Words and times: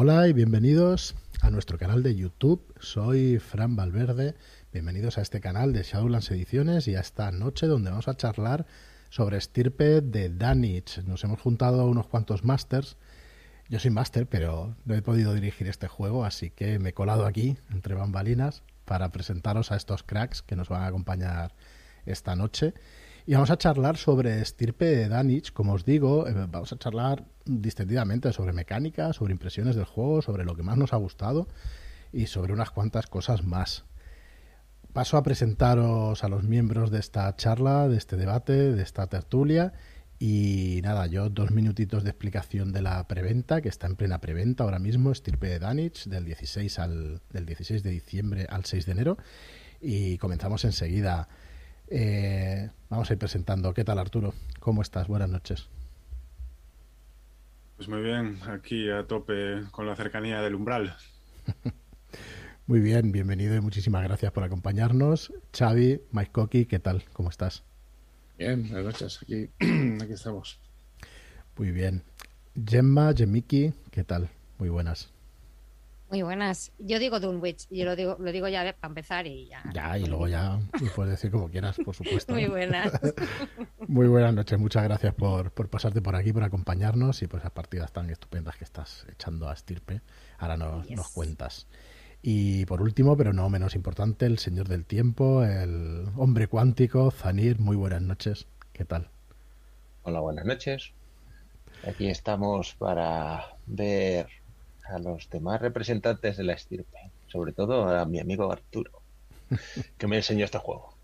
Hola 0.00 0.28
y 0.28 0.32
bienvenidos 0.32 1.16
a 1.40 1.50
nuestro 1.50 1.76
canal 1.76 2.04
de 2.04 2.14
YouTube. 2.14 2.72
Soy 2.78 3.40
Fran 3.40 3.74
Valverde. 3.74 4.36
Bienvenidos 4.72 5.18
a 5.18 5.22
este 5.22 5.40
canal 5.40 5.72
de 5.72 5.82
Shadowlands 5.82 6.30
Ediciones 6.30 6.86
y 6.86 6.94
a 6.94 7.00
esta 7.00 7.32
noche 7.32 7.66
donde 7.66 7.90
vamos 7.90 8.06
a 8.06 8.16
charlar 8.16 8.64
sobre 9.10 9.38
estirpe 9.38 10.00
de 10.00 10.28
Danich. 10.28 11.02
Nos 11.02 11.24
hemos 11.24 11.40
juntado 11.40 11.84
unos 11.86 12.06
cuantos 12.06 12.44
masters. 12.44 12.96
Yo 13.68 13.80
soy 13.80 13.90
máster, 13.90 14.28
pero 14.28 14.76
no 14.84 14.94
he 14.94 15.02
podido 15.02 15.34
dirigir 15.34 15.66
este 15.66 15.88
juego, 15.88 16.24
así 16.24 16.50
que 16.50 16.78
me 16.78 16.90
he 16.90 16.94
colado 16.94 17.26
aquí, 17.26 17.56
entre 17.72 17.96
bambalinas, 17.96 18.62
para 18.84 19.10
presentaros 19.10 19.72
a 19.72 19.76
estos 19.76 20.04
cracks 20.04 20.42
que 20.42 20.54
nos 20.54 20.68
van 20.68 20.82
a 20.82 20.86
acompañar 20.86 21.56
esta 22.06 22.36
noche. 22.36 22.72
Y 23.26 23.34
vamos 23.34 23.50
a 23.50 23.58
charlar 23.58 23.96
sobre 23.96 24.40
estirpe 24.40 24.84
de 24.84 25.08
Danich, 25.08 25.52
como 25.52 25.72
os 25.72 25.84
digo, 25.84 26.28
eh, 26.28 26.46
vamos 26.48 26.72
a 26.72 26.78
charlar 26.78 27.24
distendidamente 27.48 28.32
sobre 28.32 28.52
mecánica, 28.52 29.12
sobre 29.12 29.32
impresiones 29.32 29.74
del 29.74 29.84
juego, 29.84 30.22
sobre 30.22 30.44
lo 30.44 30.54
que 30.54 30.62
más 30.62 30.76
nos 30.76 30.92
ha 30.92 30.96
gustado 30.96 31.48
y 32.12 32.26
sobre 32.26 32.52
unas 32.52 32.70
cuantas 32.70 33.06
cosas 33.06 33.44
más. 33.44 33.84
Paso 34.92 35.16
a 35.16 35.22
presentaros 35.22 36.24
a 36.24 36.28
los 36.28 36.44
miembros 36.44 36.90
de 36.90 36.98
esta 36.98 37.34
charla, 37.36 37.88
de 37.88 37.96
este 37.96 38.16
debate, 38.16 38.72
de 38.72 38.82
esta 38.82 39.06
tertulia. 39.06 39.72
Y 40.18 40.80
nada, 40.82 41.06
yo 41.06 41.28
dos 41.30 41.52
minutitos 41.52 42.02
de 42.02 42.10
explicación 42.10 42.72
de 42.72 42.82
la 42.82 43.06
preventa, 43.06 43.60
que 43.60 43.68
está 43.68 43.86
en 43.86 43.94
plena 43.94 44.20
preventa 44.20 44.64
ahora 44.64 44.80
mismo, 44.80 45.12
estirpe 45.12 45.46
de 45.46 45.60
Danich, 45.60 46.06
del 46.06 46.24
16, 46.24 46.78
al, 46.80 47.20
del 47.30 47.46
16 47.46 47.82
de 47.82 47.90
diciembre 47.90 48.46
al 48.48 48.64
6 48.64 48.86
de 48.86 48.92
enero. 48.92 49.18
Y 49.80 50.18
comenzamos 50.18 50.64
enseguida. 50.64 51.28
Eh, 51.86 52.70
vamos 52.88 53.08
a 53.10 53.12
ir 53.12 53.18
presentando. 53.18 53.72
¿Qué 53.74 53.84
tal, 53.84 53.98
Arturo? 53.98 54.34
¿Cómo 54.58 54.82
estás? 54.82 55.06
Buenas 55.06 55.28
noches. 55.28 55.68
Pues 57.78 57.88
muy 57.88 58.00
bien, 58.02 58.40
aquí 58.48 58.90
a 58.90 59.06
tope 59.06 59.62
con 59.70 59.86
la 59.86 59.94
cercanía 59.94 60.42
del 60.42 60.56
umbral. 60.56 60.96
muy 62.66 62.80
bien, 62.80 63.12
bienvenido 63.12 63.54
y 63.54 63.60
muchísimas 63.60 64.02
gracias 64.02 64.32
por 64.32 64.42
acompañarnos. 64.42 65.32
Xavi, 65.56 66.00
Mike 66.10 66.32
Coqui, 66.32 66.66
¿qué 66.66 66.80
tal? 66.80 67.04
¿Cómo 67.12 67.30
estás? 67.30 67.62
Bien, 68.36 68.68
buenas 68.68 68.84
noches, 68.84 69.20
aquí, 69.22 69.48
aquí 70.02 70.12
estamos. 70.12 70.58
Muy 71.56 71.70
bien. 71.70 72.02
Gemma, 72.66 73.14
Gemiki, 73.16 73.72
¿qué 73.92 74.02
tal? 74.02 74.28
Muy 74.58 74.70
buenas. 74.70 75.12
Muy 76.10 76.22
buenas. 76.22 76.72
Yo 76.78 76.98
digo 76.98 77.20
Dunwich, 77.20 77.66
yo 77.70 77.84
lo 77.84 77.94
digo, 77.94 78.16
lo 78.18 78.32
digo 78.32 78.48
ya 78.48 78.74
para 78.80 78.90
empezar 78.90 79.26
y 79.26 79.46
ya. 79.46 79.62
Ya, 79.74 79.98
y 79.98 80.06
luego 80.06 80.26
ya 80.26 80.58
puedes 80.96 81.12
decir 81.12 81.30
como 81.30 81.50
quieras, 81.50 81.76
por 81.84 81.94
supuesto. 81.94 82.32
Muy 82.32 82.46
buenas. 82.46 82.92
Muy 83.88 84.08
buenas 84.08 84.32
noches, 84.32 84.58
muchas 84.58 84.84
gracias 84.84 85.14
por, 85.14 85.50
por, 85.50 85.68
pasarte 85.68 86.00
por 86.00 86.16
aquí, 86.16 86.32
por 86.32 86.44
acompañarnos 86.44 87.22
y 87.22 87.26
por 87.26 87.40
esas 87.40 87.52
partidas 87.52 87.92
tan 87.92 88.08
estupendas 88.08 88.56
que 88.56 88.64
estás 88.64 89.06
echando 89.10 89.50
a 89.50 89.52
estirpe. 89.52 90.00
Ahora 90.38 90.56
nos, 90.56 90.90
nos 90.90 91.08
cuentas. 91.08 91.66
Y 92.22 92.64
por 92.66 92.80
último, 92.80 93.16
pero 93.16 93.32
no 93.32 93.48
menos 93.50 93.74
importante, 93.74 94.26
el 94.26 94.38
señor 94.38 94.68
del 94.68 94.86
tiempo, 94.86 95.44
el 95.44 96.06
hombre 96.16 96.48
cuántico, 96.48 97.10
Zanir, 97.10 97.60
muy 97.60 97.76
buenas 97.76 98.02
noches. 98.02 98.46
¿Qué 98.72 98.84
tal? 98.84 99.08
Hola, 100.02 100.20
buenas 100.20 100.46
noches. 100.46 100.92
Aquí 101.86 102.08
estamos 102.08 102.74
para 102.74 103.56
ver 103.66 104.26
a 104.88 104.98
los 104.98 105.28
demás 105.30 105.60
representantes 105.60 106.36
de 106.36 106.44
la 106.44 106.54
estirpe, 106.54 107.10
sobre 107.26 107.52
todo 107.52 107.88
a 107.88 108.04
mi 108.04 108.20
amigo 108.20 108.50
Arturo, 108.50 109.02
que 109.98 110.06
me 110.06 110.16
enseñó 110.16 110.44
este 110.44 110.58
juego. 110.58 110.98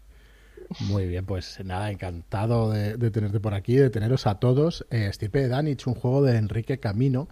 Muy 0.81 1.07
bien, 1.07 1.27
pues 1.27 1.63
nada, 1.65 1.91
encantado 1.91 2.71
de, 2.71 3.11
tenerte 3.11 3.41
por 3.41 3.55
aquí, 3.55 3.77
de 3.77 3.91
teneros 3.91 4.27
a 4.27 4.37
todos. 4.37 4.87
Eh, 4.91 5.07
estirpe 5.07 5.41
de 5.41 5.49
Danich, 5.49 5.87
un 5.87 5.95
juego 5.95 6.23
de 6.23 6.37
Enrique 6.37 6.81
Camino, 6.81 7.29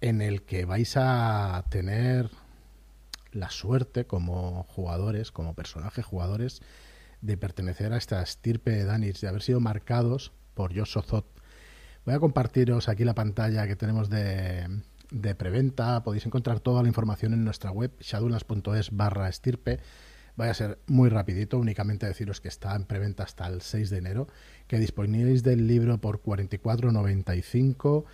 en 0.00 0.22
el 0.22 0.42
que 0.42 0.64
vais 0.64 0.96
a 0.96 1.64
tener 1.70 2.30
la 3.32 3.50
suerte 3.50 4.06
como 4.06 4.64
jugadores, 4.64 5.30
como 5.30 5.54
personajes 5.54 6.04
jugadores, 6.04 6.62
de 7.20 7.36
pertenecer 7.36 7.92
a 7.92 7.96
esta 7.96 8.22
estirpe 8.22 8.70
de 8.70 8.84
Danich, 8.84 9.20
de 9.20 9.28
haber 9.28 9.42
sido 9.42 9.60
marcados 9.60 10.32
por 10.54 10.72
Yosozot. 10.72 11.26
Voy 12.04 12.14
a 12.14 12.20
compartiros 12.20 12.88
aquí 12.88 13.04
la 13.04 13.14
pantalla 13.14 13.66
que 13.66 13.76
tenemos 13.76 14.08
de, 14.08 14.66
de 15.10 15.34
preventa. 15.34 16.02
Podéis 16.02 16.26
encontrar 16.26 16.60
toda 16.60 16.82
la 16.82 16.88
información 16.88 17.32
en 17.32 17.44
nuestra 17.44 17.70
web 17.70 17.92
shadowlands.es 18.00 18.90
barra 18.92 19.28
estirpe. 19.28 19.80
Vaya 20.36 20.52
a 20.52 20.54
ser 20.54 20.78
muy 20.86 21.08
rapidito, 21.08 21.58
únicamente 21.58 22.06
deciros 22.06 22.40
que 22.40 22.48
está 22.48 22.74
en 22.74 22.84
preventa 22.84 23.24
hasta 23.24 23.46
el 23.46 23.60
6 23.60 23.90
de 23.90 23.98
enero, 23.98 24.26
que 24.66 24.78
disponéis 24.78 25.42
del 25.42 25.66
libro 25.66 26.00
por 26.00 26.22
44.95 26.22 28.04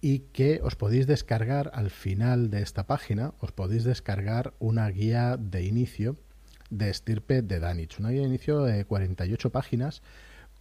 y 0.00 0.20
que 0.32 0.60
os 0.62 0.76
podéis 0.76 1.06
descargar 1.06 1.70
al 1.74 1.90
final 1.90 2.50
de 2.50 2.62
esta 2.62 2.86
página, 2.86 3.34
os 3.40 3.52
podéis 3.52 3.84
descargar 3.84 4.52
una 4.58 4.88
guía 4.90 5.36
de 5.36 5.64
inicio 5.64 6.16
de 6.70 6.90
estirpe 6.90 7.42
de 7.42 7.60
Danich, 7.60 7.98
una 8.00 8.10
guía 8.10 8.22
de 8.22 8.28
inicio 8.28 8.62
de 8.62 8.84
48 8.84 9.50
páginas 9.50 10.02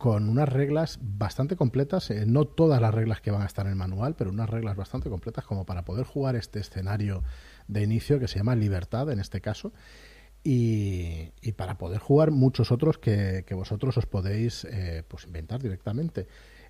con 0.01 0.29
unas 0.29 0.50
reglas 0.50 0.97
bastante 1.00 1.56
completas, 1.56 2.09
eh, 2.09 2.25
no 2.25 2.45
todas 2.45 2.81
las 2.81 2.91
reglas 2.91 3.22
que 3.22 3.29
van 3.29 3.44
a 3.44 3.45
estar 3.45 3.67
en 3.67 3.73
el 3.73 3.78
manual, 3.78 4.16
pero 4.16 4.31
unas 4.31 4.50
reglas 4.50 4.75
bastante 4.75 5.12
completas 5.12 5.45
como 5.45 5.63
para 5.63 5.85
poder 5.85 6.07
jugar 6.07 6.35
este 6.35 6.59
escenario 6.59 7.22
de 7.67 7.84
inicio 7.84 8.19
que 8.19 8.28
se 8.28 8.39
llama 8.39 8.56
Libertad 8.56 9.12
en 9.12 9.19
este 9.19 9.41
caso. 9.41 9.73
Y, 10.44 11.34
para 11.56 11.78
poder 11.78 12.00
jugar 12.00 12.31
muchos 12.31 12.72
otros 12.72 12.97
que, 12.97 13.45
vosotros 13.51 13.95
os 13.95 14.07
podéis 14.07 14.66
eh, 14.66 15.03
pues 15.07 15.25
inventar 15.25 15.62
directamente. 15.62 16.28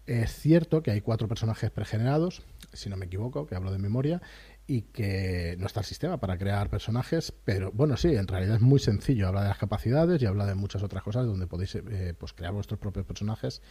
Es 0.08 0.34
cierto 0.34 0.84
que 0.84 0.92
hay 0.92 1.00
cuatro 1.00 1.30
personajes 1.30 1.72
pregenerados, 1.72 2.44
si 2.74 2.90
no 2.90 2.98
me 2.98 3.06
equivoco, 3.06 3.48
que 3.48 3.56
hablo 3.56 3.72
de 3.72 3.78
memoria, 3.78 4.22
y 4.68 4.84
que 4.84 5.56
no 5.60 5.66
está 5.66 5.82
el 5.82 5.86
sistema 5.86 6.20
para 6.20 6.38
crear 6.38 6.70
personajes, 6.70 7.34
pero 7.44 7.72
bueno, 7.72 7.98
sí, 7.98 8.16
en 8.16 8.28
realidad 8.28 8.56
es 8.56 8.62
muy 8.62 8.80
sencillo. 8.80 9.28
Habla 9.28 9.44
de 9.44 9.50
las 9.50 9.58
capacidades 9.58 10.22
y 10.22 10.26
habla 10.26 10.46
de 10.46 10.56
muchas 10.56 10.84
otras 10.84 11.04
cosas 11.04 11.26
donde 11.26 11.48
podéis 11.48 11.76
eh, 11.76 12.14
pues 12.18 12.34
crear 12.34 12.54
vuestros 12.54 12.80
propios 12.80 13.06
personajes 13.06 13.62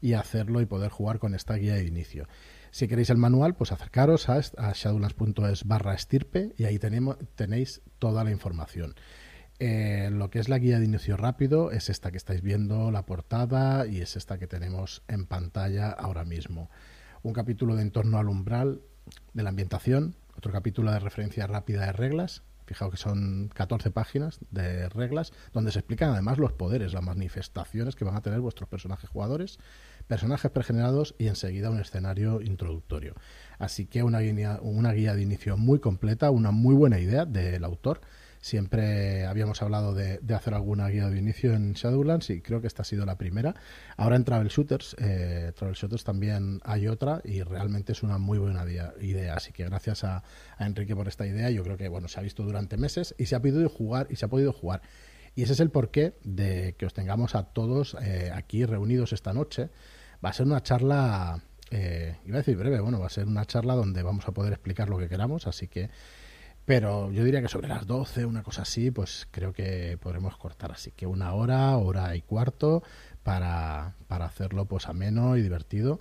y 0.00 0.14
hacerlo 0.14 0.60
y 0.60 0.66
poder 0.66 0.90
jugar 0.90 1.18
con 1.18 1.34
esta 1.34 1.54
guía 1.54 1.74
de 1.74 1.86
inicio. 1.86 2.26
Si 2.70 2.88
queréis 2.88 3.10
el 3.10 3.18
manual, 3.18 3.54
pues 3.54 3.72
acercaros 3.72 4.28
a, 4.28 4.34
a 4.34 4.72
shadowlands.es 4.74 5.64
barra 5.64 5.94
estirpe 5.94 6.52
y 6.58 6.64
ahí 6.64 6.78
tenemos, 6.78 7.16
tenéis 7.34 7.82
toda 7.98 8.24
la 8.24 8.30
información. 8.30 8.94
Eh, 9.64 10.10
lo 10.10 10.28
que 10.28 10.40
es 10.40 10.48
la 10.48 10.58
guía 10.58 10.80
de 10.80 10.86
inicio 10.86 11.16
rápido 11.16 11.70
es 11.70 11.88
esta 11.88 12.10
que 12.10 12.16
estáis 12.16 12.42
viendo, 12.42 12.90
la 12.90 13.06
portada, 13.06 13.86
y 13.86 14.00
es 14.00 14.16
esta 14.16 14.36
que 14.36 14.48
tenemos 14.48 15.04
en 15.06 15.26
pantalla 15.26 15.90
ahora 15.90 16.24
mismo. 16.24 16.68
Un 17.22 17.32
capítulo 17.32 17.76
de 17.76 17.82
entorno 17.82 18.18
al 18.18 18.28
umbral 18.28 18.82
de 19.34 19.42
la 19.44 19.50
ambientación, 19.50 20.16
otro 20.42 20.50
capítulo 20.50 20.90
de 20.90 20.98
referencia 20.98 21.46
rápida 21.46 21.86
de 21.86 21.92
reglas. 21.92 22.42
Fijaos 22.66 22.90
que 22.90 22.96
son 22.96 23.48
14 23.54 23.92
páginas 23.92 24.40
de 24.50 24.88
reglas 24.88 25.32
donde 25.52 25.70
se 25.70 25.78
explican 25.78 26.10
además 26.10 26.38
los 26.38 26.52
poderes, 26.52 26.92
las 26.94 27.02
manifestaciones 27.04 27.94
que 27.94 28.04
van 28.04 28.16
a 28.16 28.22
tener 28.22 28.40
vuestros 28.40 28.68
personajes 28.68 29.08
jugadores, 29.08 29.60
personajes 30.08 30.50
pregenerados 30.50 31.14
y 31.16 31.28
enseguida 31.28 31.70
un 31.70 31.78
escenario 31.78 32.40
introductorio. 32.40 33.14
Así 33.60 33.86
que 33.86 34.02
una 34.02 34.18
guía, 34.18 34.58
una 34.62 34.92
guía 34.92 35.14
de 35.14 35.22
inicio 35.22 35.56
muy 35.56 35.78
completa, 35.78 36.32
una 36.32 36.50
muy 36.50 36.74
buena 36.74 36.98
idea 36.98 37.24
del 37.24 37.62
autor 37.62 38.00
Siempre 38.42 39.24
habíamos 39.24 39.62
hablado 39.62 39.94
de, 39.94 40.18
hacer 40.34 40.52
alguna 40.52 40.88
guía 40.88 41.08
de 41.08 41.16
inicio 41.16 41.54
en 41.54 41.74
Shadowlands 41.74 42.28
y 42.30 42.40
creo 42.40 42.60
que 42.60 42.66
esta 42.66 42.82
ha 42.82 42.84
sido 42.84 43.06
la 43.06 43.16
primera. 43.16 43.54
Ahora 43.96 44.16
en 44.16 44.24
Travel 44.24 44.48
Shooters, 44.48 44.96
eh, 44.98 45.52
Travel 45.54 45.76
Shooters 45.76 46.02
también 46.02 46.60
hay 46.64 46.88
otra 46.88 47.20
y 47.22 47.42
realmente 47.42 47.92
es 47.92 48.02
una 48.02 48.18
muy 48.18 48.38
buena 48.38 48.64
idea. 49.00 49.34
Así 49.36 49.52
que 49.52 49.64
gracias 49.64 50.02
a, 50.02 50.24
Enrique 50.58 50.96
por 50.96 51.06
esta 51.06 51.24
idea. 51.24 51.50
Yo 51.50 51.62
creo 51.62 51.76
que 51.76 51.88
bueno 51.88 52.08
se 52.08 52.18
ha 52.18 52.22
visto 52.24 52.42
durante 52.42 52.76
meses 52.76 53.14
y 53.16 53.26
se 53.26 53.36
ha 53.36 53.40
podido 53.40 53.68
jugar 53.68 54.08
y 54.10 54.16
se 54.16 54.24
ha 54.24 54.28
podido 54.28 54.52
jugar. 54.52 54.82
Y 55.36 55.44
ese 55.44 55.52
es 55.52 55.60
el 55.60 55.70
porqué 55.70 56.18
de 56.24 56.74
que 56.76 56.86
os 56.86 56.94
tengamos 56.94 57.36
a 57.36 57.44
todos 57.44 57.96
eh, 58.02 58.32
aquí 58.34 58.64
reunidos 58.64 59.12
esta 59.12 59.32
noche. 59.32 59.70
Va 60.22 60.30
a 60.30 60.32
ser 60.32 60.46
una 60.46 60.64
charla, 60.64 61.44
eh, 61.70 62.16
iba 62.26 62.38
a 62.38 62.40
decir 62.40 62.56
breve, 62.56 62.80
bueno, 62.80 62.98
va 62.98 63.06
a 63.06 63.10
ser 63.10 63.28
una 63.28 63.44
charla 63.44 63.76
donde 63.76 64.02
vamos 64.02 64.26
a 64.26 64.32
poder 64.32 64.52
explicar 64.52 64.88
lo 64.88 64.98
que 64.98 65.08
queramos, 65.08 65.46
así 65.46 65.68
que 65.68 65.90
pero 66.64 67.10
yo 67.10 67.24
diría 67.24 67.42
que 67.42 67.48
sobre 67.48 67.68
las 67.68 67.86
12, 67.86 68.24
una 68.24 68.42
cosa 68.42 68.62
así, 68.62 68.90
pues 68.90 69.26
creo 69.30 69.52
que 69.52 69.98
podremos 70.00 70.36
cortar. 70.36 70.72
Así 70.72 70.92
que 70.92 71.06
una 71.06 71.32
hora, 71.34 71.76
hora 71.76 72.14
y 72.14 72.22
cuarto 72.22 72.82
para, 73.22 73.94
para 74.06 74.26
hacerlo 74.26 74.66
pues 74.66 74.88
ameno 74.88 75.36
y 75.36 75.42
divertido. 75.42 75.98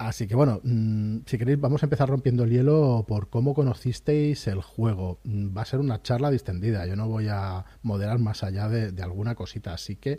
Así 0.00 0.26
que 0.26 0.34
bueno, 0.34 0.60
mm, 0.64 1.18
si 1.26 1.36
queréis 1.36 1.60
vamos 1.60 1.82
a 1.82 1.86
empezar 1.86 2.08
rompiendo 2.08 2.44
el 2.44 2.50
hielo 2.50 3.04
por 3.06 3.28
cómo 3.28 3.52
conocisteis 3.52 4.46
el 4.46 4.62
juego. 4.62 5.20
Mm, 5.24 5.54
va 5.54 5.60
a 5.60 5.66
ser 5.66 5.80
una 5.80 6.00
charla 6.00 6.30
distendida, 6.30 6.86
yo 6.86 6.96
no 6.96 7.06
voy 7.06 7.28
a 7.28 7.66
moderar 7.82 8.18
más 8.18 8.42
allá 8.42 8.70
de, 8.70 9.02
alguna 9.02 9.34
cosita, 9.34 9.74
así 9.74 9.96
que 9.96 10.18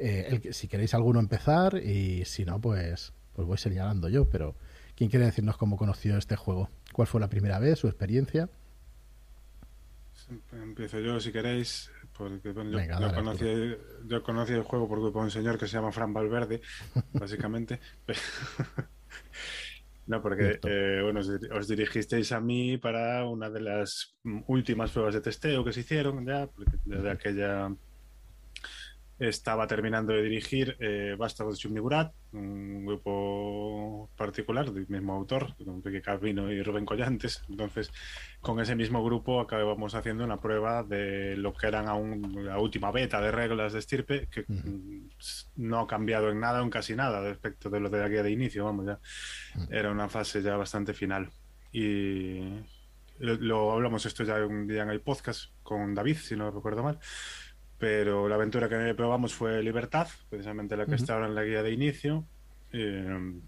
eh, 0.00 0.50
si 0.50 0.66
queréis 0.66 0.94
alguno 0.94 1.20
empezar 1.20 1.76
y 1.76 2.24
si 2.24 2.44
no, 2.44 2.60
pues, 2.60 3.12
pues 3.32 3.46
voy 3.46 3.56
señalando 3.58 4.08
yo, 4.08 4.28
pero 4.28 4.56
¿quién 4.96 5.10
quiere 5.10 5.26
decirnos 5.26 5.56
cómo 5.56 5.76
conoció 5.76 6.16
este 6.16 6.34
juego? 6.34 6.68
¿Cuál 6.92 7.06
fue 7.06 7.20
la 7.20 7.28
primera 7.28 7.60
vez, 7.60 7.78
su 7.78 7.86
experiencia? 7.86 8.48
Empiezo 10.52 11.00
yo, 11.00 11.18
si 11.20 11.32
queréis, 11.32 11.90
porque 12.16 12.54
yo, 12.54 14.22
conocí, 14.22 14.52
el 14.52 14.62
juego 14.62 14.88
por 14.88 14.98
un 14.98 15.30
señor 15.30 15.58
que 15.58 15.66
se 15.66 15.74
llama 15.74 15.92
Fran 15.92 16.12
Valverde, 16.12 16.60
básicamente. 17.12 17.80
No, 20.06 20.20
porque 20.20 20.58
eh, 20.66 21.00
bueno, 21.04 21.20
os, 21.20 21.68
dirigisteis 21.68 22.32
a 22.32 22.40
mí 22.40 22.78
para 22.78 23.24
una 23.26 23.48
de 23.48 23.60
las 23.60 24.16
últimas 24.48 24.90
pruebas 24.90 25.14
de 25.14 25.20
testeo 25.20 25.64
que 25.64 25.72
se 25.72 25.80
hicieron 25.80 26.26
ya, 26.26 26.48
porque 26.48 26.78
desde 26.84 27.10
aquella 27.10 27.72
estaba 29.20 29.66
terminando 29.66 30.14
de 30.14 30.22
dirigir 30.22 30.76
eh, 30.80 31.14
Vástagos 31.18 31.54
de 31.54 31.60
Chumigurat, 31.60 32.14
un 32.32 32.86
grupo 32.86 34.08
particular 34.16 34.72
del 34.72 34.88
mismo 34.88 35.12
autor, 35.12 35.54
Enrique 35.58 36.00
Calvino 36.00 36.50
y 36.50 36.62
Rubén 36.62 36.86
Collantes. 36.86 37.42
Entonces, 37.50 37.92
con 38.40 38.60
ese 38.60 38.74
mismo 38.74 39.04
grupo 39.04 39.40
acabamos 39.40 39.94
haciendo 39.94 40.24
una 40.24 40.40
prueba 40.40 40.82
de 40.84 41.36
lo 41.36 41.52
que 41.52 41.66
eran 41.66 41.86
aún 41.86 42.46
la 42.46 42.58
última 42.58 42.90
beta 42.90 43.20
de 43.20 43.30
reglas 43.30 43.74
de 43.74 43.80
estirpe, 43.80 44.26
que 44.28 44.46
no 45.56 45.80
ha 45.80 45.86
cambiado 45.86 46.30
en 46.30 46.40
nada 46.40 46.62
o 46.62 46.64
en 46.64 46.70
casi 46.70 46.96
nada 46.96 47.20
respecto 47.20 47.68
de 47.68 47.78
lo 47.78 47.90
de 47.90 47.98
la 47.98 48.08
guía 48.08 48.22
de 48.22 48.30
inicio, 48.30 48.64
vamos, 48.64 48.86
ya 48.86 48.98
era 49.70 49.90
una 49.90 50.08
fase 50.08 50.40
ya 50.40 50.56
bastante 50.56 50.94
final. 50.94 51.28
Y 51.72 52.40
lo 53.18 53.72
hablamos 53.72 54.06
esto 54.06 54.24
ya 54.24 54.36
un 54.46 54.66
día 54.66 54.82
en 54.82 54.88
el 54.88 55.02
podcast 55.02 55.50
con 55.62 55.94
David, 55.94 56.16
si 56.16 56.36
no 56.36 56.50
recuerdo 56.50 56.82
mal 56.82 56.98
pero 57.80 58.28
la 58.28 58.34
aventura 58.34 58.68
que 58.68 58.94
probamos 58.94 59.32
fue 59.32 59.62
Libertad, 59.62 60.06
precisamente 60.28 60.76
la 60.76 60.84
que 60.84 60.96
está 60.96 61.14
ahora 61.14 61.28
en 61.28 61.34
la 61.34 61.44
guía 61.44 61.62
de 61.62 61.72
inicio. 61.72 62.26
Eh, 62.74 63.40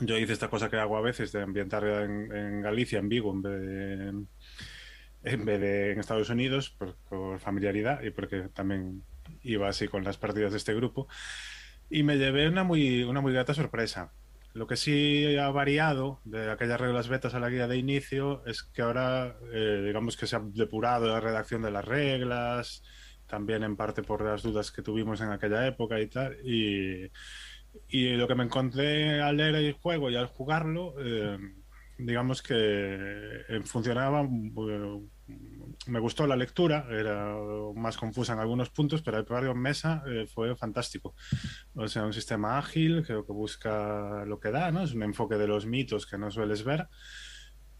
yo 0.00 0.18
hice 0.18 0.32
esta 0.32 0.50
cosa 0.50 0.68
que 0.68 0.78
hago 0.78 0.96
a 0.96 1.00
veces 1.00 1.30
de 1.30 1.42
ambientar 1.42 1.84
en, 1.84 2.60
Galicia, 2.60 2.98
en 2.98 3.08
Vigo, 3.08 3.32
en 3.32 3.42
vez 3.42 3.60
de 3.60 4.08
en, 5.22 5.44
vez 5.44 5.60
de 5.60 5.92
en 5.92 6.00
Estados 6.00 6.28
Unidos, 6.28 6.70
por, 6.70 7.38
familiaridad 7.38 8.02
y 8.02 8.10
porque 8.10 8.48
también 8.52 9.04
iba 9.44 9.68
así 9.68 9.86
con 9.86 10.02
las 10.02 10.18
partidas 10.18 10.50
de 10.50 10.58
este 10.58 10.74
grupo. 10.74 11.06
Y 11.88 12.02
me 12.02 12.18
llevé 12.18 12.48
una 12.48 12.64
muy, 12.64 13.04
una 13.04 13.20
muy 13.20 13.32
grata 13.32 13.54
sorpresa. 13.54 14.10
Lo 14.54 14.66
que 14.66 14.74
sí 14.74 15.36
ha 15.36 15.50
variado 15.50 16.20
de 16.24 16.50
aquellas 16.50 16.80
reglas 16.80 17.06
betas 17.06 17.34
a 17.34 17.38
la 17.38 17.48
guía 17.48 17.68
de 17.68 17.78
inicio 17.78 18.44
es 18.44 18.64
que 18.64 18.82
ahora, 18.82 19.36
eh, 19.52 19.82
digamos 19.86 20.16
que 20.16 20.26
se 20.26 20.34
ha 20.34 20.42
depurado 20.42 21.06
la 21.06 21.20
redacción 21.20 21.62
de 21.62 21.70
las 21.70 21.84
reglas, 21.84 22.82
también 23.26 23.62
en 23.62 23.76
parte 23.76 24.02
por 24.02 24.24
las 24.24 24.42
dudas 24.42 24.70
que 24.70 24.82
tuvimos 24.82 25.20
en 25.20 25.30
aquella 25.30 25.66
época 25.66 26.00
y 26.00 26.06
tal. 26.06 26.36
Y, 26.44 27.10
lo 27.90 28.26
que 28.26 28.34
me 28.34 28.44
encontré 28.44 29.20
al 29.20 29.36
leer 29.36 29.54
el 29.56 29.72
juego 29.74 30.10
y 30.10 30.16
al 30.16 30.26
jugarlo, 30.26 30.94
eh, 30.98 31.38
digamos 31.98 32.42
que 32.42 32.54
eh, 32.56 33.60
funcionaba. 33.64 34.22
Eh, 34.22 35.00
me 35.88 36.00
gustó 36.00 36.26
la 36.26 36.36
lectura, 36.36 36.86
era 36.90 37.36
más 37.74 37.96
confusa 37.96 38.32
en 38.32 38.38
algunos 38.38 38.70
puntos, 38.70 39.02
pero 39.02 39.18
el 39.18 39.24
probarlo 39.24 39.52
en 39.52 39.58
mesa 39.58 40.02
fue 40.32 40.54
fantástico. 40.56 41.14
O 41.74 41.86
sea, 41.88 42.04
un 42.04 42.12
sistema 42.12 42.58
ágil, 42.58 43.04
creo 43.04 43.26
que 43.26 43.32
busca 43.32 44.24
lo 44.24 44.38
que 44.38 44.52
da, 44.52 44.70
¿no? 44.70 44.82
Es 44.82 44.94
un 44.94 45.02
enfoque 45.02 45.36
de 45.36 45.48
los 45.48 45.66
mitos 45.66 46.06
que 46.06 46.16
no 46.16 46.30
sueles 46.30 46.64
ver 46.64 46.88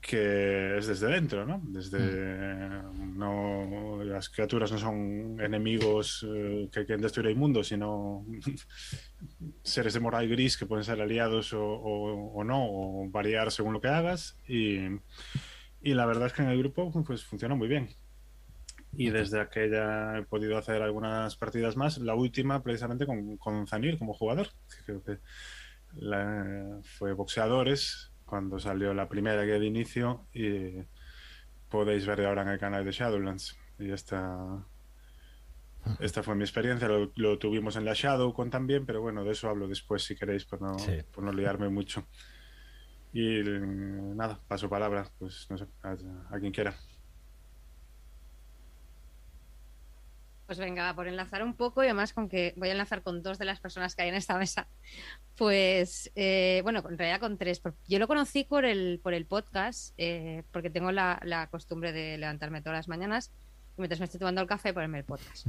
que 0.06 0.78
es 0.78 0.86
desde 0.86 1.08
dentro, 1.08 1.44
¿no? 1.44 1.60
Desde 1.64 1.98
mm. 1.98 3.18
no 3.18 4.04
las 4.04 4.28
criaturas 4.28 4.70
no 4.70 4.78
son 4.78 5.40
enemigos 5.40 6.24
eh, 6.28 6.68
que 6.72 6.86
quieren 6.86 7.02
destruir 7.02 7.28
el 7.28 7.36
mundo, 7.36 7.64
sino 7.64 8.24
seres 9.64 9.94
de 9.94 10.00
moral 10.00 10.28
gris 10.28 10.56
que 10.56 10.66
pueden 10.66 10.84
ser 10.84 11.00
aliados 11.00 11.52
o, 11.52 12.42
no, 12.44 12.66
o 12.68 13.10
variar 13.10 13.50
según 13.50 13.72
lo 13.72 13.80
que 13.80 13.88
hagas. 13.88 14.38
Y, 14.46 14.78
y, 15.82 15.94
la 15.94 16.06
verdad 16.06 16.26
es 16.26 16.32
que 16.32 16.42
en 16.42 16.50
el 16.50 16.58
grupo 16.58 16.92
pues 17.04 17.24
funciona 17.24 17.56
muy 17.56 17.66
bien. 17.66 17.88
Y 18.92 19.10
desde 19.10 19.40
aquella 19.40 20.18
he 20.18 20.22
podido 20.22 20.56
hacer 20.56 20.82
algunas 20.82 21.36
partidas 21.36 21.76
más, 21.76 21.98
la 21.98 22.14
última 22.14 22.62
precisamente 22.62 23.06
con, 23.06 23.36
con 23.38 23.66
Zanir 23.66 23.98
como 23.98 24.14
jugador, 24.14 24.48
creo 24.86 25.02
que 25.02 25.18
fue 26.82 27.12
boxeadores 27.12 28.12
cuando 28.26 28.58
salió 28.58 28.92
la 28.92 29.08
primera 29.08 29.42
guía 29.44 29.58
de 29.58 29.66
inicio 29.66 30.26
y 30.34 30.82
podéis 31.70 32.06
ver 32.06 32.26
ahora 32.26 32.42
en 32.42 32.48
el 32.48 32.58
canal 32.58 32.84
de 32.84 32.92
Shadowlands. 32.92 33.56
Y 33.78 33.90
esta, 33.90 34.66
esta 36.00 36.22
fue 36.22 36.34
mi 36.34 36.42
experiencia, 36.42 36.88
lo, 36.88 37.38
tuvimos 37.38 37.76
en 37.76 37.84
la 37.84 37.94
Shadowcon 37.94 38.50
también, 38.50 38.84
pero 38.84 39.00
bueno, 39.00 39.24
de 39.24 39.32
eso 39.32 39.48
hablo 39.48 39.68
después 39.68 40.02
si 40.02 40.16
queréis, 40.16 40.44
por 40.44 40.60
no, 40.60 40.76
por 41.14 41.24
no 41.24 41.32
liarme 41.32 41.68
mucho. 41.68 42.06
Y 43.12 43.42
nada, 43.44 44.40
paso 44.46 44.68
palabra, 44.68 45.08
pues 45.18 45.46
no 45.48 45.56
sé, 45.56 45.66
a 45.82 46.38
quien 46.38 46.52
quiera. 46.52 46.76
Pues 50.46 50.58
venga, 50.58 50.94
por 50.94 51.08
enlazar 51.08 51.42
un 51.42 51.54
poco 51.54 51.82
y 51.82 51.86
además 51.86 52.12
con 52.12 52.28
que 52.28 52.54
voy 52.56 52.68
a 52.68 52.72
enlazar 52.72 53.02
con 53.02 53.20
dos 53.20 53.36
de 53.38 53.44
las 53.44 53.58
personas 53.58 53.96
que 53.96 54.02
hay 54.02 54.10
en 54.10 54.14
esta 54.14 54.38
mesa. 54.38 54.68
Pues, 55.36 56.12
eh, 56.14 56.60
bueno, 56.62 56.84
en 56.88 56.96
realidad 56.96 57.18
con 57.18 57.36
tres. 57.36 57.60
Yo 57.88 57.98
lo 57.98 58.06
conocí 58.06 58.44
por 58.44 58.64
el, 58.64 59.00
por 59.02 59.12
el 59.12 59.26
podcast, 59.26 59.92
eh, 59.98 60.44
porque 60.52 60.70
tengo 60.70 60.92
la, 60.92 61.48
costumbre 61.50 61.92
de 61.92 62.16
levantarme 62.16 62.62
todas 62.62 62.78
las 62.78 62.88
mañanas 62.88 63.32
y 63.76 63.80
mientras 63.80 63.98
me 63.98 64.04
estoy 64.04 64.20
tomando 64.20 64.40
el 64.40 64.46
café, 64.46 64.72
ponerme 64.72 64.98
el 64.98 65.04
podcast 65.04 65.48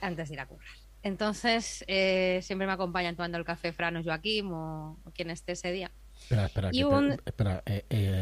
antes 0.00 0.28
de 0.28 0.34
ir 0.34 0.40
a 0.40 0.46
currar. 0.46 0.74
Entonces, 1.02 1.84
eh, 1.86 2.40
siempre 2.42 2.66
me 2.66 2.72
acompañan 2.72 3.16
tomando 3.16 3.36
el 3.36 3.44
café 3.44 3.74
Fran 3.74 3.98
o 3.98 4.02
Joaquín 4.02 4.48
o, 4.50 4.98
quien 5.14 5.30
esté 5.30 5.52
ese 5.52 5.70
día. 5.70 5.90
Espera, 6.18 6.46
espera, 6.46 6.70
espera 7.26 7.62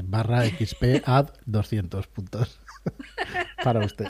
barra 0.02 0.46
XP 0.46 1.02
add 1.06 1.30
200 1.46 2.08
puntos 2.08 2.58
para 3.62 3.84
usted. 3.84 4.08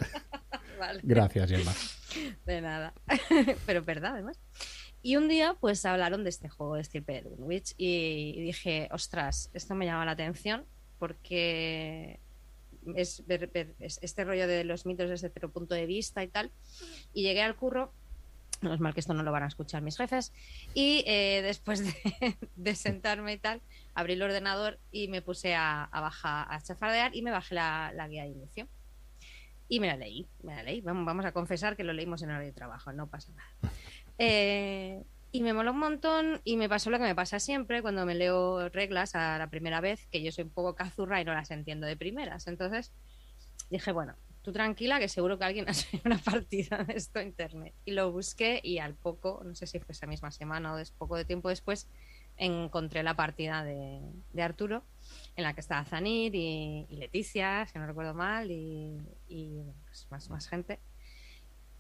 Gracias, 1.03 1.51
Gemma. 1.51 1.75
De 2.47 2.61
nada. 2.61 2.95
Pero 3.67 3.81
es 3.81 3.87
verdad, 3.87 4.13
además. 4.15 4.39
Y 5.03 5.17
un 5.17 5.29
día, 5.29 5.57
pues 5.61 5.85
hablaron 5.85 6.23
de 6.23 6.31
este 6.31 6.49
juego 6.49 6.77
de 6.77 6.85
Steel 6.85 7.05
de 7.05 7.23
Dunwich 7.23 7.75
y 7.77 8.41
dije, 8.41 8.89
ostras, 8.93 9.51
esto 9.53 9.75
me 9.75 9.85
llama 9.85 10.05
la 10.05 10.13
atención 10.13 10.65
porque 10.99 12.21
es 12.95 13.25
este 14.01 14.25
rollo 14.25 14.47
de 14.47 14.63
los 14.65 14.87
mitos 14.87 15.11
desde 15.11 15.27
otro 15.29 15.51
punto 15.51 15.75
de 15.75 15.87
vista 15.87 16.23
y 16.23 16.29
tal. 16.29 16.53
Y 17.13 17.23
llegué 17.23 17.43
al 17.43 17.57
curro, 17.57 17.93
no 18.61 18.73
es 18.73 18.79
mal 18.79 18.95
que 18.95 19.01
esto 19.01 19.13
no 19.13 19.25
lo 19.25 19.33
van 19.33 19.43
a 19.43 19.49
escuchar 19.49 19.83
mis 19.83 19.97
jefes, 19.97 20.33
y 20.75 21.03
eh, 21.07 21.43
después 21.43 21.83
de, 22.57 22.75
sentarme 22.77 23.33
y 23.33 23.39
tal, 23.39 23.61
abrí 23.95 24.13
el 24.13 24.23
ordenador 24.23 24.79
y 24.93 25.09
me 25.09 25.23
puse 25.23 25.55
a, 25.55 25.89
bajar, 25.93 26.47
a 26.49 26.61
chafardear 26.63 27.15
y 27.17 27.23
me 27.23 27.33
bajé 27.33 27.57
la, 27.57 27.93
la 27.95 28.07
guía 28.07 28.23
de 28.23 28.31
inicio. 28.31 28.69
Y 29.73 29.81
me 29.81 29.87
la 29.87 29.97
leí, 29.97 30.29
me 30.43 30.55
la 30.55 30.63
leí. 30.63 30.83
Vamos, 30.83 31.25
a 31.25 31.33
confesar 31.33 31.79
que 31.79 31.83
lo 31.83 31.95
leímos 31.95 32.21
en 32.21 32.29
hora 32.29 32.41
de 32.41 32.53
trabajo, 32.53 32.93
no 32.93 33.09
pasa 33.09 33.33
nada. 33.33 33.51
Eh, 34.19 35.03
y 35.33 35.43
me 35.43 35.55
moló 35.55 35.73
un 35.73 35.79
montón 35.79 36.43
y 36.45 36.59
me 36.59 36.69
pasó 36.69 36.91
lo 36.91 36.99
que 36.99 37.05
me 37.05 37.15
pasa 37.15 37.41
siempre 37.41 37.81
cuando 37.81 38.05
me 38.05 38.15
leo 38.15 38.69
reglas 38.69 39.15
a 39.15 39.39
la 39.39 39.49
primera 39.49 39.81
vez, 39.81 40.07
que 40.13 40.23
yo 40.23 40.31
soy 40.31 40.45
un 40.45 40.51
poco 40.51 40.75
cazurra 40.75 41.21
y 41.21 41.25
no 41.25 41.33
las 41.33 41.51
entiendo 41.51 41.87
de 41.87 41.97
primeras. 41.97 42.47
Entonces 42.47 42.93
dije, 43.71 43.91
bueno, 43.91 44.15
tú 44.43 44.53
tranquila, 44.53 45.01
que 45.01 45.09
seguro 45.09 45.39
que 45.39 45.47
alguien 45.47 45.67
ha 45.67 45.73
hecho 45.73 45.89
una 46.05 46.19
partida 46.19 46.85
de 46.85 46.93
esto 46.93 47.23
internet. 47.23 47.75
Y 47.87 47.93
lo 47.93 48.13
busqué 48.13 48.61
y 48.63 48.79
al 48.79 48.95
poco, 48.95 49.41
no 49.43 49.55
sé 49.55 49.67
si 49.67 49.81
fue 49.81 49.93
esa 49.93 50.07
misma 50.07 50.31
semana 50.31 50.75
o 50.75 50.77
des, 50.77 50.91
poco 50.91 51.17
de 51.17 51.25
tiempo 51.25 51.49
después, 51.49 51.89
encontré 52.37 53.03
la 53.03 53.15
partida 53.15 53.65
de, 53.65 54.01
de 54.33 54.43
Arturo 54.43 54.85
en 55.37 55.45
la 55.45 55.55
que 55.55 55.61
estaba 55.61 55.85
Zanir 55.85 56.35
y, 56.35 56.87
Leticia, 56.91 57.67
si 57.67 57.79
no 57.79 57.87
recuerdo 57.87 58.15
mal, 58.15 58.51
y, 58.51 58.99
pues, 59.87 60.07
más, 60.11 60.31
más 60.31 60.49
gente. 60.49 60.79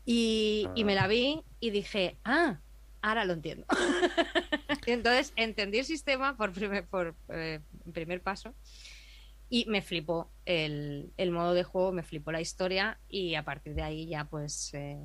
Y, 0.05 0.69
me 0.85 0.95
la 0.95 1.07
vi 1.07 1.43
y 1.61 1.71
dije, 1.71 2.17
ah, 2.25 2.61
ahora 3.03 3.25
lo 3.25 3.35
entiendo. 3.35 3.67
y 4.87 4.91
entonces 4.91 5.33
entendí 5.37 5.79
el 5.79 5.85
sistema 5.85 6.37
por 6.37 6.53
primer, 6.53 6.87
por, 6.87 7.15
eh, 7.29 7.61
primer 7.93 8.23
paso 8.23 8.55
y 9.49 9.67
me 9.67 9.83
flipó 9.83 10.31
el, 10.47 11.13
modo 11.31 11.53
de 11.53 11.63
juego, 11.63 11.93
me 11.93 12.03
flipó 12.03 12.33
la 12.33 12.41
historia 12.41 12.99
y 13.09 13.35
a 13.35 13.45
partir 13.45 13.75
de 13.75 13.83
ahí 13.83 14.07
ya 14.07 14.25
pues 14.25 14.73
eh, 14.73 14.99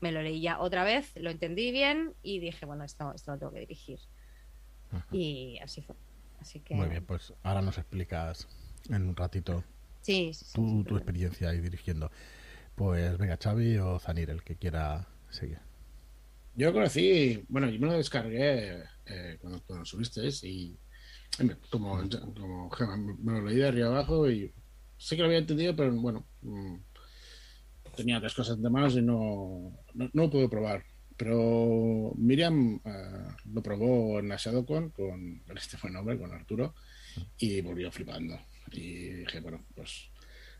me 0.00 0.12
lo 0.12 0.20
leí 0.20 0.42
ya 0.42 0.60
otra 0.60 0.84
vez, 0.84 1.12
lo 1.16 1.30
entendí 1.30 1.72
bien 1.72 2.12
y 2.22 2.40
dije, 2.40 2.66
bueno, 2.66 2.84
esto, 2.84 3.12
esto 3.14 3.32
lo 3.32 3.38
tengo 3.38 3.52
que 3.52 3.60
dirigir. 3.60 4.00
Y 5.12 5.58
así 5.58 5.82
fue. 5.82 5.96
Muy 6.70 6.88
bien, 6.88 7.04
pues 7.04 7.34
ahora 7.42 7.62
nos 7.62 7.78
explicas 7.78 8.46
en 8.88 9.08
un 9.08 9.16
ratito 9.16 9.64
sí, 10.00 10.30
tu, 10.54 10.96
experiencia 10.96 11.50
ahí 11.50 11.60
dirigiendo. 11.60 12.10
Pues 12.74 13.18
venga, 13.18 13.38
Xavi 13.42 13.78
o 13.78 13.98
Zanir, 13.98 14.30
el 14.30 14.42
que 14.42 14.56
quiera 14.56 15.08
seguir. 15.30 15.58
Yo 16.54 16.72
conocí, 16.72 17.44
bueno, 17.48 17.68
yo 17.68 17.78
me 17.80 17.86
lo 17.88 17.92
descargué 17.94 18.84
eh, 19.06 19.38
cuando, 19.40 19.62
cuando 19.64 19.84
subisteis 19.84 20.42
y 20.44 20.78
como, 21.70 22.08
como 22.70 22.96
me 23.22 23.32
lo 23.32 23.42
leí 23.42 23.56
de 23.56 23.68
arriba 23.68 23.88
abajo 23.88 24.28
y 24.30 24.52
sé 24.96 25.16
que 25.16 25.22
lo 25.22 25.26
había 25.26 25.38
entendido, 25.38 25.76
pero 25.76 25.92
bueno, 25.92 26.26
mm, 26.42 26.76
tenía 27.96 28.20
tres 28.20 28.34
cosas 28.34 28.60
de 28.60 28.70
más 28.70 28.94
y 28.94 29.02
no, 29.02 29.72
no, 29.94 30.10
no 30.12 30.22
lo 30.24 30.30
pude 30.30 30.48
probar. 30.48 30.84
Pero 31.18 32.12
Miriam 32.16 32.80
eh, 32.84 33.28
lo 33.52 33.62
probó 33.62 34.20
en 34.20 34.28
la 34.28 34.36
ShadowCon 34.36 34.90
con 34.90 35.42
este 35.56 35.76
fue 35.76 35.90
nombre, 35.90 36.16
con 36.16 36.32
Arturo, 36.32 36.74
y 37.38 37.60
volvió 37.60 37.90
flipando. 37.90 38.40
Y 38.70 39.08
dije, 39.10 39.40
bueno, 39.40 39.64
pues 39.74 40.08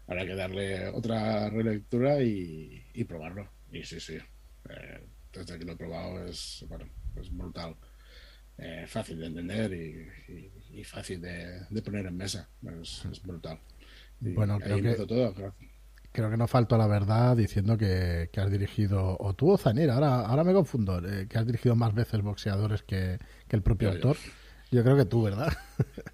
habrá 0.09 0.27
que 0.27 0.35
darle 0.35 0.88
otra 0.88 1.49
relectura 1.49 2.21
y, 2.23 2.85
probarlo. 3.09 3.49
Y 3.73 3.85
sí, 3.85 4.00
sí. 4.00 4.19
Eh, 4.69 5.00
desde 5.33 5.59
que 5.59 5.65
lo 5.65 5.73
he 5.73 5.77
probado 5.77 6.27
es, 6.27 6.65
bueno, 6.69 6.88
es 7.21 7.31
brutal. 7.35 7.77
eh, 8.61 8.87
fácil 8.88 9.21
de 9.21 9.27
entender 9.27 9.73
y, 9.73 10.33
y- 10.33 10.81
y 10.81 10.85
fácil 10.85 11.21
de, 11.21 11.61
de 11.71 11.83
poner 11.83 12.07
en 12.07 12.17
mesa. 12.17 12.49
Es, 12.83 13.05
es 13.05 13.23
brutal. 13.23 13.61
Y 14.21 14.31
Bueno, 14.31 14.55
ahí 14.55 14.81
creo 14.81 14.97
que- 14.97 15.07
todo, 15.07 15.33
claro. 15.33 15.55
Creo 16.12 16.31
que 16.31 16.37
no 16.37 16.49
faltó 16.49 16.77
la 16.79 16.87
verdad 16.87 17.37
diciendo 17.37 17.77
que, 17.79 18.31
que 18.33 18.41
has 18.41 18.50
dirigido, 18.50 19.17
o 19.21 19.35
tú 19.35 19.50
o 19.53 19.59
Zanir, 19.59 19.91
ahora, 19.91 20.21
ahora 20.23 20.43
me 20.43 20.53
confundo, 20.53 20.99
eh, 21.07 21.29
que 21.29 21.38
has 21.38 21.47
dirigido 21.47 21.77
más 21.77 21.95
veces 21.95 22.23
boxeadores 22.23 22.83
que, 22.83 23.19
que 23.47 23.57
el 23.57 23.62
propio 23.62 23.91
Yo, 23.91 23.95
yo. 23.99 24.05
autor. 24.05 24.17
Yo 24.71 24.83
creo 24.83 24.97
que 24.97 25.05
tú, 25.05 25.23
¿verdad? 25.23 25.49
No 25.49 25.57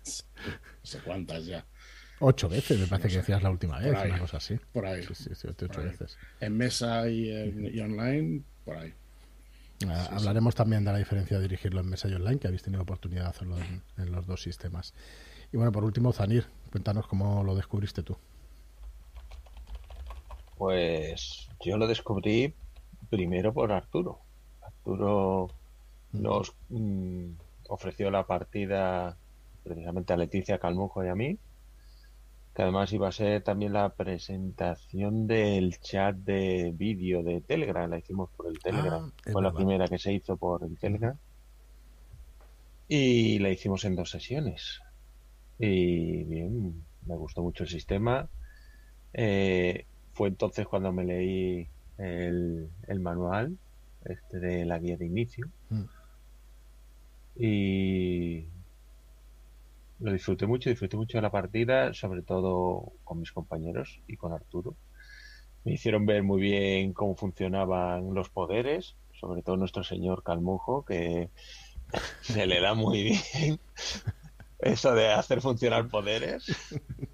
sé 0.83 0.99
cuántas 1.01 1.47
ya. 1.47 1.65
Ocho 2.21 2.49
veces, 2.49 2.79
me 2.79 2.87
parece 2.87 3.09
No 3.09 3.13
que 3.13 3.19
decías 3.19 3.43
la 3.43 3.51
última 3.51 3.79
vez, 3.79 3.95
ahí. 3.97 4.11
una 4.11 4.19
cosa 4.19 4.37
así. 4.39 4.59
Por 4.73 4.87
ahí. 4.87 5.03
Sí, 5.03 5.15
sí, 5.15 5.31
sí, 5.35 5.49
ocho 5.49 5.81
ahí. 5.81 5.87
veces. 5.87 6.19
En 6.41 6.57
mesa 6.57 7.09
y, 7.09 7.31
en- 7.31 7.75
y 7.75 7.81
online, 7.81 8.43
por 8.65 8.77
ahí. 8.77 8.93
Ah, 9.89 10.09
hablaremos 10.13 10.55
también 10.55 10.85
de 10.85 10.93
la 10.93 10.99
diferencia 10.99 11.37
de 11.37 11.43
dirigirlo 11.43 11.81
en 11.81 11.89
mesa 11.91 12.09
y 12.09 12.15
online, 12.15 12.39
que 12.39 12.47
habéis 12.47 12.63
tenido 12.63 12.83
oportunidad 12.83 13.25
de 13.25 13.29
hacerlo 13.31 13.57
en, 13.59 13.83
en 13.99 14.13
los 14.13 14.27
dos 14.27 14.43
sistemas. 14.43 14.95
Y 15.53 15.57
bueno, 15.57 15.73
por 15.73 15.85
último, 15.85 16.13
Zanir, 16.13 16.47
cuéntanos 16.71 17.07
cómo 17.07 17.43
lo 17.45 17.55
descubriste 17.57 18.03
tú. 18.03 18.17
Pues 20.56 21.49
yo 21.64 21.76
lo 21.76 21.87
descubrí 21.87 22.54
primero 23.11 23.52
por 23.52 23.73
Arturo. 23.73 24.20
Arturo 24.62 25.49
nos 26.12 26.54
mm, 26.68 27.30
ofreció 27.68 28.11
la 28.11 28.26
partida 28.26 29.16
precisamente 29.64 30.12
a 30.12 30.16
Leticia 30.16 30.58
Calmujo 30.58 31.04
y 31.04 31.08
a 31.08 31.14
mí, 31.14 31.38
que 32.54 32.62
además 32.62 32.92
iba 32.92 33.08
a 33.08 33.12
ser 33.12 33.42
también 33.42 33.73
la 33.73 33.88
presentación 33.94 35.26
del 35.26 35.78
chat 35.80 36.14
de 36.16 36.73
vídeo 36.75 37.23
de 37.23 37.40
Telegram, 37.40 37.90
la 37.90 37.99
hicimos 37.99 38.30
por 38.37 38.46
el 38.46 38.58
Telegram, 38.61 39.11
Ah, 39.26 39.32
fue 39.32 39.42
la 39.42 39.49
verdad. 39.49 39.56
primera 39.56 39.88
que 39.88 39.99
se 39.99 40.12
hizo 40.12 40.37
por 40.37 40.62
el 40.62 40.78
Telegram 40.78 41.16
y 42.88 43.38
la 43.38 43.50
hicimos 43.50 43.84
en 43.84 43.96
dos 43.96 44.11
sesiones. 44.11 44.80
Y 45.58 46.25
bien, 46.25 46.84
me 47.06 47.16
gustó 47.16 47.42
mucho 47.42 47.64
el 47.64 47.70
sistema. 47.70 48.28
Eh, 49.12 49.87
fue 50.14 50.28
entonces 50.28 50.66
cuando 50.66 50.92
me 50.92 51.04
leí 51.04 51.68
el, 51.99 52.71
el 52.88 53.00
manual 53.00 53.59
este 54.04 54.38
de 54.38 54.64
la 54.64 54.78
guía 54.78 54.97
de 54.97 55.06
inicio 55.06 55.47
Mm. 55.71 55.85
y 57.37 58.49
lo 60.00 60.12
disfruté 60.12 60.47
mucho, 60.47 60.71
disfruté 60.71 60.97
mucho 60.97 61.18
de 61.18 61.23
la 61.23 61.30
partida, 61.30 61.94
sobre 61.94 62.23
todo 62.23 62.92
con 63.04 63.21
mis 63.21 63.33
compañeros 63.33 64.00
y 64.06 64.16
con 64.16 64.33
Arturo. 64.33 64.76
Me 65.64 65.73
hicieron 65.73 66.04
ver 66.04 66.23
muy 66.23 66.42
bien 66.42 66.92
cómo 66.92 67.16
funcionaban 67.16 68.12
los 68.12 68.28
poderes, 68.28 68.97
sobre 69.18 69.42
todo 69.42 69.56
nuestro 69.56 69.83
señor 69.83 70.23
Calmujo, 70.23 70.85
que 70.85 71.30
se 72.21 72.47
le 72.47 72.61
da 72.61 72.75
muy 72.75 73.04
bien 73.04 73.59
eso 74.59 74.94
de 74.94 75.09
hacer 75.12 75.40
funcionar 75.40 75.88
poderes. 75.88 76.44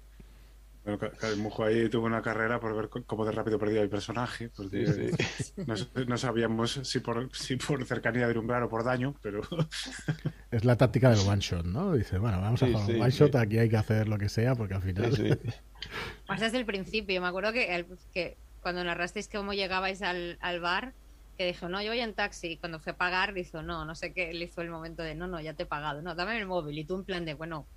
Bueno, 0.83 0.97
Calmujo 1.19 1.63
ahí 1.63 1.89
tuvo 1.89 2.07
una 2.07 2.21
carrera 2.23 2.59
por 2.59 2.75
ver 2.75 2.89
cómo 3.05 3.23
de 3.25 3.31
rápido 3.31 3.59
perdía 3.59 3.81
el 3.81 3.89
personaje. 3.89 4.49
Porque 4.49 4.87
Sí, 4.87 5.43
sí. 5.43 5.53
No, 5.67 5.75
no 6.05 6.17
sabíamos 6.17 6.79
si 6.83 6.99
por, 6.99 7.29
si 7.35 7.55
por 7.57 7.85
cercanía 7.85 8.27
del 8.27 8.37
umbral 8.39 8.63
o 8.63 8.69
por 8.69 8.83
daño, 8.83 9.15
pero 9.21 9.41
Es 10.51 10.65
la 10.65 10.75
táctica 10.77 11.09
del 11.11 11.19
one 11.27 11.39
shot, 11.41 11.65
¿no? 11.65 11.93
Dice, 11.93 12.17
bueno, 12.17 12.41
vamos 12.41 12.63
a 12.63 12.65
Sí, 12.65 12.73
jugar 12.73 12.89
un 12.95 13.01
one 13.01 13.11
shot, 13.11 13.31
sí. 13.33 13.37
aquí 13.37 13.57
hay 13.59 13.69
que 13.69 13.77
hacer 13.77 14.07
lo 14.09 14.17
que 14.17 14.27
sea, 14.29 14.55
porque 14.55 14.73
al 14.73 14.81
final. 14.81 15.15
Sí, 15.15 15.29
sí. 15.29 15.49
Más 16.27 16.39
desde 16.39 16.57
el 16.57 16.65
principio. 16.65 17.21
Me 17.21 17.27
acuerdo 17.27 17.53
que, 17.53 17.75
el- 17.75 17.87
que 18.13 18.37
cuando 18.61 18.83
narrasteis 18.83 19.27
cómo 19.29 19.53
llegabais 19.53 20.01
al, 20.01 20.37
al 20.41 20.59
bar, 20.61 20.93
que 21.37 21.45
dijo, 21.45 21.69
no, 21.69 21.81
yo 21.81 21.89
voy 21.89 21.99
en 21.99 22.13
taxi. 22.15 22.53
Y 22.53 22.57
cuando 22.57 22.79
fue 22.79 22.93
a 22.93 22.97
pagar, 22.97 23.33
dijo, 23.33 23.61
no, 23.61 23.85
no 23.85 23.93
sé 23.95 24.13
qué. 24.13 24.31
Él 24.31 24.41
hizo 24.41 24.61
el 24.61 24.69
momento 24.71 25.03
de, 25.03 25.13
no, 25.15 25.27
no, 25.27 25.39
ya 25.39 25.53
te 25.53 25.63
he 25.63 25.65
pagado. 25.67 26.01
No, 26.01 26.15
dame 26.15 26.37
el 26.39 26.47
móvil. 26.47 26.77
Y 26.79 26.85
tú 26.85 26.95
en 26.95 27.05
plan 27.05 27.23
de, 27.25 27.33
bueno, 27.35 27.67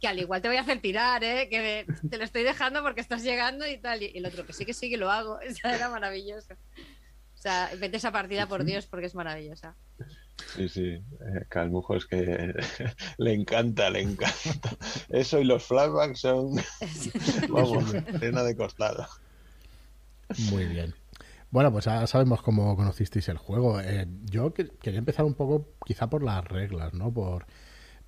que 0.00 0.08
al 0.08 0.18
igual 0.18 0.40
te 0.40 0.48
voy 0.48 0.56
a 0.56 0.62
hacer 0.62 0.80
tirar, 0.80 1.22
¿eh? 1.24 1.48
Que 1.50 1.86
me- 1.86 2.08
te 2.08 2.16
lo 2.18 2.24
estoy 2.24 2.42
dejando 2.42 2.82
porque 2.82 3.00
estás 3.00 3.22
llegando 3.22 3.66
y 3.66 3.76
tal. 3.78 4.02
Y 4.02 4.16
el 4.16 4.26
otro, 4.26 4.46
que 4.46 4.52
sí, 4.52 4.64
que 4.64 4.72
sí, 4.74 4.88
que 4.90 4.96
lo 4.96 5.10
hago. 5.10 5.38
O 5.50 5.54
sea, 5.54 5.74
era 5.74 5.88
maravilloso. 5.90 6.54
O 6.54 7.42
sea, 7.42 7.70
vete 7.78 7.96
esa 7.96 8.12
partida, 8.12 8.46
por 8.46 8.64
Dios, 8.64 8.86
porque 8.86 9.06
es 9.06 9.14
maravillosa. 9.14 9.74
Sí, 10.56 10.68
sí. 10.68 10.82
Eh, 10.94 11.02
Calmujo 11.48 11.96
es 11.96 12.06
que 12.06 12.52
le 13.18 13.32
encanta, 13.34 13.88
le 13.90 14.00
encanta. 14.02 14.76
Eso 15.08 15.38
y 15.38 15.44
los 15.44 15.64
flashbacks 15.64 16.20
son, 16.20 16.56
vamos, 17.48 17.84
cena 18.20 18.42
de 18.42 18.56
costado. 18.56 19.06
Muy 20.50 20.66
bien. 20.66 20.94
Bueno, 21.50 21.72
pues 21.72 21.86
ya 21.86 22.06
sabemos 22.06 22.42
cómo 22.42 22.76
conocisteis 22.76 23.28
el 23.28 23.38
juego. 23.38 23.80
Eh, 23.80 24.06
yo 24.24 24.54
que- 24.54 24.68
quería 24.68 24.98
empezar 24.98 25.24
un 25.24 25.34
poco, 25.34 25.68
quizá 25.84 26.08
por 26.08 26.22
las 26.22 26.44
reglas, 26.44 26.94
¿no? 26.94 27.12
Por, 27.12 27.46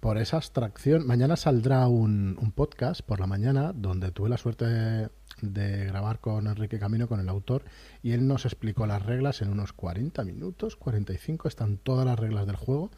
por 0.02 0.18
esa 0.18 0.38
abstracción. 0.38 1.06
Mañana 1.06 1.37
saldrá 1.37 1.87
un, 1.87 2.37
un 2.40 2.50
podcast 2.50 3.02
por 3.02 3.21
la 3.21 3.28
mañana 3.28 3.73
donde 3.73 4.11
tuve 4.11 4.28
la 4.28 4.37
suerte 4.37 4.64
de, 4.64 5.85
grabar 5.87 6.18
con 6.18 6.49
Enrique 6.49 6.80
Camino, 6.80 7.06
con 7.06 7.21
el 7.21 7.28
autor, 7.28 7.62
y 8.02 8.11
él 8.11 8.26
nos 8.26 8.44
explicó 8.44 8.85
las 8.85 9.06
reglas 9.06 9.42
en 9.42 9.50
unos 9.50 9.73
40 9.73 10.25
minutos, 10.25 10.75
45, 10.75 11.47
están 11.47 11.76
todas 11.76 12.04
las 12.04 12.18
reglas 12.18 12.49
del 12.49 12.56
juego. 12.56 12.90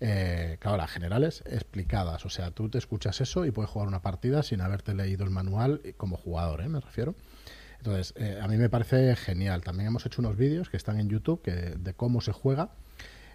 Eh, 0.00 0.56
claro, 0.58 0.78
las 0.78 0.90
generales 0.90 1.44
explicadas. 1.44 2.24
O 2.24 2.30
sea, 2.30 2.50
tú 2.50 2.70
te 2.70 2.78
escuchas 2.78 3.20
eso 3.20 3.44
y 3.44 3.50
puedes 3.50 3.70
jugar 3.70 3.86
una 3.86 4.00
partida 4.00 4.42
sin 4.42 4.62
haberte 4.62 4.94
leído 4.94 5.24
el 5.24 5.30
manual 5.30 5.82
como 5.98 6.16
jugador, 6.16 6.62
¿eh? 6.62 6.68
me 6.70 6.80
refiero. 6.80 7.14
Entonces, 7.76 8.14
eh, 8.16 8.40
a 8.40 8.48
mí 8.48 8.56
me 8.56 8.70
parece 8.70 9.14
genial. 9.16 9.60
También 9.60 9.88
hemos 9.88 10.06
hecho 10.06 10.22
unos 10.22 10.38
vídeos 10.38 10.70
que 10.70 10.78
están 10.78 10.98
en 10.98 11.10
YouTube 11.10 11.42
que, 11.42 11.52
de 11.52 11.92
cómo 11.92 12.22
se 12.22 12.32
juega. 12.32 12.70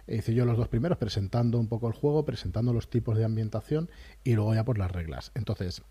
Hice 0.06 0.34
yo 0.34 0.44
los 0.44 0.56
dos 0.58 0.68
primeros 0.68 0.98
presentando 0.98 1.58
un 1.58 1.68
poco 1.68 1.88
el 1.88 1.94
juego, 1.94 2.24
presentando 2.24 2.72
los 2.72 2.90
tipos 2.90 3.16
de 3.16 3.24
ambientación 3.24 3.90
y 4.22 4.34
luego 4.34 4.54
ya 4.54 4.64
por 4.64 4.78
las 4.78 4.90
reglas. 4.90 5.32
Entonces, 5.34 5.82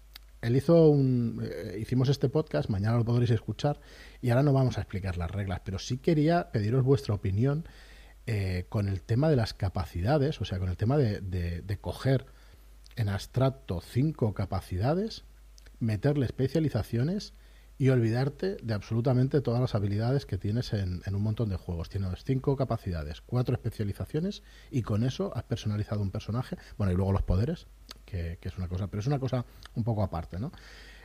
él 0.41 0.55
hizo 0.55 0.89
un, 0.89 1.41
eh, 1.43 1.77
hicimos 1.79 2.09
este 2.09 2.29
podcast, 2.29 2.69
mañana 2.69 2.97
lo 2.97 3.05
podréis 3.05 3.31
escuchar 3.31 3.79
y 4.21 4.29
ahora 4.29 4.43
no 4.43 4.53
vamos 4.53 4.77
a 4.77 4.81
explicar 4.81 5.17
las 5.17 5.31
reglas, 5.31 5.61
pero 5.63 5.79
sí 5.79 5.97
quería 5.97 6.51
pediros 6.51 6.83
vuestra 6.83 7.13
opinión 7.15 7.65
eh, 8.27 8.65
con 8.69 8.87
el 8.87 9.01
tema 9.01 9.29
de 9.29 9.35
las 9.35 9.53
capacidades, 9.53 10.39
o 10.41 10.45
sea, 10.45 10.59
con 10.59 10.69
el 10.69 10.77
tema 10.77 10.97
de, 10.97 11.21
de- 11.21 11.61
de 11.61 11.77
coger 11.77 12.25
en 12.95 13.09
abstracto 13.09 13.81
cinco 13.81 14.33
capacidades, 14.33 15.23
meterle 15.79 16.25
especializaciones 16.25 17.33
y 17.77 17.89
olvidarte 17.89 18.57
de 18.61 18.73
absolutamente 18.73 19.41
todas 19.41 19.59
las 19.59 19.75
habilidades 19.75 20.25
que 20.25 20.37
tienes 20.37 20.73
en, 20.73 21.01
en 21.05 21.15
un 21.15 21.21
montón 21.21 21.49
de 21.49 21.55
juegos. 21.55 21.89
Tienes 21.89 22.23
cinco 22.23 22.55
capacidades, 22.55 23.21
cuatro 23.21 23.55
especializaciones 23.55 24.43
y 24.71 24.83
con 24.83 25.03
eso 25.03 25.35
has 25.35 25.43
personalizado 25.43 26.01
un 26.01 26.11
personaje. 26.11 26.57
Bueno, 26.77 26.93
y 26.93 26.95
luego 26.95 27.11
los 27.11 27.23
poderes, 27.23 27.67
que, 28.05 28.37
que 28.39 28.49
es 28.49 28.57
una 28.57 28.67
cosa, 28.67 28.87
pero 28.87 29.01
es 29.01 29.07
una 29.07 29.19
cosa 29.19 29.45
un 29.75 29.83
poco 29.83 30.03
aparte, 30.03 30.39
¿no? 30.39 30.51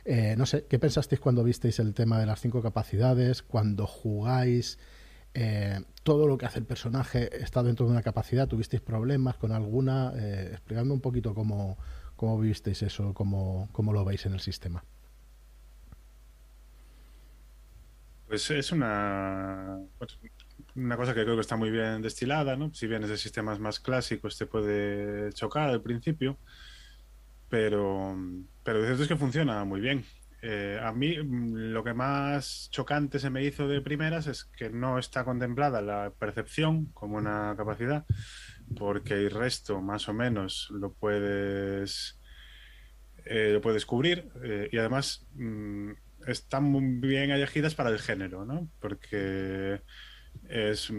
Eh, 0.05 0.35
no 0.37 0.45
sé, 0.45 0.65
¿qué 0.65 0.79
pensasteis 0.79 1.19
cuando 1.19 1.43
visteis 1.43 1.79
el 1.79 1.93
tema 1.93 2.19
de 2.19 2.25
las 2.25 2.39
cinco 2.39 2.61
capacidades? 2.61 3.43
Cuando 3.43 3.85
jugáis, 3.85 4.79
eh, 5.33 5.81
todo 6.03 6.27
lo 6.27 6.37
que 6.37 6.45
hace 6.45 6.59
el 6.59 6.65
personaje 6.65 7.29
está 7.43 7.61
dentro 7.63 7.85
de 7.85 7.91
una 7.91 8.01
capacidad. 8.01 8.47
¿Tuvisteis 8.47 8.81
problemas 8.81 9.37
con 9.37 9.51
alguna? 9.51 10.13
Eh, 10.15 10.57
un 10.69 11.01
poquito 11.01 11.33
cómo, 11.33 11.77
cómo 12.15 12.39
visteis 12.39 12.81
eso, 12.83 13.13
cómo, 13.13 13.69
cómo 13.71 13.93
lo 13.93 14.05
veis 14.05 14.25
en 14.25 14.33
el 14.33 14.39
sistema. 14.39 14.83
Pues 18.29 18.51
es 18.51 18.71
una, 18.71 19.79
pues, 19.97 20.19
una 20.75 20.95
cosa 20.97 21.15
que 21.15 21.23
creo 21.23 21.33
que 21.33 21.41
está 21.41 21.55
muy 21.55 21.71
bien 21.71 22.03
destilada, 22.03 22.55
¿no? 22.55 22.71
Si 22.75 22.85
bien 22.85 23.01
es 23.01 23.09
de 23.09 23.17
sistemas 23.17 23.59
más 23.59 23.79
clásicos, 23.79 24.37
te 24.37 24.45
puede 24.45 25.33
chocar 25.33 25.71
al 25.71 25.81
principio, 25.81 26.37
pero, 27.49 28.15
pero 28.63 28.83
cierto 28.85 29.01
es 29.01 29.09
que 29.09 29.15
funciona 29.15 29.65
muy 29.65 29.81
bien. 29.81 30.05
Eh, 30.43 30.79
a 30.79 30.91
mí 30.91 31.17
mm, 31.17 31.73
lo 31.73 31.83
que 31.83 31.95
más 31.95 32.69
chocante 32.71 33.17
se 33.17 33.31
me 33.31 33.43
hizo 33.43 33.67
de 33.67 33.81
primeras 33.81 34.27
es 34.27 34.45
que 34.45 34.69
no 34.69 34.99
está 34.99 35.25
contemplada 35.25 35.81
la 35.81 36.11
percepción 36.11 36.85
como 36.93 37.17
una 37.17 37.55
capacidad, 37.57 38.05
porque 38.77 39.15
el 39.15 39.31
resto 39.31 39.81
más 39.81 40.07
o 40.07 40.13
menos 40.13 40.69
lo 40.69 40.93
puedes, 40.93 42.19
eh, 43.25 43.53
lo 43.53 43.61
puedes 43.61 43.87
cubrir 43.87 44.29
eh, 44.43 44.69
y 44.71 44.77
además 44.77 45.25
mm, 45.33 45.93
están 46.31 46.63
muy 46.63 46.83
bien 46.83 47.31
elegidas 47.31 47.75
para 47.75 47.89
el 47.89 47.99
género, 47.99 48.45
¿no? 48.45 48.69
Porque 48.79 49.81
es, 50.47 50.91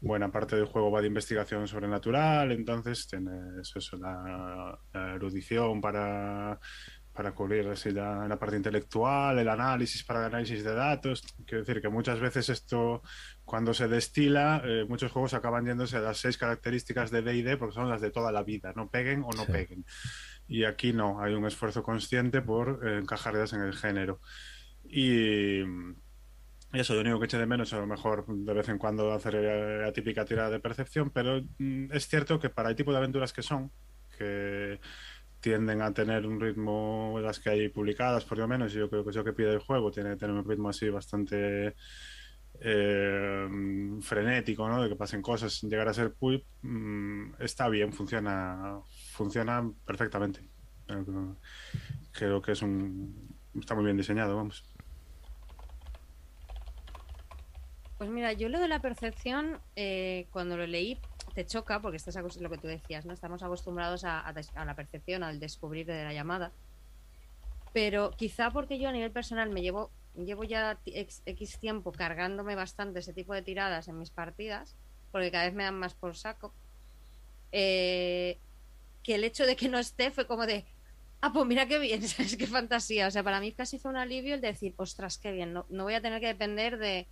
buena 0.00 0.30
parte 0.32 0.56
del 0.56 0.66
juego 0.66 0.90
va 0.90 1.00
de 1.00 1.08
investigación 1.08 1.66
sobrenatural, 1.68 2.52
entonces 2.52 3.06
tienes 3.08 3.72
eso, 3.74 3.96
la, 3.98 4.78
la 4.92 5.14
erudición 5.14 5.80
para, 5.80 6.58
para 7.12 7.32
cubrir 7.32 7.68
así 7.68 7.90
la, 7.90 8.26
la 8.26 8.38
parte 8.38 8.56
intelectual, 8.56 9.38
el 9.38 9.48
análisis 9.48 10.02
para 10.04 10.20
el 10.20 10.26
análisis 10.26 10.64
de 10.64 10.74
datos. 10.74 11.22
Quiero 11.46 11.64
decir 11.64 11.82
que 11.82 11.88
muchas 11.88 12.20
veces 12.20 12.48
esto, 12.48 13.02
cuando 13.44 13.74
se 13.74 13.88
destila, 13.88 14.62
eh, 14.64 14.86
muchos 14.88 15.12
juegos 15.12 15.34
acaban 15.34 15.66
yéndose 15.66 15.96
a 15.98 16.00
las 16.00 16.18
seis 16.18 16.38
características 16.38 17.10
de 17.10 17.22
D&D 17.22 17.56
porque 17.58 17.74
son 17.74 17.88
las 17.88 18.00
de 18.00 18.10
toda 18.10 18.32
la 18.32 18.42
vida, 18.42 18.72
no 18.74 18.88
peguen 18.90 19.22
o 19.24 19.30
no 19.32 19.44
Sí. 19.44 19.52
peguen. 19.52 19.84
Y 20.48 20.64
aquí 20.64 20.92
no, 20.92 21.20
hay 21.22 21.34
un 21.34 21.46
esfuerzo 21.46 21.82
consciente 21.82 22.42
por 22.42 22.80
eh, 22.86 22.98
encajarlas 22.98 23.52
en 23.52 23.60
el 23.62 23.74
género. 23.74 24.20
Y, 24.94 25.62
eso, 26.74 26.94
lo 26.94 27.00
único 27.00 27.18
que 27.18 27.24
eché 27.24 27.38
de 27.38 27.46
menos, 27.46 27.72
a 27.72 27.78
lo 27.78 27.86
mejor 27.86 28.26
de 28.26 28.52
vez 28.52 28.68
en 28.68 28.78
cuando 28.78 29.12
hacer 29.12 29.34
la 29.34 29.92
típica 29.92 30.24
tirada 30.26 30.50
de 30.50 30.60
percepción, 30.60 31.10
pero 31.10 31.40
mm, 31.58 31.92
es 31.92 32.08
cierto 32.08 32.38
que 32.38 32.50
para 32.50 32.68
el 32.68 32.76
tipo 32.76 32.92
de 32.92 32.98
aventuras 32.98 33.32
que 33.32 33.42
son, 33.42 33.70
que 34.18 34.80
tienden 35.40 35.80
a 35.82 35.92
tener 35.94 36.26
un 36.26 36.40
ritmo, 36.40 37.18
las 37.22 37.40
que 37.40 37.50
hay 37.50 37.68
publicadas 37.70 38.24
por 38.24 38.38
lo 38.38 38.46
menos, 38.46 38.74
y 38.74 38.78
yo 38.78 38.90
creo 38.90 39.02
que 39.02 39.10
es 39.10 39.16
lo 39.16 39.24
que 39.24 39.32
pide 39.32 39.52
el 39.54 39.60
juego, 39.60 39.90
tiene 39.90 40.10
que 40.10 40.16
tener 40.16 40.36
un 40.36 40.48
ritmo 40.48 40.68
así 40.68 40.88
bastante 40.90 41.74
eh, 42.60 43.48
frenético, 44.02 44.68
¿no? 44.68 44.82
De 44.82 44.90
que 44.90 44.96
pasen 44.96 45.22
cosas 45.22 45.54
sin 45.54 45.70
llegar 45.70 45.88
a 45.88 45.94
ser 45.94 46.12
pulp, 46.14 46.44
mm, 46.62 47.34
está 47.40 47.68
bien, 47.68 47.92
funciona, 47.92 48.78
funciona 49.12 49.70
perfectamente. 49.86 50.40
Creo, 50.86 51.38
creo 52.12 52.42
que 52.42 52.52
es 52.52 52.62
un, 52.62 53.32
está 53.60 53.74
muy 53.74 53.84
bien 53.84 53.96
diseñado, 53.96 54.36
vamos. 54.36 54.64
Pues 58.02 58.10
mira, 58.10 58.32
yo 58.32 58.48
lo 58.48 58.58
de 58.58 58.66
la 58.66 58.80
percepción, 58.80 59.60
eh, 59.76 60.26
cuando 60.32 60.56
lo 60.56 60.66
leí, 60.66 60.98
te 61.36 61.46
choca, 61.46 61.80
porque 61.80 61.98
estás 61.98 62.16
acost- 62.16 62.40
lo 62.40 62.50
que 62.50 62.58
tú 62.58 62.66
decías, 62.66 63.06
¿no? 63.06 63.12
Estamos 63.12 63.44
acostumbrados 63.44 64.02
a, 64.04 64.24
la 64.66 64.74
percepción, 64.74 65.22
al 65.22 65.38
descubrir 65.38 65.86
de 65.86 66.02
la 66.02 66.12
llamada. 66.12 66.52
Pero 67.72 68.10
quizá 68.16 68.50
porque 68.50 68.80
yo 68.80 68.88
a 68.88 68.92
nivel 68.92 69.12
personal 69.12 69.50
me 69.50 69.62
llevo, 69.62 69.92
llevo 70.16 70.42
ya 70.42 70.80
ex- 70.84 71.22
X 71.26 71.60
tiempo 71.60 71.92
cargándome 71.92 72.56
bastante 72.56 72.98
ese 72.98 73.12
tipo 73.14 73.34
de 73.34 73.42
tiradas 73.42 73.86
en 73.86 74.00
mis 74.00 74.10
partidas, 74.10 74.76
porque 75.12 75.30
cada 75.30 75.44
vez 75.44 75.54
me 75.54 75.62
dan 75.62 75.78
más 75.78 75.94
por 75.94 76.16
saco. 76.16 76.56
eh, 77.52 78.40
que 79.04 79.14
el 79.16 79.24
hecho 79.24 79.46
de 79.46 79.56
que 79.56 79.68
no 79.68 79.78
esté 79.78 80.10
fue 80.10 80.26
como 80.26 80.46
de, 80.46 80.66
ah, 81.20 81.32
pues 81.32 81.46
mira 81.46 81.66
qué 81.68 81.78
bien, 81.78 82.02
¿sabes? 82.08 82.36
Qué 82.36 82.46
fantasía. 82.48 83.06
O 83.08 83.10
sea, 83.12 83.22
para 83.22 83.40
mí 83.40 83.52
casi 83.52 83.78
fue 83.78 83.90
un 83.92 83.96
alivio 83.98 84.34
el 84.34 84.40
decir, 84.40 84.74
ostras, 84.76 85.18
qué 85.18 85.32
bien, 85.32 85.52
no, 85.52 85.66
no 85.70 85.84
voy 85.84 85.94
a 85.94 86.02
tener 86.02 86.20
que 86.20 86.26
depender 86.28 86.78
de, 86.78 87.08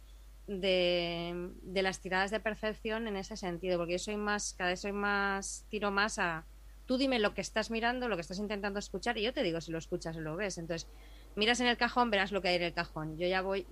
de, 0.58 1.82
las 1.82 2.00
tiradas 2.00 2.30
de 2.30 2.40
percepción 2.40 3.06
en 3.06 3.16
ese 3.16 3.36
sentido, 3.36 3.78
porque 3.78 3.92
yo 3.92 3.98
soy 3.98 4.16
más, 4.16 4.54
cada 4.54 4.70
vez 4.70 4.80
soy 4.80 4.92
más, 4.92 5.64
tiro 5.68 5.92
más 5.92 6.18
a, 6.18 6.44
tú 6.86 6.98
dime 6.98 7.20
lo 7.20 7.34
que 7.34 7.40
estás 7.40 7.70
mirando, 7.70 8.08
lo 8.08 8.16
que 8.16 8.22
estás 8.22 8.38
intentando 8.38 8.80
escuchar, 8.80 9.16
y 9.16 9.22
yo 9.22 9.32
te 9.32 9.44
digo 9.44 9.60
si 9.60 9.70
lo 9.70 9.78
escuchas 9.78 10.16
o 10.16 10.20
lo 10.20 10.34
ves. 10.34 10.58
Entonces, 10.58 10.88
miras 11.36 11.60
en 11.60 11.68
el 11.68 11.76
cajón, 11.76 12.10
verás 12.10 12.32
lo 12.32 12.42
que 12.42 12.48
hay 12.48 12.56
en 12.56 12.62
el 12.62 12.72
cajón. 12.72 13.16
Yo 13.16 13.28
ya 13.28 13.42
voy, 13.42 13.66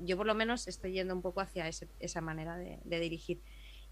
yo 0.00 0.16
por 0.18 0.26
lo 0.26 0.34
menos 0.34 0.68
estoy 0.68 0.92
yendo 0.92 1.14
un 1.14 1.22
poco 1.22 1.40
hacia 1.40 1.68
esa 1.68 2.20
manera 2.20 2.56
de, 2.58 3.00
dirigir. 3.00 3.40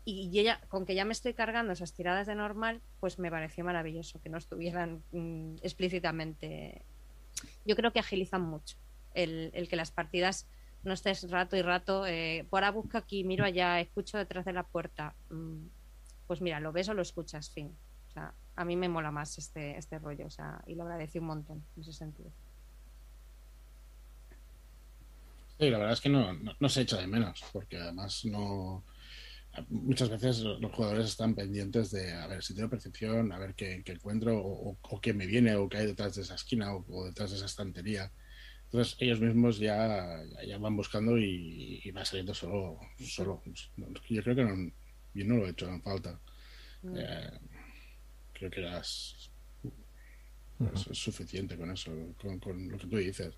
Y 0.05 0.31
yo 0.31 0.43
ya, 0.43 0.61
con 0.69 0.85
que 0.85 0.95
ya 0.95 1.07
me 1.07 1.12
estoy 1.12 1.33
cargando 1.33 1.73
esas 1.73 1.95
tiradas 1.95 2.27
de 2.27 2.35
normal, 2.35 2.83
pues 3.00 3.19
me 3.19 3.31
pareció 3.31 3.65
maravilloso 3.65 4.21
que 4.21 4.29
no 4.29 4.37
estuvieran 4.37 5.03
mm, 5.12 5.57
explícitamente. 5.62 6.83
Yo 7.65 7.77
creo 7.77 7.93
que 7.93 8.00
agilizan 8.00 8.43
mucho 8.43 8.77
el 9.15 9.67
que 9.69 9.77
las 9.77 9.91
partidas 9.91 10.47
no 10.83 10.93
estés 10.93 11.31
rato 11.31 11.57
y 11.57 11.63
rato. 11.63 12.07
Eh, 12.07 12.47
por 12.49 12.65
ahora 12.65 12.71
busco 12.73 12.99
aquí, 12.99 13.25
miro 13.25 13.45
allá, 13.45 13.81
escucho 13.81 14.19
detrás 14.19 14.45
de 14.45 14.53
la 14.53 14.63
puerta. 14.63 15.15
Mm, 15.31 15.67
pues 16.27 16.41
mira, 16.41 16.61
lo 16.61 16.73
ves 16.73 16.89
o 16.89 16.95
lo 16.95 17.03
escuchas, 17.03 17.51
fin. 17.51 17.77
O 18.09 18.13
sea, 18.13 18.35
a 18.57 18.65
mí 18.65 18.77
me 18.77 18.89
mola 18.89 19.11
más 19.11 19.39
este, 19.39 19.77
este 19.77 19.99
rollo, 19.99 20.27
o 20.27 20.31
sea, 20.31 20.63
y 20.67 20.75
lo 20.75 20.83
agradecí 20.83 21.19
un 21.19 21.27
montón 21.27 21.65
en 21.77 21.83
ese 21.83 21.93
sentido. 21.93 22.31
Sí, 25.59 25.69
la 25.69 25.79
verdad 25.79 25.93
es 25.93 26.01
que 26.01 26.09
no, 26.09 26.33
no, 26.33 26.53
no 26.59 26.69
se 26.69 26.81
echa 26.81 26.97
de 26.97 27.07
menos, 27.07 27.45
porque 27.53 27.77
además 27.77 28.25
no. 28.25 28.85
Muchas 29.69 30.09
veces 30.09 30.41
los 30.41 30.73
jugadores 30.73 31.07
están 31.07 31.35
pendientes 31.35 31.91
de 31.91 32.13
a 32.13 32.29
ver 32.29 32.43
si 32.43 32.55
tengo 32.55 32.71
percepción, 32.71 33.33
a 33.33 33.39
ver 33.39 33.55
qué, 33.55 33.83
encuentro, 33.85 34.39
o, 34.39 35.00
qué 35.02 35.13
me 35.13 35.26
viene, 35.26 35.57
o 35.57 35.69
qué 35.69 35.78
hay 35.78 35.87
detrás 35.87 36.15
de 36.15 36.23
esa 36.23 36.37
esquina, 36.37 36.73
o 36.73 37.04
detrás 37.04 37.31
de 37.31 37.37
esa 37.37 37.47
estantería. 37.47 38.13
Entonces 38.73 38.97
ellos 39.00 39.21
mismos 39.21 39.59
ya, 39.59 40.23
ya- 40.47 40.59
van 40.59 40.76
buscando 40.76 41.19
y, 41.19 41.80
y 41.83 41.91
va 41.91 42.04
saliendo 42.04 42.33
solo. 42.35 42.78
solo. 42.99 43.43
Yo 44.09 44.23
creo 44.23 44.37
que 44.37 44.45
no, 44.45 44.71
yo 45.15 45.25
no 45.25 45.37
lo 45.39 45.47
he 45.47 45.50
hecho 45.50 45.69
en 45.69 45.83
falta. 45.83 46.21
Mm. 46.83 46.97
Eh, 46.97 47.30
creo 48.33 48.50
que 48.50 48.61
eras 48.61 49.30
es, 50.75 50.87
es 50.87 50.99
suficiente 50.99 51.56
con 51.56 51.71
eso, 51.73 51.91
con, 52.21 52.39
con 52.39 52.69
lo 52.69 52.78
que 52.78 52.87
tú 52.87 52.97
dices. 52.97 53.35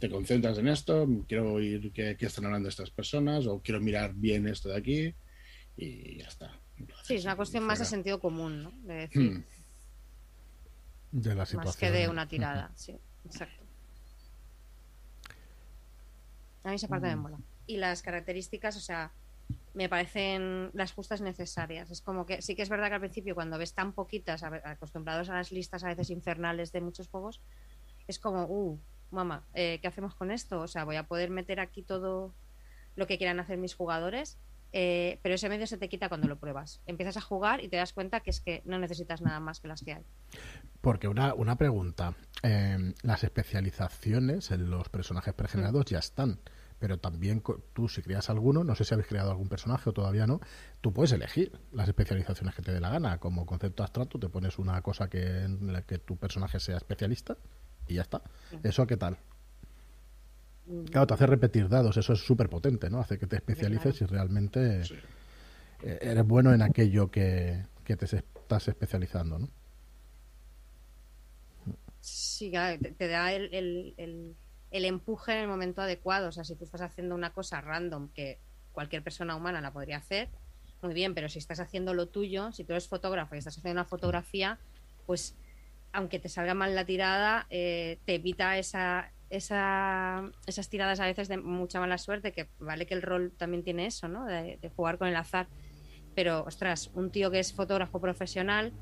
Te 0.00 0.10
concentras 0.10 0.58
en 0.58 0.66
esto, 0.68 1.06
quiero 1.28 1.52
oír 1.52 1.92
qué, 1.92 2.16
qué 2.18 2.26
están 2.26 2.46
hablando 2.46 2.68
estas 2.68 2.90
personas, 2.90 3.46
o 3.46 3.60
quiero 3.62 3.80
mirar 3.80 4.14
bien 4.14 4.48
esto 4.48 4.68
de 4.70 4.76
aquí, 4.76 5.14
y 5.76 6.16
ya 6.18 6.26
está. 6.26 6.58
Sí, 7.04 7.14
es 7.14 7.24
una 7.24 7.36
cuestión 7.36 7.62
más 7.64 7.78
de 7.78 7.84
sentido 7.84 8.18
común, 8.18 8.62
¿no? 8.64 8.72
De 8.82 8.94
decir, 8.94 9.30
Hmm. 9.30 9.44
de 11.12 11.28
la 11.30 11.34
más 11.36 11.48
situación. 11.50 11.92
que 11.92 11.96
de 11.98 12.08
una 12.08 12.26
tirada, 12.26 12.72
sí, 12.74 12.96
exacto. 13.24 13.61
A 16.64 16.68
mí 16.68 16.76
esa 16.76 16.88
parte 16.88 17.08
me 17.08 17.16
mola. 17.16 17.38
Y 17.66 17.76
las 17.76 18.02
características, 18.02 18.76
o 18.76 18.80
sea, 18.80 19.12
me 19.74 19.88
parecen 19.88 20.70
las 20.74 20.92
justas 20.92 21.20
necesarias. 21.20 21.90
Es 21.90 22.00
como 22.00 22.26
que 22.26 22.42
sí 22.42 22.54
que 22.54 22.62
es 22.62 22.68
verdad 22.68 22.88
que 22.88 22.94
al 22.94 23.00
principio 23.00 23.34
cuando 23.34 23.58
ves 23.58 23.74
tan 23.74 23.92
poquitas, 23.92 24.42
acostumbrados 24.42 25.28
a 25.30 25.34
las 25.34 25.52
listas 25.52 25.84
a 25.84 25.88
veces 25.88 26.10
infernales 26.10 26.72
de 26.72 26.80
muchos 26.80 27.08
juegos, 27.08 27.40
es 28.06 28.18
como, 28.18 28.44
uh, 28.44 28.78
mamá, 29.10 29.44
eh, 29.54 29.78
¿qué 29.80 29.88
hacemos 29.88 30.14
con 30.14 30.30
esto? 30.30 30.60
O 30.60 30.68
sea, 30.68 30.84
voy 30.84 30.96
a 30.96 31.04
poder 31.04 31.30
meter 31.30 31.60
aquí 31.60 31.82
todo 31.82 32.34
lo 32.96 33.06
que 33.06 33.18
quieran 33.18 33.40
hacer 33.40 33.58
mis 33.58 33.74
jugadores, 33.74 34.38
eh, 34.72 35.18
pero 35.22 35.34
ese 35.34 35.48
medio 35.48 35.66
se 35.66 35.76
te 35.76 35.88
quita 35.88 36.08
cuando 36.08 36.28
lo 36.28 36.38
pruebas. 36.38 36.80
Empiezas 36.86 37.16
a 37.16 37.20
jugar 37.20 37.62
y 37.62 37.68
te 37.68 37.76
das 37.76 37.92
cuenta 37.92 38.20
que 38.20 38.30
es 38.30 38.40
que 38.40 38.62
no 38.64 38.78
necesitas 38.78 39.20
nada 39.20 39.40
más 39.40 39.60
que 39.60 39.68
las 39.68 39.82
que 39.82 39.94
hay. 39.94 40.04
Porque 40.80 41.08
una, 41.08 41.34
una 41.34 41.56
pregunta, 41.56 42.14
eh, 42.42 42.94
las 43.02 43.24
especializaciones 43.24 44.50
en 44.50 44.70
los 44.70 44.88
personajes 44.88 45.34
pregenerados 45.34 45.84
ya 45.84 45.98
están, 45.98 46.40
pero 46.78 46.98
también 46.98 47.42
tú 47.72 47.88
si 47.88 48.02
creas 48.02 48.28
alguno, 48.30 48.64
no 48.64 48.74
sé 48.74 48.84
si 48.84 48.94
habéis 48.94 49.06
creado 49.06 49.30
algún 49.30 49.48
personaje 49.48 49.90
o 49.90 49.92
todavía 49.92 50.26
no, 50.26 50.40
tú 50.80 50.92
puedes 50.92 51.12
elegir 51.12 51.52
las 51.70 51.86
especializaciones 51.86 52.54
que 52.54 52.62
te 52.62 52.72
dé 52.72 52.80
la 52.80 52.90
gana. 52.90 53.18
Como 53.18 53.46
concepto 53.46 53.84
abstracto 53.84 54.18
te 54.18 54.28
pones 54.28 54.58
una 54.58 54.82
cosa 54.82 55.08
que, 55.08 55.42
en 55.44 55.72
la 55.72 55.82
que 55.82 55.98
tu 55.98 56.16
personaje 56.16 56.58
sea 56.58 56.78
especialista 56.78 57.36
y 57.86 57.94
ya 57.94 58.02
está. 58.02 58.22
¿Eso 58.64 58.86
qué 58.86 58.96
tal? 58.96 59.18
Claro, 60.90 61.06
te 61.06 61.14
hace 61.14 61.26
repetir 61.26 61.68
dados, 61.68 61.96
eso 61.96 62.12
es 62.12 62.20
súper 62.20 62.48
potente, 62.48 62.88
¿no? 62.90 63.00
Hace 63.00 63.18
que 63.18 63.26
te 63.26 63.36
especialices 63.36 64.00
y 64.00 64.04
realmente 64.06 64.84
Sí. 64.84 64.94
eh, 65.82 65.98
eres 66.02 66.24
bueno 66.26 66.52
en 66.54 66.62
aquello 66.62 67.10
que, 67.10 67.66
que 67.84 67.96
te 67.96 68.04
estás 68.04 68.68
especializando, 68.68 69.38
¿no? 69.38 69.48
Sí, 72.00 72.50
claro, 72.50 72.80
te, 72.80 72.92
te 72.92 73.08
da 73.08 73.32
el, 73.32 73.52
el- 73.54 73.94
el- 73.96 74.36
el 74.70 74.84
empuje 74.84 75.32
en 75.32 75.38
el 75.38 75.48
momento 75.48 75.82
adecuado. 75.82 76.28
O 76.28 76.32
sea, 76.32 76.44
si 76.44 76.56
tú 76.56 76.64
estás 76.64 76.80
haciendo 76.80 77.14
una 77.14 77.32
cosa 77.32 77.60
random 77.60 78.08
que 78.14 78.38
cualquier 78.72 79.02
persona 79.02 79.36
humana 79.36 79.60
la 79.60 79.72
podría 79.72 79.98
hacer, 79.98 80.28
muy 80.82 80.94
bien, 80.94 81.14
pero 81.14 81.28
si 81.28 81.38
estás 81.38 81.60
haciendo 81.60 81.94
lo 81.94 82.08
tuyo, 82.08 82.50
si 82.52 82.64
tú 82.64 82.72
eres 82.72 82.88
fotógrafo 82.88 83.34
y 83.34 83.38
estás 83.38 83.56
haciendo 83.58 83.80
una 83.80 83.88
fotografía, 83.88 84.58
pues 85.06 85.34
aunque 85.92 86.18
te 86.18 86.28
salga 86.28 86.54
mal 86.54 86.74
la 86.74 86.84
tirada, 86.86 87.46
eh, 87.50 87.98
te 88.06 88.14
evita 88.14 88.56
esa, 88.58 89.12
esa, 89.32 90.30
esas 90.46 90.68
tiradas 90.68 91.00
a 91.00 91.06
veces 91.06 91.26
de 91.26 91.38
mucha 91.38 91.80
mala 91.80 91.96
suerte, 91.96 92.32
que 92.32 92.48
vale 92.58 92.84
que 92.84 92.92
el 92.92 93.00
rol 93.00 93.32
también 93.34 93.64
tiene 93.64 93.86
eso, 93.86 94.06
¿no? 94.06 94.26
De, 94.26 94.58
jugar 94.76 94.98
con 94.98 95.08
el 95.08 95.16
azar. 95.16 95.48
Pero, 96.14 96.44
ostras, 96.44 96.90
un 96.92 97.10
tío 97.10 97.30
que 97.30 97.40
es 97.40 97.54
fotógrafo 97.54 97.98
profesional, 97.98 98.74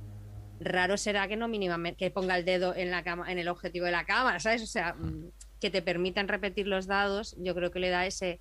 raro 0.58 0.96
será 0.96 1.28
que 1.28 1.36
no 1.36 1.46
mínimamente 1.46 1.98
que 1.98 2.10
ponga 2.10 2.36
el 2.36 2.44
dedo 2.44 2.74
en 2.74 2.90
la 2.90 3.04
en 3.28 3.38
el 3.38 3.46
objetivo 3.46 3.86
de 3.86 3.92
la 3.92 4.04
cámara, 4.04 4.40
¿sabes? 4.40 4.62
O 4.62 4.66
sea, 4.66 4.94
mm, 4.94 5.30
que 5.60 5.70
te 5.70 5.82
permitan 5.82 6.26
repetir 6.26 6.66
los 6.66 6.88
dados, 6.88 7.36
yo 7.38 7.54
creo 7.54 7.70
que 7.70 7.78
le 7.78 7.90
da 7.90 8.04
ese 8.06 8.40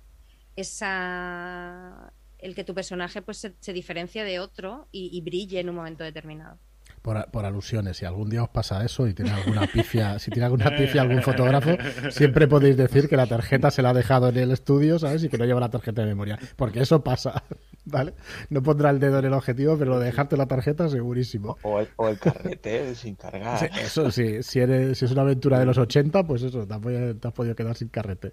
esa 0.56 2.12
el 2.38 2.54
que 2.56 2.64
tu 2.64 2.74
personaje 2.74 3.22
pues 3.22 3.38
se, 3.60 3.72
diferencie 3.72 4.24
de 4.24 4.40
otro 4.40 4.88
y, 4.90 5.16
y 5.16 5.20
brille 5.20 5.60
en 5.60 5.68
un 5.68 5.76
momento 5.76 6.02
determinado. 6.02 6.58
Por, 7.02 7.16
a- 7.16 7.24
por 7.26 7.46
alusiones, 7.46 7.96
si 7.96 8.04
algún 8.04 8.28
día 8.28 8.42
os 8.42 8.50
pasa 8.50 8.84
eso 8.84 9.06
y 9.08 9.14
tiene 9.14 9.30
alguna 9.30 9.66
pifia, 9.66 10.18
si 10.18 10.30
tiene 10.30 10.44
alguna 10.44 10.76
pifia 10.76 11.00
algún 11.00 11.22
fotógrafo, 11.22 11.70
siempre 12.10 12.46
podéis 12.46 12.76
decir 12.76 13.08
que 13.08 13.16
la 13.16 13.26
tarjeta 13.26 13.70
se 13.70 13.80
la 13.80 13.90
ha 13.90 13.94
dejado 13.94 14.28
en 14.28 14.36
el 14.36 14.50
estudio, 14.50 14.98
¿sabes? 14.98 15.24
Y 15.24 15.30
que 15.30 15.38
no 15.38 15.46
lleva 15.46 15.60
la 15.60 15.70
tarjeta 15.70 16.02
de 16.02 16.08
memoria. 16.08 16.38
Porque 16.56 16.80
eso 16.80 17.02
pasa, 17.02 17.42
¿vale? 17.86 18.12
No 18.50 18.62
pondrá 18.62 18.90
el 18.90 18.98
dedo 19.00 19.18
en 19.18 19.24
el 19.24 19.32
objetivo, 19.32 19.78
pero 19.78 19.92
lo 19.92 19.98
de 19.98 20.06
dejarte 20.06 20.36
la 20.36 20.44
tarjeta 20.46 20.90
segurísimo. 20.90 21.56
O 21.62 21.80
el, 21.80 21.88
o 21.96 22.08
el 22.10 22.18
carrete 22.18 22.94
sin 22.94 23.14
cargar. 23.14 23.58
Sí, 23.58 23.66
eso 23.82 24.10
sí, 24.10 24.42
si, 24.42 24.60
eres, 24.60 24.98
si 24.98 25.06
es 25.06 25.10
una 25.12 25.22
aventura 25.22 25.58
de 25.58 25.64
los 25.64 25.78
80, 25.78 26.24
pues 26.26 26.42
eso, 26.42 26.66
te 26.66 26.74
has 26.74 26.80
podido, 26.80 27.16
te 27.16 27.28
has 27.28 27.32
podido 27.34 27.54
quedar 27.56 27.76
sin 27.76 27.88
carrete. 27.88 28.32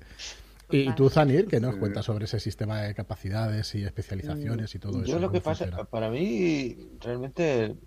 Y, 0.70 0.90
y 0.90 0.92
tú, 0.96 1.10
Zanir, 1.10 1.48
que 1.48 1.62
nos 1.62 1.78
cuentas 1.78 2.04
sobre 2.04 2.26
ese 2.26 2.42
sistema 2.42 2.82
de 2.82 2.94
capacidades 2.94 3.74
y 3.76 3.86
especializaciones 3.86 4.76
y 4.76 4.80
todo 4.80 5.02
eso. 5.02 5.10
Yo 5.14 5.20
lo 5.20 5.32
que 5.32 5.40
pasa, 5.40 5.64
funciona? 5.64 5.86
para 5.90 6.10
mí, 6.10 6.76
realmente 7.00 7.70
mm, 7.70 7.78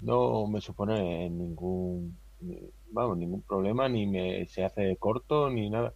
no 0.00 0.46
me 0.48 0.60
supone 0.60 1.28
ningún, 1.30 2.18
ni- 2.40 2.60
vamos, 2.90 3.18
ningún 3.18 3.42
problema, 3.42 3.88
ni 3.88 4.06
me 4.06 4.46
se 4.48 4.64
hace 4.64 4.96
corto, 4.98 5.50
ni 5.50 5.70
nada. 5.70 5.94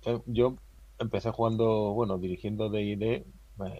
Sea, 0.00 0.20
yo 0.26 0.56
empecé 0.98 1.30
jugando, 1.30 1.92
bueno, 1.94 2.18
dirigiendo 2.18 2.68
D&D 2.70 3.24
pues, 3.56 3.72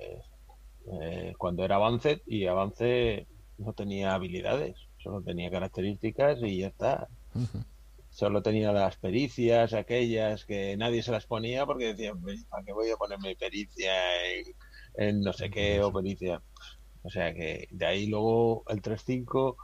eh, 1.03 1.35
cuando 1.39 1.65
era 1.65 1.77
Avanced 1.77 2.21
y 2.27 2.47
Avanced 2.47 3.27
no 3.59 3.73
tenía 3.75 4.15
habilidades, 4.15 4.77
solo 4.99 5.23
tenía 5.23 5.51
características 5.51 6.39
y 6.43 6.59
ya 6.61 6.69
está. 6.69 7.09
Solo 8.11 8.43
tenía 8.43 8.73
las 8.73 8.97
pericias, 8.97 9.73
aquellas 9.75 10.45
que 10.45 10.77
nadie 10.77 11.03
se 11.03 11.13
las 11.13 11.27
ponía 11.27 11.67
porque 11.67 11.95
decían, 11.95 12.21
¿para 12.49 12.65
qué 12.65 12.73
voy 12.73 12.91
a 12.91 12.97
ponerme 12.97 13.37
pericia 13.37 13.93
en, 14.95 15.21
no 15.21 15.33
sé 15.33 15.51
qué 15.51 15.81
o 15.83 15.93
pericia? 15.93 16.43
O 17.09 17.11
sea 17.11 17.33
que 17.33 17.69
de 17.71 17.87
ahí 17.87 18.07
luego 18.07 18.65
el 18.69 18.83
3.5 18.83 19.57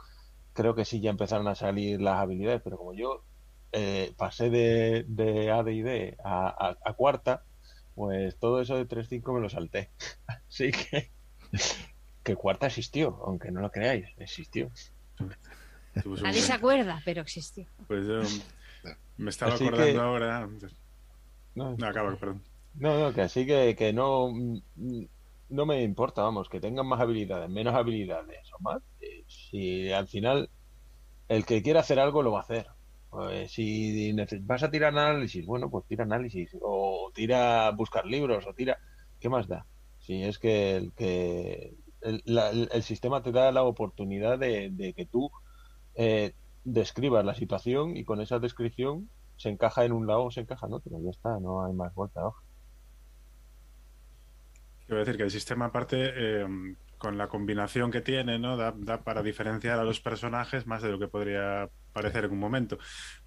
creo 0.54 0.74
que 0.74 0.86
sí 0.86 1.00
ya 1.00 1.10
empezaron 1.10 1.46
a 1.46 1.54
salir 1.54 2.00
las 2.00 2.18
habilidades, 2.18 2.62
pero 2.64 2.78
como 2.78 2.94
yo 2.94 3.22
eh, 3.72 4.14
pasé 4.16 4.48
de, 4.48 5.04
de 5.06 5.50
A, 5.50 5.62
y 5.70 5.82
D 5.82 6.16
a, 6.24 6.74
a, 6.82 6.92
cuarta, 6.94 7.44
pues 7.94 8.38
todo 8.38 8.62
eso 8.62 8.76
de 8.76 8.88
3.5 8.88 9.34
me 9.34 9.40
lo 9.40 9.50
salté. 9.50 9.90
Así 10.48 10.72
que 10.72 11.10
que 12.22 12.34
cuarta 12.34 12.68
existió, 12.68 13.20
aunque 13.26 13.50
no 13.50 13.60
lo 13.60 13.70
creáis, 13.70 14.06
existió. 14.16 14.70
Nadie 16.22 16.40
se 16.40 16.54
acuerda, 16.54 17.02
pero 17.04 17.20
existió. 17.20 17.66
Pues 17.86 18.06
yo 18.06 18.22
me 19.18 19.28
estaba 19.28 19.54
acordando 19.54 20.00
ahora. 20.00 20.48
No, 21.54 21.76
no, 21.76 21.86
acaba, 21.86 22.16
perdón. 22.16 22.42
No, 22.72 22.98
no, 22.98 23.12
que 23.12 23.20
así 23.20 23.44
que, 23.44 23.76
que 23.76 23.92
no, 23.92 24.32
no 25.54 25.66
me 25.66 25.82
importa, 25.82 26.22
vamos, 26.22 26.48
que 26.48 26.60
tengan 26.60 26.86
más 26.86 27.00
habilidades, 27.00 27.48
menos 27.48 27.74
habilidades 27.74 28.50
o 28.58 28.62
más. 28.62 28.82
Eh, 29.00 29.24
si 29.28 29.90
al 29.92 30.08
final 30.08 30.50
el 31.28 31.46
que 31.46 31.62
quiera 31.62 31.80
hacer 31.80 32.00
algo 32.00 32.22
lo 32.22 32.32
va 32.32 32.40
a 32.40 32.42
hacer. 32.42 32.66
Pues 33.10 33.52
si 33.52 34.12
vas 34.42 34.64
a 34.64 34.70
tirar 34.70 34.96
análisis, 34.96 35.46
bueno, 35.46 35.70
pues 35.70 35.86
tira 35.86 36.02
análisis, 36.04 36.50
o 36.60 37.12
tira 37.14 37.70
buscar 37.70 38.04
libros, 38.06 38.46
o 38.46 38.54
tira. 38.54 38.78
¿Qué 39.20 39.28
más 39.28 39.46
da? 39.46 39.66
Si 40.00 40.22
es 40.22 40.38
que 40.38 40.76
el 40.76 40.92
que 40.92 41.74
el, 42.02 42.82
sistema 42.82 43.22
te 43.22 43.32
da 43.32 43.52
la 43.52 43.62
oportunidad 43.62 44.38
de, 44.38 44.92
que 44.96 45.06
tú 45.06 45.30
eh, 45.94 46.34
describas 46.64 47.24
la 47.24 47.34
situación 47.34 47.96
y 47.96 48.04
con 48.04 48.20
esa 48.20 48.40
descripción 48.40 49.08
se 49.36 49.50
encaja 49.50 49.84
en 49.84 49.92
un 49.92 50.06
lado 50.06 50.24
o 50.24 50.30
se 50.30 50.40
encaja 50.40 50.66
en 50.66 50.74
otro. 50.74 50.98
Ya 51.00 51.10
está, 51.10 51.38
no 51.38 51.64
hay 51.64 51.72
más 51.72 51.94
vuelta 51.94 52.20
Quiero 54.86 55.00
decir 55.00 55.16
que 55.16 55.22
el 55.22 55.30
sistema, 55.30 55.66
aparte, 55.66 56.12
eh, 56.14 56.46
con 56.98 57.18
la 57.18 57.28
combinación 57.28 57.90
que 57.90 58.00
tiene, 58.00 58.38
¿no? 58.38 58.56
Da, 58.56 58.74
da, 58.76 59.02
para 59.02 59.22
diferenciar 59.22 59.78
a 59.78 59.84
los 59.84 60.00
personajes 60.00 60.66
más 60.66 60.82
de 60.82 60.90
lo 60.90 60.98
que 60.98 61.08
podría 61.08 61.68
parecer 61.92 62.26
en 62.26 62.32
un 62.32 62.38
momento. 62.38 62.78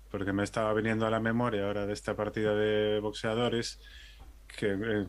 Porque 0.09 0.33
me 0.33 0.43
estaba 0.43 0.73
viniendo 0.73 1.05
a 1.05 1.09
la 1.09 1.19
memoria 1.19 1.65
ahora 1.65 1.85
de 1.85 1.93
esta 1.93 2.15
partida 2.15 2.55
de 2.55 2.99
boxeadores 2.99 3.79
que, 4.47 4.71
eh, 4.71 5.07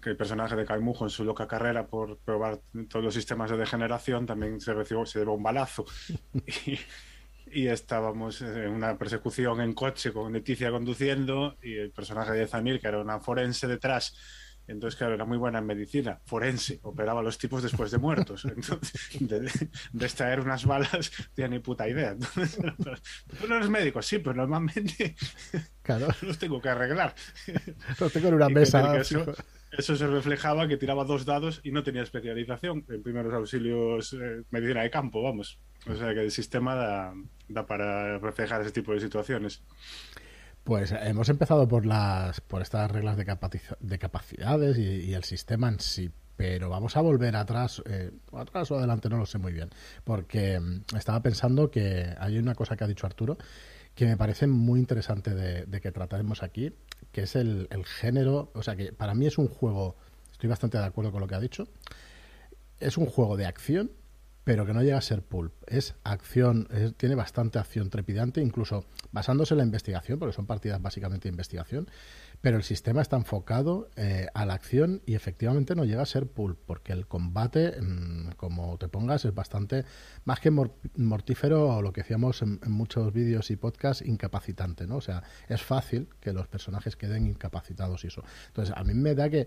que, 0.00 0.10
el 0.10 0.16
personaje 0.16 0.56
de 0.56 0.64
Calmujo 0.64 1.04
en 1.04 1.10
su 1.10 1.24
loca 1.24 1.48
carrera 1.48 1.86
por 1.86 2.18
probar 2.18 2.60
todos 2.88 3.04
los 3.04 3.14
sistemas 3.14 3.50
de 3.50 3.56
degeneración 3.56 4.26
también 4.26 4.60
se 4.60 4.72
recibió, 4.72 5.04
se 5.04 5.18
llevó 5.18 5.34
un 5.34 5.42
balazo 5.42 5.84
y, 6.66 6.78
y, 7.50 7.66
estábamos 7.66 8.40
en 8.42 8.70
una 8.70 8.96
persecución 8.96 9.60
en 9.60 9.72
coche 9.72 10.12
con 10.12 10.32
Leticia 10.32 10.70
conduciendo 10.70 11.56
y 11.62 11.76
el 11.76 11.90
personaje 11.90 12.32
de 12.32 12.46
Zamir, 12.46 12.80
que 12.80 12.88
era 12.88 13.00
una 13.00 13.20
forense 13.20 13.66
detrás 13.66 14.16
entonces, 14.68 14.98
claro, 14.98 15.14
era 15.14 15.24
muy 15.24 15.38
buena 15.38 15.60
en 15.60 15.66
medicina, 15.66 16.20
forense, 16.26 16.78
operaba 16.82 17.20
a 17.20 17.22
los 17.22 17.38
tipos 17.38 17.62
después 17.62 17.90
de 17.90 17.96
muertos. 17.96 18.44
Entonces, 19.18 19.70
de, 19.92 20.04
extraer 20.04 20.40
unas 20.40 20.66
balas, 20.66 21.10
no 21.18 21.24
tenía 21.34 21.48
ni 21.48 21.58
puta 21.58 21.88
idea. 21.88 22.10
Entonces, 22.10 22.58
tú 23.40 23.48
no 23.48 23.56
eres 23.56 23.70
médico, 23.70 24.02
sí, 24.02 24.18
pero 24.18 24.34
normalmente 24.34 25.16
claro. 25.82 26.08
los 26.22 26.38
tengo 26.38 26.60
que 26.60 26.68
arreglar. 26.68 27.14
Los 27.98 28.12
tengo 28.12 28.28
en 28.28 28.34
una 28.34 28.50
mesa. 28.50 28.94
Eso, 29.70 29.96
se 29.96 30.06
reflejaba 30.06 30.68
que 30.68 30.76
tiraba 30.76 31.04
dos 31.04 31.24
dados 31.24 31.60
y 31.62 31.72
no 31.72 31.82
tenía 31.82 32.02
especialización 32.02 32.84
en 32.88 33.02
primeros 33.02 33.32
auxilios, 33.32 34.12
eh, 34.14 34.42
medicina 34.50 34.82
de 34.82 34.90
campo, 34.90 35.22
vamos. 35.22 35.58
O 35.86 35.94
sea 35.94 36.12
que 36.12 36.20
el 36.20 36.30
sistema 36.30 36.74
da, 36.74 37.14
da 37.48 37.66
para 37.66 38.18
reflejar 38.18 38.60
ese 38.62 38.72
tipo 38.72 38.92
de 38.92 39.00
situaciones. 39.00 39.62
Pues 40.68 40.92
hemos 40.92 41.30
empezado 41.30 41.66
por 41.66 41.86
las 41.86 42.42
por 42.42 42.60
estas 42.60 42.90
reglas 42.90 43.16
de, 43.16 43.24
de 43.80 43.98
capacidades 43.98 44.76
y, 44.76 45.14
el 45.14 45.24
sistema 45.24 45.70
en 45.70 45.80
sí, 45.80 46.10
pero 46.36 46.68
vamos 46.68 46.94
a 46.98 47.00
volver 47.00 47.36
atrás, 47.36 47.82
eh, 47.86 48.10
atrás 48.34 48.70
o 48.70 48.76
adelante, 48.76 49.08
no 49.08 49.16
lo 49.16 49.24
sé 49.24 49.38
muy 49.38 49.54
bien, 49.54 49.70
porque 50.04 50.60
mm, 50.60 50.94
estaba 50.94 51.22
pensando 51.22 51.70
que 51.70 52.14
hay 52.20 52.36
una 52.36 52.54
cosa 52.54 52.76
que 52.76 52.84
ha 52.84 52.86
dicho 52.86 53.06
Arturo 53.06 53.38
que 53.94 54.04
me 54.04 54.18
parece 54.18 54.46
muy 54.46 54.78
interesante 54.78 55.34
de, 55.34 55.80
que 55.80 55.90
tratemos 55.90 56.42
aquí, 56.42 56.74
que 57.12 57.22
es 57.22 57.34
el, 57.34 57.66
el, 57.70 57.86
género, 57.86 58.50
o 58.52 58.62
sea 58.62 58.76
que 58.76 58.92
para 58.92 59.14
mí 59.14 59.26
es 59.26 59.38
un 59.38 59.48
juego, 59.48 59.96
estoy 60.32 60.50
bastante 60.50 60.76
de 60.76 60.84
acuerdo 60.84 61.12
con 61.12 61.22
lo 61.22 61.28
que 61.28 61.34
ha 61.34 61.40
dicho, 61.40 61.66
es 62.78 62.98
un 62.98 63.06
juego 63.06 63.38
de 63.38 63.46
acción 63.46 63.90
pero 64.48 64.64
que 64.64 64.72
no 64.72 64.82
llega 64.82 64.96
a 64.96 65.02
ser 65.02 65.20
pulp. 65.20 65.52
Es 65.66 65.94
acción, 66.04 66.68
tiene 66.96 67.14
bastante 67.14 67.58
acción 67.58 67.90
trepidante, 67.90 68.40
incluso 68.40 68.86
basándose 69.12 69.52
en 69.52 69.58
la 69.58 69.64
investigación, 69.64 70.18
porque 70.18 70.32
son 70.32 70.46
partidas 70.46 70.80
básicamente 70.80 71.28
de 71.28 71.34
investigación, 71.34 71.86
pero 72.40 72.56
el 72.56 72.62
sistema 72.62 73.02
está 73.02 73.16
enfocado 73.18 73.90
eh, 73.96 74.26
a 74.32 74.46
la 74.46 74.54
acción 74.54 75.02
y 75.04 75.16
efectivamente 75.16 75.74
no 75.74 75.84
llega 75.84 76.00
a 76.00 76.06
ser 76.06 76.28
pulp, 76.28 76.58
porque 76.64 76.94
el 76.94 77.06
combate, 77.06 77.78
mm, 77.78 78.30
como 78.38 78.78
te 78.78 78.88
pongas, 78.88 79.26
es 79.26 79.34
bastante, 79.34 79.84
más 80.24 80.40
que 80.40 80.50
mortífero, 80.50 81.82
lo 81.82 81.92
que 81.92 82.00
decíamos 82.00 82.40
en, 82.40 82.58
muchos 82.68 83.12
vídeos 83.12 83.50
y 83.50 83.56
podcasts, 83.56 84.02
incapacitante, 84.02 84.86
¿no? 84.86 84.96
O 84.96 85.02
sea, 85.02 85.24
es 85.46 85.60
fácil 85.60 86.08
que 86.20 86.32
los 86.32 86.48
personajes 86.48 86.96
queden 86.96 87.26
incapacitados 87.26 88.02
y 88.04 88.06
eso. 88.06 88.24
Entonces, 88.46 88.74
a 88.74 88.82
mí 88.82 88.94
me 88.94 89.14
da 89.14 89.28
que, 89.28 89.46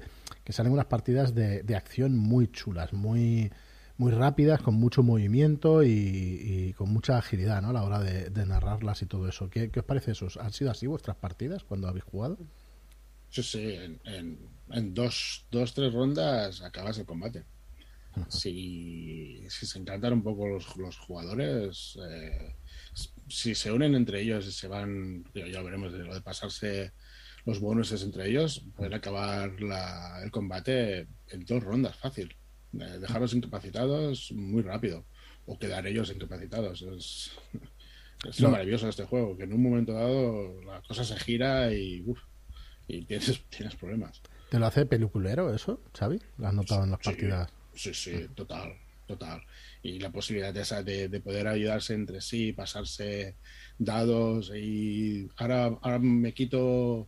salen 0.49 0.73
unas 0.73 0.85
partidas 0.85 1.33
de 1.33 1.75
acción 1.75 2.15
muy 2.15 2.51
chulas, 2.51 2.93
muy 2.93 3.51
muy 4.01 4.13
rápidas, 4.13 4.63
con 4.63 4.73
mucho 4.73 5.03
movimiento 5.03 5.83
y, 5.83 6.73
con 6.75 6.89
mucha 6.91 7.19
agilidad 7.19 7.61
¿no? 7.61 7.69
a 7.69 7.73
la 7.73 7.83
hora 7.83 7.99
de, 7.99 8.45
narrarlas 8.47 9.03
y 9.03 9.05
todo 9.05 9.29
eso. 9.29 9.47
¿Qué, 9.47 9.69
os 9.77 9.85
parece 9.85 10.13
eso? 10.13 10.27
¿Han 10.39 10.51
sido 10.51 10.71
así 10.71 10.87
vuestras 10.87 11.17
partidas 11.17 11.63
cuando 11.63 11.87
habéis 11.87 12.05
jugado? 12.05 12.39
Sí, 13.29 13.43
sí, 13.43 13.59
en, 13.59 14.39
en, 14.71 14.93
dos, 14.95 15.45
dos, 15.51 15.75
tres 15.75 15.93
rondas 15.93 16.63
acabas 16.63 16.97
el 16.97 17.05
combate. 17.05 17.45
Si, 18.27 19.45
si, 19.47 19.67
se 19.67 19.77
encantan 19.77 20.13
un 20.13 20.23
poco 20.23 20.47
los, 20.47 20.75
los 20.77 20.97
jugadores, 20.97 21.95
eh, 22.09 22.55
si 23.29 23.53
se 23.53 23.71
unen 23.71 23.93
entre 23.93 24.21
ellos 24.21 24.47
y 24.47 24.51
se 24.51 24.67
van, 24.67 25.23
ya 25.35 25.61
veremos 25.61 25.93
de 25.93 25.99
lo 25.99 26.15
de 26.15 26.21
pasarse 26.21 26.91
los 27.45 27.59
bonuses 27.59 28.01
entre 28.01 28.29
ellos, 28.29 28.65
pueden 28.75 28.95
acabar 28.95 29.51
el 30.23 30.31
combate 30.31 31.07
en 31.27 31.45
dos 31.45 31.63
rondas, 31.63 31.95
fácil 31.97 32.35
dejarlos 32.71 33.33
incapacitados 33.33 34.31
muy 34.31 34.61
rápido 34.61 35.05
o 35.45 35.57
quedar 35.57 35.85
ellos 35.87 36.11
incapacitados. 36.11 36.81
Es, 36.81 37.31
lo 38.39 38.49
maravilloso 38.49 38.85
de 38.85 38.91
este 38.91 39.05
juego, 39.05 39.35
que 39.35 39.43
en 39.43 39.53
un 39.53 39.63
momento 39.63 39.93
dado 39.93 40.61
la 40.63 40.81
cosa 40.83 41.03
se 41.03 41.17
gira 41.17 41.73
y, 41.73 42.05
y 42.87 43.05
tienes, 43.05 43.43
tienes 43.49 43.75
problemas. 43.75 44.21
¿Te 44.49 44.59
lo 44.59 44.65
hace 44.65 44.85
peliculero 44.85 45.53
eso, 45.53 45.81
Xavi? 45.97 46.19
¿Lo 46.37 46.47
has 46.47 46.53
notado 46.53 46.83
en 46.83 46.91
las 46.91 46.99
partidas? 46.99 47.49
Sí, 47.73 47.93
sí, 47.93 48.27
total, 48.35 48.73
total. 49.07 49.41
Y 49.81 49.99
la 49.99 50.11
posibilidad 50.11 50.55
esa 50.55 50.83
de, 50.83 51.07
de, 51.07 51.19
poder 51.21 51.47
ayudarse 51.47 51.93
entre 51.93 52.21
sí, 52.21 52.53
pasarse 52.53 53.37
dados 53.79 54.51
y 54.53 55.29
ahora, 55.37 55.65
ahora 55.81 55.99
me 55.99 56.33
quito 56.33 57.07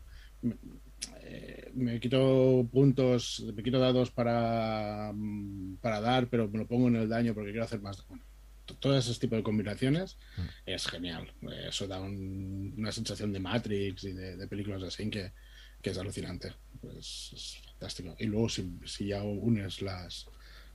me 1.74 2.00
quito 2.00 2.68
puntos, 2.72 3.44
me 3.56 3.64
quito 3.64 3.80
dados 3.80 4.12
para, 4.12 5.12
mm, 5.14 5.78
para 5.78 6.00
dar, 6.02 6.28
pero 6.28 6.48
me 6.50 6.60
lo 6.60 6.68
pongo 6.68 6.88
en 6.88 6.98
el 6.98 7.10
daño 7.10 7.34
porque 7.34 7.52
quiero 7.52 7.66
hacer 7.66 7.82
más. 7.82 8.06
Bueno, 8.08 8.24
todo 8.80 8.98
ese 8.98 9.14
tipo 9.20 9.36
de 9.36 9.44
combinaciones 9.44 10.18
mm. 10.38 10.42
es 10.66 10.88
genial. 10.88 11.34
Eso 11.68 11.88
da 11.88 12.00
una 12.00 12.92
sensación 12.92 13.34
de 13.34 13.40
Matrix 13.40 14.04
y 14.04 14.14
de, 14.14 14.48
películas 14.48 14.84
así 14.84 15.10
que, 15.10 15.32
que 15.82 15.90
es 15.90 15.98
alucinante. 15.98 16.54
Pues, 16.80 17.32
es 17.34 17.62
fantástico. 17.66 18.16
Y 18.20 18.26
luego 18.26 18.50
si, 18.50 18.80
si 18.86 19.08
ya 19.08 19.24
unes 19.24 19.82
las, 19.82 20.28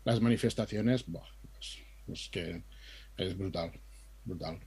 las 0.05 0.21
manifestaciones, 0.21 1.05
pues, 1.05 1.79
pues 2.07 2.29
que 2.31 2.63
es 3.17 3.37
brutal, 3.37 3.73
brutal. 4.25 4.59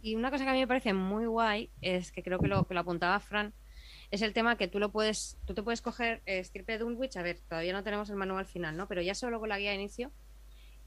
Y 0.00 0.14
una 0.14 0.30
cosa 0.30 0.44
que 0.44 0.50
a 0.50 0.52
mí 0.52 0.60
me 0.60 0.66
parece 0.66 0.92
muy 0.92 1.26
guay 1.26 1.70
es 1.80 2.12
que 2.12 2.22
creo 2.22 2.38
que 2.38 2.48
lo, 2.48 2.66
que 2.66 2.74
lo 2.74 2.80
apuntaba 2.80 3.18
Fran, 3.20 3.52
es 4.10 4.22
el 4.22 4.32
tema 4.32 4.56
que 4.56 4.68
tú 4.68 4.78
lo 4.78 4.90
puedes, 4.90 5.38
tú 5.44 5.54
te 5.54 5.62
puedes 5.62 5.82
coger 5.82 6.22
eh, 6.24 6.42
Stirpe 6.42 6.72
de 6.72 6.78
Dunwich, 6.78 7.16
a 7.16 7.22
ver, 7.22 7.40
todavía 7.40 7.72
no 7.72 7.82
tenemos 7.82 8.08
el 8.10 8.16
manual 8.16 8.46
final, 8.46 8.76
¿no? 8.76 8.88
Pero 8.88 9.02
ya 9.02 9.14
solo 9.14 9.38
con 9.38 9.48
la 9.48 9.58
guía 9.58 9.70
de 9.70 9.76
inicio 9.76 10.12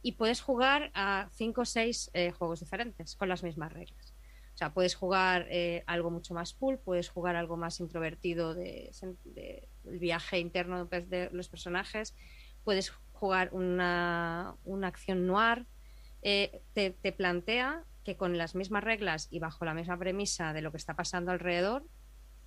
y 0.01 0.13
puedes 0.13 0.41
jugar 0.41 0.91
a 0.95 1.29
cinco 1.33 1.61
o 1.61 1.65
seis 1.65 2.09
eh, 2.13 2.31
juegos 2.31 2.61
diferentes 2.61 3.15
con 3.15 3.29
las 3.29 3.43
mismas 3.43 3.71
reglas. 3.71 4.15
O 4.55 4.57
sea, 4.57 4.73
puedes 4.73 4.95
jugar 4.95 5.47
eh, 5.49 5.83
algo 5.85 6.09
mucho 6.09 6.33
más 6.33 6.53
pool, 6.53 6.79
puedes 6.79 7.09
jugar 7.09 7.35
algo 7.35 7.57
más 7.57 7.79
introvertido 7.79 8.55
de, 8.55 8.91
el 9.85 9.99
viaje 9.99 10.39
interno 10.39 10.85
de 10.85 11.29
los 11.31 11.47
personajes, 11.47 12.15
puedes 12.63 12.89
jugar 13.13 13.49
una, 13.53 14.55
una 14.63 14.87
acción 14.87 15.27
noir. 15.27 15.67
te, 16.21 16.63
te 16.73 17.11
plantea 17.11 17.85
que 18.03 18.17
con 18.17 18.37
las 18.37 18.55
mismas 18.55 18.83
reglas 18.83 19.27
y 19.31 19.39
bajo 19.39 19.65
la 19.65 19.73
misma 19.73 19.97
premisa 19.97 20.53
de 20.53 20.61
lo 20.61 20.71
que 20.71 20.77
está 20.77 20.95
pasando 20.95 21.31
alrededor, 21.31 21.85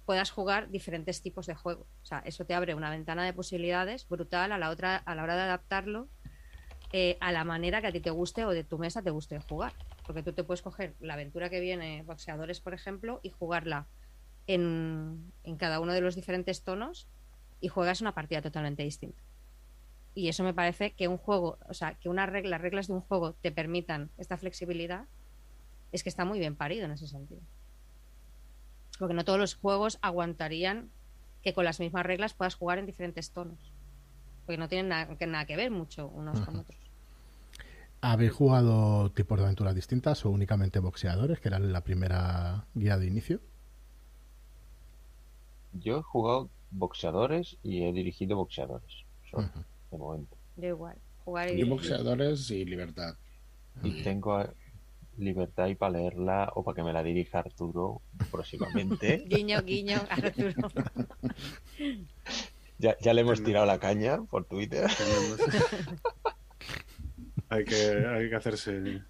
puedas 0.04 0.30
jugar 0.30 0.70
diferentes 0.70 1.22
tipos 1.22 1.46
de 1.46 1.54
juego. 1.54 1.86
O 2.02 2.06
sea, 2.06 2.20
eso 2.20 2.44
te 2.44 2.54
abre 2.54 2.74
una 2.74 2.90
ventana 2.90 3.24
de 3.24 3.32
posibilidades 3.32 4.08
brutal 4.08 4.52
a 4.52 4.58
la, 4.58 4.70
otra, 4.70 4.96
a 4.96 5.14
la 5.14 5.22
hora 5.22 5.36
de 5.36 5.42
adaptarlo 5.42 6.08
eh, 6.92 7.16
a 7.20 7.32
la 7.32 7.44
manera 7.44 7.80
que 7.80 7.88
a 7.88 7.92
ti 7.92 8.00
te 8.00 8.10
guste 8.10 8.44
o 8.44 8.50
de 8.50 8.62
tu 8.62 8.78
mesa 8.78 9.02
te 9.02 9.10
guste 9.10 9.40
jugar. 9.40 9.72
Porque 10.06 10.22
tú 10.22 10.32
te 10.32 10.44
puedes 10.44 10.62
coger 10.62 10.94
la 11.00 11.14
aventura 11.14 11.50
que 11.50 11.60
viene, 11.60 12.02
boxeadores, 12.02 12.60
por 12.60 12.74
ejemplo, 12.74 13.20
y 13.22 13.30
jugarla 13.30 13.86
en, 14.46 15.32
en 15.42 15.56
cada 15.56 15.80
uno 15.80 15.92
de 15.92 16.00
los 16.00 16.14
diferentes 16.14 16.62
tonos 16.62 17.08
y 17.60 17.68
juegas 17.68 18.00
una 18.00 18.14
partida 18.14 18.42
totalmente 18.42 18.82
distinta. 18.82 19.22
Y 20.14 20.28
eso 20.28 20.44
me 20.44 20.54
parece 20.54 20.92
que 20.92 21.08
un 21.08 21.18
juego, 21.18 21.58
o 21.68 21.74
sea, 21.74 21.94
que 21.94 22.08
una 22.08 22.26
regla, 22.26 22.50
las 22.50 22.60
reglas 22.60 22.86
de 22.86 22.92
un 22.92 23.00
juego 23.00 23.32
te 23.32 23.50
permitan 23.50 24.10
esta 24.16 24.36
flexibilidad, 24.36 25.06
es 25.94 26.02
que 26.02 26.09
está 26.09 26.24
muy 26.24 26.40
bien 26.40 26.57
parido 26.57 26.87
en 26.87 26.90
ese 26.90 27.07
sentido. 27.07 27.40
Porque 28.98 29.14
no 29.14 29.24
todos 29.24 29.38
los 29.38 29.54
juegos 29.54 29.98
aguantarían 30.02 30.90
que 31.40 31.54
con 31.54 31.64
las 31.64 31.78
mismas 31.78 32.04
reglas 32.04 32.35
puedas 32.35 32.57
jugar 32.57 32.78
en 32.78 32.87
diferentes 32.87 33.30
tonos. 33.30 33.72
Porque 34.44 34.59
no 34.59 34.68
tienen 34.68 34.88
nada 34.88 35.16
que, 35.16 35.26
nada 35.28 35.46
que 35.46 35.57
ver 35.57 35.70
mucho 35.70 36.09
unos 36.09 36.40
con 36.40 36.57
otros. 36.57 36.80
¿Habéis 38.00 38.33
jugado 38.33 39.12
tipos 39.12 39.38
de 39.38 39.44
aventuras 39.44 39.74
distintas 39.76 40.26
o 40.26 40.30
únicamente 40.30 40.80
boxeadores, 40.80 41.38
que 41.38 41.48
era 41.48 41.61
la 41.61 41.83
primera 41.83 42.66
guía 42.74 42.98
de 42.98 43.07
inicio? 43.07 43.40
Yo 45.74 45.98
he 45.98 46.02
jugado 46.02 46.50
boxeadores 46.72 47.57
y 47.62 47.85
he 47.85 47.92
dirigido 47.92 48.37
boxeadores. 48.37 49.04
Solo, 49.30 49.48
de 49.92 49.98
momento. 49.98 50.37
Da 50.57 50.66
igual. 50.66 50.98
Jugar 51.24 51.50
y 51.52 51.62
boxeadores 51.62 52.50
y 52.50 52.64
libertad. 52.64 53.14
Y 53.83 54.02
tengo 54.02 54.44
libertad 55.18 55.66
y 55.68 55.74
para 55.74 55.98
leerla 55.98 56.53
o 56.55 56.64
para 56.64 56.77
que 56.77 56.83
me 56.83 56.92
la 56.92 57.03
dirija 57.03 57.40
Arturo 57.40 58.03
próximamente. 58.31 59.24
Guiño, 59.29 59.62
guiño, 59.62 60.00
Arturo. 60.09 60.70
ya, 62.79 62.96
ya 63.00 63.14
le 63.14 63.20
hemos 63.20 63.42
tirado 63.42 63.66
la 63.66 63.79
caña 63.79 64.22
por 64.24 64.44
Twitter. 64.44 64.88
hay, 67.48 67.64
que, 67.64 68.07
hay 68.07 68.29
que 68.29 68.37
hacerse. 68.37 69.03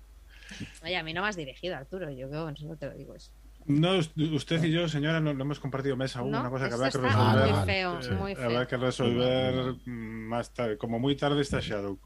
Oye, 0.83 0.97
a 0.97 1.03
mí 1.03 1.13
no 1.13 1.23
me 1.23 1.29
has 1.29 1.37
dirigido, 1.37 1.77
Arturo. 1.77 2.11
Yo 2.11 2.29
creo 2.29 2.53
que 2.55 2.65
no 2.65 2.77
te 2.77 2.87
lo 2.87 2.95
digo 2.95 3.15
eso. 3.15 3.33
No, 3.67 3.99
usted 3.99 4.63
y 4.63 4.71
yo, 4.71 4.89
señora, 4.89 5.21
no, 5.21 5.33
no 5.33 5.45
hemos 5.45 5.59
compartido 5.59 5.97
mesa 5.97 6.19
aún. 6.19 6.31
No, 6.31 6.41
una 6.41 6.51
cosa 6.51 6.69
que 6.69 6.75
habrá 6.75 6.91
que 6.91 6.99
resolver. 6.99 7.51
muy 7.51 7.61
eh, 7.61 7.65
feo, 7.65 8.19
muy 8.19 8.35
feo. 8.35 8.45
Habrá 8.45 8.67
que 8.67 8.77
resolver 8.77 9.75
más 9.87 10.53
tarde. 10.53 10.77
Como 10.77 10.99
muy 10.99 11.17
tarde 11.17 11.41
está 11.41 11.61
Shadow. 11.61 11.99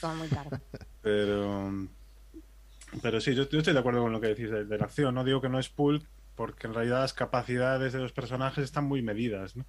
Todo 0.00 0.14
muy 0.14 0.28
tarde. 0.28 0.60
Pero, 1.00 1.88
pero 3.02 3.20
sí, 3.20 3.34
yo, 3.34 3.48
yo 3.48 3.58
estoy 3.58 3.72
de 3.74 3.78
acuerdo 3.80 4.02
con 4.02 4.12
lo 4.12 4.20
que 4.20 4.28
decís 4.28 4.50
de, 4.50 4.64
de 4.64 4.78
la 4.78 4.84
acción. 4.84 5.14
No 5.14 5.24
digo 5.24 5.40
que 5.40 5.48
no 5.48 5.58
es 5.58 5.68
pool, 5.68 6.02
porque 6.34 6.66
en 6.66 6.74
realidad 6.74 7.00
las 7.00 7.14
capacidades 7.14 7.92
de 7.92 8.00
los 8.00 8.12
personajes 8.12 8.64
están 8.64 8.84
muy 8.84 9.02
medidas. 9.02 9.56
¿no? 9.56 9.66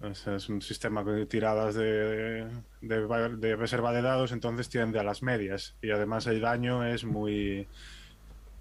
O 0.00 0.14
sea, 0.14 0.36
es 0.36 0.48
un 0.48 0.60
sistema 0.60 1.02
de 1.04 1.26
tiradas 1.26 1.74
de, 1.74 2.46
de, 2.82 3.36
de 3.38 3.56
reserva 3.56 3.92
de 3.92 4.02
dados, 4.02 4.32
entonces 4.32 4.68
tiende 4.68 4.98
a 4.98 5.04
las 5.04 5.22
medias. 5.22 5.76
Y 5.82 5.90
además 5.90 6.26
el 6.26 6.40
daño 6.40 6.84
es 6.84 7.04
muy. 7.04 7.68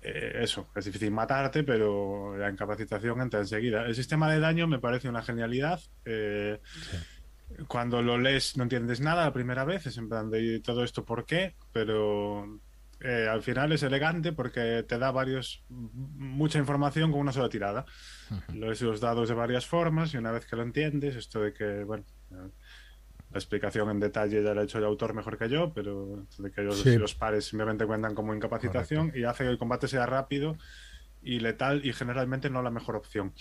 eh, 0.02 0.40
eso, 0.42 0.70
es 0.76 0.86
difícil 0.86 1.12
matarte, 1.12 1.64
pero 1.64 2.38
la 2.38 2.50
incapacitación 2.50 3.22
entra 3.22 3.40
enseguida. 3.42 3.86
El 3.86 3.96
sistema 3.96 4.32
de 4.32 4.40
daño 4.40 4.68
me 4.68 4.80
parece 4.80 5.10
una 5.10 5.24
genialidad. 5.24 5.82
eh, 6.06 6.60
cuando 7.68 8.02
lo 8.02 8.18
lees 8.18 8.58
no 8.58 8.64
entiendes 8.64 9.02
nada 9.02 9.26
la 9.26 9.34
primera 9.34 9.66
vez, 9.66 9.86
es 9.86 9.98
en 9.98 10.10
plan 10.10 10.30
de 10.30 10.60
todo 10.62 10.84
esto 10.84 11.06
por 11.06 11.26
qué, 11.26 11.56
pero 11.72 12.60
eh, 13.02 13.28
al 13.30 13.42
final 13.42 13.72
es 13.72 13.84
elegante 13.84 14.32
porque 14.34 14.84
te 14.88 14.98
da 14.98 15.12
varios 15.12 15.64
mucha 15.70 16.60
información 16.60 17.12
con 17.12 17.22
una 17.22 17.32
sola 17.32 17.50
tirada. 17.50 17.86
Lo 18.54 18.68
ves 18.68 18.82
los 18.82 19.00
dados 19.02 19.30
de 19.30 19.36
varias 19.36 19.66
formas 19.66 20.14
y 20.14 20.18
una 20.18 20.32
vez 20.32 20.46
que 20.46 20.56
lo 20.56 20.64
entiendes, 20.64 21.16
esto 21.16 21.42
de 21.42 21.54
que, 21.54 21.84
bueno, 21.84 22.04
eh, 22.32 22.50
la 23.32 23.38
explicación 23.40 23.90
en 23.90 24.00
detalle 24.00 24.42
ya 24.44 24.54
la 24.54 24.62
ha 24.62 24.64
hecho 24.64 24.78
el 24.78 24.86
autor 24.86 25.14
mejor 25.14 25.38
que 25.38 25.50
yo, 25.50 25.74
pero 25.74 26.26
de 26.38 26.52
que 26.52 26.62
los, 26.62 26.80
Sí. 26.82 26.98
los 26.98 27.16
pares 27.16 27.46
simplemente 27.46 27.86
cuentan 27.86 28.16
como 28.16 28.34
incapacitación 28.34 29.12
y 29.14 29.24
hace 29.24 29.44
que 29.44 29.50
el 29.50 29.58
combate 29.58 29.88
sea 29.88 30.06
rápido 30.06 30.58
y 31.22 31.40
letal 31.40 31.86
y 31.86 31.92
generalmente 31.92 32.50
no 32.50 32.62
la 32.62 32.72
mejor 32.72 32.96
opción. 32.96 33.34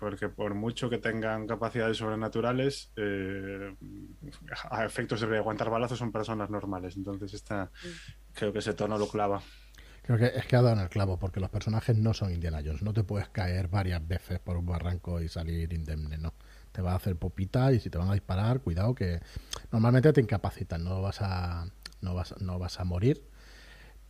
Porque 0.00 0.30
por 0.30 0.54
mucho 0.54 0.88
que 0.88 0.98
tengan 0.98 1.46
capacidades 1.46 1.98
sobrenaturales, 1.98 2.90
eh, 2.96 3.76
a 4.70 4.84
efectos 4.84 5.20
de 5.20 5.36
aguantar 5.36 5.68
balazos 5.68 5.98
son 5.98 6.10
personas 6.10 6.48
normales. 6.48 6.96
Entonces 6.96 7.34
esta, 7.34 7.70
creo 8.32 8.52
que 8.52 8.60
ese 8.60 8.72
tono 8.72 8.96
lo 8.96 9.06
clava. 9.08 9.42
Creo 10.02 10.16
que 10.16 10.38
es 10.38 10.46
que 10.46 10.56
ha 10.56 10.62
dado 10.62 10.74
en 10.74 10.82
el 10.82 10.88
clavo, 10.88 11.18
porque 11.18 11.38
los 11.38 11.50
personajes 11.50 11.96
no 11.96 12.14
son 12.14 12.32
Indiana 12.32 12.62
Jones. 12.64 12.82
No 12.82 12.92
te 12.92 13.04
puedes 13.04 13.28
caer 13.28 13.68
varias 13.68 14.06
veces 14.08 14.40
por 14.40 14.56
un 14.56 14.66
barranco 14.66 15.20
y 15.20 15.28
salir 15.28 15.72
indemne, 15.72 16.16
no. 16.18 16.32
Te 16.72 16.82
va 16.82 16.92
a 16.92 16.96
hacer 16.96 17.16
popita 17.16 17.72
y 17.72 17.80
si 17.80 17.90
te 17.90 17.98
van 17.98 18.08
a 18.08 18.14
disparar, 18.14 18.60
cuidado 18.60 18.94
que 18.94 19.20
normalmente 19.70 20.12
te 20.12 20.20
incapacitan, 20.20 20.82
no 20.82 21.02
vas 21.02 21.20
a, 21.20 21.66
no 22.00 22.14
vas, 22.14 22.34
no 22.40 22.58
vas 22.58 22.80
a 22.80 22.84
morir. 22.84 23.22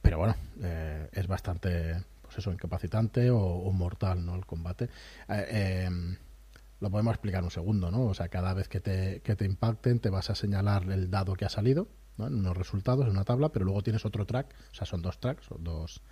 Pero 0.01 0.19
bueno, 0.19 0.37
eh, 0.63 1.09
es 1.13 1.27
bastante, 1.27 2.03
pues 2.31 2.39
eso, 2.39 2.53
incapacitante 2.53 3.29
o, 3.31 3.73
mortal, 3.73 4.25
¿no? 4.25 4.37
El 4.37 4.47
combate. 4.47 4.85
Eh, 5.29 5.47
eh, 5.49 6.17
lo 6.79 6.89
podemos 6.89 7.13
explicar 7.13 7.43
un 7.43 7.51
segundo, 7.51 7.91
¿no? 7.91 8.05
O 8.05 8.15
sea, 8.15 8.29
cada 8.29 8.55
vez 8.55 8.69
que 8.69 8.81
te, 8.81 9.21
que 9.23 9.35
te 9.35 9.45
impacten 9.45 9.99
te 9.99 10.11
vas 10.11 10.31
a 10.31 10.37
señalar 10.37 10.89
el 10.93 11.11
dado 11.11 11.35
que 11.35 11.45
ha 11.45 11.49
salido, 11.49 11.89
¿no? 12.19 12.29
En 12.29 12.35
unos 12.35 12.57
resultados, 12.57 13.05
en 13.07 13.11
una 13.11 13.25
tabla, 13.25 13.49
pero 13.49 13.65
luego 13.65 13.83
tienes 13.83 14.05
otro 14.05 14.27
track, 14.27 14.55
o 14.71 14.75
sea, 14.75 14.87
son 14.87 15.03
dos 15.03 15.19
tracks, 15.19 15.47
son 15.47 15.65
dos... 15.65 16.03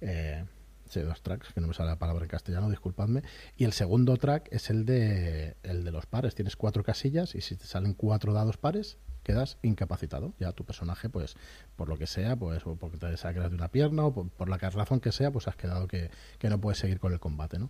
Eh, 0.00 0.44
sí, 0.88 1.00
dos 1.00 1.22
tracks, 1.22 1.52
que 1.52 1.60
no 1.60 1.66
me 1.66 1.74
sale 1.74 1.90
la 1.90 1.98
palabra 1.98 2.24
en 2.24 2.30
castellano, 2.30 2.70
disculpadme. 2.70 3.24
Y 3.56 3.64
el 3.64 3.72
segundo 3.72 4.16
track 4.16 4.48
es 4.52 4.70
el 4.70 4.84
de, 4.84 5.56
el 5.64 5.82
de 5.82 5.90
los 5.90 6.06
pares. 6.06 6.36
Tienes 6.36 6.54
cuatro 6.54 6.84
casillas 6.84 7.34
y 7.34 7.40
si 7.40 7.56
te 7.56 7.66
salen 7.66 7.94
cuatro 7.94 8.32
dados 8.32 8.58
pares, 8.58 8.98
quedas 9.28 9.58
incapacitado. 9.62 10.32
Ya 10.40 10.52
tu 10.52 10.64
personaje, 10.64 11.10
pues, 11.10 11.36
por 11.76 11.90
lo 11.90 11.98
que 11.98 12.06
sea, 12.06 12.34
pues, 12.34 12.66
o 12.66 12.76
porque 12.76 12.96
te 12.96 13.14
sacas 13.18 13.50
de 13.50 13.56
una 13.56 13.68
pierna 13.68 14.06
o 14.06 14.14
por, 14.14 14.30
por 14.30 14.48
la 14.48 14.56
razón 14.56 15.00
que 15.00 15.12
sea, 15.12 15.30
pues 15.30 15.46
has 15.48 15.56
quedado 15.56 15.86
que, 15.86 16.10
que 16.38 16.48
no 16.48 16.58
puedes 16.58 16.78
seguir 16.78 16.98
con 16.98 17.12
el 17.12 17.20
combate, 17.20 17.58
¿no? 17.58 17.68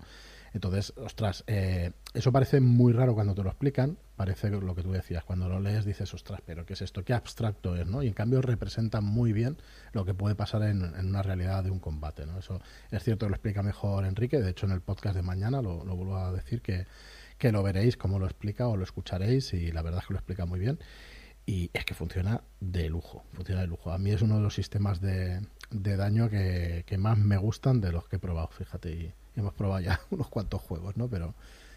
Entonces, 0.54 0.92
ostras, 0.96 1.44
eh, 1.46 1.92
eso 2.14 2.32
parece 2.32 2.60
muy 2.60 2.92
raro 2.92 3.14
cuando 3.14 3.34
te 3.34 3.42
lo 3.42 3.50
explican. 3.50 3.98
Parece 4.16 4.50
lo 4.50 4.74
que 4.74 4.82
tú 4.82 4.92
decías. 4.92 5.24
Cuando 5.24 5.48
lo 5.48 5.60
lees 5.60 5.84
dices, 5.84 6.12
ostras, 6.14 6.40
pero 6.44 6.64
¿qué 6.64 6.72
es 6.72 6.82
esto? 6.82 7.04
¿Qué 7.04 7.12
abstracto 7.12 7.76
es? 7.76 7.86
¿no? 7.86 8.02
Y 8.02 8.08
en 8.08 8.14
cambio 8.14 8.40
representa 8.40 9.00
muy 9.00 9.32
bien 9.32 9.58
lo 9.92 10.04
que 10.04 10.14
puede 10.14 10.34
pasar 10.34 10.62
en, 10.62 10.82
en 10.82 11.06
una 11.06 11.22
realidad 11.22 11.64
de 11.64 11.70
un 11.70 11.78
combate. 11.80 12.26
¿no? 12.26 12.38
Eso 12.38 12.60
es 12.90 13.02
cierto 13.04 13.26
que 13.26 13.30
lo 13.30 13.36
explica 13.36 13.62
mejor 13.62 14.04
Enrique. 14.04 14.40
De 14.40 14.50
hecho, 14.50 14.66
en 14.66 14.72
el 14.72 14.80
podcast 14.80 15.16
de 15.16 15.22
mañana 15.22 15.60
lo, 15.60 15.84
lo 15.84 15.96
vuelvo 15.96 16.16
a 16.16 16.32
decir 16.32 16.62
que, 16.62 16.86
que 17.36 17.52
lo 17.52 17.62
veréis, 17.62 17.96
cómo 17.96 18.18
lo 18.18 18.26
explica 18.26 18.66
o 18.66 18.76
lo 18.76 18.84
escucharéis. 18.84 19.52
Y 19.52 19.70
la 19.70 19.82
verdad 19.82 20.00
es 20.00 20.06
que 20.08 20.14
lo 20.14 20.18
explica 20.18 20.46
muy 20.46 20.58
bien. 20.58 20.78
Y 21.48 21.70
es 21.72 21.86
que 21.86 21.94
funciona 21.94 22.42
de 22.60 22.90
lujo, 22.90 23.24
funciona 23.32 23.62
de 23.62 23.68
lujo. 23.68 23.90
A 23.90 23.96
mí 23.96 24.10
es 24.10 24.20
uno 24.20 24.36
de 24.36 24.42
los 24.42 24.52
sistemas 24.52 25.00
de, 25.00 25.40
de 25.70 25.96
daño 25.96 26.28
que, 26.28 26.84
que 26.86 26.98
más 26.98 27.16
me 27.16 27.38
gustan 27.38 27.80
de 27.80 27.90
los 27.90 28.06
que 28.06 28.16
he 28.16 28.18
probado, 28.18 28.48
fíjate. 28.48 28.92
Y, 28.92 29.12
hemos 29.34 29.54
probado 29.54 29.80
ya 29.80 29.98
unos 30.10 30.28
cuantos 30.28 30.60
juegos, 30.60 30.98
¿no? 30.98 31.08
Pero, 31.08 31.32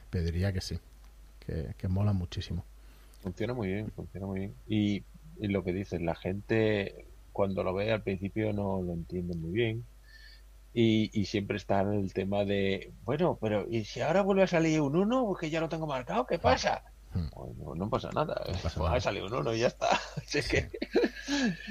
pero 0.10 0.26
diría 0.26 0.52
que 0.52 0.60
sí, 0.60 0.78
que, 1.46 1.74
que 1.78 1.88
mola 1.88 2.12
muchísimo. 2.12 2.66
Funciona 3.22 3.54
muy 3.54 3.70
bien, 3.70 3.90
funciona 3.92 4.28
muy 4.28 4.40
bien. 4.40 4.56
Y, 4.68 5.06
y 5.40 5.48
lo 5.48 5.64
que 5.64 5.72
dices, 5.72 6.02
la 6.02 6.16
gente 6.16 7.06
cuando 7.32 7.64
lo 7.64 7.74
ve 7.74 7.94
al 7.94 8.04
principio 8.04 8.52
no 8.52 8.82
lo 8.82 8.92
entiende 8.92 9.38
muy 9.38 9.52
bien. 9.52 9.86
Y, 10.74 11.18
y 11.18 11.28
siempre 11.28 11.56
está 11.56 11.80
el 11.80 12.12
tema 12.12 12.44
de, 12.44 12.92
bueno, 13.06 13.38
pero 13.40 13.66
¿y 13.70 13.86
si 13.86 14.02
ahora 14.02 14.22
vuelve 14.22 14.44
a 14.44 14.48
salir 14.48 14.82
un 14.82 14.98
1? 14.98 15.26
Porque 15.28 15.50
ya 15.50 15.62
lo 15.62 15.70
tengo 15.70 15.88
marcado, 15.88 16.28
¿qué 16.28 16.40
pasa? 16.40 16.91
Hmm. 17.14 17.28
No 17.78 17.90
pasa 17.90 18.10
nada. 18.14 18.36
pasa 18.36 18.62
Pues 18.62 18.78
nada. 18.78 18.94
ha 18.96 19.02
salido 19.02 19.26
un 19.28 19.34
1 19.34 19.54
y 19.56 19.60
ya 19.60 19.68
está. 19.68 19.88
Que- 20.50 20.70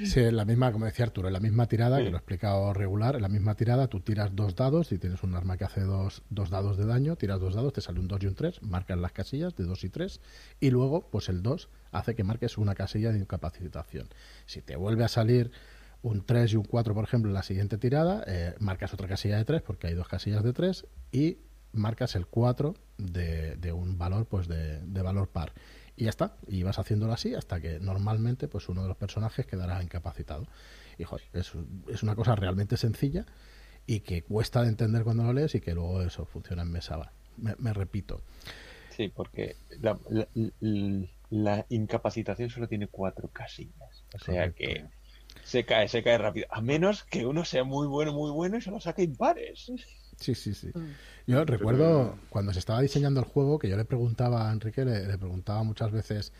Sí, 0.05 0.19
en 0.21 0.37
la 0.37 0.45
misma, 0.45 0.71
como 0.71 0.85
decía 0.85 1.05
Arturo, 1.05 1.27
en 1.27 1.33
la 1.33 1.39
misma 1.39 1.67
tirada, 1.67 1.97
Sí. 1.97 2.03
que 2.05 2.09
lo 2.09 2.17
he 2.17 2.19
explicado 2.19 2.73
regular, 2.73 3.15
en 3.15 3.21
la 3.21 3.27
misma 3.29 3.55
tirada 3.55 3.87
tú 3.87 3.99
tiras 4.01 4.35
dos 4.35 4.55
dados 4.55 4.91
y 4.91 4.97
tienes 4.97 5.23
un 5.23 5.35
arma 5.35 5.57
que 5.57 5.65
hace 5.65 5.81
dos, 5.81 6.23
dos 6.29 6.49
dados 6.49 6.77
de 6.77 6.85
daño, 6.85 7.15
tiras 7.15 7.39
dos 7.39 7.53
dados, 7.55 7.73
te 7.73 7.81
sale 7.81 7.99
un 7.99 8.07
2 8.07 8.23
y 8.23 8.27
un 8.27 8.35
3, 8.35 8.61
marcas 8.63 8.97
las 8.97 9.11
casillas 9.11 9.55
de 9.55 9.63
2 9.65 9.83
y 9.83 9.89
3 9.89 10.19
y 10.59 10.69
luego, 10.71 11.01
pues 11.11 11.29
el 11.29 11.41
2 11.43 11.69
hace 11.91 12.15
que 12.15 12.23
marques 12.23 12.57
una 12.57 12.75
casilla 12.75 13.11
de 13.11 13.19
incapacitación. 13.19 14.09
Si 14.45 14.61
te 14.61 14.75
vuelve 14.75 15.03
a 15.03 15.07
salir 15.07 15.51
un 16.01 16.25
3 16.25 16.53
y 16.53 16.55
un 16.55 16.63
4, 16.63 16.93
por 16.95 17.03
ejemplo, 17.03 17.29
en 17.29 17.35
la 17.35 17.43
siguiente 17.43 17.77
tirada, 17.77 18.23
eh, 18.27 18.55
marcas 18.59 18.93
otra 18.93 19.07
casilla 19.07 19.37
de 19.37 19.45
3 19.45 19.61
porque 19.61 19.87
hay 19.87 19.93
dos 19.93 20.07
casillas 20.07 20.43
de 20.43 20.53
3 20.53 20.85
y 21.11 21.37
marcas 21.73 22.15
el 22.15 22.27
4 22.27 22.75
de, 22.97 23.55
de 23.57 23.71
un 23.73 23.97
valor, 23.97 24.25
pues 24.25 24.47
de, 24.47 24.79
de 24.79 25.01
valor 25.01 25.29
par. 25.29 25.53
Y 25.95 26.05
ya 26.05 26.09
está, 26.09 26.37
y 26.47 26.63
vas 26.63 26.79
haciéndolo 26.79 27.13
así 27.13 27.35
hasta 27.35 27.59
que 27.61 27.79
normalmente 27.79 28.47
pues 28.47 28.69
uno 28.69 28.81
de 28.83 28.87
los 28.87 28.97
personajes 28.97 29.45
quedará 29.45 29.81
incapacitado. 29.83 30.47
Y 30.97 31.03
joder, 31.03 31.25
es, 31.33 31.51
es 31.89 32.03
una 32.03 32.15
cosa 32.15 32.35
realmente 32.35 32.77
sencilla 32.77 33.25
y 33.87 34.01
que 34.01 34.23
cuesta 34.23 34.61
de 34.61 34.69
entender 34.69 35.03
cuando 35.03 35.23
lo 35.23 35.33
lees 35.33 35.55
y 35.55 35.61
que 35.61 35.73
luego 35.73 36.01
eso 36.01 36.25
funciona 36.25 36.61
en 36.63 36.71
mesa. 36.71 37.11
Me, 37.37 37.55
me 37.59 37.73
repito. 37.73 38.21
Sí, 38.89 39.09
porque 39.09 39.55
la, 39.81 39.97
la- 40.09 40.27
la- 40.59 41.07
la 41.29 41.65
incapacitación 41.69 42.49
solo 42.49 42.67
tiene 42.67 42.87
cuatro 42.87 43.29
casillas. 43.29 44.03
O 44.13 44.19
sea 44.19 44.51
Correcto. 44.51 44.57
que 44.57 44.85
se 45.43 45.65
cae, 45.65 45.87
se 45.87 46.03
cae 46.03 46.17
rápido. 46.17 46.47
A 46.51 46.61
menos 46.61 47.03
que 47.03 47.25
uno 47.25 47.45
sea 47.45 47.63
muy 47.63 47.87
bueno, 47.87 48.11
muy 48.13 48.31
bueno 48.31 48.57
y 48.57 48.61
se 48.61 48.71
lo 48.71 48.79
saque 48.81 49.03
impares. 49.03 49.71
Sí, 50.21 50.35
sí, 50.35 50.53
sí. 50.53 50.67
Mm. 50.67 50.91
Yo 51.27 51.45
recuerdo 51.45 52.17
cuando 52.29 52.53
se 52.53 52.59
estaba 52.59 52.79
diseñando 52.81 53.19
el 53.19 53.25
juego 53.25 53.57
que 53.57 53.67
yo 53.67 53.75
le 53.75 53.85
preguntaba 53.85 54.49
a 54.49 54.53
Enrique, 54.53 54.85
le, 54.85 55.07
le 55.07 55.17
preguntaba 55.17 55.63
muchas 55.63 55.91
veces, 55.91 56.31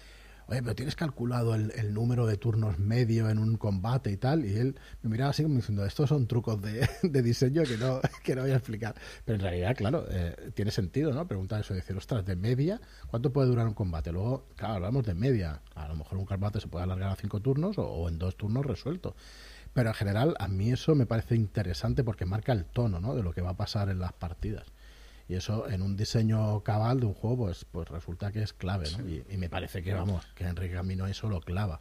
oye, 0.47 0.61
pero 0.61 0.75
tienes 0.75 0.95
calculado 0.95 1.55
el, 1.55 1.71
el 1.71 1.93
número 1.93 2.27
de 2.27 2.37
turnos 2.37 2.77
medio 2.77 3.29
en 3.29 3.39
un 3.39 3.57
combate 3.57 4.11
y 4.11 4.17
tal, 4.17 4.45
y 4.45 4.55
él 4.55 4.79
me 5.01 5.09
miraba 5.09 5.31
así 5.31 5.43
como 5.43 5.55
diciendo, 5.55 5.83
estos 5.85 6.09
son 6.09 6.27
trucos 6.27 6.61
de, 6.61 6.87
de 7.03 7.21
diseño 7.21 7.63
que 7.63 7.77
no, 7.77 8.01
que 8.23 8.35
no 8.35 8.43
voy 8.43 8.51
a 8.51 8.57
explicar. 8.57 8.95
Pero 9.25 9.37
en 9.37 9.41
realidad, 9.41 9.75
claro, 9.75 10.05
eh, 10.09 10.51
tiene 10.53 10.69
sentido, 10.69 11.11
¿no? 11.11 11.27
Preguntar 11.27 11.61
eso, 11.61 11.73
decir, 11.73 11.95
ostras, 11.95 12.23
de 12.25 12.35
media, 12.35 12.79
¿cuánto 13.07 13.33
puede 13.33 13.47
durar 13.47 13.67
un 13.67 13.73
combate? 13.73 14.11
Luego, 14.11 14.45
claro, 14.55 14.75
hablamos 14.75 15.03
de 15.05 15.15
media. 15.15 15.61
A 15.73 15.87
lo 15.87 15.95
mejor 15.95 16.19
un 16.19 16.25
combate 16.25 16.59
se 16.59 16.67
puede 16.67 16.83
alargar 16.83 17.09
a 17.09 17.15
cinco 17.15 17.39
turnos 17.39 17.77
o, 17.79 17.83
o 17.83 18.09
en 18.09 18.19
dos 18.19 18.35
turnos 18.37 18.65
resuelto. 18.65 19.15
Pero 19.73 19.89
en 19.89 19.95
general, 19.95 20.35
a 20.39 20.47
mí 20.47 20.71
eso 20.71 20.95
me 20.95 21.05
parece 21.05 21.35
interesante 21.35 22.03
porque 22.03 22.25
marca 22.25 22.51
el 22.51 22.65
tono, 22.65 22.99
¿no? 22.99 23.15
De 23.15 23.23
lo 23.23 23.33
que 23.33 23.41
va 23.41 23.51
a 23.51 23.57
pasar 23.57 23.89
en 23.89 23.99
las 23.99 24.11
partidas. 24.13 24.65
Y 25.29 25.35
eso 25.35 25.69
en 25.69 25.81
un 25.81 25.95
diseño 25.95 26.61
cabal 26.61 26.99
de 26.99 27.05
un 27.05 27.13
juego, 27.13 27.45
pues, 27.45 27.63
pues 27.71 27.87
resulta 27.87 28.31
que 28.33 28.41
es 28.43 28.51
clave, 28.51 28.87
¿no? 28.97 29.07
Y, 29.07 29.23
y 29.29 29.37
me 29.37 29.49
parece 29.49 29.81
que, 29.81 29.93
vamos, 29.93 30.25
que 30.35 30.43
Enrique 30.45 30.73
Camino 30.73 31.07
eso 31.07 31.29
lo 31.29 31.39
clava. 31.39 31.79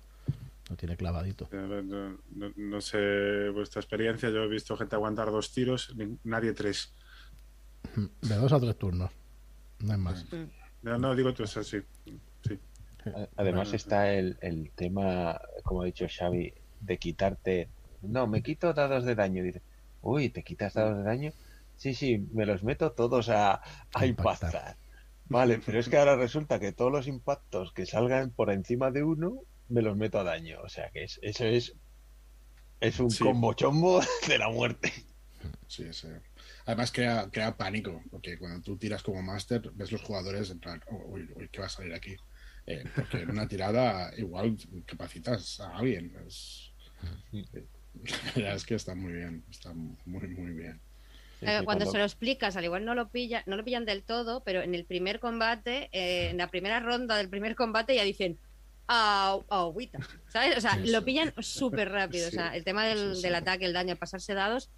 Lo 0.69 0.77
tiene 0.77 0.97
clavadito. 0.97 1.49
No, 1.51 1.83
no- 1.83 2.19
no- 2.37 2.53
no 2.57 2.81
sé 2.81 3.49
vuestra 3.53 3.81
experiencia, 3.81 4.31
yo 4.31 4.45
he 4.45 4.49
visto 4.49 4.77
gente 4.77 4.95
aguantar 4.95 5.33
dos 5.33 5.51
tiros, 5.53 5.93
ni- 5.97 6.17
nadie 6.23 6.53
tres. 6.53 6.93
De 8.23 8.37
dos 8.37 8.53
a 8.53 8.61
tres 8.61 8.79
turnos. 8.79 9.11
No 9.81 9.93
es 9.95 9.99
más. 9.99 10.27
No, 10.83 10.97
no 10.99 11.17
digo 11.17 11.35
tú, 11.35 11.43
eso 11.43 11.65
sí. 11.65 11.79
Además 13.37 13.37
Bueno, 13.37 13.63
está 13.63 14.13
el, 14.13 14.37
el 14.43 14.71
tema, 14.77 15.41
como 15.65 15.83
ha 15.83 15.87
dicho 15.87 16.07
Xavi, 16.09 16.53
de 16.81 16.99
quitarte... 16.99 17.69
No, 18.03 18.27
me 18.27 18.43
quito 18.43 18.73
dados 18.73 19.05
de 19.05 19.15
daño. 19.15 19.43
Dice, 19.43 19.63
uy, 20.03 20.29
¿te 20.31 20.43
quitas 20.43 20.75
dados 20.75 20.99
de 20.99 21.05
daño? 21.05 21.33
Sí, 21.77 21.95
sí, 21.95 22.19
me 22.33 22.47
los 22.47 22.63
meto 22.63 22.93
todos 22.93 23.29
a, 23.29 23.55
a 23.95 24.07
impactar. 24.07 24.51
impactar. 24.51 24.77
Vale, 25.27 25.61
pero 25.65 25.79
es 25.79 25.89
que 25.89 25.97
ahora 25.97 26.17
resulta 26.17 26.59
que 26.59 26.73
todos 26.73 26.91
los 26.91 27.07
impactos 27.07 27.73
que 27.73 27.87
salgan 27.87 28.31
por 28.31 28.51
encima 28.51 28.91
de 28.91 29.05
uno, 29.05 29.43
me 29.69 29.81
los 29.83 29.97
meto 29.97 30.19
a 30.19 30.25
daño. 30.25 30.61
O 30.63 30.69
sea 30.69 30.91
que 30.91 31.05
es, 31.05 31.19
eso 31.23 31.45
es, 31.45 31.75
es 32.81 32.99
un 33.01 33.11
Sí. 33.11 33.25
combo 33.25 33.53
chombo 33.55 34.01
de 34.29 34.39
la 34.39 34.49
muerte. 34.49 34.93
Sí, 35.67 35.93
sí. 35.93 36.09
Además 36.67 36.91
crea, 36.91 37.29
crea 37.31 37.57
pánico, 37.57 38.03
porque 38.11 38.37
cuando 38.39 38.61
tú 38.61 38.77
tiras 38.77 39.03
como 39.03 39.23
máster, 39.23 39.71
ves 39.75 39.93
los 39.93 40.03
jugadores 40.03 40.51
en 40.51 40.59
plan, 40.59 40.81
"Oh, 40.89 41.05
uy, 41.15 41.31
uy, 41.37 41.49
¿qué 41.49 41.61
va 41.61 41.67
a 41.67 41.71
salir 41.71 41.95
aquí? 41.95 42.17
Eh, 42.67 42.85
porque 42.95 43.19
en 43.19 43.31
una 43.31 43.47
tirada 43.49 44.11
igual 44.19 44.57
capacitas 44.85 45.61
a 45.61 45.77
alguien. 45.79 46.15
Es, 46.27 46.73
eh, 47.33 47.65
la 48.27 48.33
verdad 48.35 48.55
es 48.57 48.65
que 48.67 48.75
está 48.75 48.95
muy 48.95 49.13
bien, 49.13 49.45
está 49.51 49.73
muy, 49.75 49.97
muy 50.29 50.53
bien. 50.53 50.81
Sí, 51.41 51.47
cuando 51.65 51.87
se 51.87 51.97
lo 51.99 52.05
explicas, 52.05 52.57
al 52.57 52.65
igual 52.65 52.85
no 52.85 52.95
lo 52.95 53.11
pilla, 53.11 53.43
no 53.47 53.57
lo 53.57 53.65
pillan 53.65 53.87
del 53.87 54.05
todo, 54.05 54.45
pero 54.45 54.61
en 54.63 54.75
el 54.75 54.87
primer 54.87 55.21
combate, 55.21 55.89
eh, 55.93 56.31
en 56.31 56.37
la 56.37 56.49
primera 56.51 56.81
ronda 56.81 57.17
del 57.17 57.31
primer 57.31 57.55
combate 57.55 57.95
ya 57.95 58.05
dicen 58.05 58.39
"Au, 58.87 59.47
agüita", 59.49 60.01
¿sabes? 60.29 60.57
O 60.59 60.61
sea, 60.61 60.77
Sí, 60.77 60.91
lo 60.91 61.05
pillan 61.05 61.33
súper 61.39 61.91
rápido. 61.91 62.29
O 62.29 62.31
Sí. 62.31 62.37
sea, 62.37 62.55
el 62.55 62.65
tema 62.65 62.87
del, 62.87 63.15
Sí, 63.15 63.15
sí. 63.15 63.23
del 63.23 63.35
ataque, 63.37 63.65
el 63.65 63.73
daño, 63.73 63.93
el 63.93 63.99
pasarse 63.99 64.35
dados, 64.35 64.71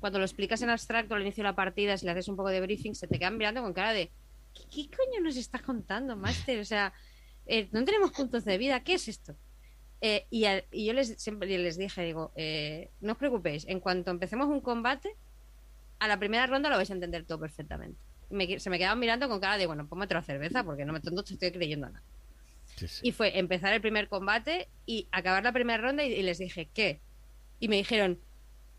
cuando 0.00 0.18
lo 0.18 0.24
explicas 0.24 0.60
en 0.62 0.70
abstracto 0.70 1.14
al 1.14 1.22
inicio 1.22 1.42
de 1.42 1.50
la 1.50 1.56
partida, 1.56 1.96
si 1.96 2.06
le 2.06 2.12
haces 2.12 2.28
un 2.28 2.36
poco 2.36 2.48
de 2.50 2.60
briefing, 2.60 2.94
se 2.94 3.06
te 3.08 3.18
quedan 3.18 3.36
mirando 3.36 3.62
con 3.62 3.72
cara 3.72 3.92
de 3.92 4.12
¿qué, 4.54 4.64
qué 4.70 4.96
coño 4.96 5.20
nos 5.22 5.36
estás 5.36 5.62
contando, 5.62 6.16
Master? 6.16 6.58
O 6.60 6.64
sea, 6.64 6.92
eh, 7.46 7.68
no 7.72 7.84
tenemos 7.84 8.12
puntos 8.12 8.44
de 8.44 8.58
vida, 8.58 8.82
¿qué 8.82 8.94
es 8.94 9.08
esto? 9.08 9.38
Eh, 10.00 10.26
y, 10.30 10.44
al- 10.44 10.64
y 10.70 10.86
yo 10.86 10.92
les 10.92 11.20
siempre 11.20 11.48
les 11.58 11.76
dije, 11.76 12.02
digo, 12.04 12.32
eh, 12.36 12.90
no 13.00 13.12
os 13.12 13.18
preocupéis, 13.18 13.66
en 13.66 13.80
cuanto 13.80 14.10
empecemos 14.10 14.46
un 14.48 14.60
combate, 14.60 15.16
a 15.98 16.06
la 16.06 16.18
primera 16.18 16.46
ronda 16.46 16.68
lo 16.70 16.76
vais 16.76 16.90
a 16.90 16.94
entender 16.94 17.24
todo 17.24 17.40
perfectamente. 17.40 17.98
Me- 18.30 18.60
se 18.60 18.70
me 18.70 18.78
quedaban 18.78 18.98
mirando 19.00 19.28
con 19.28 19.40
cara 19.40 19.58
de, 19.58 19.66
bueno, 19.66 19.88
ponme 19.88 20.04
otra 20.04 20.22
cerveza 20.22 20.62
porque 20.62 20.84
no 20.84 20.92
me 20.92 21.00
te 21.00 21.10
estoy 21.14 21.50
creyendo 21.50 21.88
nada. 21.88 22.02
Sí, 22.76 22.86
sí. 22.86 23.00
Y 23.08 23.12
fue 23.12 23.36
empezar 23.38 23.72
el 23.72 23.80
primer 23.80 24.08
combate 24.08 24.68
y 24.86 25.08
acabar 25.10 25.42
la 25.42 25.52
primera 25.52 25.82
ronda 25.82 26.04
y, 26.04 26.12
y 26.12 26.22
les 26.22 26.38
dije, 26.38 26.68
¿qué? 26.72 27.00
Y 27.58 27.66
me 27.66 27.76
dijeron, 27.76 28.20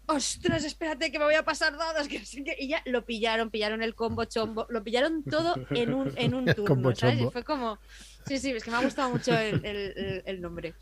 ostras, 0.06 0.64
espérate 0.64 1.12
que 1.12 1.20
me 1.20 1.26
voy 1.26 1.36
a 1.36 1.44
pasar 1.44 1.76
dados, 1.78 2.08
que 2.08 2.24
qué". 2.44 2.56
Y 2.60 2.70
ya 2.70 2.82
lo 2.86 3.06
pillaron, 3.06 3.50
pillaron 3.50 3.82
el 3.84 3.94
combo 3.96 4.24
chombo, 4.26 4.66
lo 4.70 4.84
pillaron 4.84 5.24
todo 5.24 5.56
en 5.76 5.94
un, 5.94 6.14
en 6.18 6.34
un 6.34 6.46
turno, 6.56 6.66
¿sabes? 6.96 7.16
Y 7.16 7.32
fue 7.32 7.44
como, 7.44 7.78
sí, 8.26 8.38
sí, 8.40 8.52
es 8.52 8.64
que 8.64 8.72
me 8.72 8.78
ha 8.78 8.82
gustado 8.82 9.10
mucho 9.10 9.38
el- 9.38 9.66
el- 9.66 10.24
el 10.26 10.42
nombre. 10.42 10.74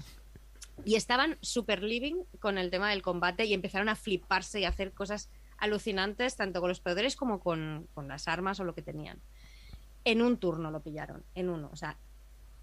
Y 0.86 0.96
estaban 0.96 1.38
super 1.42 1.84
living 1.84 2.24
con 2.40 2.58
el 2.58 2.70
tema 2.70 2.90
del 2.90 3.02
combate 3.02 3.46
y 3.46 3.54
empezaron 3.54 3.90
a 3.90 3.96
fliparse 3.96 4.60
y 4.60 4.66
a 4.66 4.70
hacer 4.70 4.94
cosas 4.94 5.30
alucinantes, 5.58 6.36
tanto 6.36 6.60
con 6.62 6.70
los 6.70 6.80
poderes 6.80 7.16
como 7.16 7.40
con, 7.40 7.88
con 7.94 8.08
las 8.08 8.28
armas 8.28 8.60
o 8.60 8.64
lo 8.64 8.76
que 8.76 8.82
tenían. 8.82 9.20
En 10.06 10.22
un 10.22 10.38
turno 10.38 10.72
lo 10.72 10.82
pillaron, 10.82 11.26
en 11.36 11.50
uno. 11.50 11.70
O 11.74 11.76
sea, 11.76 11.98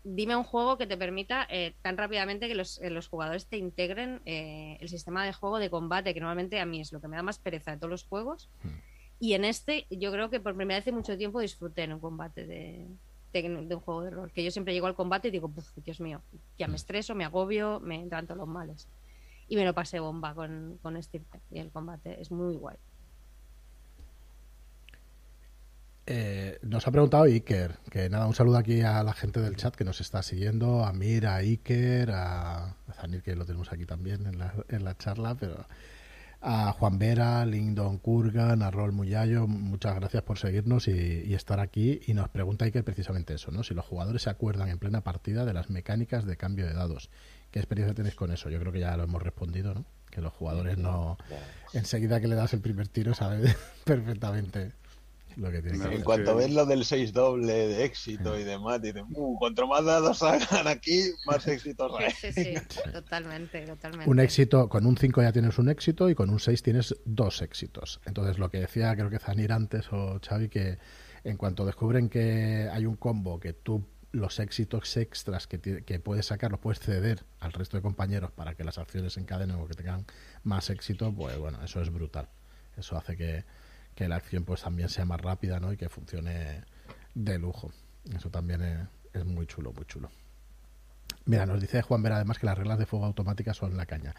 dime 0.04 0.36
un 0.36 0.44
juego 0.44 0.76
que 0.78 0.86
te 0.86 0.96
permita 0.96 1.46
eh, 1.50 1.74
tan 1.82 1.96
rápidamente 1.96 2.46
que 2.46 2.54
los, 2.54 2.80
eh, 2.80 2.90
los 2.90 3.08
jugadores 3.08 3.46
te 3.46 3.56
integren 3.56 4.20
eh, 4.26 4.76
el 4.80 4.88
sistema 4.88 5.24
de 5.24 5.32
juego 5.32 5.58
de 5.58 5.70
combate, 5.70 6.14
que 6.14 6.20
normalmente 6.20 6.60
a 6.60 6.66
mí 6.66 6.80
es 6.80 6.92
lo 6.92 7.00
que 7.00 7.08
me 7.08 7.16
da 7.16 7.22
más 7.22 7.38
pereza 7.38 7.72
de 7.72 7.78
todos 7.78 7.90
los 7.90 8.04
juegos. 8.04 8.50
Y 9.18 9.32
en 9.32 9.44
este, 9.44 9.86
yo 9.90 10.12
creo 10.12 10.28
que 10.28 10.40
por 10.40 10.54
primera 10.54 10.78
vez 10.78 10.86
en 10.86 10.96
mucho 10.96 11.16
tiempo 11.16 11.40
disfruté 11.40 11.84
en 11.84 11.94
un 11.94 12.00
combate 12.00 12.46
de, 12.46 12.86
de, 13.42 13.74
un 13.74 13.80
juego 13.80 14.02
de 14.02 14.10
rol. 14.10 14.32
Que 14.32 14.44
yo 14.44 14.50
siempre 14.50 14.74
llego 14.74 14.86
al 14.86 14.94
combate 14.94 15.28
y 15.28 15.30
digo, 15.30 15.48
"Puf, 15.48 15.70
Dios 15.76 16.00
mío, 16.00 16.22
ya 16.58 16.68
me 16.68 16.76
estreso, 16.76 17.14
me 17.14 17.24
agobio, 17.24 17.80
me 17.80 17.96
entran 18.00 18.26
todos 18.26 18.38
los 18.38 18.48
males. 18.48 18.88
Y 19.48 19.56
me 19.56 19.64
lo 19.64 19.74
pasé 19.74 20.00
bomba 20.00 20.34
con, 20.34 20.78
con 20.82 21.00
Stirpe 21.02 21.40
y 21.50 21.58
el 21.58 21.70
combate. 21.70 22.20
Es 22.20 22.30
muy 22.30 22.56
guay. 22.56 22.76
Eh, 26.06 26.58
nos 26.62 26.86
ha 26.86 26.90
preguntado 26.90 27.24
Iker, 27.24 27.78
que 27.90 28.10
nada, 28.10 28.26
un 28.26 28.34
saludo 28.34 28.58
aquí 28.58 28.82
a 28.82 29.02
la 29.02 29.14
gente 29.14 29.40
del 29.40 29.56
chat 29.56 29.74
que 29.74 29.84
nos 29.84 30.02
está 30.02 30.22
siguiendo, 30.22 30.84
a 30.84 30.92
Mir, 30.92 31.26
a 31.26 31.36
Iker, 31.36 32.10
a, 32.10 32.64
a 32.64 32.92
Zanir, 32.92 33.22
que 33.22 33.34
lo 33.34 33.46
tenemos 33.46 33.72
aquí 33.72 33.86
también 33.86 34.26
en 34.26 34.38
la, 34.38 34.52
en 34.68 34.84
la 34.84 34.98
charla, 34.98 35.34
pero 35.34 35.66
a 36.46 36.72
Juan 36.72 36.98
Vera, 36.98 37.46
Lindon 37.46 37.96
Kurgan, 37.96 38.62
a 38.62 38.70
Rol 38.70 38.92
Muyayo, 38.92 39.46
muchas 39.46 39.94
gracias 39.94 40.22
por 40.22 40.38
seguirnos 40.38 40.88
y, 40.88 41.22
y 41.24 41.34
estar 41.34 41.58
aquí. 41.58 42.00
Y 42.06 42.12
nos 42.12 42.28
pregunta 42.28 42.66
Iker 42.66 42.84
precisamente 42.84 43.34
eso, 43.34 43.50
¿no? 43.50 43.62
Si 43.64 43.72
los 43.72 43.86
jugadores 43.86 44.22
se 44.22 44.30
acuerdan 44.30 44.68
en 44.68 44.78
plena 44.78 45.00
partida 45.00 45.46
de 45.46 45.54
las 45.54 45.70
mecánicas 45.70 46.26
de 46.26 46.36
cambio 46.36 46.66
de 46.66 46.74
dados. 46.74 47.08
¿Qué 47.50 47.60
experiencia 47.60 47.94
tenéis 47.94 48.14
con 48.14 48.30
eso? 48.30 48.50
Yo 48.50 48.60
creo 48.60 48.72
que 48.72 48.80
ya 48.80 48.94
lo 48.96 49.04
hemos 49.04 49.22
respondido, 49.22 49.72
¿no? 49.72 49.86
Que 50.10 50.20
los 50.20 50.34
jugadores 50.34 50.76
no... 50.76 51.16
Enseguida 51.72 52.20
que 52.20 52.28
le 52.28 52.34
das 52.34 52.52
el 52.52 52.60
primer 52.60 52.88
tiro 52.88 53.14
sabe 53.14 53.54
perfectamente 53.84 54.72
lo 55.36 55.50
que 55.50 55.62
tiene 55.62 55.72
que 55.72 55.78
No, 55.78 55.84
hacer. 55.84 55.96
En 55.96 56.02
cuanto 56.02 56.36
ves 56.36 56.52
lo 56.52 56.66
del 56.66 56.84
6 56.84 57.12
doble 57.12 57.52
de 57.52 57.84
éxito 57.84 58.38
y 58.38 58.44
demás, 58.44 58.80
dicen, 58.80 59.04
uh, 59.10 59.38
cuanto 59.38 59.66
más 59.66 59.84
dados 59.84 60.22
hagan 60.22 60.66
aquí, 60.68 61.10
más 61.26 61.46
éxitos 61.46 61.92
hay. 61.98 62.10
Sí, 62.10 62.32
sí, 62.32 62.54
totalmente, 62.92 63.66
totalmente. 63.66 64.10
Un 64.10 64.20
éxito, 64.20 64.68
con 64.68 64.86
un 64.86 64.96
5 64.96 65.22
ya 65.22 65.32
tienes 65.32 65.58
un 65.58 65.68
éxito 65.68 66.08
y 66.08 66.14
con 66.14 66.30
un 66.30 66.40
6 66.40 66.62
tienes 66.62 66.96
dos 67.04 67.42
éxitos. 67.42 68.00
Entonces, 68.06 68.38
lo 68.38 68.50
que 68.50 68.60
decía, 68.60 68.94
creo 68.94 69.10
que 69.10 69.18
Zanir 69.18 69.52
antes 69.52 69.92
o 69.92 70.20
Xavi, 70.20 70.48
que 70.48 70.78
en 71.24 71.36
cuanto 71.36 71.64
descubren 71.64 72.08
que 72.08 72.68
hay 72.72 72.86
un 72.86 72.96
combo 72.96 73.40
que 73.40 73.52
tú 73.52 73.84
los 74.12 74.38
éxitos 74.38 74.96
extras 74.96 75.48
que, 75.48 75.58
que 75.58 75.98
puedes 75.98 76.26
sacar 76.26 76.52
los 76.52 76.60
puedes 76.60 76.78
ceder 76.78 77.24
al 77.40 77.52
resto 77.52 77.76
de 77.76 77.82
compañeros 77.82 78.30
para 78.30 78.54
que 78.54 78.62
las 78.62 78.78
acciones 78.78 79.14
se 79.14 79.20
encadenen 79.20 79.56
o 79.56 79.66
que 79.66 79.74
tengan 79.74 80.06
más 80.44 80.70
éxito, 80.70 81.12
pues 81.12 81.36
bueno, 81.36 81.62
eso 81.64 81.80
es 81.80 81.90
brutal. 81.90 82.28
Eso 82.76 82.96
hace 82.96 83.16
que, 83.16 83.44
que 83.94 84.08
la 84.08 84.16
acción 84.16 84.44
pues 84.44 84.62
también 84.62 84.88
sea 84.88 85.04
más 85.04 85.20
rápida 85.20 85.60
¿no? 85.60 85.72
y 85.72 85.76
que 85.76 85.88
funcione 85.88 86.64
de 87.14 87.38
lujo. 87.38 87.70
Eso 88.14 88.30
también 88.30 88.88
es, 89.12 89.24
muy 89.24 89.46
chulo, 89.46 89.72
muy 89.72 89.84
chulo. 89.86 90.10
Mira, 91.26 91.46
nos 91.46 91.60
dice 91.60 91.82
Juan 91.82 92.02
Vera 92.02 92.16
además 92.16 92.38
que 92.38 92.46
las 92.46 92.58
reglas 92.58 92.78
de 92.78 92.86
fuego 92.86 93.06
automática 93.06 93.54
son 93.54 93.76
la 93.76 93.86
caña. 93.86 94.14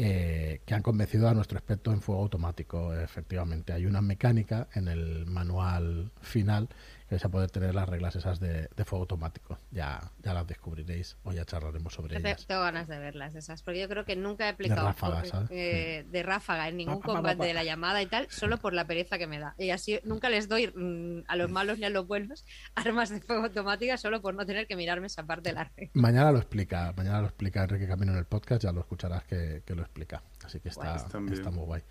Eh, 0.00 0.60
que 0.64 0.74
han 0.74 0.82
convencido 0.82 1.28
a 1.28 1.34
nuestro 1.34 1.58
experto 1.58 1.90
en 1.92 2.00
fuego 2.00 2.22
automático. 2.22 2.94
Efectivamente, 2.94 3.72
hay 3.72 3.86
una 3.86 4.00
mecánica 4.00 4.68
en 4.74 4.86
el 4.86 5.26
manual 5.26 6.12
final 6.20 6.68
que 7.08 7.14
vais 7.14 7.24
a 7.24 7.28
poder 7.30 7.50
tener 7.50 7.74
las 7.74 7.88
reglas 7.88 8.14
esas 8.16 8.38
de, 8.38 8.68
de 8.76 8.84
fuego 8.84 9.02
automático. 9.04 9.58
Ya, 9.70 10.12
ya 10.22 10.34
las 10.34 10.46
descubriréis 10.46 11.16
o 11.24 11.32
ya 11.32 11.44
charlaremos 11.46 11.94
sobre 11.94 12.14
Yo 12.14 12.20
ellas. 12.20 12.46
tengo 12.46 12.60
ganas 12.60 12.86
de 12.86 12.98
verlas 12.98 13.34
esas, 13.34 13.62
porque 13.62 13.80
yo 13.80 13.88
creo 13.88 14.04
que 14.04 14.14
nunca 14.14 14.44
he 14.46 14.50
aplicado 14.50 14.86
ráfaga, 14.86 15.14
porque, 15.16 15.28
¿sabes? 15.30 15.48
eh, 15.50 16.04
de 16.10 16.22
ráfaga 16.22 16.68
en 16.68 16.76
ningún 16.76 17.00
Pa, 17.00 17.06
pa, 17.06 17.06
pa, 17.06 17.14
combate 17.14 17.38
pa. 17.38 17.44
de 17.46 17.54
la 17.54 17.64
llamada 17.64 18.02
y 18.02 18.06
tal, 18.06 18.30
solo 18.30 18.58
por 18.58 18.74
la 18.74 18.86
pereza 18.86 19.16
que 19.16 19.26
me 19.26 19.38
da. 19.38 19.54
Y 19.56 19.70
así 19.70 19.98
nunca 20.04 20.28
les 20.28 20.48
doy 20.48 20.66
mm, 20.68 21.24
a 21.28 21.36
los 21.36 21.50
malos 21.50 21.78
ni 21.78 21.86
a 21.86 21.90
los 21.90 22.06
buenos 22.06 22.44
armas 22.74 23.08
de 23.08 23.20
fuego 23.22 23.44
automática 23.44 23.96
solo 23.96 24.20
por 24.20 24.34
no 24.34 24.44
tener 24.44 24.66
que 24.66 24.76
mirarme 24.76 25.06
esa 25.06 25.24
parte 25.24 25.48
de 25.48 25.54
la 25.54 25.64
regla. 25.64 25.90
Mañana 25.94 26.30
lo 26.30 26.38
explica, 26.38 26.92
mañana 26.94 27.20
lo 27.22 27.28
explica 27.28 27.62
Enrique 27.62 27.88
Camino 27.88 28.12
en 28.12 28.18
el 28.18 28.26
podcast, 28.26 28.62
ya 28.62 28.72
lo 28.72 28.80
escucharás 28.80 29.24
que, 29.24 29.62
que 29.64 29.74
lo 29.74 29.80
explica. 29.82 30.22
Así 30.44 30.60
que 30.60 30.68
está, 30.68 30.98
Guay. 31.12 31.32
Está 31.32 31.50
muy 31.50 31.64
guay. 31.64 31.82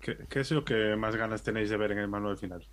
¿Qué, 0.00 0.18
qué 0.28 0.40
es 0.40 0.50
lo 0.50 0.64
que 0.66 0.96
más 0.96 1.16
ganas 1.16 1.42
tenéis 1.42 1.70
de 1.70 1.78
ver 1.78 1.92
en 1.92 1.98
el 1.98 2.08
manual 2.08 2.36
final? 2.36 2.66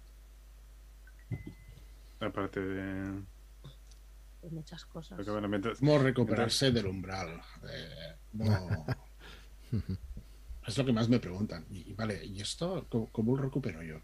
Aparte 2.21 2.59
de. 2.59 3.21
Pues 4.39 4.53
muchas 4.53 4.85
cosas. 4.85 5.15
porque, 5.17 5.31
bueno, 5.31 5.47
mientras- 5.47 5.79
Cómo 5.79 5.99
recuperarse 5.99 6.71
del 6.71 6.87
umbral. 6.87 7.41
eh, 7.69 8.15
cómo- 8.37 8.85
es 10.67 10.77
lo 10.77 10.85
que 10.85 10.93
más 10.93 11.09
me 11.09 11.19
preguntan. 11.19 11.65
Y, 11.69 11.89
y 11.91 11.93
vale, 11.93 12.25
¿y 12.25 12.41
esto 12.41 12.85
cómo, 12.89 13.07
cómo 13.11 13.35
lo 13.35 13.43
recupero 13.43 13.83
yo? 13.83 13.99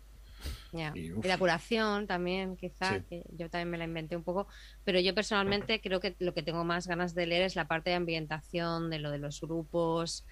Y, 0.93 1.09
la 1.27 1.37
curación 1.37 2.05
también, 2.05 2.55
quizá, 2.57 2.99
Sí. 2.99 3.03
que 3.09 3.23
yo 3.31 3.49
también 3.49 3.69
me 3.71 3.77
la 3.77 3.85
inventé 3.85 4.15
un 4.15 4.23
poco, 4.23 4.47
pero 4.83 4.99
yo 4.99 5.15
personalmente 5.15 5.81
creo 5.81 5.99
que 5.99 6.15
lo 6.19 6.33
que 6.33 6.43
tengo 6.43 6.63
más 6.63 6.87
ganas 6.87 7.15
de 7.15 7.25
leer 7.25 7.41
es 7.43 7.55
la 7.55 7.67
parte 7.67 7.89
de 7.89 7.95
ambientación, 7.95 8.89
de 8.91 8.99
lo 8.99 9.09
de 9.09 9.17
los 9.17 9.41
grupos, 9.41 10.25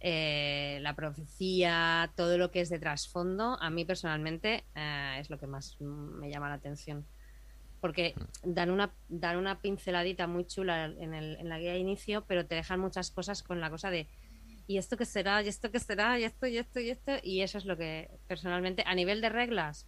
eh, 0.00 0.78
la 0.80 0.94
profecía, 0.96 2.10
todo 2.16 2.38
lo 2.38 2.50
que 2.50 2.62
es 2.62 2.70
de 2.70 2.78
trasfondo, 2.78 3.58
a 3.60 3.68
mí 3.68 3.84
personalmente 3.84 4.64
eh, 4.74 5.18
es 5.20 5.28
lo 5.28 5.38
que 5.38 5.46
más 5.46 5.76
me 5.80 6.30
llama 6.30 6.48
la 6.48 6.54
atención. 6.54 7.04
Porque 7.80 8.14
dan 8.42 8.70
una, 8.70 8.94
dan 9.08 9.36
una 9.36 9.60
pinceladita 9.60 10.26
muy 10.26 10.44
chula 10.46 10.84
en, 10.86 11.14
el, 11.14 11.36
en 11.36 11.48
la 11.48 11.58
guía 11.58 11.72
de 11.72 11.78
inicio, 11.78 12.24
pero 12.26 12.46
te 12.46 12.54
dejan 12.54 12.80
muchas 12.80 13.10
cosas 13.10 13.42
con 13.42 13.60
la 13.60 13.70
cosa 13.70 13.90
de 13.90 14.08
¿y 14.66 14.78
esto 14.78 14.96
qué 14.96 15.04
será? 15.04 15.42
¿y 15.42 15.48
esto 15.48 15.70
qué 15.70 15.80
será? 15.80 16.18
¿y 16.18 16.24
esto 16.24 16.46
y 16.46 16.58
esto 16.58 16.80
y 16.80 16.90
esto? 16.90 17.12
Y 17.22 17.40
eso 17.42 17.58
es 17.58 17.64
lo 17.64 17.76
que 17.76 18.10
personalmente, 18.28 18.82
a 18.86 18.94
nivel 18.94 19.20
de 19.20 19.28
reglas, 19.30 19.86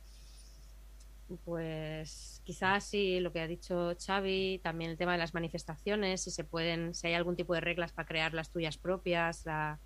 pues 1.44 2.42
quizás 2.44 2.84
sí, 2.84 3.20
lo 3.20 3.32
que 3.32 3.40
ha 3.40 3.46
dicho 3.46 3.94
Xavi, 3.98 4.60
también 4.62 4.90
el 4.90 4.98
tema 4.98 5.12
de 5.12 5.18
las 5.18 5.34
manifestaciones, 5.34 6.22
si 6.22 6.30
se 6.30 6.44
pueden, 6.44 6.94
si 6.94 7.06
hay 7.06 7.14
algún 7.14 7.36
tipo 7.36 7.54
de 7.54 7.60
reglas 7.60 7.92
para 7.92 8.06
crear 8.06 8.34
las 8.34 8.50
tuyas 8.50 8.76
propias, 8.76 9.44
la- 9.46 9.78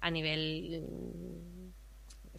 a 0.00 0.10
nivel, 0.10 0.82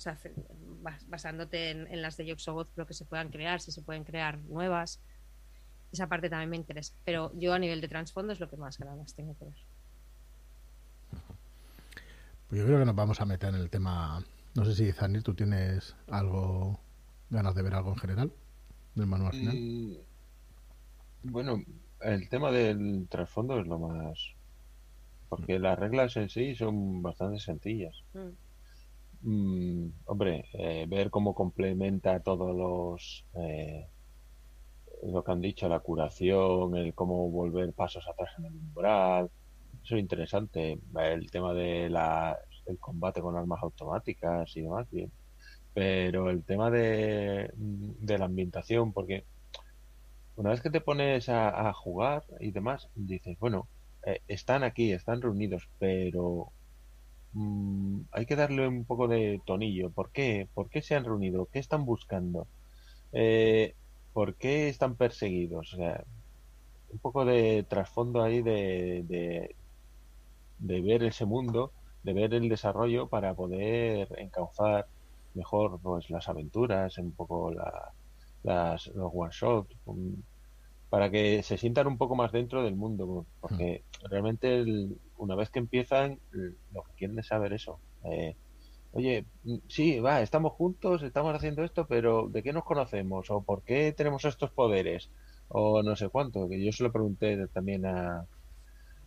mm, 0.08 0.84
basándote 1.10 1.72
en, 1.72 1.88
en 1.88 2.02
las 2.02 2.18
de 2.18 2.26
Yoxogoth, 2.26 2.70
lo 2.76 2.86
que 2.88 2.94
se 2.94 3.06
puedan 3.06 3.30
crear, 3.30 3.60
si 3.62 3.72
se 3.72 3.82
pueden 3.82 4.04
crear 4.04 4.38
nuevas. 4.46 5.02
Esa 5.92 6.08
parte 6.08 6.30
también 6.30 6.50
me 6.50 6.56
interesa. 6.58 6.94
Pero 7.06 7.32
yo 7.38 7.54
a 7.54 7.60
nivel 7.60 7.82
de 7.82 7.88
trasfondo 7.88 8.32
es 8.34 8.40
lo 8.40 8.50
que 8.50 8.58
más 8.58 8.78
ganas 8.80 9.14
tengo 9.14 9.36
que 9.38 9.46
ver. 9.46 9.58
Pues 12.48 12.60
yo 12.62 12.66
creo 12.68 12.80
que 12.80 12.86
nos 12.86 12.96
vamos 12.96 13.20
a 13.22 13.26
meter 13.26 13.50
en 13.50 13.56
el 13.62 13.70
tema. 13.70 14.24
No 14.56 14.66
sé 14.66 14.76
si, 14.76 14.92
Zanir, 14.92 15.24
tú 15.24 15.34
tienes 15.34 15.96
algo. 16.10 16.80
ganas 17.30 17.56
de 17.56 17.62
ver 17.62 17.74
algo 17.76 17.92
en 17.92 17.98
general 17.98 18.32
del 18.96 19.08
manual 19.08 19.32
final. 19.32 19.56
Mm, 19.56 19.96
Bueno, 21.24 21.62
el 22.02 22.28
tema 22.30 22.52
del 22.52 23.08
trasfondo 23.10 23.60
es 23.60 23.68
lo 23.68 23.80
más. 23.80 24.20
Porque 25.30 25.60
las 25.60 25.80
reglas 25.80 26.18
en 26.18 26.30
sí 26.30 26.56
son 26.56 27.02
bastante 27.02 27.40
sencillas. 27.40 28.04
Mm. 28.14 28.30
Mm, 29.24 29.90
hombre, 30.06 30.46
eh, 30.54 30.86
ver 30.88 31.10
cómo 31.12 31.34
complementa 31.36 32.22
todos 32.22 32.56
los. 32.56 33.26
eh, 33.34 33.90
lo 35.04 35.24
que 35.24 35.32
han 35.32 35.42
dicho, 35.42 35.68
la 35.70 35.80
curación, 35.80 36.76
el 36.76 36.94
cómo 36.94 37.30
volver 37.32 37.74
pasos 37.74 38.08
atrás 38.08 38.30
en 38.38 38.46
el 38.46 38.54
umbral. 38.56 39.32
Eso 39.84 39.96
es 39.96 40.02
interesante. 40.02 40.80
El 40.96 41.32
tema 41.32 41.54
de 41.54 41.90
la, 41.90 42.38
el 42.66 42.80
combate 42.80 43.22
con 43.22 43.36
armas 43.36 43.60
automáticas 43.64 44.56
y 44.56 44.62
demás, 44.62 44.88
bien. 44.90 45.12
Pero 45.74 46.30
el 46.30 46.46
tema 46.46 46.72
de, 46.72 47.52
de 47.56 48.18
la 48.20 48.26
ambientación, 48.26 48.94
porque 48.94 49.28
una 50.36 50.50
vez 50.52 50.62
que 50.62 50.70
te 50.72 50.82
pones 50.82 51.30
a, 51.30 51.70
a 51.70 51.74
jugar 51.74 52.24
y 52.40 52.52
demás, 52.52 52.90
dices, 52.96 53.38
bueno, 53.40 53.70
eh, 54.06 54.22
están 54.28 54.64
aquí, 54.64 54.92
están 54.92 55.22
reunidos, 55.22 55.70
pero 55.78 56.54
mm, 57.34 58.02
hay 58.12 58.26
que 58.26 58.36
darle 58.36 58.68
un 58.68 58.86
poco 58.86 59.08
de 59.08 59.42
tonillo. 59.46 59.92
¿Por 59.92 60.12
qué? 60.12 60.50
¿Por 60.54 60.70
qué 60.70 60.82
se 60.82 60.96
han 60.96 61.06
reunido? 61.06 61.48
¿Qué 61.52 61.60
están 61.60 61.86
buscando? 61.86 62.50
Eh, 63.14 63.76
¿por 64.14 64.38
qué 64.38 64.70
están 64.70 64.98
perseguidos? 64.98 65.74
O 65.74 65.78
sea, 65.78 66.04
un 66.90 67.00
poco 67.00 67.26
de 67.26 67.66
trasfondo 67.70 68.24
ahí 68.24 68.42
de, 68.44 69.04
de, 69.06 69.58
de 70.58 70.82
ver 70.82 71.04
ese 71.04 71.26
mundo, 71.26 71.74
de 72.04 72.14
ver 72.14 72.34
el 72.34 72.50
desarrollo 72.50 73.10
para 73.10 73.36
poder 73.36 74.08
encauzar 74.20 74.88
mejor 75.34 75.80
pues 75.82 76.10
las 76.10 76.28
aventuras, 76.30 76.98
un 76.98 77.16
poco 77.16 77.52
la, 77.52 77.72
las, 78.44 78.88
los 78.88 79.12
one 79.14 79.32
shots, 79.34 79.76
para 80.90 81.10
que 81.10 81.42
se 81.44 81.58
sientan 81.58 81.88
un 81.88 81.98
poco 81.98 82.16
más 82.16 82.32
dentro 82.32 82.64
del 82.64 82.76
mundo, 82.76 83.28
porque 83.40 83.86
realmente 84.10 84.60
el- 84.60 85.02
una 85.22 85.36
vez 85.36 85.50
que 85.50 85.60
empiezan, 85.60 86.20
lo 86.72 86.84
que 86.84 86.94
quieren 86.98 87.20
es 87.20 87.28
saber 87.28 87.54
eso. 87.54 87.82
Eh, 88.06 88.36
Oye, 88.94 89.26
mm, 89.44 89.58
sí, 89.70 90.00
va, 90.02 90.22
estamos 90.22 90.54
juntos, 90.54 91.04
estamos 91.04 91.34
haciendo 91.36 91.64
esto, 91.64 91.88
pero 91.88 92.28
¿de 92.30 92.44
qué 92.44 92.54
nos 92.54 92.66
conocemos? 92.66 93.30
¿O 93.32 93.44
por 93.44 93.64
qué 93.64 93.94
tenemos 93.94 94.26
estos 94.26 94.52
poderes? 94.52 95.12
O 95.48 95.82
no 95.84 95.96
sé 95.96 96.10
cuánto, 96.10 96.50
que 96.50 96.64
yo 96.64 96.72
se 96.74 96.84
lo 96.84 96.92
pregunté 96.92 97.48
también 97.50 97.86
a, 97.86 98.28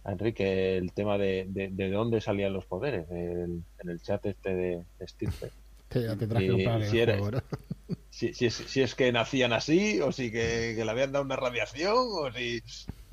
a 0.04 0.12
Enrique 0.12 0.76
el 0.78 0.92
tema 0.94 1.18
de, 1.18 1.46
de, 1.48 1.68
de 1.70 1.90
dónde 1.90 2.20
salían 2.20 2.52
los 2.54 2.66
poderes 2.66 3.06
el- 3.10 3.64
en 3.78 3.90
el 3.90 4.00
chat 4.02 4.24
este 4.26 4.54
de, 4.54 4.84
de 4.98 5.08
Stirpe. 5.08 5.50
Que 5.90 6.02
ya 6.02 6.16
te 6.16 6.26
traje 6.26 6.46
y 6.46 6.50
un 6.66 6.82
si 6.90 6.98
eres- 6.98 7.20
juego, 7.20 7.30
¿no? 7.38 7.42
Si, 8.10 8.32
si, 8.32 8.46
es, 8.46 8.54
si 8.54 8.80
es 8.80 8.94
que 8.94 9.10
nacían 9.12 9.52
así, 9.52 10.00
o 10.00 10.12
si 10.12 10.30
que, 10.30 10.74
que 10.76 10.84
le 10.84 10.90
habían 10.90 11.10
dado 11.12 11.24
una 11.24 11.34
radiación, 11.36 11.94
o 11.96 12.30
si... 12.32 12.60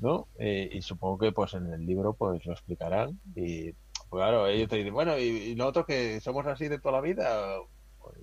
¿No? 0.02 0.28
Eh, 0.38 0.68
y 0.72 0.82
supongo 0.82 1.18
que 1.18 1.32
pues 1.32 1.54
en 1.54 1.72
el 1.72 1.86
libro 1.86 2.14
pues 2.14 2.44
lo 2.44 2.52
explicarán. 2.52 3.20
Y 3.36 3.72
claro, 4.10 4.48
ellos 4.48 4.68
te 4.68 4.76
dicen, 4.76 4.92
bueno, 4.94 5.16
¿y, 5.18 5.52
y 5.52 5.54
nosotros 5.54 5.86
que 5.86 6.20
somos 6.20 6.46
así 6.46 6.68
de 6.68 6.78
toda 6.80 6.96
la 6.96 7.00
vida? 7.02 7.56
Pues 8.00 8.16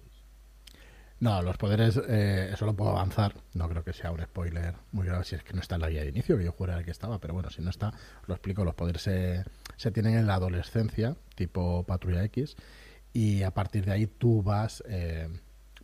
No, 1.21 1.41
los 1.41 1.57
poderes, 1.57 1.97
eh, 2.07 2.49
eso 2.53 2.65
lo 2.65 2.75
puedo 2.75 2.91
avanzar. 2.91 3.33
No 3.53 3.67
creo 3.69 3.83
que 3.83 3.93
sea 3.93 4.11
un 4.11 4.21
spoiler 4.21 4.75
muy 4.91 5.05
grave 5.07 5.23
si 5.25 5.35
es 5.35 5.43
que 5.43 5.53
no 5.53 5.61
está 5.61 5.75
en 5.75 5.81
la 5.81 5.89
guía 5.89 6.01
de 6.03 6.09
inicio, 6.09 6.37
que 6.37 6.45
yo 6.45 6.51
juraría 6.53 6.83
que 6.85 6.91
estaba, 6.91 7.19
pero 7.19 7.33
bueno, 7.33 7.49
si 7.49 7.61
no 7.61 7.69
está, 7.69 7.93
lo 8.27 8.33
explico. 8.35 8.63
Los 8.65 8.75
poderes 8.75 9.01
se, 9.03 9.43
se 9.77 9.91
tienen 9.91 10.17
en 10.17 10.27
la 10.27 10.35
adolescencia, 10.35 11.15
tipo 11.35 11.83
Patrulla 11.83 12.23
X, 12.25 12.55
y 13.13 13.43
a 13.43 13.51
partir 13.51 13.85
de 13.85 13.91
ahí 13.93 14.07
tú 14.07 14.43
vas 14.43 14.83
eh, 14.87 15.29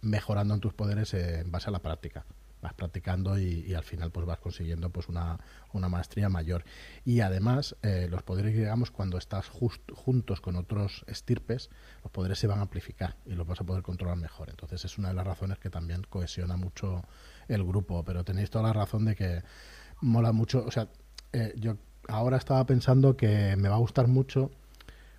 mejorando 0.02 0.54
en 0.54 0.60
tus 0.62 0.74
poderes 0.74 1.14
en 1.14 1.52
base 1.52 1.70
a 1.70 1.72
la 1.72 1.80
práctica. 1.80 2.26
Vas 2.66 2.74
practicando 2.74 3.38
y, 3.38 3.76
al 3.76 3.84
final 3.84 4.10
pues 4.10 4.26
vas 4.26 4.40
consiguiendo 4.40 4.90
pues 4.90 5.08
una, 5.08 5.40
una 5.72 5.88
maestría 5.88 6.30
mayor. 6.30 6.66
Y 7.04 7.20
además, 7.20 7.76
eh, 7.84 8.08
los 8.10 8.24
poderes, 8.24 8.56
digamos, 8.56 8.90
cuando 8.90 9.20
estás 9.20 9.50
juntos 9.50 10.42
con 10.42 10.56
otros 10.56 11.06
estirpes, 11.06 11.70
los 12.02 12.12
poderes 12.12 12.40
se 12.40 12.48
van 12.48 12.58
a 12.58 12.64
amplificar 12.64 13.18
y 13.24 13.36
los 13.36 13.46
vas 13.46 13.62
a 13.62 13.66
poder 13.66 13.84
controlar 13.84 14.18
mejor. 14.18 14.50
Entonces 14.50 14.84
es 14.84 14.98
una 14.98 15.10
de 15.10 15.14
las 15.14 15.28
razones 15.28 15.60
que 15.60 15.70
también 15.70 16.02
cohesiona 16.10 16.58
mucho 16.58 17.04
el 17.48 17.64
grupo. 17.64 18.04
Pero 18.04 18.24
tenéis 18.24 18.50
toda 18.50 18.64
la 18.64 18.74
razón 18.74 19.06
de 19.06 19.16
que 19.16 19.44
mola 20.02 20.32
mucho. 20.32 20.66
O 20.66 20.72
sea, 20.72 20.88
eh, 21.34 21.54
yo 21.56 21.78
ahora 22.08 22.38
estaba 22.38 22.66
pensando 22.66 23.16
que 23.16 23.56
me 23.58 23.70
va 23.70 23.76
a 23.76 23.80
gustar 23.80 24.08
mucho 24.08 24.50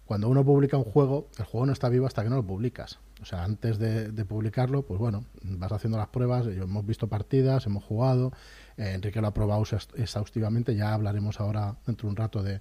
cuando 0.04 0.28
uno 0.28 0.44
publica 0.44 0.76
un 0.76 0.84
juego, 0.84 1.28
el 1.38 1.44
juego 1.44 1.66
no 1.66 1.72
está 1.72 1.88
vivo 1.88 2.08
hasta 2.08 2.24
que 2.24 2.28
no 2.28 2.34
lo 2.34 2.44
publicas. 2.44 2.98
O 3.22 3.24
sea, 3.24 3.44
antes 3.44 3.78
de, 3.78 4.24
publicarlo, 4.26 4.82
pues 4.82 5.00
bueno, 5.00 5.24
vas 5.42 5.72
haciendo 5.72 5.96
las 5.96 6.08
pruebas, 6.08 6.46
hemos 6.46 6.84
visto 6.84 7.08
partidas, 7.08 7.64
hemos 7.66 7.82
jugado, 7.82 8.32
eh, 8.76 8.92
Enrique 8.94 9.20
lo 9.22 9.28
ha 9.28 9.34
probado 9.34 9.62
exhaust- 9.62 9.98
exhaustivamente, 9.98 10.76
ya 10.76 10.92
hablaremos 10.92 11.40
ahora 11.40 11.76
dentro 11.86 12.08
de 12.08 12.10
un 12.10 12.16
rato 12.16 12.42
de, 12.42 12.60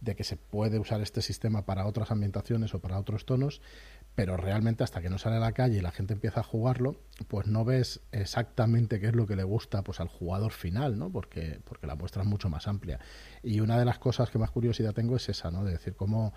de 0.00 0.16
que 0.16 0.24
se 0.24 0.36
puede 0.36 0.78
usar 0.78 1.02
este 1.02 1.20
sistema 1.20 1.66
para 1.66 1.86
otras 1.86 2.10
ambientaciones 2.10 2.74
o 2.74 2.80
para 2.80 2.98
otros 2.98 3.26
tonos, 3.26 3.60
pero 4.14 4.36
realmente 4.36 4.82
hasta 4.82 5.00
que 5.00 5.10
no 5.10 5.18
sale 5.18 5.36
a 5.36 5.40
la 5.40 5.52
calle 5.52 5.78
y 5.78 5.80
la 5.80 5.92
gente 5.92 6.14
empieza 6.14 6.40
a 6.40 6.44
jugarlo, 6.44 6.96
pues 7.28 7.46
no 7.46 7.64
ves 7.64 8.00
exactamente 8.10 9.00
qué 9.00 9.08
es 9.08 9.14
lo 9.14 9.26
que 9.26 9.36
le 9.36 9.44
gusta 9.44 9.82
pues 9.82 10.00
al 10.00 10.08
jugador 10.08 10.52
final, 10.52 10.98
¿no? 10.98 11.10
Porque, 11.10 11.60
porque 11.64 11.86
la 11.86 11.94
muestra 11.94 12.22
es 12.22 12.28
mucho 12.28 12.48
más 12.48 12.66
amplia. 12.66 12.98
Y 13.42 13.60
una 13.60 13.78
de 13.78 13.84
las 13.84 13.98
cosas 13.98 14.30
que 14.30 14.38
más 14.38 14.50
curiosidad 14.50 14.94
tengo 14.94 15.16
es 15.16 15.28
esa, 15.28 15.50
¿no? 15.50 15.64
De 15.64 15.72
decir 15.72 15.94
cómo 15.94 16.32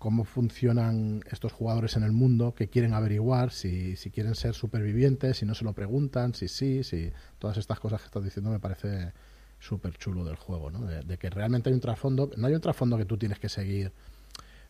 cómo 0.00 0.24
funcionan 0.24 1.22
estos 1.30 1.52
jugadores 1.52 1.94
en 1.94 2.02
el 2.04 2.12
mundo, 2.12 2.54
que 2.54 2.70
quieren 2.70 2.94
averiguar, 2.94 3.52
si, 3.52 3.96
si 3.96 4.10
quieren 4.10 4.34
ser 4.34 4.54
supervivientes, 4.54 5.36
si 5.36 5.44
no 5.44 5.54
se 5.54 5.62
lo 5.62 5.74
preguntan, 5.74 6.32
si 6.32 6.48
sí, 6.48 6.82
si 6.82 7.12
todas 7.38 7.58
estas 7.58 7.78
cosas 7.78 8.00
que 8.00 8.06
estás 8.06 8.24
diciendo 8.24 8.50
me 8.50 8.58
parece 8.58 9.12
súper 9.58 9.98
chulo 9.98 10.24
del 10.24 10.36
juego, 10.36 10.70
¿no? 10.70 10.86
De, 10.86 11.18
que 11.18 11.28
realmente 11.28 11.68
hay 11.68 11.74
un 11.74 11.82
trasfondo, 11.82 12.30
no 12.38 12.46
hay 12.46 12.54
un 12.54 12.62
trasfondo 12.62 12.96
que 12.96 13.04
tú 13.04 13.18
tienes 13.18 13.38
que 13.38 13.50
seguir 13.50 13.92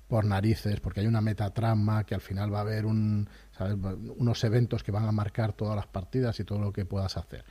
por 0.08 0.24
narices, 0.24 0.80
porque 0.80 0.98
hay 0.98 1.06
una 1.06 1.20
metatrama 1.20 2.02
que 2.02 2.16
al 2.16 2.20
final 2.20 2.52
va 2.52 2.58
a 2.58 2.62
haber 2.62 2.84
un, 2.84 3.28
¿sabes? 3.52 3.76
unos 4.16 4.42
eventos 4.42 4.82
que 4.82 4.90
van 4.90 5.04
a 5.04 5.12
marcar 5.12 5.52
todas 5.52 5.76
las 5.76 5.86
partidas 5.86 6.40
y 6.40 6.44
todo 6.44 6.58
lo 6.58 6.72
que 6.72 6.84
puedas 6.84 7.16
hacer. 7.16 7.44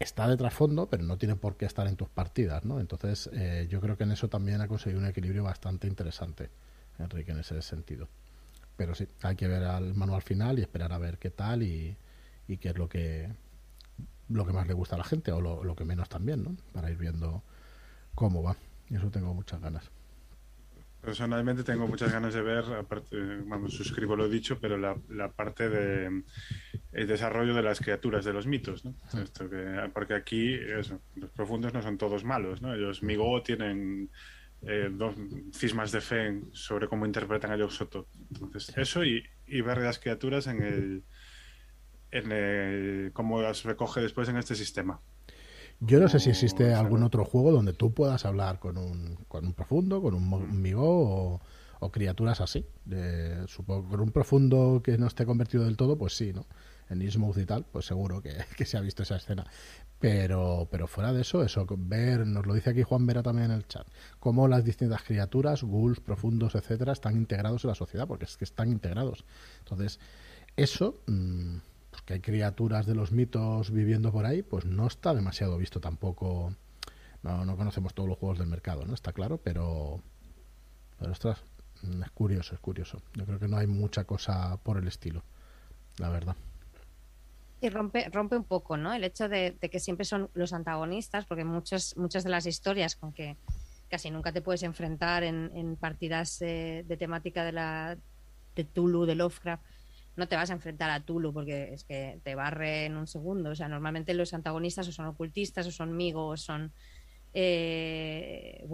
Está 0.00 0.26
de 0.26 0.36
trasfondo, 0.36 0.90
pero 0.90 1.04
no 1.04 1.18
tiene 1.18 1.36
por 1.36 1.56
qué 1.56 1.66
estar 1.66 1.86
en 1.86 1.94
tus 1.94 2.08
partidas, 2.08 2.64
¿no? 2.64 2.80
Entonces, 2.80 3.30
eh, 3.32 3.68
yo 3.70 3.80
creo 3.80 3.96
que 3.96 4.02
en 4.02 4.10
eso 4.10 4.28
también 4.28 4.60
ha 4.60 4.66
conseguido 4.66 5.00
un 5.00 5.06
equilibrio 5.06 5.44
bastante 5.44 5.86
interesante, 5.86 6.50
Enrique, 6.98 7.32
en 7.32 7.38
ese 7.38 7.60
sentido. 7.62 8.08
Pero 8.76 8.94
sí, 8.94 9.08
hay 9.22 9.36
que 9.36 9.48
ver 9.48 9.62
al 9.64 9.94
manual 9.94 10.22
final 10.22 10.58
y 10.58 10.62
esperar 10.62 10.92
a 10.92 10.98
ver 10.98 11.18
qué 11.18 11.30
tal 11.30 11.62
y, 11.62 11.96
y 12.48 12.56
qué 12.58 12.70
es 12.70 12.78
lo 12.78 12.88
que 12.88 13.30
lo 14.28 14.44
que 14.44 14.52
más 14.52 14.66
le 14.66 14.74
gusta 14.74 14.96
a 14.96 14.98
la 14.98 15.04
gente 15.04 15.32
o 15.32 15.40
lo, 15.40 15.62
lo 15.62 15.76
que 15.76 15.84
menos 15.84 16.08
también, 16.08 16.42
¿no? 16.42 16.56
Para 16.72 16.90
ir 16.90 16.96
viendo 16.96 17.42
cómo 18.14 18.42
va. 18.42 18.56
Y 18.88 18.96
eso 18.96 19.10
tengo 19.10 19.34
muchas 19.34 19.60
ganas. 19.60 19.90
Personalmente 21.00 21.62
tengo 21.62 21.86
muchas 21.86 22.10
ganas 22.10 22.34
de 22.34 22.42
ver, 22.42 22.64
aparte, 22.64 23.16
vamos, 23.44 23.74
suscribo 23.74 24.16
lo 24.16 24.28
dicho, 24.28 24.58
pero 24.58 24.76
la, 24.76 24.96
la 25.08 25.30
parte 25.30 25.68
de 25.68 26.24
el 26.90 27.06
desarrollo 27.06 27.54
de 27.54 27.62
las 27.62 27.78
criaturas 27.78 28.24
de 28.24 28.32
los 28.32 28.48
mitos, 28.48 28.84
¿no? 28.84 28.92
Esto 29.22 29.48
que, 29.48 29.88
porque 29.94 30.14
aquí 30.14 30.54
eso, 30.54 31.00
los 31.14 31.30
profundos 31.30 31.72
no 31.72 31.80
son 31.80 31.96
todos 31.96 32.24
malos, 32.24 32.60
¿no? 32.60 32.74
Ellos 32.74 33.04
Migo 33.04 33.40
tienen 33.42 34.10
eh, 34.66 34.88
dos 34.92 35.14
cismas 35.52 35.92
de 35.92 36.00
fe 36.00 36.26
en- 36.26 36.48
sobre 36.52 36.88
cómo 36.88 37.06
interpretan 37.06 37.52
a 37.52 37.68
Soto. 37.70 38.08
Entonces, 38.30 38.76
eso 38.76 39.04
y, 39.04 39.22
y 39.46 39.60
ver 39.60 39.78
las 39.78 39.98
criaturas 39.98 40.46
en 40.46 40.62
el 40.62 41.04
en 42.10 42.32
el- 42.32 43.10
cómo 43.12 43.42
las 43.42 43.64
recoge 43.64 44.00
después 44.00 44.28
en 44.28 44.36
este 44.36 44.54
sistema. 44.54 45.00
Yo 45.80 46.00
no 46.00 46.08
sé 46.08 46.20
si 46.20 46.30
existe 46.30 46.72
algún 46.74 47.02
otro 47.02 47.24
juego 47.24 47.52
donde 47.52 47.72
tú 47.74 47.92
puedas 47.92 48.24
hablar 48.24 48.58
con 48.58 48.78
un, 48.78 49.16
con 49.28 49.44
un 49.44 49.52
profundo, 49.52 50.00
con 50.00 50.14
un 50.14 50.62
migo 50.62 50.82
o, 51.34 51.40
o 51.80 51.92
criaturas 51.92 52.40
así. 52.40 52.64
De- 52.84 53.46
supongo 53.46 53.88
con 53.90 54.00
un 54.00 54.10
profundo 54.10 54.80
que 54.82 54.96
no 54.96 55.06
esté 55.06 55.26
convertido 55.26 55.64
del 55.64 55.76
todo, 55.76 55.98
pues 55.98 56.16
sí, 56.16 56.32
¿no? 56.32 56.46
En 56.88 57.02
Innsmouth 57.02 57.36
y 57.38 57.44
tal, 57.44 57.66
pues 57.70 57.84
seguro 57.84 58.22
que, 58.22 58.32
que 58.56 58.64
se 58.64 58.78
ha 58.78 58.80
visto 58.80 59.02
esa 59.02 59.16
escena. 59.16 59.44
Pero, 59.98 60.68
pero 60.70 60.86
fuera 60.86 61.12
de 61.12 61.22
eso, 61.22 61.42
eso, 61.42 61.66
ver, 61.70 62.26
nos 62.26 62.46
lo 62.46 62.52
dice 62.52 62.70
aquí 62.70 62.82
Juan 62.82 63.06
Vera 63.06 63.22
también 63.22 63.50
en 63.50 63.56
el 63.56 63.66
chat, 63.66 63.86
cómo 64.18 64.46
las 64.46 64.62
distintas 64.62 65.02
criaturas, 65.02 65.62
ghouls, 65.62 66.00
profundos, 66.00 66.54
etcétera, 66.54 66.92
están 66.92 67.16
integrados 67.16 67.64
en 67.64 67.68
la 67.68 67.74
sociedad, 67.74 68.06
porque 68.06 68.26
es 68.26 68.36
que 68.36 68.44
están 68.44 68.70
integrados. 68.70 69.24
Entonces, 69.60 69.98
eso, 70.56 71.00
mm, 71.06 71.56
pues 71.90 72.02
que 72.02 72.14
hay 72.14 72.20
criaturas 72.20 72.84
de 72.86 72.94
los 72.94 73.10
mitos 73.12 73.70
viviendo 73.70 74.12
por 74.12 74.26
ahí, 74.26 74.42
pues 74.42 74.66
no 74.66 74.86
está 74.86 75.14
demasiado 75.14 75.56
visto 75.56 75.80
tampoco. 75.80 76.54
No, 77.22 77.44
no 77.44 77.56
conocemos 77.56 77.94
todos 77.94 78.08
los 78.08 78.18
juegos 78.18 78.38
del 78.38 78.48
mercado, 78.48 78.84
¿no? 78.84 78.94
Está 78.94 79.12
claro, 79.12 79.38
pero. 79.42 80.00
Pero 80.98 81.12
ostras, 81.12 81.42
mm, 81.82 82.02
es 82.02 82.10
curioso, 82.10 82.54
es 82.54 82.60
curioso. 82.60 83.02
Yo 83.14 83.24
creo 83.24 83.38
que 83.38 83.48
no 83.48 83.56
hay 83.56 83.66
mucha 83.66 84.04
cosa 84.04 84.58
por 84.62 84.78
el 84.78 84.88
estilo, 84.88 85.22
la 85.98 86.10
verdad. 86.10 86.36
Y 87.60 87.70
rompe, 87.70 88.08
rompe 88.10 88.36
un 88.36 88.44
poco, 88.44 88.76
¿no? 88.76 88.92
El 88.92 89.04
hecho 89.04 89.28
de, 89.28 89.56
que 89.58 89.80
siempre 89.80 90.04
son 90.04 90.30
los 90.34 90.52
antagonistas, 90.52 91.24
porque 91.24 91.44
muchas, 91.44 91.96
muchas 91.96 92.22
de 92.24 92.30
las 92.30 92.46
historias 92.46 92.96
con 92.96 93.12
que 93.12 93.36
casi 93.88 94.10
nunca 94.10 94.32
te 94.32 94.42
puedes 94.42 94.62
enfrentar 94.62 95.22
en, 95.22 95.50
en 95.54 95.76
partidas 95.76 96.42
eh, 96.42 96.84
de 96.86 96.96
temática 96.96 97.44
de 97.44 97.52
la 97.52 97.96
de 98.54 98.64
Tulu, 98.64 99.06
de 99.06 99.14
Lovecraft, 99.14 99.62
no 100.16 100.28
te 100.28 100.36
vas 100.36 100.50
a 100.50 100.54
enfrentar 100.54 100.90
a 100.90 101.00
Tulu 101.00 101.32
porque 101.32 101.74
es 101.74 101.84
que 101.84 102.20
te 102.24 102.34
barre 102.34 102.86
en 102.86 102.96
un 102.96 103.06
segundo. 103.06 103.50
O 103.50 103.54
sea, 103.54 103.68
normalmente 103.68 104.14
los 104.14 104.32
antagonistas 104.34 104.88
o 104.88 104.92
son 104.92 105.06
ocultistas, 105.06 105.66
o 105.66 105.70
son 105.70 105.96
migos, 105.96 106.40
o 106.40 106.42
son 106.42 106.72
eh. 107.34 108.66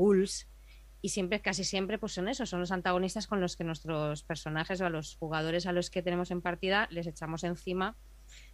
Y 1.04 1.08
siempre, 1.08 1.40
casi 1.40 1.64
siempre, 1.64 1.98
pues 1.98 2.12
son 2.12 2.28
esos, 2.28 2.48
son 2.48 2.60
los 2.60 2.70
antagonistas 2.70 3.26
con 3.26 3.40
los 3.40 3.56
que 3.56 3.64
nuestros 3.64 4.22
personajes 4.22 4.80
o 4.80 4.86
a 4.86 4.90
los 4.90 5.16
jugadores 5.16 5.66
a 5.66 5.72
los 5.72 5.90
que 5.90 6.00
tenemos 6.00 6.30
en 6.30 6.40
partida 6.40 6.86
les 6.92 7.08
echamos 7.08 7.42
encima 7.42 7.96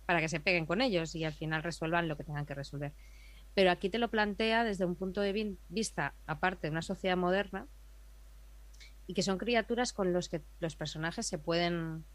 para 0.09 0.21
que 0.23 0.31
se 0.31 0.41
peguen 0.41 0.65
con 0.65 0.81
ellos 0.81 1.15
y 1.15 1.25
al 1.25 1.35
final 1.35 1.63
resuelvan 1.63 2.09
lo 2.09 2.17
que 2.17 2.25
tengan 2.25 2.47
que 2.47 2.55
resolver. 2.55 2.95
Pero 3.55 3.71
aquí 3.71 3.91
te 3.91 3.99
lo 3.99 4.09
plantea 4.09 4.65
desde 4.65 4.87
un 4.87 4.97
punto 4.97 5.21
de 5.21 5.35
vi- 5.35 5.59
vista, 5.69 6.15
aparte 6.27 6.67
de 6.67 6.71
una 6.71 6.81
sociedad 6.81 7.15
moderna, 7.19 7.67
y 9.07 9.13
que 9.13 9.23
son 9.23 9.37
criaturas 9.37 9.93
con 9.93 10.15
los 10.15 10.31
que 10.31 10.41
los 10.61 10.77
personajes 10.77 11.27
se 11.27 11.37
pueden, 11.37 12.07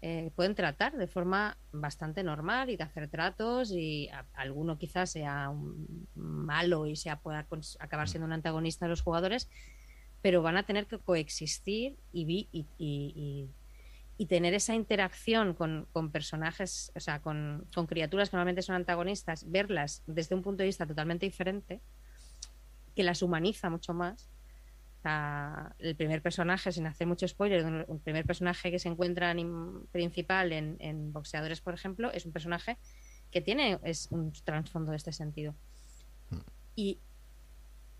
eh, 0.00 0.30
pueden 0.34 0.54
tratar 0.54 0.96
de 0.96 1.06
forma 1.06 1.58
bastante 1.70 2.24
normal 2.24 2.70
y 2.70 2.78
de 2.78 2.84
hacer 2.84 3.08
tratos 3.08 3.72
y 3.72 4.08
alguno 4.32 4.78
quizás 4.78 5.10
sea 5.10 5.50
un 5.50 6.08
malo 6.14 6.86
y 6.86 6.96
sea, 6.96 7.20
pueda 7.20 7.46
acabar 7.78 8.08
siendo 8.08 8.24
un 8.24 8.32
antagonista 8.32 8.86
de 8.86 8.90
los 8.90 9.02
jugadores, 9.02 9.50
pero 10.22 10.40
van 10.40 10.56
a 10.56 10.62
tener 10.62 10.86
que 10.86 10.98
coexistir 10.98 11.98
y, 12.10 12.24
vi- 12.24 12.48
y 12.78 13.50
y 14.18 14.26
tener 14.26 14.54
esa 14.54 14.74
interacción 14.74 15.54
con, 15.54 15.88
con 15.92 16.10
personajes, 16.12 16.92
o 16.94 17.00
sea, 17.00 17.20
con, 17.20 17.66
con 17.74 17.86
criaturas 17.86 18.30
que 18.30 18.36
normalmente 18.36 18.62
son 18.62 18.76
antagonistas, 18.76 19.50
verlas 19.50 20.02
desde 20.06 20.34
un 20.34 20.42
punto 20.42 20.62
de 20.62 20.66
vista 20.66 20.86
totalmente 20.86 21.26
diferente, 21.26 21.80
que 22.94 23.02
las 23.02 23.22
humaniza 23.22 23.70
mucho 23.70 23.94
más. 23.94 24.28
O 24.98 25.02
sea, 25.02 25.74
el 25.78 25.96
primer 25.96 26.22
personaje, 26.22 26.70
sin 26.70 26.86
hacer 26.86 27.08
mucho 27.08 27.26
spoiler, 27.26 27.86
el 27.88 28.00
primer 28.00 28.24
personaje 28.24 28.70
que 28.70 28.78
se 28.78 28.88
encuentra 28.88 29.32
en- 29.32 29.86
principal 29.90 30.52
en, 30.52 30.76
en 30.78 31.12
Boxeadores, 31.12 31.60
por 31.60 31.74
ejemplo, 31.74 32.12
es 32.12 32.24
un 32.24 32.32
personaje 32.32 32.78
que 33.32 33.40
tiene 33.40 33.80
es 33.82 34.08
un 34.10 34.30
trasfondo 34.44 34.90
de 34.92 34.98
este 34.98 35.12
sentido. 35.12 35.56
Y 36.76 37.00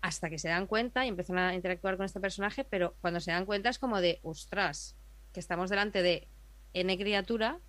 hasta 0.01 0.29
que 0.29 0.37
se 0.37 0.47
dan 0.47 0.67
cuenta 0.67 1.05
y 1.05 1.09
empiezan 1.09 1.37
a 1.39 1.55
interactuar 1.55 1.97
con 1.97 2.05
este 2.05 2.19
personaje, 2.19 2.63
pero 2.63 2.95
cuando 3.01 3.19
se 3.19 3.31
dan 3.31 3.45
cuenta 3.45 3.69
es 3.69 3.79
como 3.79 3.99
de, 3.99 4.19
ostras, 4.21 4.95
que 5.33 5.39
estamos 5.39 5.69
delante 5.69 6.01
de 6.01 6.27
N 6.73 6.97
criatura 6.97 7.59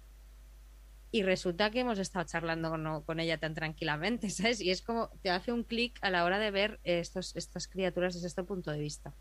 y 1.10 1.22
resulta 1.22 1.70
que 1.70 1.80
hemos 1.80 1.98
estado 1.98 2.24
charlando 2.26 2.70
con, 2.70 3.02
con 3.02 3.20
ella 3.20 3.38
tan 3.38 3.54
tranquilamente, 3.54 4.30
¿sabes? 4.30 4.60
Y 4.60 4.70
es 4.70 4.82
como 4.82 5.10
te 5.22 5.30
hace 5.30 5.52
un 5.52 5.64
clic 5.64 5.98
a 6.02 6.10
la 6.10 6.24
hora 6.24 6.38
de 6.38 6.50
ver 6.50 6.80
estos, 6.84 7.34
estas 7.36 7.68
criaturas 7.68 8.14
desde 8.14 8.26
este 8.26 8.42
punto 8.42 8.70
de 8.70 8.78
vista. 8.78 9.14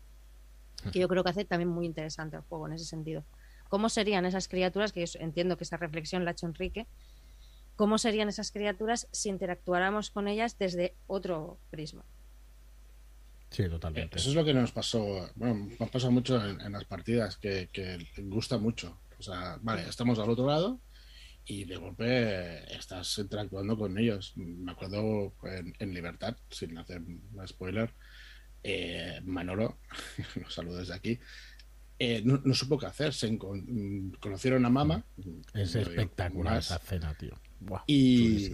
Que 0.92 0.98
yo 0.98 1.08
creo 1.08 1.24
que 1.24 1.30
hace 1.30 1.44
también 1.44 1.68
muy 1.68 1.86
interesante 1.86 2.36
el 2.36 2.42
juego 2.42 2.66
en 2.66 2.74
ese 2.74 2.84
sentido. 2.84 3.24
¿Cómo 3.68 3.88
serían 3.88 4.26
esas 4.26 4.48
criaturas? 4.48 4.92
Que 4.92 5.06
yo 5.06 5.18
entiendo 5.20 5.56
que 5.56 5.64
esa 5.64 5.76
reflexión 5.76 6.24
la 6.24 6.30
ha 6.30 6.32
hecho 6.32 6.46
Enrique. 6.46 6.86
¿Cómo 7.76 7.98
serían 7.98 8.28
esas 8.28 8.50
criaturas 8.50 9.08
si 9.10 9.30
interactuáramos 9.30 10.10
con 10.10 10.28
ellas 10.28 10.58
desde 10.58 10.94
otro 11.06 11.58
prisma? 11.70 12.04
Sí, 13.54 13.68
totalmente. 13.68 14.18
Eso 14.18 14.30
es 14.30 14.34
lo 14.34 14.44
que 14.44 14.52
nos 14.52 14.72
pasó, 14.72 15.30
bueno, 15.36 15.68
nos 15.78 15.88
pasa 15.88 16.10
mucho 16.10 16.44
en, 16.44 16.60
en 16.60 16.72
las 16.72 16.84
partidas, 16.86 17.36
que, 17.36 17.68
que 17.72 18.04
gusta 18.22 18.58
mucho. 18.58 18.98
O 19.16 19.22
sea, 19.22 19.58
vale, 19.62 19.88
estamos 19.88 20.18
al 20.18 20.28
otro 20.28 20.48
lado 20.48 20.80
y 21.46 21.64
de 21.64 21.76
golpe 21.76 22.76
estás 22.76 23.16
interactuando 23.18 23.78
con 23.78 23.96
ellos. 23.96 24.32
Me 24.34 24.72
acuerdo 24.72 25.34
en, 25.44 25.72
en 25.78 25.94
Libertad, 25.94 26.36
sin 26.50 26.76
hacer 26.78 27.00
un 27.00 27.46
spoiler, 27.46 27.94
eh, 28.64 29.20
Manolo, 29.24 29.78
los 30.42 30.52
saludos 30.52 30.80
desde 30.80 30.94
aquí, 30.94 31.20
eh, 32.00 32.22
no, 32.24 32.40
no, 32.44 32.54
supo 32.54 32.76
qué 32.76 32.86
hacer. 32.86 33.14
Se 33.14 33.38
conocieron 34.18 34.64
a 34.64 34.70
Mama. 34.70 35.04
Es 35.52 35.76
espectacular 35.76 36.58
esa 36.58 36.74
escena, 36.74 37.14
tío. 37.14 37.38
Buah, 37.60 37.84
y, 37.86 38.50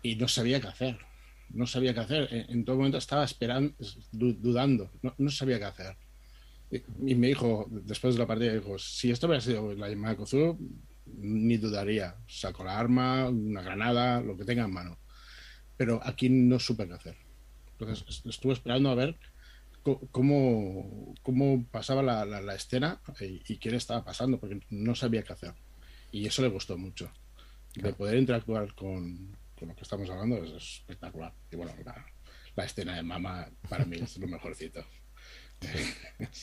y 0.00 0.14
no 0.14 0.28
sabía 0.28 0.60
qué 0.60 0.68
hacer 0.68 1.11
no 1.52 1.66
sabía 1.66 1.94
qué 1.94 2.00
hacer. 2.00 2.28
En, 2.48 2.64
todo 2.64 2.76
momento 2.76 2.98
estaba 2.98 3.24
esperando, 3.24 3.74
dudando, 4.12 4.90
no, 5.02 5.14
no 5.18 5.30
sabía 5.30 5.58
qué 5.58 5.64
hacer. 5.64 5.96
Y, 6.70 7.12
y, 7.12 7.14
me 7.14 7.28
dijo, 7.28 7.66
después 7.70 8.14
de 8.14 8.20
la 8.20 8.26
partida, 8.26 8.54
dijo, 8.54 8.78
si 8.78 9.10
esto 9.10 9.26
hubiera 9.26 9.42
sido 9.42 9.74
la 9.74 9.88
llamada 9.88 10.14
de 10.14 10.24
Cthulhu, 10.24 10.58
ni 11.06 11.56
dudaría. 11.56 12.16
Saco 12.26 12.64
la 12.64 12.78
arma, 12.78 13.28
una 13.28 13.62
granada, 13.62 14.20
lo 14.20 14.36
que 14.36 14.44
tenga 14.44 14.64
en 14.64 14.72
mano. 14.72 14.98
Pero 15.76 16.00
aquí 16.02 16.28
no 16.28 16.58
supe 16.58 16.86
qué 16.86 16.94
hacer. 16.94 17.16
Entonces 17.78 18.22
estuve 18.24 18.52
esperando 18.52 18.90
a 18.90 18.94
ver 18.94 19.18
cómo, 20.12 21.14
cómo 21.22 21.66
pasaba 21.70 22.02
la, 22.02 22.24
la, 22.24 22.40
la 22.40 22.54
escena 22.54 23.00
y, 23.20 23.42
y, 23.52 23.58
qué 23.58 23.70
le 23.70 23.76
estaba 23.76 24.04
pasando, 24.04 24.38
porque 24.38 24.60
no 24.70 24.94
sabía 24.94 25.22
qué 25.22 25.32
hacer. 25.32 25.54
Y 26.12 26.26
eso 26.26 26.42
le 26.42 26.48
gustó 26.48 26.78
mucho. 26.78 27.10
De 27.74 27.92
poder 27.94 28.18
interactuar 28.18 28.74
con, 28.74 29.36
con 29.62 29.68
lo 29.68 29.76
que 29.76 29.82
estamos 29.82 30.10
hablando 30.10 30.42
es 30.42 30.80
espectacular. 30.80 31.32
Y 31.48 31.54
bueno, 31.54 31.72
la, 31.84 32.04
la 32.56 32.64
escena 32.64 32.96
de 32.96 33.02
Mama 33.04 33.48
para 33.68 33.84
mí 33.84 33.96
es 33.96 34.18
lo 34.18 34.26
mejorcito. 34.26 34.84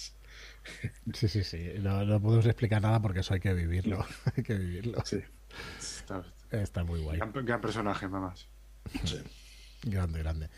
Sí, 1.14 1.28
sí, 1.28 1.44
sí. 1.44 1.72
No, 1.80 2.06
no, 2.06 2.22
podemos 2.22 2.46
explicar 2.46 2.82
nada 2.82 3.02
porque 3.02 3.22
eso 3.22 3.34
hay 3.34 3.42
que 3.42 3.54
vivirlo. 3.54 4.06
hay 4.38 4.44
que 4.44 4.54
vivirlo. 4.54 5.04
Sí. 5.04 5.20
Está, 5.78 6.24
Está 6.52 6.84
muy 6.84 7.02
guay. 7.02 7.18
Gran, 7.18 7.34
gran 7.46 7.60
personaje, 7.60 8.08
mamás. 8.08 8.48
Sí. 9.04 9.18
Grande, 9.84 10.20
grande. 10.20 10.50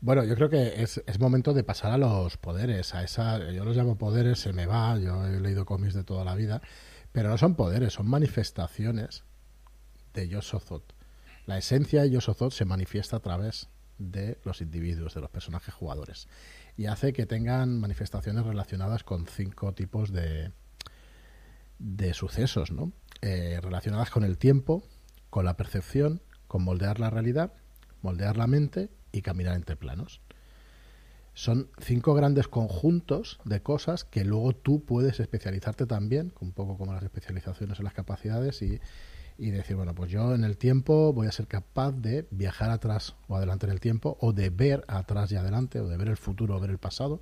Bueno, 0.00 0.24
yo 0.24 0.34
creo 0.34 0.48
que 0.48 0.82
es, 0.82 1.02
es, 1.06 1.20
momento 1.20 1.52
de 1.52 1.62
pasar 1.62 1.92
a 1.92 1.98
los 1.98 2.36
poderes, 2.38 2.94
a 2.94 3.04
esa, 3.04 3.38
yo 3.52 3.64
los 3.64 3.76
llamo 3.76 3.96
poderes, 3.96 4.40
se 4.40 4.52
me 4.52 4.66
va, 4.66 4.98
yo 4.98 5.24
he 5.26 5.38
leído 5.38 5.66
cómics 5.66 5.94
de 5.94 6.02
toda 6.02 6.24
la 6.24 6.34
vida, 6.34 6.62
pero 7.12 7.28
no 7.28 7.38
son 7.38 7.54
poderes, 7.54 7.92
son 7.92 8.08
manifestaciones 8.08 9.24
de 10.14 10.28
Yosozot. 10.28 10.94
La 11.46 11.58
esencia 11.58 12.02
de 12.02 12.10
Yosozot 12.10 12.52
se 12.52 12.64
manifiesta 12.64 13.16
a 13.16 13.20
través 13.20 13.68
de 13.98 14.38
los 14.44 14.60
individuos, 14.60 15.14
de 15.14 15.20
los 15.20 15.30
personajes 15.30 15.74
jugadores, 15.74 16.28
y 16.76 16.86
hace 16.86 17.12
que 17.12 17.26
tengan 17.26 17.80
manifestaciones 17.80 18.44
relacionadas 18.44 19.04
con 19.04 19.26
cinco 19.26 19.74
tipos 19.74 20.12
de, 20.12 20.52
de 21.78 22.14
sucesos, 22.14 22.70
¿no? 22.70 22.92
Eh, 23.22 23.60
relacionadas 23.62 24.10
con 24.10 24.24
el 24.24 24.38
tiempo, 24.38 24.82
con 25.30 25.44
la 25.44 25.56
percepción, 25.56 26.22
con 26.46 26.62
moldear 26.62 27.00
la 27.00 27.10
realidad, 27.10 27.52
moldear 28.02 28.36
la 28.36 28.46
mente 28.46 28.90
y 29.12 29.22
caminar 29.22 29.56
entre 29.56 29.76
planos. 29.76 30.20
Son 31.34 31.70
cinco 31.78 32.14
grandes 32.14 32.46
conjuntos 32.46 33.40
de 33.44 33.62
cosas 33.62 34.04
que 34.04 34.24
luego 34.24 34.54
tú 34.54 34.84
puedes 34.84 35.18
especializarte 35.18 35.86
también, 35.86 36.32
un 36.40 36.52
poco 36.52 36.76
como 36.76 36.92
las 36.92 37.02
especializaciones 37.02 37.78
en 37.78 37.84
las 37.84 37.94
capacidades 37.94 38.60
y, 38.60 38.80
y 39.38 39.50
decir, 39.50 39.76
bueno, 39.76 39.94
pues 39.94 40.10
yo 40.10 40.34
en 40.34 40.44
el 40.44 40.56
tiempo 40.56 41.12
voy 41.12 41.26
a 41.26 41.32
ser 41.32 41.46
capaz 41.46 41.92
de 41.92 42.26
viajar 42.30 42.70
atrás 42.70 43.14
o 43.28 43.36
adelante 43.36 43.66
en 43.66 43.72
el 43.72 43.80
tiempo, 43.80 44.16
o 44.20 44.32
de 44.32 44.50
ver 44.50 44.84
atrás 44.88 45.32
y 45.32 45.36
adelante, 45.36 45.80
o 45.80 45.88
de 45.88 45.96
ver 45.96 46.08
el 46.08 46.16
futuro 46.16 46.56
o 46.56 46.60
ver 46.60 46.70
el 46.70 46.78
pasado. 46.78 47.20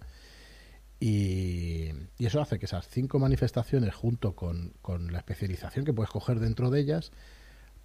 Y, 0.99 1.91
y 2.19 2.27
eso 2.27 2.43
hace 2.43 2.59
que 2.59 2.67
esas 2.67 2.87
cinco 2.89 3.19
manifestaciones, 3.19 3.95
junto 3.95 4.35
con, 4.37 4.75
con, 4.83 5.13
la 5.13 5.19
especialización 5.19 5.85
que 5.85 5.95
puedes 5.95 6.11
coger 6.11 6.41
dentro 6.41 6.71
de 6.71 6.81
ellas, 6.81 7.11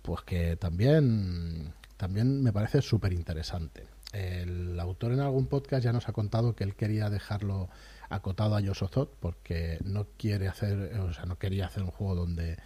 pues 0.01 0.21
que 0.21 0.57
también, 0.57 1.73
también 1.97 2.43
me 2.43 2.51
parece 2.51 2.81
súper 2.81 3.13
interesante. 3.13 3.87
El 4.11 4.79
autor 4.79 5.13
en 5.13 5.21
algún 5.21 5.47
podcast 5.47 5.83
ya 5.83 5.93
nos 5.93 6.07
ha 6.07 6.13
contado 6.13 6.55
que 6.55 6.63
él 6.63 6.75
quería 6.75 7.09
dejarlo 7.09 7.69
acotado 8.09 8.55
a 8.55 8.61
Yosozot 8.61 9.15
porque 9.19 9.79
no 9.83 10.07
quiere 10.17 10.47
hacer, 10.47 10.99
o 10.99 11.13
sea, 11.13 11.25
no 11.25 11.37
quería 11.37 11.65
hacer 11.65 11.83
un 11.83 11.91
juego 11.91 12.15
donde 12.15 12.57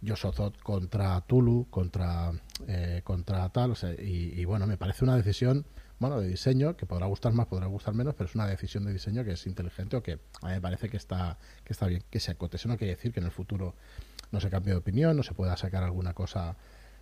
Yosozot 0.00 0.58
contra 0.62 1.20
Tulu, 1.22 1.68
contra, 1.70 2.32
eh, 2.66 3.00
contra 3.04 3.48
tal, 3.50 3.74
y, 3.98 4.44
bueno, 4.44 4.66
me 4.66 4.76
parece 4.76 5.04
una 5.04 5.16
decisión 5.16 5.66
bueno, 5.98 6.20
de 6.20 6.28
diseño, 6.28 6.76
que 6.76 6.84
podrá 6.84 7.06
gustar 7.06 7.32
más, 7.32 7.46
podrá 7.46 7.66
gustar 7.66 7.94
menos, 7.94 8.14
pero 8.14 8.28
es 8.28 8.34
una 8.34 8.46
decisión 8.46 8.84
de 8.84 8.92
diseño 8.92 9.24
que 9.24 9.32
es 9.32 9.46
inteligente 9.46 9.96
o 9.96 10.02
que 10.02 10.18
a 10.42 10.48
mí 10.48 10.52
me 10.52 10.60
parece 10.60 10.90
que 10.90 10.98
está, 10.98 11.38
que 11.64 11.72
está 11.72 11.86
bien, 11.86 12.02
que 12.10 12.20
se 12.20 12.32
acote. 12.32 12.56
Eso 12.56 12.68
no 12.68 12.76
quiere 12.76 12.94
decir 12.94 13.12
que 13.12 13.20
en 13.20 13.26
el 13.26 13.32
futuro 13.32 13.74
no 14.30 14.40
se 14.40 14.50
cambie 14.50 14.72
de 14.72 14.78
opinión, 14.78 15.16
no 15.16 15.22
se 15.22 15.32
pueda 15.32 15.56
sacar 15.56 15.82
alguna 15.82 16.12
cosa 16.12 16.56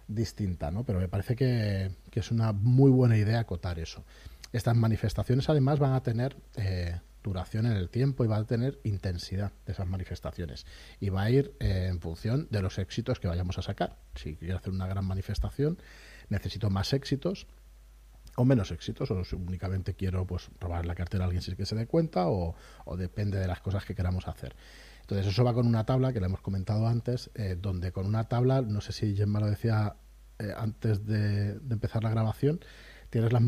distinta, 0.07 0.70
¿no? 0.70 0.84
Pero 0.84 1.01
me 1.01 1.09
parece 1.09 1.34
que, 1.34 1.90
es 2.12 2.30
una 2.30 2.53
muy 2.53 2.90
buena 2.90 3.16
idea 3.16 3.40
acotar 3.40 3.78
eso. 3.78 4.05
Estas 4.53 4.76
manifestaciones 4.76 5.49
además 5.49 5.80
van 5.80 5.95
a 5.95 6.03
tener 6.03 6.36
eh, 6.57 7.01
duración 7.25 7.66
en 7.66 7.72
el 7.72 7.89
tiempo 7.89 8.25
y 8.25 8.29
va 8.29 8.37
a 8.37 8.45
tener 8.45 8.79
intensidad 8.85 9.53
de 9.66 9.72
esas 9.72 9.89
manifestaciones. 9.89 10.66
Y 11.01 11.09
va 11.09 11.22
a 11.22 11.31
ir 11.31 11.57
eh, 11.59 11.89
en 11.91 12.01
función 12.01 12.47
de 12.51 12.62
los 12.62 12.79
éxitos 12.79 13.18
que 13.18 13.27
vayamos 13.27 13.59
a 13.59 13.62
sacar. 13.62 13.97
Si 14.14 14.37
quiero 14.37 14.59
hacer 14.59 14.72
una 14.72 14.87
gran 14.87 15.05
manifestación, 15.05 15.79
necesito 16.29 16.70
más 16.70 16.93
éxitos 16.93 17.49
o 18.37 18.45
menos 18.45 18.70
éxitos, 18.72 19.11
o 19.11 19.22
únicamente 19.37 19.95
quiero 19.95 20.27
pues 20.27 20.51
robar 20.61 20.87
la 20.87 20.95
cartera 20.95 21.25
a 21.25 21.27
alguien 21.27 21.43
sin 21.43 21.55
que 21.57 21.66
se 21.66 21.77
dé 21.77 21.87
cuenta, 21.87 22.27
o, 22.29 22.57
depende 22.97 23.39
de 23.39 23.47
las 23.47 23.61
cosas 23.61 23.85
que 23.85 23.95
queramos 23.95 24.29
hacer. 24.29 24.57
Entonces 25.03 25.27
eso 25.27 25.45
va 25.45 25.55
con 25.55 25.66
una 25.66 25.85
tabla 25.85 26.12
que 26.12 26.20
le 26.20 26.27
hemos 26.27 26.41
comentado 26.41 26.87
antes, 26.87 27.31
eh, 27.35 27.57
donde 27.61 27.93
con 27.93 28.07
una 28.07 28.25
tabla, 28.25 28.62
no 28.62 28.81
sé 28.81 28.93
si 28.93 29.14
Gemma 29.14 29.41
lo 29.41 29.47
decía 29.47 29.97
eh, 30.39 30.53
antes 30.57 31.07
de, 31.07 31.61
empezar 31.70 32.03
la 32.03 32.11
grabación, 32.11 32.61
tienes 33.15 33.33
las, 33.33 33.43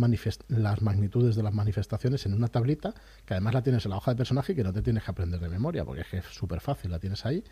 las 0.47 0.81
magnitudes 0.81 1.35
de 1.35 1.43
las 1.43 1.53
manifestaciones 1.53 2.25
en 2.25 2.35
una 2.35 2.47
tablita, 2.47 2.95
que 3.25 3.35
además 3.35 3.53
la 3.53 3.63
tienes 3.65 3.85
en 3.85 3.91
la 3.91 3.97
hoja 3.97 4.13
de 4.13 4.17
personaje 4.17 4.55
que 4.55 4.63
no 4.63 4.73
te 4.73 4.81
tienes 4.81 5.03
que 5.03 5.11
aprender 5.11 5.41
de 5.41 5.49
memoria, 5.49 5.85
porque 5.85 6.03
es 6.03 6.07
que 6.07 6.19
es 6.19 6.25
súper 6.27 6.61
fácil, 6.61 6.93
la 6.93 7.01
tienes 7.01 7.27
ahí, 7.27 7.43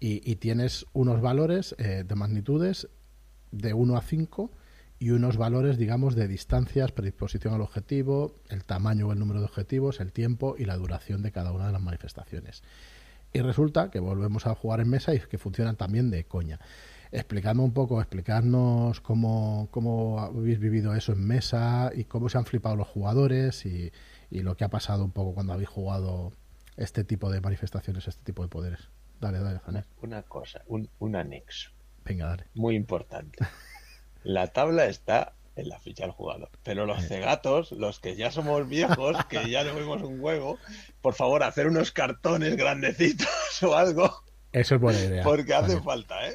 y, 0.00 0.34
tienes 0.34 0.84
unos 0.92 1.20
valores 1.20 1.76
eh, 1.78 2.02
de 2.04 2.14
magnitudes 2.16 2.88
de 3.52 3.72
1 3.72 3.96
a 3.96 4.02
5 4.02 4.50
y 4.98 5.10
unos 5.10 5.36
valores, 5.36 5.78
digamos, 5.78 6.16
de 6.16 6.26
distancias, 6.26 6.90
predisposición 6.90 7.54
al 7.54 7.60
objetivo, 7.60 8.34
el 8.48 8.64
tamaño 8.64 9.06
o 9.06 9.12
el 9.12 9.20
número 9.20 9.38
de 9.38 9.46
objetivos, 9.46 10.00
el 10.00 10.10
tiempo 10.12 10.56
y 10.58 10.64
la 10.64 10.76
duración 10.76 11.22
de 11.22 11.30
cada 11.30 11.52
una 11.52 11.68
de 11.68 11.72
las 11.72 11.80
manifestaciones. 11.80 12.64
Y 13.32 13.40
resulta 13.42 13.92
que 13.92 14.00
volvemos 14.00 14.48
a 14.48 14.56
jugar 14.56 14.80
en 14.80 14.88
mesa 14.90 15.14
y 15.14 15.20
que 15.20 15.38
funcionan 15.38 15.76
también 15.76 16.10
de 16.10 16.24
coña 16.24 16.58
explicadme 17.14 17.62
un 17.62 17.72
poco, 17.72 18.00
explicarnos 18.00 19.00
cómo, 19.00 19.68
cómo 19.70 20.20
habéis 20.20 20.58
vivido 20.58 20.94
eso 20.94 21.12
en 21.12 21.24
mesa 21.24 21.90
y 21.94 22.04
cómo 22.04 22.28
se 22.28 22.38
han 22.38 22.44
flipado 22.44 22.76
los 22.76 22.88
jugadores 22.88 23.64
y, 23.66 23.92
lo 24.30 24.56
que 24.56 24.64
ha 24.64 24.68
pasado 24.68 25.04
un 25.04 25.12
poco 25.12 25.32
cuando 25.32 25.52
habéis 25.52 25.68
jugado 25.68 26.32
este 26.76 27.04
tipo 27.04 27.30
de 27.30 27.40
manifestaciones, 27.40 28.08
este 28.08 28.24
tipo 28.24 28.42
de 28.42 28.48
poderes. 28.48 28.88
Dale, 29.20 29.38
dale, 29.38 29.60
Una 30.02 30.22
cosa, 30.24 30.62
un, 30.66 30.90
un 30.98 31.14
anexo. 31.14 31.70
Venga, 32.04 32.26
dale. 32.26 32.46
Muy 32.54 32.74
importante. 32.74 33.38
La 34.24 34.48
tabla 34.48 34.86
está 34.86 35.34
en 35.54 35.68
la 35.68 35.78
ficha 35.78 36.02
del 36.02 36.10
jugador. 36.10 36.50
Pero 36.64 36.84
los 36.84 37.06
cegatos, 37.06 37.70
los 37.70 38.00
que 38.00 38.16
ya 38.16 38.32
somos 38.32 38.68
viejos, 38.68 39.16
que 39.26 39.48
ya 39.48 39.62
no 39.62 39.74
vemos 39.76 40.02
un 40.02 40.20
juego, 40.20 40.58
por 41.00 41.14
favor, 41.14 41.44
hacer 41.44 41.68
unos 41.68 41.92
cartones 41.92 42.56
grandecitos 42.56 43.28
o 43.62 43.76
algo. 43.76 44.24
Eso 44.52 44.74
es 44.74 44.80
buena 44.80 45.00
idea. 45.00 45.22
Porque 45.22 45.54
hace 45.54 45.80
falta, 45.80 46.28
¿eh? 46.28 46.34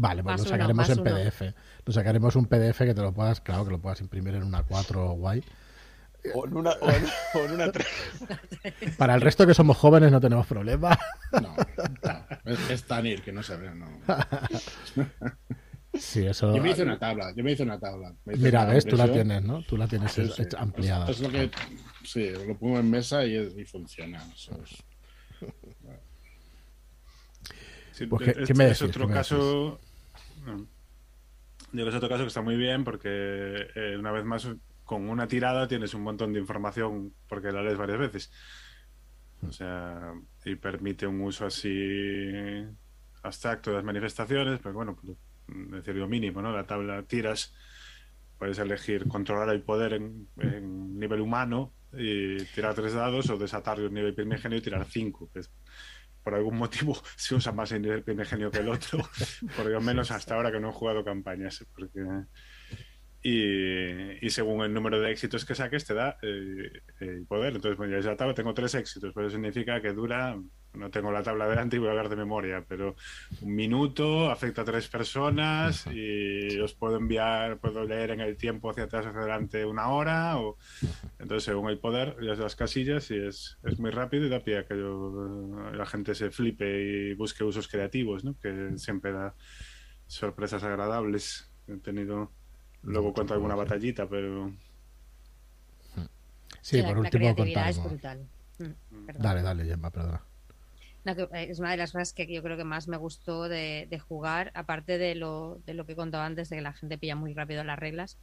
Vale, 0.00 0.22
pues 0.22 0.38
lo 0.38 0.44
sacaremos 0.44 0.88
en 0.90 1.02
PDF. 1.02 1.42
Lo 1.84 1.92
sacaremos 1.92 2.36
un 2.36 2.46
PDF 2.46 2.78
que 2.78 2.94
te 2.94 3.02
lo 3.02 3.12
puedas, 3.12 3.40
claro, 3.40 3.64
que 3.64 3.72
lo 3.72 3.80
puedas 3.80 4.00
imprimir 4.00 4.36
en 4.36 4.44
una 4.44 4.62
4 4.62 5.10
guay. 5.14 5.42
O 6.34 6.46
en 6.46 6.56
una, 6.56 6.70
o 6.70 7.40
en, 7.40 7.50
una 7.50 7.72
3. 7.72 7.86
Para 8.96 9.16
el 9.16 9.20
resto 9.20 9.44
que 9.44 9.54
somos 9.54 9.76
jóvenes 9.76 10.12
no 10.12 10.20
tenemos 10.20 10.46
problema. 10.46 10.96
No, 11.32 11.56
es, 12.70 12.84
Tanir, 12.84 13.22
que 13.22 13.32
no 13.32 13.42
se 13.42 13.56
ve, 13.56 13.74
no. 13.74 13.86
Sí, 15.94 16.26
eso... 16.26 16.54
Yo 16.54 16.62
me 16.62 16.70
hice 16.70 16.82
una 16.84 16.98
tabla, 16.98 17.32
yo 17.34 17.42
me 17.42 17.52
hice 17.52 17.64
una 17.64 17.80
tabla. 17.80 18.14
Mira, 18.26 18.66
ves, 18.66 18.84
tú 18.84 18.94
la 18.94 19.10
tienes, 19.10 19.42
¿no? 19.42 19.62
Tú 19.62 19.76
la 19.76 19.88
tienes 19.88 20.16
ampliada. 20.56 21.10
Es, 21.10 21.18
lo 21.18 21.30
que, 21.30 21.50
sí, 22.04 22.30
lo 22.46 22.56
pongo 22.56 22.78
en 22.78 22.88
mesa 22.88 23.24
y, 23.24 23.34
y 23.34 23.64
funciona. 23.64 24.22
Eso 24.32 24.52
es... 24.62 24.84
Pues, 28.08 28.34
¿qué, 28.46 28.54
me 28.54 28.68
es 28.68 28.82
otro 28.82 29.08
caso 29.08 29.80
Digo, 31.72 31.88
es 31.88 31.94
otro 31.94 32.08
caso 32.08 32.22
que 32.22 32.28
está 32.28 32.42
muy 32.42 32.56
bien 32.56 32.84
porque 32.84 33.68
eh, 33.74 33.96
una 33.98 34.12
vez 34.12 34.24
más 34.24 34.48
con 34.84 35.08
una 35.10 35.28
tirada 35.28 35.68
tienes 35.68 35.92
un 35.92 36.02
montón 36.02 36.32
de 36.32 36.40
información 36.40 37.12
porque 37.28 37.52
la 37.52 37.62
lees 37.62 37.76
varias 37.76 37.98
veces. 37.98 38.32
O 39.46 39.52
sea, 39.52 40.14
y 40.44 40.56
permite 40.56 41.06
un 41.06 41.20
uso 41.20 41.46
así 41.46 42.32
abstracto 43.22 43.70
de 43.70 43.76
las 43.76 43.84
manifestaciones, 43.84 44.60
pero 44.60 44.74
bueno, 44.74 44.96
pues, 44.96 45.16
decir 45.70 45.94
lo 45.96 46.08
mínimo, 46.08 46.42
¿no? 46.42 46.52
La 46.52 46.66
tabla 46.66 47.02
tiras, 47.02 47.54
puedes 48.38 48.58
elegir 48.58 49.06
controlar 49.08 49.50
el 49.50 49.62
poder 49.62 49.94
en, 49.94 50.28
nivel 50.98 51.20
humano 51.20 51.72
y 51.92 52.42
tirar 52.46 52.74
tres 52.74 52.94
dados 52.94 53.30
o 53.30 53.38
desatarlo 53.38 53.86
en 53.86 53.94
nivel 53.94 54.14
primigenio 54.14 54.58
y 54.58 54.62
tirar 54.62 54.84
cinco, 54.86 55.30
por 56.28 56.36
algún 56.36 56.58
motivo 56.58 56.94
se 57.16 57.34
usa 57.34 57.52
más 57.52 57.72
en 57.72 57.86
el 57.86 58.26
genio 58.26 58.50
que 58.50 58.58
el 58.58 58.68
otro, 58.68 58.98
por 59.56 59.64
lo 59.64 59.80
menos 59.80 60.10
hasta 60.10 60.34
ahora 60.34 60.52
que 60.52 60.60
no 60.60 60.68
he 60.68 60.72
jugado 60.72 61.02
campañas. 61.02 61.64
Porque... 61.74 62.00
Y, 63.22 64.30
según 64.30 64.62
el 64.62 64.72
número 64.72 65.00
de 65.00 65.10
éxitos 65.10 65.44
que 65.44 65.54
saques 65.54 65.84
te 65.84 65.94
da 65.94 66.18
eh, 66.22 66.70
el 67.00 67.26
poder. 67.26 67.56
Entonces, 67.56 67.76
bueno, 67.76 67.98
ya 67.98 68.16
tabla 68.16 68.34
tengo 68.34 68.54
tres 68.54 68.74
éxitos, 68.74 69.12
pero 69.12 69.26
eso 69.26 69.36
significa 69.36 69.80
que 69.80 69.92
dura, 69.92 70.38
no 70.74 70.90
tengo 70.90 71.10
la 71.10 71.22
tabla 71.22 71.48
delante 71.48 71.76
y 71.76 71.78
voy 71.80 71.88
a 71.88 71.92
hablar 71.92 72.08
de 72.08 72.16
memoria, 72.16 72.64
pero 72.68 72.94
un 73.40 73.54
minuto 73.54 74.30
afecta 74.30 74.62
a 74.62 74.64
tres 74.64 74.88
personas 74.88 75.86
y 75.92 76.60
os 76.60 76.74
puedo 76.74 76.96
enviar, 76.96 77.58
puedo 77.58 77.84
leer 77.84 78.12
en 78.12 78.20
el 78.20 78.36
tiempo 78.36 78.70
hacia 78.70 78.84
atrás 78.84 79.06
hacia 79.06 79.18
adelante 79.18 79.64
una 79.64 79.88
hora. 79.88 80.38
O... 80.38 80.56
Entonces, 81.18 81.42
según 81.44 81.70
el 81.70 81.78
poder, 81.78 82.16
ya 82.22 82.34
las 82.34 82.54
casillas 82.54 83.10
y 83.10 83.16
es, 83.16 83.58
es 83.64 83.80
muy 83.80 83.90
rápido 83.90 84.26
y 84.26 84.28
da 84.28 84.44
pie 84.44 84.58
a 84.58 84.66
que 84.66 84.74
la 84.74 85.86
gente 85.86 86.14
se 86.14 86.30
flipe 86.30 87.10
y 87.10 87.14
busque 87.14 87.42
usos 87.42 87.66
creativos, 87.66 88.24
¿no? 88.24 88.38
que 88.38 88.78
siempre 88.78 89.10
da 89.10 89.34
sorpresas 90.06 90.62
agradables. 90.62 91.50
He 91.66 91.76
tenido 91.78 92.32
Luego 92.82 93.12
cuento 93.12 93.34
alguna 93.34 93.54
batallita, 93.54 94.08
pero. 94.08 94.52
Sí, 96.60 96.82
por 96.82 96.98
último 96.98 97.34
la 97.36 97.68
es 97.68 97.82
brutal. 97.82 98.26
Mm, 98.58 99.06
dale, 99.18 99.42
dale, 99.42 99.64
Gemma, 99.64 99.90
perdona. 99.90 100.22
Eh, 101.04 101.46
es 101.48 101.58
una 101.58 101.70
de 101.70 101.76
las 101.76 101.92
cosas 101.92 102.12
que 102.12 102.26
yo 102.26 102.42
creo 102.42 102.56
que 102.56 102.64
más 102.64 102.88
me 102.88 102.96
gustó 102.96 103.48
de, 103.48 104.02
jugar, 104.06 104.50
aparte 104.54 104.98
de 104.98 105.14
lo, 105.14 105.60
de 105.64 105.74
lo 105.74 105.86
que 105.86 105.96
contaba 105.96 106.26
antes, 106.26 106.50
de 106.50 106.56
que 106.56 106.62
la 106.62 106.72
gente 106.72 106.98
pilla 106.98 107.16
muy 107.16 107.32
rápido 107.34 107.64
las 107.64 107.78
reglas, 107.78 108.18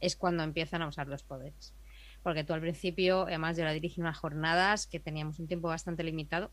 es 0.00 0.16
cuando 0.16 0.42
empiezan 0.42 0.82
a 0.82 0.88
usar 0.88 1.06
los 1.08 1.22
poderes. 1.22 1.74
Porque 2.22 2.44
tú 2.44 2.52
al 2.52 2.60
principio, 2.60 3.22
además 3.22 3.56
yo 3.56 3.64
la 3.64 3.72
dirigí 3.72 4.00
unas 4.00 4.18
jornadas 4.18 4.86
que 4.86 5.00
teníamos 5.00 5.38
un 5.38 5.46
tiempo 5.46 5.68
bastante 5.68 6.02
limitado, 6.02 6.50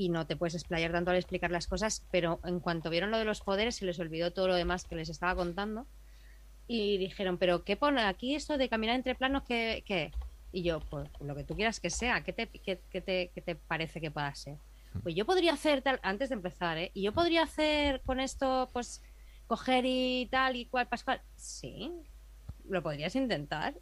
y 0.00 0.08
no 0.08 0.26
te 0.26 0.34
puedes 0.34 0.54
explayar 0.54 0.92
tanto 0.92 1.10
al 1.10 1.18
explicar 1.18 1.50
las 1.50 1.66
cosas, 1.66 2.06
pero 2.10 2.40
en 2.44 2.58
cuanto 2.58 2.88
vieron 2.88 3.10
lo 3.10 3.18
de 3.18 3.26
los 3.26 3.42
poderes 3.42 3.76
se 3.76 3.84
les 3.84 3.98
olvidó 3.98 4.32
todo 4.32 4.48
lo 4.48 4.54
demás 4.54 4.84
que 4.84 4.96
les 4.96 5.10
estaba 5.10 5.34
contando 5.34 5.86
y 6.66 6.96
dijeron, 6.96 7.36
pero 7.36 7.64
¿qué 7.64 7.76
pone 7.76 8.00
aquí 8.00 8.34
esto 8.34 8.56
de 8.56 8.70
caminar 8.70 8.96
entre 8.96 9.14
planos? 9.14 9.42
¿Qué? 9.42 9.84
qué? 9.84 10.10
Y 10.52 10.62
yo, 10.62 10.80
pues 10.80 11.06
lo 11.20 11.36
que 11.36 11.44
tú 11.44 11.54
quieras 11.54 11.80
que 11.80 11.90
sea, 11.90 12.24
¿qué 12.24 12.32
te, 12.32 12.46
qué, 12.46 12.76
te, 12.76 13.30
qué 13.34 13.40
te 13.42 13.54
parece 13.56 14.00
que 14.00 14.10
pueda 14.10 14.34
ser? 14.34 14.56
Pues 15.02 15.14
yo 15.14 15.26
podría 15.26 15.52
hacer 15.52 15.82
tal, 15.82 16.00
antes 16.02 16.30
de 16.30 16.36
empezar, 16.36 16.78
¿eh? 16.78 16.90
Y 16.94 17.02
yo 17.02 17.12
podría 17.12 17.42
hacer 17.42 18.00
con 18.06 18.20
esto, 18.20 18.70
pues, 18.72 19.02
coger 19.48 19.84
y 19.86 20.28
tal 20.30 20.56
y 20.56 20.64
cual, 20.64 20.88
Pascual. 20.88 21.20
Sí, 21.36 21.92
lo 22.66 22.82
podrías 22.82 23.14
intentar. 23.16 23.74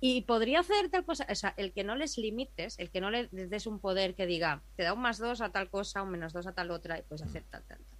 Y 0.00 0.22
podría 0.22 0.60
hacer 0.60 0.88
tal 0.88 1.04
cosa, 1.04 1.26
o 1.28 1.34
sea, 1.34 1.52
el 1.58 1.72
que 1.72 1.84
no 1.84 1.94
les 1.94 2.16
limites, 2.16 2.78
el 2.78 2.90
que 2.90 3.02
no 3.02 3.10
les 3.10 3.30
des 3.30 3.66
un 3.66 3.80
poder 3.80 4.14
que 4.14 4.26
diga, 4.26 4.62
te 4.76 4.82
da 4.82 4.94
un 4.94 5.02
más 5.02 5.18
dos 5.18 5.42
a 5.42 5.52
tal 5.52 5.68
cosa, 5.68 6.02
un 6.02 6.10
menos 6.10 6.32
dos 6.32 6.46
a 6.46 6.52
tal 6.52 6.70
otra, 6.70 6.98
y 6.98 7.02
puedes 7.02 7.22
hacer 7.22 7.44
tal, 7.50 7.62
tal, 7.64 7.78
tal. 7.78 7.98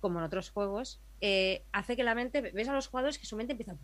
Como 0.00 0.18
en 0.18 0.24
otros 0.24 0.50
juegos, 0.50 1.00
eh, 1.20 1.64
hace 1.72 1.94
que 1.94 2.02
la 2.02 2.16
mente, 2.16 2.40
ves 2.40 2.68
a 2.68 2.74
los 2.74 2.88
jugadores 2.88 3.18
que 3.18 3.26
su 3.26 3.36
mente 3.36 3.52
empieza 3.52 3.76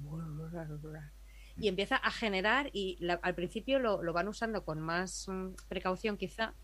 y 1.56 1.68
empieza 1.68 1.96
a 1.96 2.10
generar, 2.10 2.70
y 2.72 2.98
al 3.22 3.34
principio 3.34 3.78
lo, 3.78 4.02
lo, 4.02 4.12
van 4.12 4.26
usando 4.26 4.64
con 4.64 4.80
más 4.80 5.28
mm, 5.28 5.50
precaución 5.68 6.16
quizá, 6.16 6.54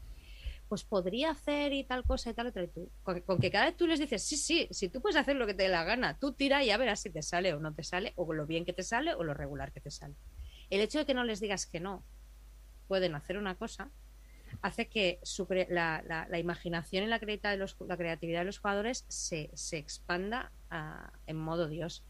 pues 0.68 0.84
podría 0.84 1.30
hacer 1.30 1.72
y 1.72 1.84
tal 1.84 2.04
cosa 2.04 2.30
y 2.30 2.34
tal 2.34 2.48
otra. 2.48 2.64
Y 2.64 2.68
tú, 2.68 2.90
con, 3.02 3.20
con, 3.20 3.38
que 3.38 3.50
cada 3.50 3.66
vez 3.66 3.76
tú 3.76 3.86
les 3.86 4.00
dices, 4.00 4.22
sí, 4.22 4.36
sí, 4.36 4.68
si 4.70 4.88
tú 4.88 5.00
puedes 5.00 5.16
hacer 5.16 5.36
lo 5.36 5.46
que 5.46 5.54
te 5.54 5.64
dé 5.64 5.68
la 5.68 5.84
gana, 5.84 6.18
tú 6.18 6.32
tira 6.32 6.62
y 6.62 6.66
ya 6.66 6.76
verás 6.76 7.00
si 7.00 7.10
te 7.10 7.22
sale 7.22 7.54
o 7.54 7.60
no 7.60 7.72
te 7.74 7.84
sale, 7.84 8.12
o 8.16 8.32
lo 8.32 8.46
bien 8.46 8.64
que 8.64 8.72
te 8.72 8.82
sale 8.82 9.14
o 9.14 9.24
lo 9.24 9.34
regular 9.34 9.72
que 9.72 9.80
te 9.80 9.90
sale. 9.90 10.14
El 10.70 10.80
hecho 10.80 10.98
de 10.98 11.06
que 11.06 11.14
no 11.14 11.24
les 11.24 11.40
digas 11.40 11.66
que 11.66 11.80
no 11.80 12.04
pueden 12.86 13.14
hacer 13.14 13.38
una 13.38 13.54
cosa 13.54 13.90
hace 14.62 14.88
que 14.88 15.20
la, 15.68 16.28
imaginación 16.38 17.04
y 17.04 17.06
la, 17.06 17.18
creatividad 17.18 17.52
de 17.52 17.58
los, 17.58 17.76
la 17.86 17.96
creatividad 17.96 18.40
de 18.40 18.46
los 18.46 18.58
jugadores 18.58 19.04
se, 19.08 19.50
expanda 19.72 20.52
en 21.26 21.36
modo 21.36 21.68
Dios. 21.68 22.04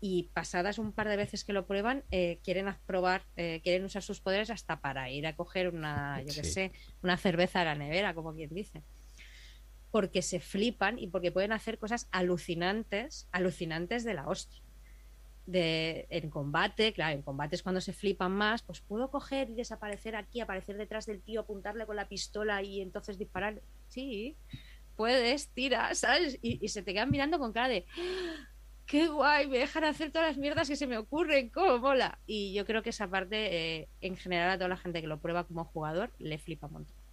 Y 0.00 0.30
pasadas 0.34 0.78
un 0.78 0.92
par 0.92 1.08
de 1.08 1.16
veces 1.16 1.44
que 1.44 1.54
lo 1.54 1.66
prueban, 1.66 2.04
eh, 2.10 2.38
quieren 2.44 2.74
probar, 2.84 3.24
eh, 3.36 3.60
quieren 3.62 3.84
usar 3.84 4.02
sus 4.02 4.20
poderes 4.20 4.50
hasta 4.50 4.80
para 4.80 5.10
ir 5.10 5.26
a 5.26 5.34
coger 5.34 5.70
una, 5.70 6.20
yo 6.22 6.44
sé, 6.44 6.72
una 7.02 7.16
cerveza 7.16 7.62
a 7.62 7.64
la 7.64 7.74
nevera, 7.74 8.14
como 8.14 8.34
quien 8.34 8.52
dice. 8.52 8.82
porque 9.90 10.22
se 10.22 10.40
flipan 10.40 10.98
y 10.98 11.06
porque 11.06 11.30
pueden 11.30 11.52
hacer 11.52 11.78
cosas 11.78 12.08
alucinantes, 12.10 13.28
alucinantes 13.30 14.04
de 14.04 14.14
la 14.14 14.26
hostia. 14.28 14.63
De, 15.46 16.06
en 16.08 16.30
combate, 16.30 16.94
claro, 16.94 17.16
en 17.16 17.22
combate 17.22 17.54
es 17.54 17.62
cuando 17.62 17.80
se 17.80 17.92
flipan 17.92 18.32
más, 18.32 18.62
pues 18.62 18.80
puedo 18.80 19.10
coger 19.10 19.50
y 19.50 19.54
desaparecer 19.54 20.16
aquí, 20.16 20.40
aparecer 20.40 20.76
detrás 20.78 21.04
del 21.04 21.20
tío, 21.20 21.42
apuntarle 21.42 21.84
con 21.84 21.96
la 21.96 22.08
pistola 22.08 22.62
y 22.62 22.80
entonces 22.80 23.18
disparar. 23.18 23.60
Sí, 23.88 24.36
puedes, 24.96 25.48
tira, 25.48 25.94
¿sabes? 25.94 26.38
Y, 26.40 26.66
se 26.68 26.82
te 26.82 26.94
quedan 26.94 27.10
mirando 27.10 27.38
con 27.38 27.52
cara 27.52 27.68
de 27.68 27.84
¡Ah! 27.98 28.48
qué 28.86 29.08
guay, 29.08 29.46
me 29.48 29.58
dejan 29.58 29.84
hacer 29.84 30.10
todas 30.10 30.28
las 30.28 30.38
mierdas 30.38 30.68
que 30.68 30.76
se 30.76 30.86
me 30.86 30.98
ocurren, 30.98 31.50
cómo 31.50 31.78
mola. 31.78 32.18
Y 32.26 32.54
yo 32.54 32.64
creo 32.66 32.82
que 32.82 32.90
esa 32.90 33.08
parte, 33.08 33.80
eh, 33.80 33.88
en 34.00 34.16
general, 34.16 34.50
a 34.50 34.56
toda 34.56 34.68
la 34.68 34.76
gente 34.76 35.00
que 35.00 35.06
lo 35.06 35.20
prueba 35.20 35.44
como 35.44 35.64
jugador, 35.64 36.12
le 36.18 36.38
flipa 36.38 36.66
un 36.66 36.72
montón. 36.74 37.03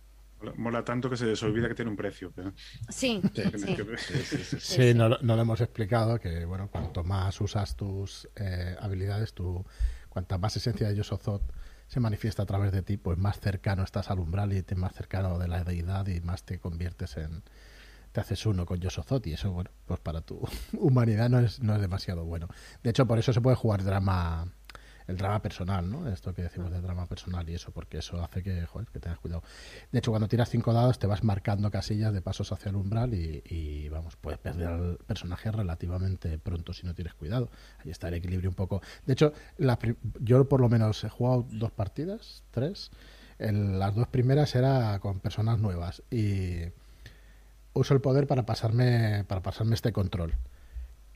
Mola, 0.41 0.53
mola 0.57 0.83
tanto 0.83 1.09
que 1.09 1.17
se 1.17 1.25
les 1.25 1.41
olvida 1.43 1.67
que 1.67 1.75
tiene 1.75 1.91
un 1.91 1.97
precio. 1.97 2.31
pero- 2.35 2.53
Sí, 2.89 3.21
Sí, 3.35 3.43
sí. 3.57 3.75
que- 3.75 4.59
Sí, 4.59 4.93
no, 4.93 5.09
lo- 5.09 5.19
no 5.21 5.35
lo 5.35 5.41
hemos 5.41 5.61
explicado 5.61 6.19
que, 6.19 6.45
bueno, 6.45 6.69
cuanto 6.69 7.03
más 7.03 7.39
usas 7.41 7.75
tus 7.75 8.27
eh, 8.35 8.75
habilidades, 8.79 9.33
tu, 9.33 9.63
cuanta 10.09 10.37
más 10.37 10.55
esencia 10.57 10.87
de 10.87 10.95
Yosozot 10.95 11.41
se 11.87 11.99
manifiesta 11.99 12.43
a 12.43 12.45
través 12.45 12.71
de 12.71 12.81
ti, 12.81 12.97
pues 12.97 13.17
más 13.17 13.39
cercano 13.39 13.83
estás 13.83 14.09
al 14.09 14.19
umbral 14.19 14.53
y 14.53 14.61
te 14.63 14.75
más 14.75 14.93
cercano 14.93 15.37
de 15.37 15.47
la 15.47 15.63
deidad 15.63 16.07
y 16.07 16.21
más 16.21 16.43
te 16.43 16.57
conviertes 16.59 17.17
en... 17.17 17.43
te 18.13 18.21
haces 18.21 18.45
uno 18.45 18.65
con 18.65 18.79
Yosozot 18.79 19.25
y 19.27 19.33
eso, 19.33 19.51
bueno, 19.51 19.71
pues 19.85 19.99
para 19.99 20.21
tu 20.21 20.41
humanidad 20.73 21.29
no 21.29 21.39
es, 21.39 21.59
no 21.61 21.75
es 21.75 21.81
demasiado 21.81 22.23
bueno. 22.25 22.47
De 22.81 22.89
hecho, 22.91 23.05
por 23.05 23.19
eso 23.19 23.33
se 23.33 23.41
puede 23.41 23.55
jugar 23.57 23.83
drama 23.83 24.53
el 25.11 25.17
drama 25.17 25.41
personal, 25.41 25.89
¿no? 25.89 26.07
Esto 26.09 26.33
que 26.33 26.41
decimos 26.41 26.71
de 26.71 26.81
drama 26.81 27.05
personal 27.05 27.47
y 27.49 27.53
eso, 27.53 27.71
porque 27.71 27.99
eso 27.99 28.23
hace 28.23 28.41
que, 28.41 28.65
joder, 28.65 28.87
que 28.87 28.99
tengas 28.99 29.19
cuidado. 29.19 29.43
De 29.91 29.99
hecho, 29.99 30.11
cuando 30.11 30.27
tiras 30.27 30.49
cinco 30.49 30.73
dados 30.73 30.97
te 30.97 31.07
vas 31.07 31.23
marcando 31.23 31.69
casillas 31.69 32.13
de 32.13 32.21
pasos 32.21 32.51
hacia 32.51 32.69
el 32.69 32.75
umbral 32.75 33.13
y, 33.13 33.43
y, 33.45 33.89
vamos, 33.89 34.15
puedes 34.15 34.39
perder 34.39 34.67
al 34.67 34.97
personaje 35.05 35.51
relativamente 35.51 36.37
pronto 36.39 36.73
si 36.73 36.85
no 36.85 36.95
tienes 36.95 37.13
cuidado. 37.13 37.49
Ahí 37.83 37.91
está 37.91 38.07
el 38.07 38.15
equilibrio 38.15 38.49
un 38.49 38.55
poco. 38.55 38.81
De 39.05 39.13
hecho, 39.13 39.33
la 39.57 39.77
yo 40.19 40.47
por 40.47 40.61
lo 40.61 40.69
menos 40.69 41.03
he 41.03 41.09
jugado 41.09 41.45
dos 41.51 41.71
partidas, 41.71 42.43
tres. 42.51 42.91
Las 43.39 43.95
dos 43.95 44.07
primeras 44.07 44.53
era 44.55 44.99
con 44.99 45.19
personas 45.19 45.59
nuevas 45.59 46.03
y 46.11 46.65
uso 47.73 47.93
el 47.93 48.01
poder 48.01 48.27
para 48.27 48.45
pasarme 48.45 49.23
para 49.27 49.41
pasarme 49.41 49.75
este 49.75 49.91
control. 49.91 50.35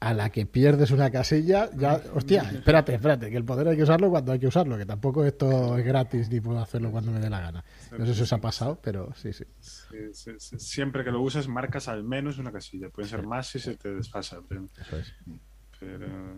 A 0.01 0.13
la 0.13 0.29
que 0.29 0.45
pierdes 0.45 0.91
una 0.91 1.09
casilla, 1.09 1.69
ya, 1.77 1.99
hostia, 2.13 2.41
espérate, 2.53 2.93
espérate, 2.95 3.29
que 3.31 3.37
el 3.37 3.45
poder 3.45 3.69
hay 3.69 3.77
que 3.77 3.83
usarlo 3.83 4.09
cuando 4.09 4.33
hay 4.33 4.39
que 4.39 4.47
usarlo, 4.47 4.77
que 4.77 4.85
tampoco 4.85 5.23
esto 5.25 5.77
es 5.77 5.85
gratis 5.85 6.29
ni 6.29 6.41
puedo 6.41 6.59
hacerlo 6.59 6.91
cuando 6.91 7.11
me 7.11 7.19
dé 7.19 7.29
la 7.29 7.39
gana. 7.39 7.65
No 7.97 8.05
sé 8.05 8.13
si 8.13 8.21
os 8.21 8.33
ha 8.33 8.37
pasado, 8.39 8.79
pero 8.83 9.13
sí, 9.15 9.31
sí. 9.33 9.45
Sí, 9.59 9.97
sí, 10.13 10.31
sí. 10.37 10.59
Siempre 10.59 11.03
que 11.03 11.11
lo 11.11 11.21
usas, 11.21 11.47
marcas 11.47 11.87
al 11.87 12.03
menos 12.03 12.37
una 12.37 12.51
casilla. 12.51 12.89
Pueden 12.89 13.09
ser 13.09 13.25
más 13.25 13.47
si 13.47 13.59
se 13.59 13.77
te 13.77 13.93
desfasa. 13.93 14.41
Pero, 14.47 14.67
Eso 14.79 14.97
es. 14.97 15.13
pero 15.79 16.35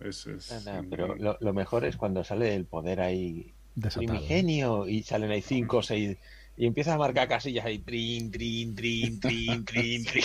es, 0.00 0.26
es- 0.26 0.64
pero 0.90 1.14
lo, 1.16 1.36
lo 1.40 1.52
mejor 1.52 1.84
es 1.84 1.96
cuando 1.96 2.22
sale 2.24 2.54
el 2.54 2.66
poder 2.66 3.00
ahí 3.00 3.52
primigenio 3.98 4.86
y 4.88 5.02
salen 5.02 5.30
ahí 5.30 5.42
cinco 5.42 5.78
o 5.78 5.82
seis 5.82 6.16
y 6.56 6.66
empiezas 6.66 6.94
a 6.94 6.98
marcar 6.98 7.26
casillas 7.28 7.64
ahí 7.64 7.78
trin 7.78 8.30
trin 8.30 8.74
trin 8.74 9.18
trin 9.20 9.64
trin 9.64 10.04
trin 10.04 10.24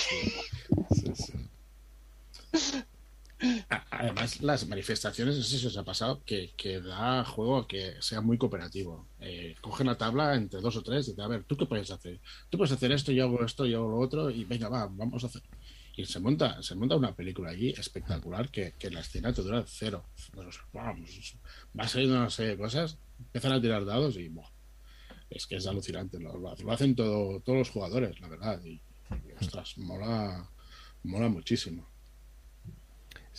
sí, 0.92 1.12
sí. 1.16 1.34
A- 1.34 1.57
Además, 3.92 4.42
las 4.42 4.68
manifestaciones, 4.68 5.38
no 5.38 5.44
sé 5.44 5.60
si 5.60 5.68
os 5.68 5.78
ha 5.78 5.84
pasado, 5.84 6.24
que, 6.26 6.54
que 6.58 6.82
da 6.82 7.24
juego 7.24 7.58
a 7.60 7.68
que 7.68 7.94
sea 8.02 8.20
muy 8.22 8.38
cooperativo. 8.38 9.08
Eh, 9.20 9.56
coge 9.62 9.84
la 9.84 9.96
tabla 9.98 10.36
entre 10.36 10.60
dos 10.60 10.76
o 10.76 10.82
tres 10.84 11.08
y 11.10 11.16
te 11.16 11.22
a 11.22 11.28
ver, 11.28 11.44
¿tú 11.44 11.56
qué 11.56 11.66
puedes 11.68 11.92
hacer? 11.92 12.20
Tú 12.50 12.58
puedes 12.58 12.72
hacer 12.72 12.92
esto, 12.92 13.12
yo 13.12 13.26
hago 13.26 13.44
esto, 13.46 13.66
yo 13.68 13.80
hago 13.80 13.90
lo 13.92 14.00
otro, 14.00 14.32
y 14.32 14.44
venga, 14.46 14.70
va, 14.70 14.88
vamos 14.88 15.24
a 15.24 15.28
hacer. 15.28 15.44
Y 15.96 16.06
se 16.06 16.20
monta, 16.20 16.62
se 16.64 16.76
monta 16.76 16.96
una 16.96 17.16
película 17.16 17.50
allí 17.52 17.70
espectacular 17.70 18.50
que, 18.50 18.74
que 18.80 18.90
la 18.90 19.02
escena 19.02 19.32
te 19.34 19.42
dura 19.44 19.64
cero. 19.68 20.04
Vamos, 20.74 21.36
va 21.80 21.88
saliendo 21.88 22.18
una 22.18 22.30
serie 22.32 22.52
de 22.52 22.58
cosas, 22.58 22.98
empiezan 23.20 23.52
a 23.52 23.62
tirar 23.62 23.86
dados 23.86 24.16
y 24.18 24.30
buah, 24.30 24.50
es 25.30 25.46
que 25.48 25.58
es 25.58 25.68
alucinante. 25.68 26.20
Lo, 26.20 26.38
lo- 26.38 26.56
lo 26.56 26.72
hacen 26.72 26.96
todo, 26.96 27.40
todos 27.42 27.60
los 27.60 27.70
jugadores, 27.70 28.20
la 28.20 28.30
verdad. 28.30 28.64
Y, 28.64 28.82
y, 29.12 29.32
ostras, 29.40 29.78
mola, 29.78 30.50
mola 31.04 31.30
muchísimo. 31.30 31.88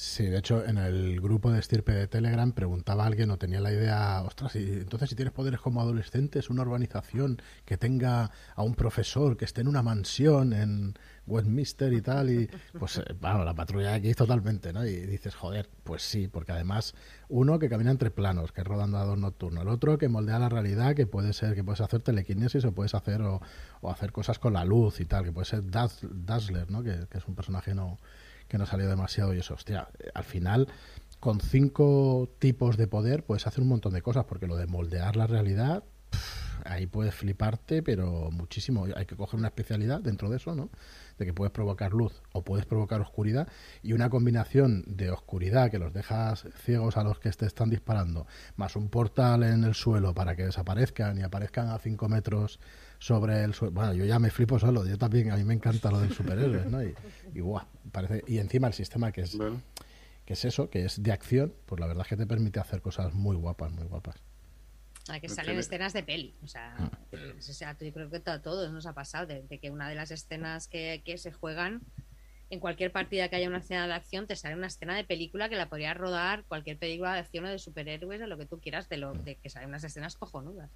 Sí, 0.01 0.26
de 0.26 0.38
hecho, 0.38 0.64
en 0.64 0.78
el 0.78 1.20
grupo 1.20 1.51
de 1.51 1.59
estirpe 1.59 1.90
de 1.90 2.07
Telegram 2.07 2.53
preguntaba 2.53 3.05
alguien 3.05 3.32
o 3.32 3.36
tenía 3.36 3.59
la 3.61 3.72
idea, 3.72 4.22
ostras, 4.22 4.55
y 4.55 4.62
entonces 4.74 5.09
si 5.11 5.16
tienes 5.16 5.34
poderes 5.34 5.59
como 5.59 5.80
adolescentes, 5.80 6.51
una 6.51 6.62
urbanización 6.62 7.42
que 7.64 7.76
tenga 7.78 8.30
a 8.55 8.62
un 8.62 8.76
profesor 8.76 9.36
que 9.36 9.44
esté 9.44 9.62
en 9.62 9.66
una 9.66 9.82
mansión 9.82 10.53
en 10.53 10.94
Westminster 11.26 11.92
y 11.92 12.01
tal, 12.01 12.30
y 12.30 12.49
pues, 12.78 12.99
eh, 12.99 13.03
bueno, 13.20 13.44
la 13.44 13.55
patrulla 13.55 13.94
aquí 13.94 14.14
totalmente, 14.14 14.72
¿no? 14.72 14.86
Y 14.86 14.94
dices, 15.05 15.34
joder, 15.34 15.68
pues 15.82 16.03
sí, 16.03 16.28
porque 16.28 16.53
además, 16.53 16.94
uno 17.28 17.59
que 17.59 17.68
camina 17.68 17.90
entre 17.90 18.12
planos, 18.12 18.53
que 18.53 18.61
es 18.61 18.66
rodando 18.68 18.99
a 18.99 19.05
dos 19.05 19.18
nocturno, 19.18 19.62
el 19.62 19.68
otro 19.68 19.99
que 19.99 20.09
moldea 20.09 20.38
la 20.38 20.49
realidad, 20.49 20.94
que 20.94 21.09
puede 21.09 21.32
ser, 21.32 21.57
que 21.57 21.64
puedes 21.64 21.80
hacer 21.80 22.03
telequinesis 22.03 22.64
o 22.64 22.70
puedes 22.72 22.94
hacer, 22.94 23.20
o, 23.22 23.42
o 23.80 23.90
hacer 23.90 24.12
cosas 24.12 24.38
con 24.38 24.53
la 24.53 24.64
luz 24.64 25.01
y 25.01 25.07
tal, 25.07 25.24
que 25.24 25.32
puede 25.32 25.46
ser 25.46 25.64
Daz- 25.64 26.07
Dazzler, 26.09 26.70
¿no? 26.70 26.84
Que, 26.84 27.09
que 27.11 27.18
es 27.18 27.26
un 27.26 27.34
personaje 27.34 27.74
no 27.74 27.99
que 28.49 28.59
no 28.59 28.66
salió 28.66 28.88
demasiado 28.88 29.34
y 29.34 29.38
eso, 29.38 29.55
hostia, 29.55 29.88
eh, 29.99 30.09
al 30.14 30.24
final 30.24 30.68
con 31.20 31.40
cinco 31.40 32.30
tipos 32.38 32.76
de 32.76 32.86
poder 32.86 33.24
puedes 33.24 33.46
hacer 33.46 33.62
un 33.62 33.68
montón 33.68 33.92
de 33.92 34.03
cosas, 34.03 34.24
porque 34.24 34.46
lo 34.46 34.57
de 34.57 34.66
moldear 34.66 35.16
la 35.16 35.26
realidad, 35.26 35.82
ahí 36.64 36.86
puedes 36.86 37.14
fliparte, 37.14 37.82
pero 37.82 38.30
muchísimo. 38.30 38.86
Hay 38.94 39.07
que 39.07 39.16
coger 39.16 39.38
una 39.38 39.49
especialidad 39.49 40.01
dentro 40.01 40.30
de 40.30 40.36
eso, 40.36 40.55
¿no? 40.55 40.70
De 41.18 41.26
que 41.26 41.34
puedes 41.34 41.53
provocar 41.53 41.92
luz 41.92 42.22
o 42.32 42.44
puedes 42.44 42.66
provocar 42.66 43.01
oscuridad 43.01 43.49
y 43.82 43.92
una 43.94 44.11
combinación 44.11 44.84
de 44.86 45.11
oscuridad 45.11 45.70
que 45.70 45.78
los 45.78 45.92
dejas 45.92 46.46
ciegos 46.64 46.96
a 46.96 47.03
los 47.03 47.18
que 47.18 47.30
te 47.30 47.46
están 47.46 47.70
disparando, 47.70 48.26
más 48.57 48.76
un 48.76 48.88
portal 48.88 49.42
en 49.42 49.64
el 49.64 49.74
suelo 49.74 50.14
para 50.14 50.36
que 50.36 50.44
desaparezcan 50.44 51.18
y 51.18 51.22
aparezcan 51.22 51.68
a 51.68 51.78
5 51.78 52.09
metros 52.09 52.61
sobre 52.99 53.42
el 53.44 53.55
suelo. 53.55 53.72
Bueno, 53.72 53.94
yo 53.94 54.05
ya 54.05 54.18
me 54.18 54.30
flipo 54.30 54.59
solo, 54.59 54.84
yo 54.86 54.99
también, 54.99 55.30
a 55.30 55.36
mí 55.36 55.44
me 55.44 55.55
encanta 55.55 55.90
lo 55.90 56.01
del 56.01 56.12
superhéroes, 56.12 56.66
¿no? 56.66 56.82
Y, 56.82 56.94
y, 57.34 57.40
guau, 57.40 57.64
parece, 57.92 58.24
y 58.26 58.38
encima 58.38 58.66
el 58.68 58.74
sistema 58.74 59.12
que 59.12 59.22
es, 59.22 59.36
Bueno, 59.36 59.62
que 60.24 60.32
es 60.34 60.44
eso, 60.44 60.68
que 60.68 60.84
es 60.84 61.03
de 61.03 61.12
acción, 61.12 61.55
pues 61.66 61.80
la 61.80 61.86
verdad 61.86 62.03
es 62.03 62.09
que 62.09 62.16
te 62.16 62.26
permite 62.26 62.61
hacer 62.61 62.82
cosas 62.82 63.14
muy 63.14 63.36
guapas, 63.36 63.72
muy 63.72 63.84
guapas. 63.86 64.16
Hay 65.09 65.20
que 65.20 65.28
No 65.28 65.34
salen 65.34 65.59
escenas 65.59 65.94
de 65.94 66.03
peli. 66.03 66.34
O 66.42 66.46
sea, 66.46 66.74
Ah. 66.78 66.90
o 67.38 67.40
sea, 67.40 67.76
yo 67.78 67.92
creo 67.94 68.11
que 68.11 68.20
a 68.30 68.42
todos 68.42 68.70
nos 68.70 68.84
ha 68.84 68.92
pasado 68.92 69.26
de, 69.26 69.42
de 69.42 69.59
que 69.59 69.70
una 69.70 69.88
de 69.88 69.94
las 69.94 70.11
escenas 70.11 70.68
que, 70.68 71.01
que 71.05 71.16
se 71.16 71.32
juegan 71.32 71.80
en 72.51 72.61
cualquier 72.61 72.92
partida 72.92 73.28
que 73.28 73.36
haya 73.36 73.49
una 73.49 73.59
escena 73.59 73.86
de 73.86 73.92
acción 73.94 74.26
te 74.26 74.36
sale 74.36 74.55
una 74.55 74.66
escena 74.66 74.96
de 74.96 75.05
película 75.05 75.49
que 75.49 75.57
la 75.57 75.68
podría 75.70 75.94
rodar 75.94 76.44
cualquier 76.44 76.78
película 76.78 77.14
de 77.14 77.20
acción 77.20 77.44
o 77.46 77.49
de 77.49 77.59
superhéroes 77.59 78.20
o 78.20 78.26
lo 78.26 78.36
que 78.36 78.44
tú 78.46 78.59
quieras 78.61 78.88
de 78.90 78.99
lo 78.99 79.14
de 79.14 79.36
que 79.36 79.49
salen 79.49 79.70
unas 79.70 79.84
escenas 79.84 80.16
cojonudas. 80.16 80.70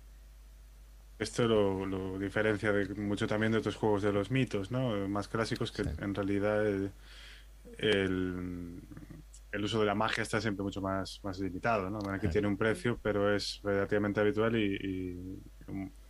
Esto 1.23 1.47
lo, 1.49 1.87
lo 1.87 2.19
diferencia 2.19 2.73
de, 2.73 2.95
mucho 2.95 3.27
también 3.27 3.53
de 3.53 3.59
otros 3.59 3.77
juegos 3.77 4.03
de 4.03 4.13
los 4.13 4.31
mitos, 4.31 4.71
¿no? 4.71 5.09
Más 5.09 5.29
clásicos 5.29 5.73
que 5.73 5.85
Sí. 5.85 5.91
en 6.01 6.15
realidad 6.15 6.67
el, 6.67 6.91
el, 7.79 8.81
el 9.53 9.65
uso 9.65 9.81
de 9.81 9.87
la 9.87 9.95
magia 9.95 10.23
está 10.23 10.41
siempre 10.41 10.63
mucho 10.63 10.81
más, 10.81 11.21
más 11.23 11.39
limitado, 11.39 11.89
¿no? 11.91 11.99
Aquí 12.11 12.29
tiene 12.29 12.49
un 12.49 12.57
precio, 12.57 12.99
pero 13.03 13.35
es 13.35 13.61
relativamente 13.63 14.21
habitual 14.21 14.57
y, 14.57 14.75
y 14.77 15.41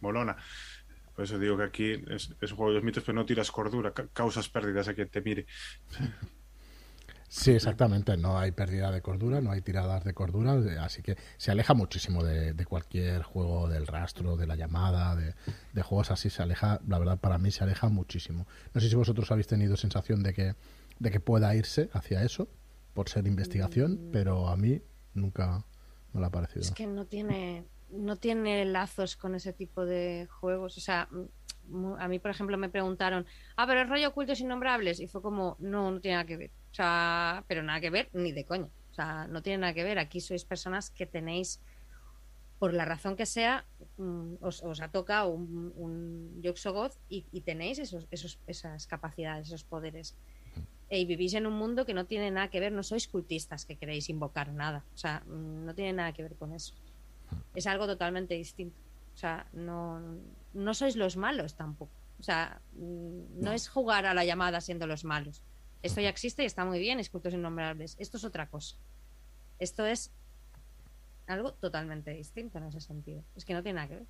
molona. 0.00 0.36
Por 1.14 1.24
eso 1.26 1.38
digo 1.38 1.56
que 1.58 1.64
aquí 1.64 2.02
es, 2.08 2.34
es 2.40 2.50
un 2.52 2.56
juego 2.56 2.70
de 2.70 2.76
los 2.76 2.84
mitos, 2.84 3.04
pero 3.04 3.14
no 3.16 3.26
tiras 3.26 3.50
cordura, 3.50 3.92
ca- 3.92 4.08
causas 4.12 4.48
pérdidas 4.48 4.88
a 4.88 4.94
quien 4.94 5.08
te 5.08 5.20
mire. 5.20 5.46
Sí, 7.34 7.52
exactamente. 7.52 8.14
No 8.18 8.38
hay 8.38 8.52
pérdida 8.52 8.90
de 8.90 9.00
cordura, 9.00 9.40
no 9.40 9.52
hay 9.52 9.62
tiradas 9.62 10.04
de 10.04 10.12
cordura, 10.12 10.54
de- 10.56 10.78
así 10.78 11.00
que 11.02 11.16
se 11.38 11.50
aleja 11.50 11.72
muchísimo 11.72 12.22
de, 12.22 12.52
de 12.52 12.66
cualquier 12.66 13.22
juego 13.22 13.68
del 13.70 13.86
rastro, 13.86 14.36
de 14.36 14.46
la 14.46 14.54
llamada, 14.54 15.16
de, 15.16 15.34
de 15.72 15.82
juegos 15.82 16.10
así. 16.10 16.28
Se 16.28 16.42
aleja, 16.42 16.80
la 16.86 16.98
verdad, 16.98 17.18
para 17.18 17.38
mí 17.38 17.50
se 17.50 17.64
aleja 17.64 17.88
muchísimo. 17.88 18.46
No 18.74 18.82
sé 18.82 18.90
si 18.90 18.96
vosotros 18.96 19.30
habéis 19.32 19.46
tenido 19.46 19.78
sensación 19.78 20.22
de 20.22 20.34
que, 20.34 20.56
de 20.98 21.10
que 21.10 21.20
pueda 21.20 21.54
irse 21.56 21.88
hacia 21.94 22.22
eso 22.22 22.48
por 22.92 23.08
ser 23.08 23.26
investigación, 23.26 24.10
pero 24.12 24.48
a 24.48 24.56
mí 24.58 24.82
nunca 25.14 25.64
me 26.12 26.20
lo 26.20 26.26
ha 26.26 26.30
parecido. 26.30 26.60
Es 26.60 26.72
que 26.72 26.86
no 26.86 27.06
tiene 27.06 27.64
no 27.90 28.16
tiene 28.16 28.64
lazos 28.66 29.16
con 29.16 29.34
ese 29.34 29.54
tipo 29.54 29.86
de 29.86 30.26
juegos. 30.30 30.76
O 30.76 30.80
sea, 30.82 31.08
a 31.98 32.08
mí, 32.08 32.18
por 32.18 32.30
ejemplo, 32.30 32.58
me 32.58 32.68
preguntaron, 32.68 33.24
ah, 33.56 33.66
pero 33.66 33.80
el 33.80 33.88
rollo 33.88 34.08
ocultos 34.08 34.38
innombrables. 34.40 35.00
Y 35.00 35.08
fue 35.08 35.22
como, 35.22 35.56
no, 35.60 35.90
no 35.90 36.00
tiene 36.00 36.16
nada 36.16 36.26
que 36.26 36.36
ver. 36.36 36.50
O 36.72 36.74
sea, 36.74 37.44
pero 37.48 37.62
nada 37.62 37.80
que 37.80 37.90
ver 37.90 38.08
ni 38.12 38.32
de 38.32 38.44
coña. 38.44 38.68
O 38.90 38.94
sea, 38.94 39.26
no 39.28 39.42
tiene 39.42 39.58
nada 39.58 39.74
que 39.74 39.84
ver. 39.84 39.98
Aquí 39.98 40.20
sois 40.20 40.44
personas 40.44 40.90
que 40.90 41.06
tenéis, 41.06 41.60
por 42.58 42.72
la 42.72 42.84
razón 42.84 43.16
que 43.16 43.26
sea, 43.26 43.66
mm, 43.98 44.34
os, 44.40 44.62
os 44.62 44.80
ha 44.80 44.88
tocado 44.88 45.28
un, 45.28 45.72
un 45.76 46.40
Yoxogoth 46.42 46.96
y, 47.08 47.26
y 47.30 47.42
tenéis 47.42 47.78
esos, 47.78 48.06
esos, 48.10 48.38
esas 48.46 48.86
capacidades, 48.86 49.48
esos 49.48 49.64
poderes. 49.64 50.16
Y 50.88 51.04
vivís 51.04 51.34
en 51.34 51.46
un 51.46 51.54
mundo 51.54 51.86
que 51.86 51.94
no 51.94 52.06
tiene 52.06 52.30
nada 52.30 52.48
que 52.48 52.60
ver, 52.60 52.72
no 52.72 52.82
sois 52.82 53.08
cultistas 53.08 53.64
que 53.64 53.76
queréis 53.76 54.08
invocar 54.08 54.52
nada. 54.52 54.84
O 54.94 54.98
sea, 54.98 55.22
mm, 55.26 55.64
no 55.66 55.74
tiene 55.74 55.92
nada 55.92 56.12
que 56.12 56.22
ver 56.22 56.36
con 56.36 56.52
eso. 56.52 56.74
Es 57.54 57.66
algo 57.66 57.86
totalmente 57.86 58.34
distinto. 58.34 58.76
O 59.14 59.16
sea, 59.16 59.46
no, 59.52 60.00
no 60.54 60.74
sois 60.74 60.96
los 60.96 61.16
malos 61.16 61.54
tampoco. 61.54 61.92
O 62.18 62.22
sea, 62.22 62.60
mm, 62.72 63.42
no, 63.42 63.52
es 63.52 63.68
jugar 63.68 64.06
a 64.06 64.14
la 64.14 64.24
llamada 64.24 64.60
siendo 64.60 64.86
los 64.86 65.04
malos. 65.04 65.42
Esto 65.82 66.00
ya 66.00 66.08
existe 66.08 66.42
y 66.42 66.46
está 66.46 66.64
muy 66.64 66.78
bien, 66.78 67.00
es 67.00 67.10
cultos 67.10 67.34
innombrables. 67.34 67.96
Esto 67.98 68.16
es 68.16 68.24
otra 68.24 68.48
cosa. 68.48 68.76
Esto 69.58 69.84
es 69.86 70.12
algo 71.26 71.52
totalmente 71.54 72.12
distinto 72.12 72.58
en 72.58 72.64
ese 72.64 72.80
sentido. 72.80 73.24
Es 73.34 73.44
que 73.44 73.54
no 73.54 73.62
tiene 73.62 73.76
nada 73.76 73.88
que 73.88 73.94
ver. 73.96 74.06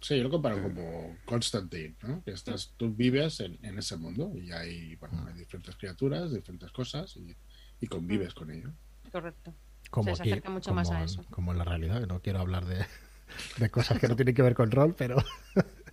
Sí, 0.00 0.16
yo 0.16 0.22
lo 0.24 0.30
comparo 0.30 0.62
como 0.62 1.16
Constantine, 1.24 1.96
¿no? 2.02 2.22
Que 2.22 2.30
estás, 2.30 2.72
tú 2.76 2.94
vives 2.94 3.40
en, 3.40 3.58
en 3.64 3.78
ese 3.78 3.96
mundo 3.96 4.32
y 4.36 4.52
hay, 4.52 4.94
bueno, 4.96 5.26
hay 5.26 5.34
diferentes 5.34 5.74
criaturas, 5.76 6.32
diferentes 6.32 6.70
cosas 6.70 7.16
y, 7.16 7.34
y 7.80 7.86
convives 7.88 8.32
con 8.32 8.50
ello. 8.52 8.70
Correcto. 9.10 9.52
Como, 9.90 10.14
se 10.14 10.22
aquí, 10.22 10.30
acerca 10.30 10.50
mucho 10.50 10.70
como, 10.70 10.76
más 10.76 10.90
a 10.90 10.98
en- 10.98 11.04
eso. 11.04 11.24
como 11.30 11.50
en 11.50 11.58
la 11.58 11.64
realidad, 11.64 12.00
que 12.00 12.06
no 12.06 12.22
quiero 12.22 12.38
hablar 12.38 12.64
de, 12.66 12.86
de 13.58 13.70
cosas 13.70 13.98
que 13.98 14.06
no 14.06 14.14
tienen 14.14 14.36
que 14.36 14.42
ver 14.42 14.54
con 14.54 14.70
rol, 14.70 14.94
pero 14.96 15.16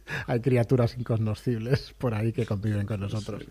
hay 0.28 0.40
criaturas 0.42 0.98
incognoscibles 0.98 1.94
por 1.98 2.14
ahí 2.14 2.34
que 2.34 2.46
conviven 2.46 2.86
con 2.86 3.00
nosotros. 3.00 3.44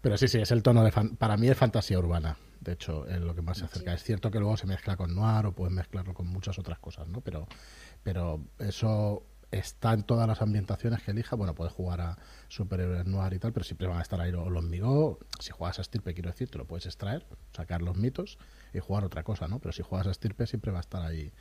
Pero 0.00 0.16
sí, 0.18 0.28
sí, 0.28 0.38
es 0.38 0.50
el 0.50 0.62
tono 0.62 0.84
de... 0.84 0.90
fan- 0.90 1.16
para 1.16 1.36
mí 1.36 1.48
es 1.48 1.56
fantasía 1.56 1.98
urbana. 1.98 2.36
De 2.60 2.72
hecho, 2.72 3.06
es 3.06 3.20
lo 3.20 3.34
que 3.34 3.42
más 3.42 3.58
se 3.58 3.64
acerca. 3.66 3.92
Es 3.92 4.02
cierto 4.02 4.30
que 4.30 4.38
luego 4.38 4.56
se 4.56 4.66
mezcla 4.66 4.96
con 4.96 5.14
noir 5.14 5.46
o 5.46 5.52
puedes 5.52 5.74
mezclarlo 5.74 6.14
con 6.14 6.26
muchas 6.26 6.58
otras 6.58 6.78
cosas, 6.78 7.06
¿no? 7.08 7.20
Pero, 7.20 7.46
pero 8.02 8.40
eso 8.58 9.26
está 9.50 9.92
en 9.92 10.02
todas 10.02 10.26
las 10.26 10.40
ambientaciones 10.42 11.02
que 11.02 11.10
elija. 11.10 11.36
Bueno, 11.36 11.54
puedes 11.54 11.72
jugar 11.74 12.00
a 12.00 12.18
superhéroes 12.48 13.06
noir 13.06 13.34
y 13.34 13.38
tal, 13.38 13.52
pero 13.52 13.64
siempre 13.64 13.86
van 13.86 13.98
a 13.98 14.02
estar 14.02 14.20
ahí 14.20 14.32
los 14.32 14.50
los 14.50 14.64
Migo. 14.64 15.18
Si 15.40 15.52
juegas 15.52 15.78
a 15.78 15.82
Estirpe, 15.82 16.14
quiero 16.14 16.30
decir, 16.30 16.48
te 16.50 16.56
lo 16.58 16.66
puedes 16.66 16.86
extraer, 16.86 17.26
sacar 17.54 17.82
los 17.82 17.96
mitos 17.96 18.38
y 18.72 18.78
jugar 18.80 19.04
otra 19.04 19.22
cosa, 19.24 19.46
¿no? 19.46 19.58
Pero 19.58 19.72
si 19.72 19.82
juegas 19.82 20.06
a 20.06 20.10
Estirpe, 20.10 20.46
siempre 20.46 20.72
va 20.72 20.78
a 20.78 20.80
estar 20.80 21.02
ahí 21.02 21.32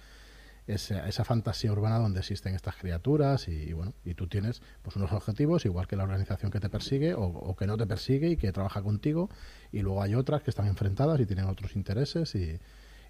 esa, 0.68 1.07
esa 1.07 1.26
fantasía 1.26 1.72
urbana 1.72 1.99
donde 1.99 2.20
existen 2.20 2.55
estas 2.55 2.76
criaturas 2.76 3.47
y, 3.47 3.74
bueno, 3.74 3.93
y 4.05 4.14
tú 4.14 4.28
tienes 4.28 4.61
pues 4.82 4.95
unos 4.95 5.11
objetivos, 5.11 5.66
igual 5.66 5.88
que 5.88 5.95
la 5.95 6.03
organización 6.03 6.51
que 6.51 6.59
te 6.59 6.70
persigue 6.70 7.14
o, 7.14 7.24
o 7.24 7.55
que 7.55 7.68
no 7.68 7.78
te 7.78 7.86
persigue 7.86 8.30
y 8.30 8.38
que 8.38 8.51
trabaja 8.51 8.82
contigo, 8.82 9.30
y 9.72 9.82
luego 9.82 10.01
hay 10.01 10.16
otras 10.16 10.43
que 10.43 10.51
están 10.51 10.68
enfrentadas 10.68 11.20
y 11.20 11.26
tienen 11.26 11.45
otros 11.45 11.76
intereses 11.76 12.36
y, 12.36 12.59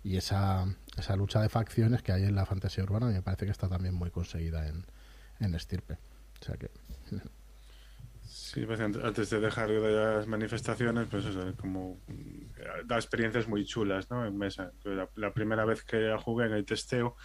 y 0.03 0.17
esa, 0.17 0.65
esa 0.97 1.15
lucha 1.15 1.41
de 1.41 1.49
facciones 1.49 2.01
que 2.01 2.11
hay 2.11 2.23
en 2.23 2.35
la 2.35 2.45
fantasía 2.45 2.83
urbana 2.83 3.07
me 3.07 3.21
parece 3.21 3.45
que 3.45 3.51
está 3.51 3.69
también 3.69 3.95
muy 3.95 4.11
conseguida 4.11 4.67
en, 4.67 4.85
en 5.39 5.55
Estirpe. 5.55 5.97
O 6.41 6.45
sea 6.45 6.57
que 6.57 6.69
Sí, 8.53 8.65
pues 8.67 8.79
ant- 8.81 9.03
antes 9.03 9.29
de 9.31 9.39
dejar 9.39 9.67
de 9.69 9.91
las 9.91 10.27
manifestaciones, 10.27 11.07
pues 11.09 11.25
eso, 11.25 11.55
como 11.57 11.99
mm, 12.07 12.85
da 12.85 12.97
experiencias 12.97 13.47
muy 13.47 13.65
chulas, 13.65 14.11
¿no? 14.11 14.25
En 14.27 14.37
mesa. 14.37 14.71
La, 14.83 15.09
la 15.15 15.33
primera 15.33 15.65
vez 15.65 15.83
que 15.83 15.97
la 15.97 16.19
jugué 16.19 16.45
en 16.45 16.53
el 16.53 16.63
testeo, 16.65 17.15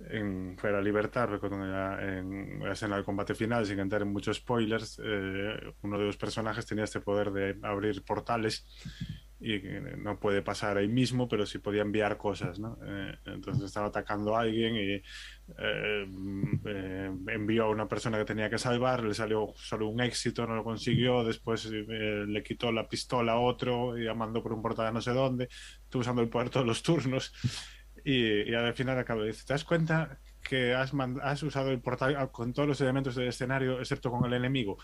en 0.00 0.56
fue 0.58 0.72
la 0.72 0.80
Libertad, 0.80 1.28
recuerdo 1.28 1.56
en 1.64 2.60
la 2.60 2.72
escena 2.72 2.96
del 2.96 3.04
combate 3.04 3.36
final, 3.36 3.66
sin 3.66 3.78
entrar 3.78 4.02
en 4.02 4.12
muchos 4.12 4.38
spoilers, 4.38 5.00
eh, 5.04 5.74
uno 5.82 5.96
de 5.98 6.04
los 6.06 6.16
personajes 6.16 6.66
tenía 6.66 6.84
este 6.84 7.00
poder 7.00 7.30
de 7.30 7.56
abrir 7.62 8.02
portales 8.04 8.66
y 9.40 9.60
no 9.98 10.18
puede 10.18 10.42
pasar 10.42 10.78
ahí 10.78 10.88
mismo, 10.88 11.28
pero 11.28 11.46
sí 11.46 11.58
podía 11.58 11.82
enviar 11.82 12.16
cosas, 12.16 12.58
¿no? 12.58 12.76
Eh, 12.84 13.16
entonces 13.26 13.64
estaba 13.64 13.86
atacando 13.86 14.36
a 14.36 14.40
alguien 14.40 14.74
y 14.74 14.90
eh, 14.90 15.02
eh, 16.66 17.10
envió 17.28 17.64
a 17.64 17.70
una 17.70 17.86
persona 17.86 18.18
que 18.18 18.24
tenía 18.24 18.50
que 18.50 18.58
salvar, 18.58 19.04
le 19.04 19.14
salió 19.14 19.52
solo 19.56 19.88
un 19.88 20.00
éxito, 20.00 20.46
no 20.46 20.56
lo 20.56 20.64
consiguió, 20.64 21.22
después 21.22 21.66
le 21.70 22.42
quitó 22.42 22.72
la 22.72 22.88
pistola 22.88 23.32
a 23.32 23.38
otro 23.38 23.96
y 23.96 24.04
la 24.04 24.14
mandó 24.14 24.42
por 24.42 24.52
un 24.52 24.62
portal 24.62 24.92
no 24.92 25.00
sé 25.00 25.12
dónde, 25.12 25.48
estuvo 25.84 26.00
usando 26.00 26.22
el 26.22 26.28
poder 26.28 26.50
todos 26.50 26.66
los 26.66 26.82
turnos 26.82 27.32
y, 28.04 28.54
al 28.54 28.74
final 28.74 28.98
acabó, 28.98 29.22
dice, 29.22 29.44
¿te 29.46 29.52
das 29.52 29.64
cuenta 29.64 30.18
que 30.42 30.74
has, 30.74 30.92
usado 31.42 31.70
el 31.70 31.80
portal 31.80 32.30
con 32.30 32.52
todos 32.52 32.68
los 32.68 32.80
elementos 32.80 33.14
del 33.14 33.28
escenario 33.28 33.78
excepto 33.78 34.10
con 34.10 34.24
el 34.24 34.32
enemigo? 34.32 34.78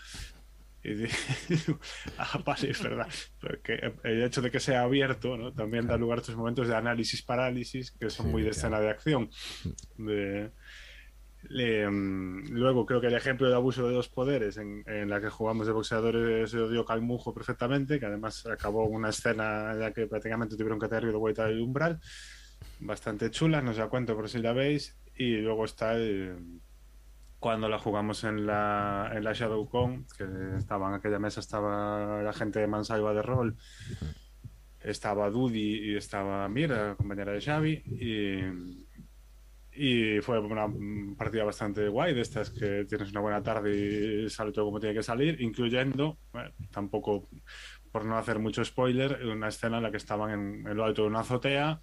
Y 0.87 1.05
ah, 2.19 2.41
vale, 2.45 2.69
es 2.69 2.81
verdad. 2.83 3.07
Porque 3.41 3.93
el 4.03 4.23
hecho 4.23 4.41
de 4.41 4.51
que 4.51 4.59
sea 4.59 4.81
abierto 4.83 5.35
¿no? 5.37 5.51
también 5.53 5.87
da 5.87 5.97
lugar 5.97 6.19
a 6.19 6.21
estos 6.21 6.35
momentos 6.35 6.67
de 6.67 6.75
análisis-parálisis 6.75 7.91
que 7.91 8.09
son 8.09 8.27
Sí, 8.27 8.31
muy 8.31 8.41
de 8.43 8.49
claro. 8.51 8.57
escena 8.57 8.79
de 8.79 8.89
acción. 8.89 9.29
De- 9.97 10.51
le, 11.47 11.87
mm, 11.87 12.49
luego 12.53 12.85
creo 12.87 12.99
que 13.01 13.07
el 13.07 13.13
ejemplo 13.13 13.47
de 13.47 13.53
abuso 13.55 13.87
de 13.87 13.93
dos 13.93 14.09
poderes 14.09 14.57
en, 14.57 14.83
en 14.87 15.09
la 15.09 15.21
que 15.21 15.29
jugamos 15.29 15.67
de 15.67 15.73
boxeadores 15.73 16.53
lo 16.53 16.69
dio 16.69 16.85
Calmujo 16.85 17.33
perfectamente, 17.35 17.99
que 17.99 18.05
además 18.07 18.45
acabó 18.47 18.85
una 18.85 19.09
escena 19.09 19.71
en 19.71 19.79
la 19.79 19.93
que 19.93 20.07
prácticamente 20.07 20.55
tuvieron 20.55 20.79
que 20.79 20.87
tener 20.87 21.05
de 21.05 21.11
vuelta 21.17 21.45
del 21.45 21.61
umbral, 21.61 21.99
bastante 22.79 23.29
chula, 23.29 23.61
no 23.61 23.71
os 23.71 23.77
la 23.77 23.89
cuento 23.89 24.15
por 24.15 24.27
si 24.27 24.39
la 24.39 24.53
veis, 24.53 24.97
y 25.15 25.37
luego 25.37 25.65
está 25.65 25.93
el, 25.93 26.35
cuando 27.45 27.69
la 27.69 27.77
jugamos 27.77 28.23
en 28.23 28.47
la, 28.47 29.11
en 29.13 29.23
la 29.23 29.33
ShadowCon, 29.33 30.07
que 30.17 30.25
estaba 30.57 30.89
en 30.89 30.95
aquella 30.95 31.19
mesa, 31.19 31.41
estaba 31.41 32.23
la 32.23 32.33
gente 32.33 32.57
de 32.57 32.65
Mansalva 32.65 33.13
de 33.13 33.21
rol, 33.21 33.55
estaba 34.79 35.29
Dudi 35.29 35.91
y 35.91 35.95
estaba 35.95 36.49
Mira, 36.49 36.95
compañera 36.95 37.33
de 37.33 37.41
Xavi, 37.41 37.83
y, 37.85 38.39
y 39.73 40.21
fue 40.21 40.39
una 40.39 40.65
partida 41.15 41.43
bastante 41.43 41.87
guay, 41.87 42.15
de 42.15 42.21
estas 42.21 42.49
que 42.49 42.85
tienes 42.85 43.11
una 43.11 43.19
buena 43.19 43.43
tarde 43.43 44.25
y 44.25 44.27
sale 44.27 44.51
todo 44.51 44.65
como 44.65 44.79
tiene 44.79 44.95
que 44.95 45.03
salir, 45.03 45.39
incluyendo, 45.39 46.17
bueno, 46.33 46.49
tampoco 46.71 47.29
por 47.91 48.05
no 48.05 48.17
hacer 48.17 48.39
mucho 48.39 48.65
spoiler, 48.65 49.23
una 49.23 49.49
escena 49.49 49.77
en 49.77 49.83
la 49.83 49.91
que 49.91 49.97
estaban 49.97 50.31
en, 50.31 50.67
en 50.67 50.75
lo 50.75 50.83
alto 50.83 51.03
de 51.03 51.09
una 51.09 51.19
azotea 51.19 51.79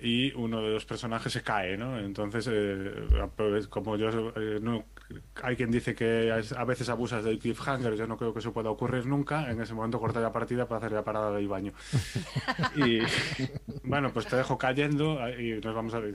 y 0.00 0.32
uno 0.34 0.62
de 0.62 0.70
los 0.70 0.84
personajes 0.84 1.32
se 1.32 1.42
cae, 1.42 1.76
¿no? 1.76 1.98
Entonces, 1.98 2.48
eh, 2.50 2.92
pues, 3.36 3.66
como 3.66 3.96
yo, 3.96 4.32
eh, 4.36 4.58
no, 4.62 4.84
hay 5.42 5.56
quien 5.56 5.70
dice 5.70 5.94
que 5.94 6.36
es- 6.38 6.52
a 6.52 6.64
veces 6.64 6.88
abusas 6.88 7.24
del 7.24 7.38
cliffhanger, 7.38 7.94
yo 7.96 8.06
no 8.06 8.16
creo 8.16 8.32
que 8.32 8.38
eso 8.38 8.52
pueda 8.52 8.70
ocurrir 8.70 9.06
nunca, 9.06 9.50
en 9.50 9.60
ese 9.60 9.74
momento 9.74 9.98
corté 9.98 10.20
la 10.20 10.32
partida 10.32 10.66
para 10.66 10.78
hacer 10.78 10.92
la 10.92 11.02
parada 11.04 11.32
del 11.32 11.48
baño. 11.48 11.72
y 12.76 13.00
bueno, 13.82 14.12
pues 14.12 14.26
te 14.26 14.36
dejo 14.36 14.56
cayendo 14.56 15.18
y 15.38 15.60
nos 15.60 15.74
vamos 15.74 15.94
a 15.94 15.98
ver. 16.00 16.14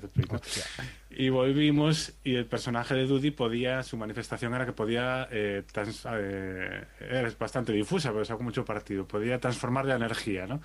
Y 1.09 1.29
volvimos 1.29 2.13
y 2.23 2.35
el 2.35 2.45
personaje 2.45 2.95
de 2.95 3.05
Dudy 3.05 3.31
podía, 3.31 3.83
su 3.83 3.97
manifestación 3.97 4.53
era 4.53 4.65
que 4.65 4.71
podía, 4.73 5.27
eh, 5.31 5.63
trans- 5.71 6.07
eh, 6.09 6.83
era 6.99 7.29
bastante 7.37 7.71
difusa, 7.73 8.11
pero 8.11 8.25
saco 8.25 8.43
mucho 8.43 8.65
partido, 8.65 9.05
podía 9.07 9.39
transformar 9.39 9.85
la 9.85 9.95
energía, 9.95 10.47
¿no? 10.47 10.61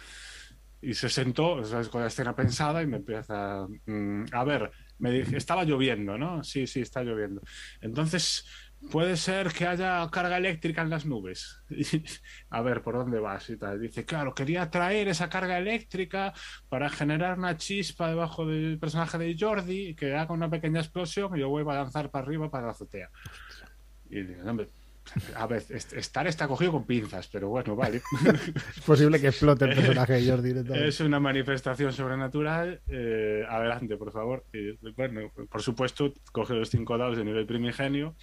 Y 0.80 0.94
se 0.94 1.08
sentó, 1.08 1.64
sea, 1.64 1.82
con 1.84 2.02
la 2.02 2.06
escena 2.06 2.36
pensada 2.36 2.82
y 2.82 2.86
me 2.86 2.98
empieza, 2.98 3.66
mm, 3.86 4.26
a 4.32 4.44
ver, 4.44 4.70
me 4.98 5.10
dije, 5.10 5.36
estaba 5.36 5.64
lloviendo, 5.64 6.16
¿no? 6.16 6.44
Sí, 6.44 6.66
sí, 6.66 6.80
está 6.80 7.02
lloviendo. 7.02 7.42
Entonces, 7.80 8.44
puede 8.90 9.16
ser 9.16 9.52
que 9.52 9.66
haya 9.66 10.08
carga 10.10 10.36
eléctrica 10.36 10.82
en 10.82 10.90
las 10.90 11.04
nubes. 11.04 11.62
A 12.50 12.62
ver, 12.62 12.82
¿por 12.82 12.94
dónde 12.96 13.18
vas? 13.18 13.48
Y 13.50 13.56
tal. 13.56 13.80
Dice, 13.80 14.04
claro, 14.04 14.34
quería 14.34 14.70
traer 14.70 15.08
esa 15.08 15.28
carga 15.28 15.58
eléctrica 15.58 16.32
para 16.68 16.88
generar 16.88 17.38
una 17.38 17.56
chispa 17.56 18.08
debajo 18.08 18.46
del 18.46 18.78
personaje 18.78 19.18
de 19.18 19.36
Jordi 19.38 19.94
que 19.94 20.14
haga 20.14 20.32
una 20.32 20.50
pequeña 20.50 20.80
explosión 20.80 21.36
y 21.36 21.40
yo 21.40 21.48
vuelva 21.48 21.74
a 21.74 21.82
lanzar 21.82 22.10
para 22.10 22.24
arriba 22.24 22.50
para 22.50 22.66
la 22.66 22.72
azotea. 22.72 23.10
Y 24.10 24.22
digo, 24.22 24.48
hombre, 24.48 24.68
a 25.36 25.46
ver, 25.46 25.62
est- 25.70 25.92
estar 25.94 26.26
está 26.26 26.46
cogido 26.48 26.72
con 26.72 26.86
pinzas, 26.86 27.28
pero 27.28 27.48
bueno, 27.48 27.74
vale. 27.76 28.02
es 28.76 28.80
posible 28.84 29.20
que 29.20 29.28
explote 29.28 29.64
el 29.66 29.74
personaje 29.74 30.14
de 30.14 30.30
Jordi 30.30 30.48
directamente. 30.48 30.88
Es 30.88 31.00
una 31.00 31.20
manifestación 31.20 31.92
sobrenatural. 31.92 32.80
eh, 32.88 33.44
adelante, 33.48 33.96
por 33.96 34.12
favor. 34.12 34.44
Bueno, 34.96 35.32
por 35.50 35.62
supuesto, 35.62 36.12
coge 36.32 36.54
los 36.54 36.70
cinco 36.70 36.96
dados 36.98 37.16
de 37.16 37.24
nivel 37.24 37.46
primigenio. 37.46 38.14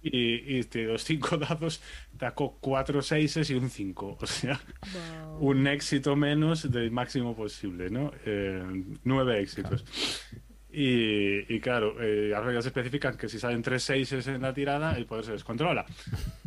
Y, 0.00 0.58
y 0.58 0.62
de 0.62 0.84
los 0.84 1.02
cinco 1.02 1.36
dados 1.38 1.82
sacó 2.20 2.56
cuatro 2.60 3.02
seises 3.02 3.50
y 3.50 3.54
un 3.54 3.68
cinco. 3.68 4.16
O 4.20 4.26
sea, 4.26 4.60
un 5.40 5.66
éxito 5.66 6.14
menos 6.14 6.70
del 6.70 6.90
máximo 6.92 7.34
posible, 7.34 7.90
¿no? 7.90 8.12
Eh, 8.24 8.62
nueve 9.04 9.40
éxitos. 9.40 9.84
Y, 10.80 11.52
y 11.52 11.58
claro, 11.58 12.00
eh, 12.00 12.28
las 12.30 12.44
reglas 12.44 12.64
especifican 12.64 13.16
que 13.16 13.28
si 13.28 13.40
salen 13.40 13.62
tres 13.62 13.82
seises 13.82 14.28
en 14.28 14.42
la 14.42 14.54
tirada, 14.54 14.96
el 14.96 15.06
poder 15.06 15.24
se 15.24 15.32
descontrola. 15.32 15.84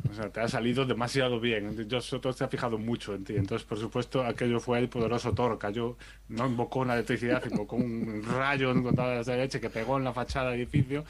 O 0.09 0.13
sea, 0.13 0.29
te 0.29 0.39
ha 0.39 0.47
salido 0.47 0.85
demasiado 0.85 1.37
bien. 1.41 1.85
Yo 1.89 1.99
Soto 1.99 2.31
se 2.31 2.45
ha 2.45 2.47
fijado 2.47 2.77
mucho 2.77 3.13
en 3.13 3.25
ti. 3.25 3.35
Entonces, 3.35 3.67
por 3.67 3.77
supuesto, 3.77 4.23
aquello 4.23 4.61
fue 4.61 4.79
el 4.79 4.87
poderoso 4.87 5.33
Thor. 5.33 5.59
Cayó, 5.59 5.97
no 6.29 6.47
invocó 6.47 6.79
una 6.79 6.93
electricidad, 6.93 7.43
invocó 7.45 7.75
un 7.75 8.23
rayo 8.23 8.71
con 8.81 8.95
toda 8.95 9.15
la 9.21 9.35
leche 9.35 9.59
que 9.59 9.69
pegó 9.69 9.97
en 9.97 10.05
la 10.05 10.13
fachada 10.13 10.51
del 10.51 10.61
edificio, 10.61 11.03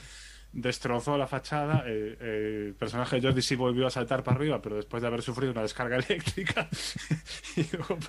destrozó 0.51 1.15
la 1.15 1.27
fachada. 1.27 1.83
eh, 1.85 2.17
eh, 2.19 2.63
el 2.69 2.73
personaje 2.73 3.17
de 3.17 3.27
Jordi 3.27 3.43
sí 3.43 3.55
volvió 3.55 3.85
a 3.85 3.91
saltar 3.91 4.23
para 4.23 4.37
arriba, 4.37 4.59
pero 4.63 4.77
después 4.77 4.99
de 5.01 5.07
haber 5.07 5.21
sufrido 5.21 5.51
una 5.51 5.61
descarga 5.61 5.97
eléctrica. 6.07 6.67
y 7.55 7.65
luego 7.77 7.99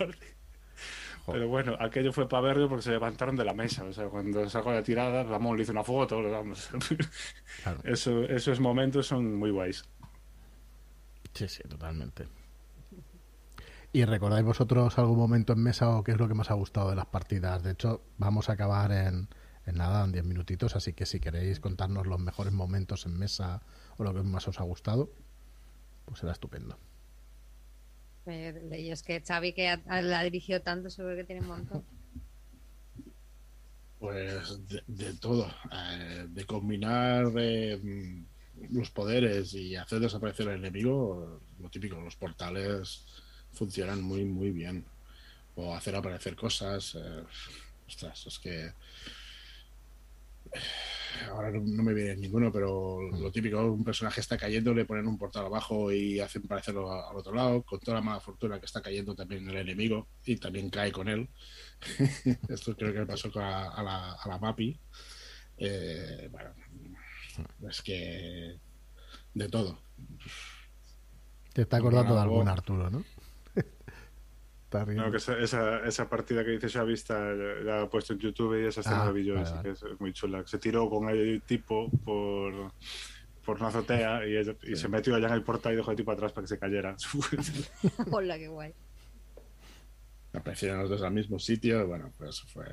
Pero 1.27 1.49
bueno, 1.49 1.77
aquello 1.79 2.12
fue 2.12 2.29
para 2.29 2.43
verlo 2.43 2.68
porque 2.68 2.83
se 2.83 2.91
levantaron 2.91 3.37
de 3.37 3.45
la 3.45 3.55
mesa. 3.55 3.85
O 3.85 3.93
sea, 3.93 4.07
cuando 4.09 4.49
sacó 4.49 4.73
la 4.73 4.83
tirada, 4.83 5.23
Ramón 5.23 5.57
le 5.57 5.62
hizo 5.62 5.73
una 5.73 5.85
foto. 5.85 6.23
Vamos. 6.23 6.70
Claro. 7.62 7.81
Eso, 7.85 8.23
esos 8.25 8.61
momentos 8.61 9.07
son 9.07 9.37
muy 9.37 9.51
guays. 9.51 9.85
Sí, 11.35 11.47
sí, 11.49 11.62
totalmente. 11.68 12.27
¿Y 13.93 14.05
recordáis 14.07 14.45
vosotros 14.45 14.99
algún 14.99 15.18
momento 15.18 15.53
en 15.53 15.62
mesa 15.62 15.91
o 15.91 16.03
qué 16.03 16.12
es 16.12 16.18
lo 16.18 16.27
que 16.27 16.35
más 16.35 16.51
ha 16.51 16.55
gustado 16.55 16.91
de 16.91 16.97
las 16.97 17.07
partidas? 17.07 17.62
De 17.62 17.73
hecho, 17.73 18.03
vamos 18.16 18.49
a 18.49 18.55
acabar 18.55 18.91
en, 18.91 19.29
en 19.66 19.77
nada, 19.77 20.05
en 20.05 20.12
10 20.12 20.25
minutitos, 20.25 20.77
así 20.77 20.95
que 20.95 21.05
si 21.05 21.20
queréis 21.20 21.61
contarnos 21.61 22.07
los 22.07 22.18
mejores 22.18 22.55
momentos 22.55 23.05
en 23.05 23.18
mesa 23.18 23.62
o 23.99 24.05
lo 24.05 24.14
que 24.14 24.23
más 24.23 24.49
os 24.49 24.61
ha 24.61 24.64
gustado, 24.64 25.11
pues 26.07 26.20
será 26.20 26.33
estupendo. 26.33 26.79
Eh, 28.27 28.89
es 28.91 29.03
que 29.03 29.20
Xavi, 29.20 29.53
que 29.53 29.79
la 29.87 30.20
ha 30.20 30.25
dirigido 30.25 30.61
tanto, 30.61 30.91
seguro 30.91 31.16
que 31.16 31.25
tiene 31.25 31.43
un 31.43 31.49
montón. 31.49 31.85
Pues 33.99 34.59
de, 34.89 35.14
todo, 35.14 35.49
eh, 35.70 36.27
de 36.29 36.45
combinar 36.45 37.27
eh, 37.37 37.79
mm, 37.81 38.75
los 38.75 38.91
poderes 38.91 39.55
y 39.55 39.77
hacer 39.77 40.01
desaparecer 40.01 40.49
al 40.49 40.57
enemigo, 40.57 41.41
lo 41.61 41.70
típico, 41.70 42.01
los 42.01 42.16
portales 42.16 43.05
funcionan 43.53 44.03
muy, 44.03 44.25
muy 44.25 44.51
bien. 44.51 44.85
O 45.55 45.75
hacer 45.75 45.95
aparecer 45.95 46.35
cosas. 46.35 46.97
eh, 46.97 47.23
ostras, 47.87 48.27
es 48.27 48.39
que. 48.39 48.73
Ahora 51.30 51.50
no, 51.50 51.82
me 51.82 51.94
viene 51.94 52.16
ninguno, 52.16 52.52
pero 52.52 53.00
lo 53.10 53.30
típico, 53.30 53.60
un 53.60 53.84
personaje 53.84 54.20
está 54.20 54.36
cayendo, 54.36 54.74
le 54.74 54.84
ponen 54.84 55.06
un 55.06 55.18
portal 55.18 55.46
abajo 55.46 55.92
y 55.92 56.20
hacen 56.20 56.42
parecerlo 56.42 56.92
al 56.92 57.16
otro 57.16 57.34
lado, 57.34 57.62
con 57.62 57.80
toda 57.80 57.96
la 57.96 58.02
mala 58.02 58.20
fortuna 58.20 58.58
que 58.58 58.66
está 58.66 58.80
cayendo 58.80 59.14
también 59.14 59.48
el 59.48 59.56
enemigo 59.56 60.08
y 60.24 60.36
también 60.36 60.70
cae 60.70 60.92
con 60.92 61.08
él. 61.08 61.28
Esto 62.48 62.76
creo 62.76 62.92
que 62.92 63.00
le 63.00 63.06
pasó 63.06 63.30
a, 63.40 63.68
a 63.68 63.82
la, 63.82 64.12
a 64.12 64.28
la 64.28 64.38
Mapi. 64.38 64.78
Eh, 65.58 66.28
bueno, 66.30 66.50
es 67.68 67.82
que 67.82 68.58
de 69.34 69.48
todo. 69.48 69.78
Te 71.52 71.62
está 71.62 71.76
acordando 71.76 72.14
de 72.14 72.20
algún 72.20 72.48
Arturo, 72.48 72.90
¿no? 72.90 73.04
Está 74.73 74.85
riendo. 74.87 75.05
No, 75.05 75.11
que 75.11 75.18
esa, 75.18 75.39
esa, 75.39 75.87
esa 75.87 76.09
partida 76.09 76.43
que 76.45 76.53
dice 76.53 76.68
Xavi 76.68 76.95
está, 76.95 77.18
la 77.35 77.55
la 77.61 77.83
ha 77.83 77.91
puesto 77.91 78.14
en 78.14 78.20
YouTube 78.20 78.62
y 78.62 78.66
esa 78.66 78.81
escena 78.81 79.03
Ah, 79.05 79.12
yo, 79.18 79.35
vale, 79.35 79.41
así 79.47 79.53
vale. 79.55 79.62
que 79.64 79.70
es, 79.70 79.83
es 79.83 80.01
muy 80.01 80.12
chula. 80.14 80.43
Se 80.47 80.59
tiró 80.59 80.89
con 80.89 81.09
el 81.11 81.43
tipo 81.43 81.91
por, 82.05 82.73
por 83.45 83.59
una 83.59 83.68
azotea 83.68 84.27
y, 84.27 84.37
y 84.73 84.77
se 84.77 84.89
metió 84.89 85.14
allá 85.14 85.29
en 85.29 85.35
el 85.35 85.43
portal 85.43 85.75
y 85.75 85.77
dejó 85.77 85.91
el 85.91 85.97
tipo 85.99 86.11
atrás 86.12 86.33
para 86.33 86.45
que 86.45 86.49
se 86.49 86.59
cayera. 86.59 86.97
Hola, 88.11 88.39
qué 88.39 88.49
guay. 88.49 88.73
Aparecieron 90.35 90.79
los 90.81 90.89
dos 90.89 91.03
al 91.03 91.12
mismo 91.12 91.39
sitio. 91.39 91.87
Bueno, 91.87 92.11
pues 92.16 92.41
fue, 92.55 92.64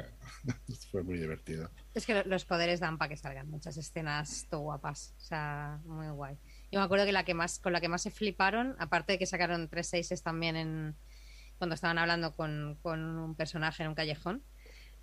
fue 0.91 1.04
muy 1.04 1.18
divertido. 1.18 1.70
Es 1.93 2.06
que 2.06 2.14
lo- 2.14 2.24
los 2.24 2.45
poderes 2.45 2.80
dan 2.80 2.97
para 2.97 3.10
que 3.10 3.18
salgan 3.18 3.50
muchas 3.50 3.76
escenas 3.76 4.47
todo 4.50 4.62
guapas. 4.62 5.14
O 5.18 5.20
sea, 5.22 5.82
muy 5.84 6.08
guay. 6.08 6.38
Yo 6.72 6.80
me 6.80 6.86
acuerdo 6.86 7.06
que 7.06 7.12
la 7.12 7.26
que 7.26 7.34
más, 7.34 7.60
con 7.60 7.74
la 7.74 7.82
que 7.82 7.89
más 7.89 8.02
se 8.04 8.12
fliparon, 8.12 8.78
aparte 8.80 9.12
de 9.14 9.20
que 9.20 9.26
sacaron 9.26 9.68
tres 9.68 9.88
seises 9.88 10.24
también 10.24 10.56
en 10.56 10.95
cuando 11.60 11.76
estaban 11.76 11.99
hablando 11.99 12.36
con, 12.36 12.80
con 12.82 12.99
un 12.99 13.36
personaje 13.36 13.84
en 13.84 13.89
un 13.89 13.95
callejón, 13.95 14.43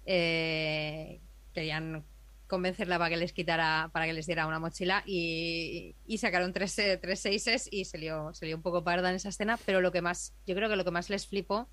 eh, 0.07 1.21
querían 1.53 2.05
convencerla 2.47 2.99
para 2.99 3.11
que 3.11 3.17
les 3.17 3.33
quitara, 3.33 3.91
para 3.93 4.07
que 4.07 4.13
les 4.13 4.27
diera 4.27 4.47
una 4.47 4.59
mochila 4.59 5.03
y, 5.07 5.97
y 6.07 6.19
sacaron 6.19 6.53
tres, 6.53 6.79
eh, 6.79 6.97
tres 6.97 7.21
seises 7.21 7.69
y 7.71 7.85
se 7.85 7.99
lió, 7.99 8.33
un 8.55 8.63
poco 8.63 8.85
parda 8.85 9.11
en 9.11 9.17
esa 9.17 9.31
escena, 9.31 9.59
pero 9.67 9.81
lo 9.81 9.93
que 9.93 10.03
más, 10.03 10.35
yo 10.47 10.55
creo 10.55 10.69
que 10.69 10.77
lo 10.77 10.85
que 10.85 10.91
más 10.91 11.11
les 11.11 11.27
flipó 11.27 11.69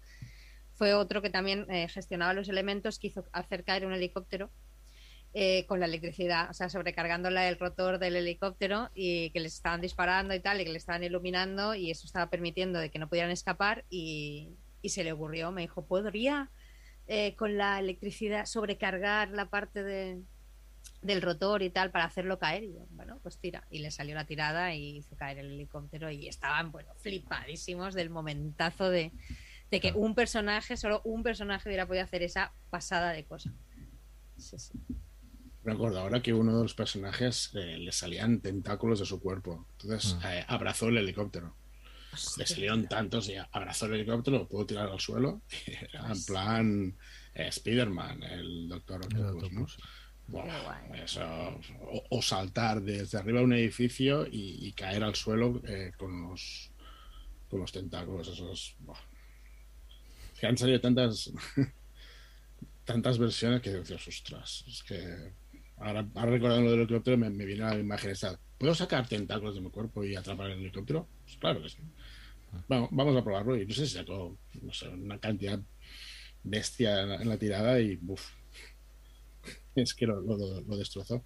fue 0.73 0.93
otro 0.93 1.21
que 1.21 1.29
también 1.29 1.69
eh, 1.69 1.87
gestionaba 1.87 2.33
los 2.33 2.49
elementos, 2.49 2.97
que 2.97 3.07
hizo 3.07 3.25
hacer 3.31 3.63
caer 3.63 3.85
un 3.85 3.93
helicóptero 3.93 4.51
eh, 5.35 5.65
con 5.67 5.79
la 5.79 5.85
electricidad, 5.85 6.49
o 6.49 6.53
sea, 6.53 6.69
sobrecargándola 6.69 7.47
el 7.47 7.59
rotor 7.59 7.99
del 7.99 8.15
helicóptero 8.15 8.89
y 8.95 9.29
que 9.29 9.39
les 9.39 9.53
estaban 9.53 9.81
disparando 9.81 10.33
y 10.33 10.39
tal, 10.39 10.59
y 10.59 10.65
que 10.65 10.71
le 10.71 10.77
estaban 10.77 11.03
iluminando 11.03 11.75
y 11.75 11.91
eso 11.91 12.07
estaba 12.07 12.29
permitiendo 12.31 12.79
de 12.79 12.89
que 12.89 12.99
no 12.99 13.09
pudieran 13.09 13.31
escapar 13.31 13.85
y, 13.89 14.57
y 14.83 14.89
se 14.89 15.03
le 15.03 15.13
ocurrió, 15.13 15.51
me 15.51 15.61
dijo, 15.61 15.83
¿podría 15.87 16.51
eh, 17.07 17.35
con 17.35 17.57
la 17.57 17.79
electricidad 17.79 18.45
sobrecargar 18.45 19.29
la 19.29 19.49
parte 19.49 19.81
de, 19.81 20.21
del 21.01 21.21
rotor 21.23 21.63
y 21.63 21.71
tal 21.71 21.89
para 21.89 22.05
hacerlo 22.05 22.37
caer? 22.37 22.63
Y 22.65 22.73
yo, 22.73 22.85
bueno, 22.91 23.19
pues 23.23 23.39
tira. 23.39 23.65
Y 23.71 23.79
le 23.79 23.89
salió 23.89 24.13
la 24.13 24.25
tirada 24.25 24.75
y 24.75 24.97
hizo 24.97 25.15
caer 25.15 25.39
el 25.39 25.51
helicóptero 25.53 26.11
y 26.11 26.27
estaban, 26.27 26.71
bueno, 26.71 26.93
flipadísimos 26.97 27.95
del 27.95 28.11
momentazo 28.11 28.89
de, 28.91 29.11
de 29.71 29.79
que 29.79 29.91
un 29.93 30.13
personaje, 30.13 30.77
solo 30.77 31.01
un 31.03 31.23
personaje 31.23 31.67
hubiera 31.69 31.87
podido 31.87 32.03
hacer 32.03 32.21
esa 32.21 32.53
pasada 32.69 33.11
de 33.11 33.25
cosa. 33.25 33.51
Sí, 34.37 34.59
sí. 34.59 34.73
Recuerdo 35.63 36.01
ahora 36.01 36.21
que 36.21 36.33
uno 36.33 36.57
de 36.57 36.63
los 36.63 36.73
personajes 36.73 37.51
eh, 37.53 37.77
le 37.77 37.91
salían 37.93 38.41
tentáculos 38.41 38.99
de 38.99 39.05
su 39.05 39.21
cuerpo. 39.21 39.65
Entonces 39.79 40.17
Ah. 40.21 40.35
eh, 40.39 40.45
abrazó 40.49 40.89
el 40.89 40.97
helicóptero. 40.97 41.55
Le 42.37 42.45
salieron 42.45 42.87
tantos 42.87 43.29
y 43.29 43.35
abrazó 43.35 43.85
el 43.87 43.95
helicóptero, 43.95 44.39
lo 44.39 44.47
pudo 44.47 44.65
tirar 44.65 44.89
al 44.89 44.99
suelo. 44.99 45.41
Era 45.91 46.11
en 46.11 46.25
plan 46.25 46.97
eh, 47.33 47.47
Spider-Man, 47.47 48.23
el 48.23 48.69
Doctor 48.69 49.01
Octopus. 49.05 49.77
o, 50.31 52.03
o 52.09 52.21
saltar 52.21 52.81
desde 52.81 53.17
arriba 53.17 53.39
de 53.39 53.45
un 53.45 53.53
edificio 53.53 54.25
y, 54.25 54.67
y 54.67 54.71
caer 54.73 55.03
al 55.03 55.15
suelo 55.15 55.61
eh, 55.67 55.91
con 55.97 56.21
los 56.21 56.71
con 57.49 57.59
los 57.59 57.71
tentáculos 57.71 58.27
esos 58.29 58.75
buah. 58.79 58.97
que 60.39 60.47
han 60.47 60.57
salido 60.57 60.79
tantas 60.81 61.31
tantas 62.85 63.17
versiones 63.17 63.61
que 63.61 63.73
dices 63.77 64.07
ostras 64.07 64.63
es 64.67 64.81
que 64.83 65.33
ahora, 65.77 66.07
ahora 66.15 66.31
recordando 66.31 66.63
lo 66.63 66.71
del 66.71 66.79
helicóptero 66.81 67.17
me, 67.17 67.29
me 67.29 67.45
viene 67.45 67.63
a 67.63 67.73
la 67.75 67.79
imagen 67.79 68.11
esta 68.11 68.39
¿puedo 68.57 68.73
sacar 68.73 69.07
tentáculos 69.07 69.55
de 69.55 69.61
mi 69.61 69.69
cuerpo 69.69 70.03
y 70.03 70.15
atrapar 70.15 70.49
el 70.49 70.59
helicóptero? 70.59 71.07
Pues 71.25 71.37
claro 71.37 71.61
que 71.61 71.69
sí 71.69 71.77
bueno, 72.67 72.89
vamos 72.91 73.17
a 73.17 73.23
probarlo 73.23 73.57
y 73.57 73.65
no 73.65 73.73
sé 73.73 73.85
si 73.87 73.95
sacó 73.95 74.39
no 74.61 74.73
sé, 74.73 74.89
una 74.89 75.19
cantidad 75.19 75.59
bestia 76.43 77.01
en 77.03 77.29
la, 77.29 77.37
tirada 77.37 77.79
y 77.81 77.97
buf, 77.97 78.23
es 79.75 79.93
que 79.93 80.05
lo, 80.07 80.21
lo- 80.21 80.61
lo 80.61 80.77
destrozó. 80.77 81.25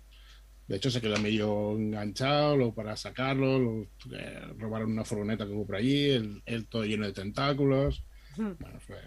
De 0.67 0.77
hecho, 0.77 0.91
se 0.91 1.01
quedó 1.01 1.17
medio 1.19 1.73
enganchado 1.77 2.57
luego 2.57 2.75
para 2.75 2.97
sacarlo. 2.97 3.59
Lo, 3.59 3.83
eh, 4.17 4.41
robaron 4.57 4.91
una 4.93 5.05
furgoneta 5.05 5.45
que 5.45 5.51
hubo 5.53 5.67
por 5.67 5.77
allí, 5.77 6.11
el, 6.11 6.43
el 6.45 6.69
todo 6.69 6.85
lleno 6.85 7.05
de 7.07 7.13
tentáculos. 7.13 8.05
Bueno, 8.59 8.79
fue, 8.81 8.97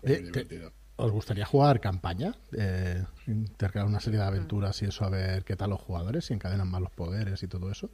fue 0.00 0.10
Eh, 0.12 0.18
muy 0.18 0.22
te- 0.32 0.46
divertido. 0.46 0.74
¿Os 0.96 1.10
gustaría 1.12 1.46
jugar 1.46 1.80
campaña? 1.80 2.34
Eh, 2.52 3.02
intercalar 3.26 3.88
una 3.88 4.00
serie 4.00 4.18
de 4.20 4.26
aventuras 4.26 4.82
y 4.82 4.86
eso, 4.86 5.04
a 5.04 5.10
ver 5.10 5.44
qué 5.44 5.56
tal 5.56 5.70
los 5.70 5.80
jugadores, 5.80 6.26
si 6.26 6.34
encadenan 6.34 6.68
más 6.70 6.82
los 6.82 6.90
poderes 6.92 7.42
y 7.42 7.48
todo 7.48 7.70
eso. 7.70 7.90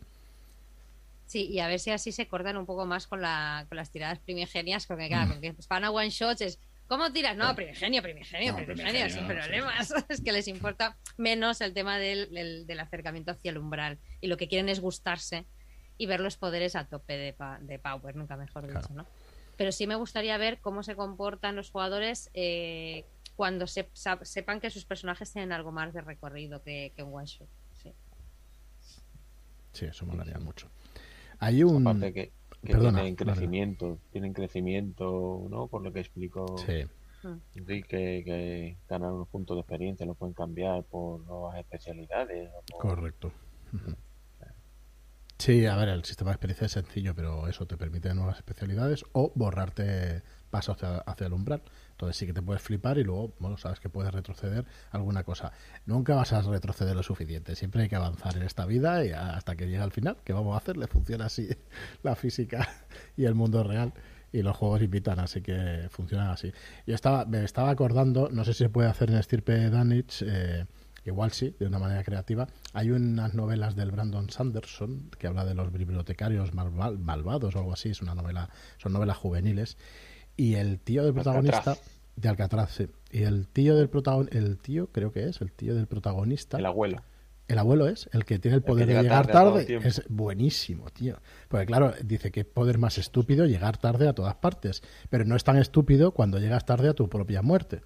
Sí, 1.26 1.46
y 1.50 1.58
a 1.58 1.66
ver 1.66 1.80
si 1.80 1.90
así 1.90 2.12
se 2.12 2.28
cortan 2.28 2.56
un 2.56 2.66
poco 2.66 2.86
más 2.86 3.06
con, 3.06 3.20
la, 3.20 3.66
con 3.68 3.76
las 3.76 3.90
tiradas 3.90 4.18
primigenias, 4.20 4.86
porque 4.86 5.08
claro, 5.08 5.32
con 5.32 5.40
que 5.40 5.54
van 5.68 5.84
a 5.84 5.90
one 5.90 6.10
shots 6.10 6.40
es 6.40 6.60
¿cómo 6.86 7.12
tiras? 7.12 7.36
No, 7.36 7.52
primigenio, 7.56 8.00
primigenio, 8.00 8.52
No, 8.52 8.64
primigenio, 8.64 9.10
sin 9.10 9.26
problemas. 9.26 9.92
Es 10.08 10.20
que 10.20 10.30
les 10.32 10.46
importa 10.46 10.96
menos 11.16 11.60
el 11.60 11.74
tema 11.74 11.98
del, 11.98 12.32
del- 12.32 12.66
del 12.66 12.78
acercamiento 12.80 13.32
hacia 13.32 13.50
el 13.50 13.58
umbral. 13.58 13.98
Y 14.20 14.28
lo 14.28 14.36
que 14.36 14.46
quieren 14.46 14.68
es 14.68 14.78
gustarse 14.80 15.46
y 15.98 16.06
ver 16.06 16.20
los 16.20 16.36
poderes 16.36 16.76
a 16.76 16.84
tope 16.88 17.16
de, 17.16 17.32
pa- 17.32 17.58
de 17.60 17.78
power, 17.80 18.14
nunca 18.14 18.36
mejor 18.36 18.66
dicho, 18.68 18.78
Claro. 18.80 18.94
¿no? 18.94 19.06
Pero 19.56 19.72
sí 19.72 19.86
me 19.88 19.96
gustaría 19.96 20.36
ver 20.38 20.60
cómo 20.60 20.82
se 20.84 20.94
comportan 20.94 21.56
los 21.56 21.70
jugadores 21.70 22.30
eh, 22.34 23.04
cuando 23.34 23.66
se- 23.66 23.90
sepan 24.22 24.60
que 24.60 24.70
sus 24.70 24.84
personajes 24.84 25.32
tienen 25.32 25.50
algo 25.50 25.72
más 25.72 25.92
de 25.92 26.02
recorrido 26.02 26.62
que, 26.62 26.92
que 26.94 27.02
un 27.02 27.12
one 27.14 27.26
shot. 27.26 27.48
Sí. 27.82 27.92
Sí, 29.72 29.86
eso 29.86 30.06
molaría 30.06 30.38
mucho. 30.38 30.70
Hay 31.38 31.62
un... 31.62 31.86
Aparte 31.86 32.12
que, 32.12 32.32
que 32.64 32.72
Perdona, 32.72 32.98
tienen 32.98 33.16
vale. 33.16 33.32
crecimiento, 33.32 33.98
tienen 34.12 34.32
crecimiento, 34.32 35.46
¿no? 35.50 35.68
Por 35.68 35.82
lo 35.82 35.92
que 35.92 36.00
explicó 36.00 36.62
Sí, 36.66 36.84
Enrique, 37.54 38.22
que 38.24 38.76
ganan 38.88 39.12
unos 39.12 39.28
puntos 39.28 39.56
de 39.56 39.60
experiencia, 39.60 40.06
los 40.06 40.16
pueden 40.16 40.34
cambiar 40.34 40.84
por 40.84 41.20
nuevas 41.20 41.58
especialidades. 41.58 42.50
por- 42.66 42.80
correcto. 42.80 43.32
Sí, 45.38 45.66
a 45.66 45.76
ver, 45.76 45.90
el 45.90 46.04
sistema 46.04 46.30
de 46.30 46.34
experiencia 46.36 46.64
es 46.66 46.72
sencillo, 46.72 47.14
pero 47.14 47.46
eso 47.46 47.66
te 47.66 47.76
permite 47.76 48.12
nuevas 48.14 48.38
especialidades 48.38 49.04
o 49.12 49.32
borrarte 49.34 50.22
pasos 50.56 50.76
hacia, 50.76 50.98
hacia 50.98 51.26
el 51.26 51.32
umbral. 51.32 51.62
Entonces 51.92 52.16
sí 52.16 52.26
que 52.26 52.32
te 52.32 52.42
puedes 52.42 52.62
flipar 52.62 52.98
y 52.98 53.04
luego, 53.04 53.34
bueno, 53.38 53.56
sabes 53.56 53.80
que 53.80 53.88
puedes 53.88 54.12
retroceder 54.12 54.64
alguna 54.90 55.22
cosa. 55.24 55.52
Nunca 55.86 56.14
vas 56.14 56.32
a 56.32 56.42
retroceder 56.42 56.94
lo 56.94 57.02
suficiente, 57.02 57.54
siempre 57.56 57.82
hay 57.82 57.88
que 57.88 57.96
avanzar 57.96 58.36
en 58.36 58.42
esta 58.42 58.66
vida 58.66 59.04
y 59.04 59.10
hasta 59.12 59.56
que 59.56 59.64
llegue 59.66 59.82
al 59.82 59.92
final, 59.92 60.16
que 60.24 60.32
vamos 60.32 60.54
a 60.54 60.58
hacer, 60.58 60.76
le 60.76 60.86
funciona 60.86 61.26
así 61.26 61.48
la 62.02 62.14
física 62.16 62.68
y 63.16 63.24
el 63.24 63.34
mundo 63.34 63.62
real 63.62 63.92
y 64.32 64.42
los 64.42 64.56
juegos 64.56 64.82
invitan, 64.82 65.18
así 65.20 65.40
que 65.40 65.88
funcionan 65.90 66.28
así. 66.28 66.52
Yo 66.86 66.94
estaba, 66.94 67.24
me 67.24 67.44
estaba 67.44 67.70
acordando, 67.70 68.28
no 68.30 68.44
sé 68.44 68.52
si 68.52 68.64
se 68.64 68.68
puede 68.68 68.88
hacer 68.88 69.10
en 69.10 69.16
Estirpe 69.16 69.70
Danich, 69.70 70.22
eh, 70.26 70.66
igual 71.06 71.30
sí, 71.32 71.54
de 71.58 71.66
una 71.66 71.78
manera 71.78 72.02
creativa. 72.04 72.46
Hay 72.74 72.90
unas 72.90 73.32
novelas 73.32 73.76
del 73.76 73.90
Brandon 73.92 74.28
Sanderson 74.28 75.08
que 75.18 75.28
habla 75.28 75.44
de 75.46 75.54
los 75.54 75.72
bibliotecarios 75.72 76.52
malva- 76.52 76.90
malvados 76.98 77.54
o 77.54 77.58
algo 77.60 77.72
así, 77.72 77.90
es 77.90 78.02
una 78.02 78.14
novela, 78.14 78.50
son 78.76 78.92
novelas 78.92 79.16
juveniles. 79.16 79.78
Y 80.36 80.54
el 80.54 80.78
tío 80.80 81.04
del 81.04 81.14
protagonista 81.14 81.56
Alcatraz. 81.72 81.80
de 82.16 82.28
Alcatraz, 82.28 82.70
sí. 82.72 82.88
Y 83.10 83.22
el 83.22 83.48
tío 83.48 83.76
del 83.76 83.88
protagonista, 83.88 84.36
el 84.38 84.58
tío 84.58 84.88
creo 84.92 85.12
que 85.12 85.28
es, 85.28 85.40
el 85.40 85.52
tío 85.52 85.74
del 85.74 85.86
protagonista, 85.86 86.58
El 86.58 86.66
abuelo. 86.66 87.02
el 87.48 87.58
abuelo 87.58 87.88
es 87.88 88.08
el 88.12 88.24
que 88.24 88.38
tiene 88.38 88.56
el 88.56 88.62
poder 88.62 88.86
de 88.86 88.92
llega 88.92 89.02
llegar 89.02 89.26
tarde. 89.28 89.80
Es 89.84 90.02
buenísimo, 90.08 90.90
tío. 90.90 91.16
Porque 91.48 91.66
claro, 91.66 91.94
dice 92.04 92.30
que 92.30 92.44
poder 92.44 92.78
más 92.78 92.98
estúpido 92.98 93.46
llegar 93.46 93.78
tarde 93.78 94.08
a 94.08 94.12
todas 94.14 94.34
partes. 94.34 94.82
Pero 95.08 95.24
no 95.24 95.36
es 95.36 95.44
tan 95.44 95.56
estúpido 95.56 96.10
cuando 96.12 96.38
llegas 96.38 96.66
tarde 96.66 96.88
a 96.88 96.94
tu 96.94 97.08
propia 97.08 97.40
muerte. 97.42 97.82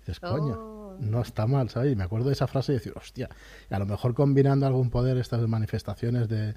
Dices, 0.00 0.18
coño. 0.18 0.54
Oh, 0.58 0.96
no. 0.98 1.10
no 1.10 1.20
está 1.22 1.46
mal, 1.46 1.70
¿sabes? 1.70 1.92
Y 1.92 1.96
me 1.96 2.04
acuerdo 2.04 2.26
de 2.28 2.32
esa 2.34 2.46
frase 2.46 2.72
y 2.72 2.74
decir, 2.76 2.92
hostia, 2.96 3.28
y 3.70 3.74
a 3.74 3.78
lo 3.78 3.86
mejor 3.86 4.14
combinando 4.14 4.66
algún 4.66 4.90
poder, 4.90 5.16
estas 5.18 5.46
manifestaciones 5.46 6.28
de, 6.28 6.54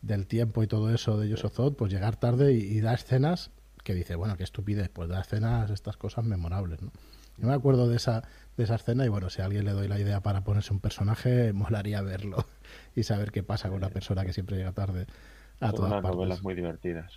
del 0.00 0.26
tiempo 0.26 0.62
y 0.62 0.66
todo 0.66 0.92
eso 0.94 1.18
de 1.18 1.28
Yosozot, 1.28 1.76
pues 1.76 1.92
llegar 1.92 2.16
tarde 2.16 2.54
y, 2.54 2.62
y 2.62 2.80
da 2.80 2.94
escenas 2.94 3.50
que 3.82 3.94
dice, 3.94 4.14
bueno, 4.16 4.36
qué 4.36 4.44
estupidez, 4.44 4.88
pues 4.90 5.08
da 5.08 5.20
escenas, 5.20 5.70
estas 5.70 5.96
cosas 5.96 6.24
memorables, 6.24 6.82
¿no? 6.82 6.92
Yo 7.38 7.46
me 7.46 7.54
acuerdo 7.54 7.88
de 7.88 7.96
esa, 7.96 8.22
de 8.56 8.64
esa 8.64 8.74
escena 8.74 9.04
y 9.06 9.08
bueno, 9.08 9.30
si 9.30 9.40
a 9.40 9.46
alguien 9.46 9.64
le 9.64 9.72
doy 9.72 9.88
la 9.88 9.98
idea 9.98 10.20
para 10.22 10.42
ponerse 10.44 10.72
un 10.72 10.80
personaje, 10.80 11.52
molaría 11.54 12.02
verlo 12.02 12.44
y 12.94 13.02
saber 13.04 13.32
qué 13.32 13.42
pasa 13.42 13.68
con 13.68 13.78
una 13.78 13.90
persona 13.90 14.24
que 14.24 14.32
siempre 14.32 14.56
llega 14.56 14.72
tarde 14.72 15.06
a 15.60 15.72
Son 15.72 15.74
todas 15.74 15.92
unas 15.92 16.02
partes. 16.02 16.16
novelas 16.16 16.42
muy 16.42 16.54
divertidas. 16.54 17.12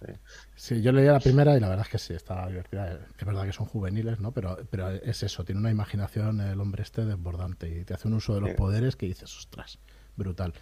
Sí, 0.55 0.81
yo 0.81 0.91
leía 0.91 1.11
la 1.13 1.19
primera 1.19 1.55
y 1.55 1.59
la 1.59 1.69
verdad 1.69 1.85
es 1.85 1.91
que 1.91 1.97
sí, 1.97 2.13
estaba 2.13 2.47
divertida. 2.47 2.99
Es 3.17 3.25
verdad 3.25 3.45
que 3.45 3.53
son 3.53 3.65
juveniles, 3.65 4.19
¿no? 4.19 4.31
Pero, 4.31 4.57
pero 4.69 4.89
es 4.89 5.23
eso, 5.23 5.43
tiene 5.45 5.59
una 5.61 5.71
imaginación 5.71 6.41
el 6.41 6.59
hombre 6.59 6.83
este 6.83 7.05
desbordante 7.05 7.79
y 7.79 7.85
te 7.85 7.93
hace 7.93 8.07
un 8.07 8.15
uso 8.15 8.35
de 8.35 8.41
los 8.41 8.51
Sí. 8.51 8.55
poderes 8.55 8.95
que 8.95 9.05
dices, 9.07 9.35
ostras, 9.37 9.79
brutal. 10.15 10.53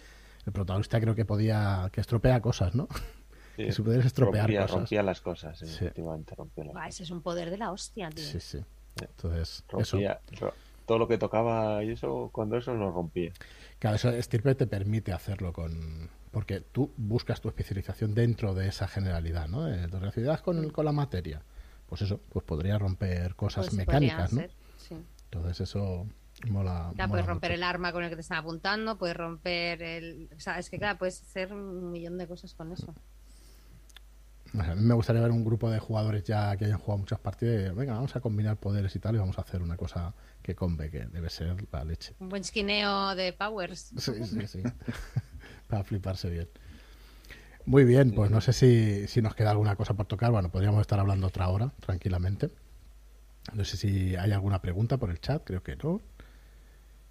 El 0.46 0.52
protagonista 0.52 1.00
creo 1.00 1.14
que 1.14 1.24
podía, 1.24 1.88
que 1.92 2.00
estropea 2.00 2.40
cosas, 2.40 2.74
¿no? 2.74 2.88
Sí, 3.56 3.64
Que 3.64 3.72
su 3.72 3.84
poder 3.84 4.00
es 4.00 4.06
estropear 4.06 4.44
rompía, 4.44 4.62
cosas. 4.62 4.76
rompía 4.76 5.02
las 5.02 5.20
cosas, 5.20 5.58
sí, 5.58 5.66
Sí. 5.66 5.74
efectivamente, 5.84 6.34
rompía 6.34 6.64
las 6.64 6.72
cosas. 6.74 6.88
ese 6.88 7.02
es 7.02 7.10
un 7.10 7.20
poder 7.22 7.50
de 7.50 7.58
la 7.58 7.70
hostia, 7.70 8.08
tío. 8.10 8.24
Sí, 8.24 8.40
sí. 8.40 8.64
Entonces, 9.00 9.64
eso. 9.78 9.96
Rompía- 9.96 10.20
ro- 10.40 10.54
todo 10.86 10.98
lo 10.98 11.06
que 11.08 11.18
tocaba 11.18 11.82
y 11.84 11.90
eso, 11.92 12.30
cuando 12.32 12.56
eso 12.56 12.74
lo 12.74 12.90
rompía. 12.90 13.32
Claro, 13.78 13.96
eso 13.96 14.10
Stirpe 14.22 14.54
te 14.54 14.66
permite 14.66 15.12
hacerlo 15.12 15.52
con... 15.52 16.10
Porque 16.30 16.60
tú 16.60 16.90
buscas 16.96 17.40
tu 17.42 17.48
especialización 17.48 18.14
dentro 18.14 18.54
de 18.54 18.68
esa 18.68 18.88
generalidad, 18.88 19.48
¿no? 19.48 19.64
De 19.64 19.86
tu 19.88 19.98
relacionalidad 19.98 20.40
con, 20.40 20.70
con 20.70 20.84
la 20.86 20.92
materia. 20.92 21.42
Pues 21.88 22.00
eso, 22.02 22.20
pues 22.30 22.44
podría 22.44 22.78
romper 22.78 23.34
cosas 23.34 23.66
Pues 23.66 23.76
mecánicas, 23.76 24.32
¿no? 24.32 24.42
sí. 24.78 24.96
Entonces 25.30 25.60
eso 25.60 26.06
mola. 26.48 26.90
Ya 26.96 27.06
mola 27.06 27.08
puedes 27.08 27.26
romper 27.26 27.50
mucho. 27.50 27.56
el 27.56 27.62
arma 27.62 27.92
con 27.92 28.02
el 28.04 28.08
que 28.10 28.16
te 28.16 28.22
están 28.22 28.38
apuntando, 28.38 28.96
puedes 28.96 29.16
romper 29.16 29.82
el. 29.82 30.30
O 30.34 30.40
sea, 30.40 30.58
es 30.58 30.70
que 30.70 30.78
claro, 30.78 30.98
puedes 30.98 31.20
hacer 31.22 31.52
un 31.52 31.90
millón 31.90 32.16
de 32.18 32.26
cosas 32.26 32.54
con 32.54 32.72
eso. 32.72 32.94
Sea, 34.52 34.72
a 34.72 34.74
mí 34.74 34.82
me 34.82 34.94
gustaría 34.94 35.22
ver 35.22 35.30
un 35.30 35.44
grupo 35.44 35.70
de 35.70 35.78
jugadores 35.78 36.24
ya 36.24 36.56
que 36.56 36.66
hayan 36.66 36.78
jugado 36.78 36.98
muchas 36.98 37.18
partidas 37.18 37.72
y 37.72 37.74
venga, 37.74 37.94
vamos 37.94 38.14
a 38.14 38.20
combinar 38.20 38.56
poderes 38.58 38.94
y 38.94 38.98
tal 38.98 39.14
y 39.14 39.18
vamos 39.18 39.38
a 39.38 39.42
hacer 39.42 39.62
una 39.62 39.76
cosa 39.76 40.12
que 40.42 40.54
combe, 40.54 40.90
que 40.90 41.06
debe 41.06 41.30
ser 41.30 41.56
la 41.72 41.84
leche. 41.84 42.14
Un 42.18 42.28
buen 42.28 42.42
esquineo 42.42 43.14
de 43.14 43.32
powers. 43.32 43.92
Sí, 43.96 44.12
sí, 44.24 44.46
sí. 44.46 44.62
Para 45.68 45.84
fliparse 45.84 46.28
bien. 46.28 46.48
Muy 47.64 47.84
bien, 47.84 48.12
pues 48.12 48.30
no 48.30 48.40
sé 48.40 48.52
si, 48.52 49.06
si 49.06 49.22
nos 49.22 49.34
queda 49.34 49.52
alguna 49.52 49.76
cosa 49.76 49.94
por 49.94 50.06
tocar. 50.06 50.30
Bueno, 50.32 50.50
podríamos 50.50 50.80
estar 50.80 50.98
hablando 50.98 51.28
otra 51.28 51.48
hora, 51.48 51.72
tranquilamente. 51.80 52.50
No 53.54 53.64
sé 53.64 53.76
si 53.76 54.16
hay 54.16 54.32
alguna 54.32 54.60
pregunta 54.60 54.98
por 54.98 55.10
el 55.10 55.20
chat, 55.20 55.42
creo 55.44 55.62
que 55.62 55.76
no. 55.76 56.00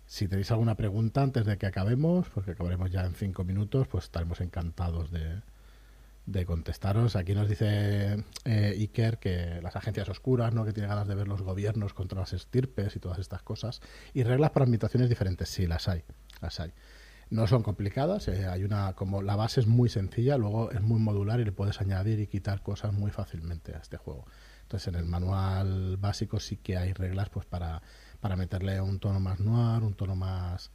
Si 0.06 0.28
tenéis 0.28 0.52
alguna 0.52 0.76
pregunta 0.76 1.24
antes 1.24 1.46
de 1.46 1.58
que 1.58 1.66
acabemos, 1.66 2.28
porque 2.30 2.52
acabaremos 2.52 2.92
ya 2.92 3.06
en 3.06 3.16
cinco 3.16 3.46
minutos, 3.46 3.88
pues 3.88 4.04
estaremos 4.04 4.42
encantados 4.42 5.10
de, 5.10 5.42
de 6.32 6.46
contestaros. 6.46 7.16
Aquí 7.16 7.34
nos 7.34 7.50
dice 7.50 8.24
eh, 8.46 8.76
Iker 8.78 9.20
que 9.20 9.60
las 9.62 9.76
agencias 9.76 10.10
oscuras, 10.10 10.54
¿no? 10.54 10.66
que 10.66 10.74
tiene 10.74 10.88
ganas 10.90 11.08
de 11.08 11.16
ver 11.16 11.28
los 11.28 11.42
gobiernos 11.42 11.94
contra 11.94 12.20
las 12.20 12.34
estirpes 12.34 12.96
y 12.96 13.00
todas 13.00 13.20
estas 13.20 13.44
cosas. 13.44 13.82
Y 14.14 14.24
reglas 14.24 14.52
para 14.52 14.64
ambientaciones 14.64 15.10
diferentes, 15.10 15.50
sí, 15.50 15.68
las 15.68 15.88
hay. 15.88 16.04
Las 16.42 16.60
hay. 16.60 16.74
No 17.30 17.48
son 17.48 17.64
complicadas, 17.64 18.28
eh, 18.28 18.46
hay 18.48 18.66
una 18.66 18.94
como 18.94 19.22
la 19.22 19.38
base 19.38 19.62
es 19.62 19.68
muy 19.68 19.88
sencilla, 19.88 20.38
luego 20.38 20.70
es 20.72 20.82
muy 20.82 21.00
modular 21.00 21.40
y 21.40 21.46
le 21.46 21.54
puedes 21.54 21.80
añadir 21.80 22.20
y 22.20 22.28
quitar 22.28 22.62
cosas 22.62 22.92
muy 22.92 23.12
fácilmente 23.12 23.74
a 23.74 23.78
este 23.78 23.96
juego. 23.96 24.26
Entonces 24.64 24.88
en 24.90 24.96
el 24.96 25.06
manual 25.06 25.98
básico 25.98 26.40
sí 26.40 26.58
que 26.58 26.78
hay 26.78 26.92
reglas 26.92 27.30
pues 27.30 27.46
para, 27.46 27.82
para 28.20 28.36
meterle 28.36 28.82
un 28.82 29.00
tono 29.00 29.22
más 29.22 29.40
noir, 29.40 29.84
un 29.84 29.94
tono 29.94 30.16
más 30.16 30.72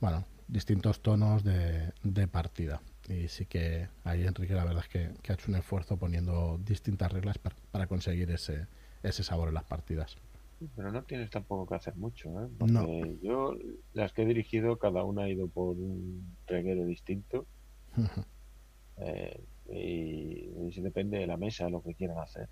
bueno, 0.00 0.26
distintos 0.46 1.02
tonos 1.02 1.42
de, 1.42 1.92
de 2.02 2.28
partida. 2.28 2.80
Y 3.08 3.28
sí 3.28 3.46
que 3.46 3.88
ahí 4.04 4.24
Enrique 4.26 4.54
la 4.54 4.64
verdad 4.64 4.82
es 4.84 4.88
que, 4.88 5.10
que 5.22 5.32
ha 5.32 5.34
hecho 5.34 5.50
un 5.50 5.56
esfuerzo 5.56 5.96
poniendo 5.96 6.58
distintas 6.64 7.12
reglas 7.12 7.38
para, 7.38 7.54
para 7.70 7.86
conseguir 7.86 8.30
ese, 8.30 8.66
ese 9.02 9.22
sabor 9.22 9.48
en 9.48 9.54
las 9.54 9.64
partidas. 9.64 10.16
Pero 10.74 10.90
no 10.90 11.04
tienes 11.04 11.30
tampoco 11.30 11.66
que 11.66 11.74
hacer 11.74 11.94
mucho, 11.96 12.30
¿eh? 12.42 12.48
Porque 12.58 12.72
No. 12.72 12.86
yo, 13.22 13.54
las 13.92 14.12
que 14.12 14.22
he 14.22 14.26
dirigido, 14.26 14.78
cada 14.78 15.04
una 15.04 15.24
ha 15.24 15.28
ido 15.28 15.48
por 15.48 15.76
un 15.76 16.36
reguero 16.46 16.84
distinto. 16.86 17.46
eh, 18.96 19.44
y, 19.70 20.48
y 20.70 20.80
depende 20.80 21.18
de 21.18 21.26
la 21.26 21.36
mesa 21.36 21.68
lo 21.68 21.82
que 21.82 21.94
quieran 21.94 22.18
hacer. 22.18 22.48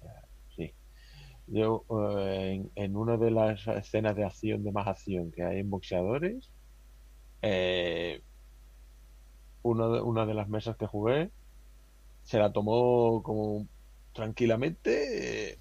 O 0.00 0.02
sea, 0.04 0.28
sí. 0.56 0.72
Yo, 1.48 1.84
eh, 2.18 2.52
en, 2.54 2.70
en 2.76 2.96
una 2.96 3.16
de 3.16 3.30
las 3.32 3.66
escenas 3.66 4.14
de 4.16 4.24
acción, 4.24 4.62
de 4.62 4.72
más 4.72 4.86
acción 4.86 5.32
que 5.32 5.42
hay 5.42 5.58
en 5.60 5.70
boxeadores, 5.70 6.50
eh, 7.42 8.22
uno 9.62 9.92
de- 9.92 10.02
una 10.02 10.26
de 10.26 10.34
las 10.34 10.48
mesas 10.48 10.76
que 10.76 10.86
jugué 10.86 11.32
se 12.22 12.38
la 12.38 12.52
tomó 12.52 13.22
como 13.22 13.68
tranquilamente, 14.12 15.52
eh, 15.52 15.58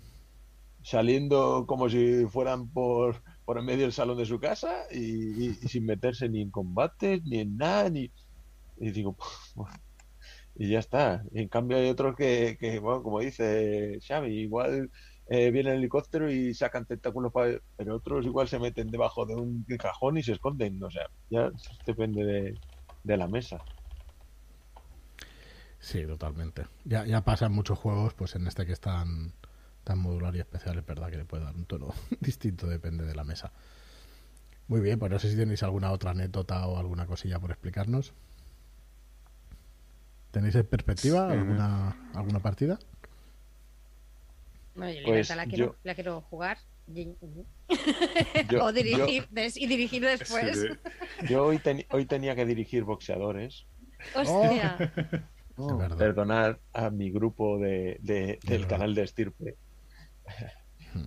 saliendo 0.83 1.65
como 1.67 1.89
si 1.89 2.25
fueran 2.27 2.71
por, 2.71 3.23
por 3.45 3.57
en 3.59 3.65
medio 3.65 3.83
del 3.83 3.93
salón 3.93 4.17
de 4.17 4.25
su 4.25 4.39
casa 4.39 4.85
y, 4.91 5.53
sin 5.55 5.85
meterse 5.85 6.29
ni 6.29 6.41
en 6.41 6.51
combates, 6.51 7.23
ni 7.25 7.39
en 7.39 7.57
nada, 7.57 7.89
ni... 7.89 8.11
Y 8.77 8.91
digo, 8.91 9.15
"Pues, 9.55 9.69
y 10.55 10.69
ya 10.71 10.79
está. 10.79 11.23
En 11.33 11.47
cambio 11.49 11.77
hay 11.77 11.89
otros 11.89 12.15
que, 12.15 12.57
que, 12.59 12.79
bueno, 12.79 13.03
como 13.03 13.19
dice 13.19 13.97
Xavi, 14.05 14.41
igual 14.41 14.89
eh, 15.27 15.51
viene 15.51 15.71
el 15.71 15.77
helicóptero 15.77 16.31
y 16.31 16.53
sacan 16.53 16.85
tentáculos 16.85 17.31
para... 17.31 17.59
Pero 17.75 17.95
otros 17.97 18.25
igual 18.25 18.47
se 18.47 18.59
meten 18.59 18.91
debajo 18.91 19.25
de 19.25 19.35
un 19.35 19.65
cajón 19.79 20.17
y 20.17 20.23
se 20.23 20.33
esconden. 20.33 20.81
O 20.83 20.91
sea, 20.91 21.05
ya 21.29 21.51
depende 21.85 22.23
de, 22.25 22.59
de 23.03 23.17
la 23.17 23.27
mesa. 23.27 23.63
Sí, 25.81 26.05
totalmente. 26.05 26.67
Ya, 26.85 27.05
ya 27.05 27.21
pasa 27.25 27.47
en 27.47 27.51
muchos 27.53 27.77
juegos, 27.77 28.13
pues 28.13 28.35
en 28.35 28.47
este 28.47 28.65
que 28.65 28.71
es 28.73 28.79
tan, 28.79 29.33
tan 29.83 29.97
modular 29.99 30.33
y 30.35 30.39
especial, 30.39 30.77
es 30.77 30.85
verdad 30.85 31.09
que 31.09 31.17
le 31.17 31.25
puede 31.25 31.43
dar 31.43 31.55
un 31.55 31.65
tono 31.65 31.93
distinto, 32.21 32.67
depende 32.67 33.03
de 33.05 33.15
la 33.15 33.23
mesa. 33.25 33.51
Muy 34.67 34.79
bien, 34.79 34.99
pues 34.99 35.11
no 35.11 35.19
sé 35.19 35.29
si 35.29 35.35
tenéis 35.35 35.63
alguna 35.63 35.91
otra 35.91 36.11
anécdota 36.11 36.65
o 36.67 36.77
alguna 36.77 37.05
cosilla 37.07 37.39
por 37.39 37.51
explicarnos. 37.51 38.13
¿Tenéis 40.31 40.55
en 40.55 40.65
perspectiva 40.65 41.27
Sí. 41.29 41.37
alguna, 41.37 42.09
alguna 42.13 42.39
partida? 42.39 42.79
Bueno, 44.75 44.91
yo 44.93 44.99
Pues 45.03 45.27
Libertad 45.29 45.35
la 45.35 45.45
quiero, 45.47 45.65
yo- 45.65 45.75
la 45.83 45.95
quiero 45.95 46.21
jugar. 46.21 46.57
Y- 46.93 47.15
Yo, 48.49 48.65
o 48.65 48.71
dirigir 48.73 49.27
des- 49.29 49.55
y 49.57 49.65
dirigir 49.67 50.03
después. 50.03 50.57
Sí, 50.59 50.67
yo- 51.29 51.45
hoy, 51.45 51.57
teni- 51.57 51.85
hoy 51.91 52.05
tenía 52.05 52.35
que 52.35 52.45
dirigir 52.45 52.83
boxeadores. 52.83 53.65
Hostia. 54.15 54.77
Es 54.79 55.21
verdad. 55.77 55.97
perdonar 55.97 56.59
a 56.73 56.89
mi 56.89 57.11
grupo 57.11 57.57
de, 57.59 57.97
de- 58.01 58.39
del 58.43 58.67
canal 58.67 58.95
de 58.95 59.03
Estirpe 59.03 59.57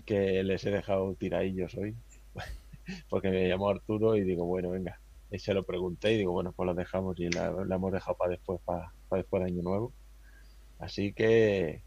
que 0.05 0.43
les 0.43 0.65
he 0.65 0.71
dejado 0.71 1.15
tiradillos 1.17 1.75
hoy 1.77 1.97
porque 3.09 3.31
me 3.31 3.49
llamó 3.49 3.71
Arturo 3.71 4.17
y 4.17 4.25
digo 4.25 4.45
bueno 4.45 4.71
venga 4.71 4.99
y 5.31 5.39
se 5.39 5.55
lo 5.55 5.65
pregunté 5.65 6.13
y 6.13 6.19
digo 6.19 6.33
bueno 6.33 6.53
pues 6.53 6.67
lo 6.67 6.75
dejamos 6.75 7.19
y 7.19 7.29
la, 7.31 7.51
la 7.67 7.75
hemos 7.77 7.93
dejado 7.93 8.17
para 8.17 8.33
después 8.33 8.61
para, 8.65 8.93
para 9.09 9.23
después 9.23 9.43
de 9.43 9.51
año 9.51 9.63
nuevo 9.63 9.95
así 10.79 11.13
que 11.15 11.83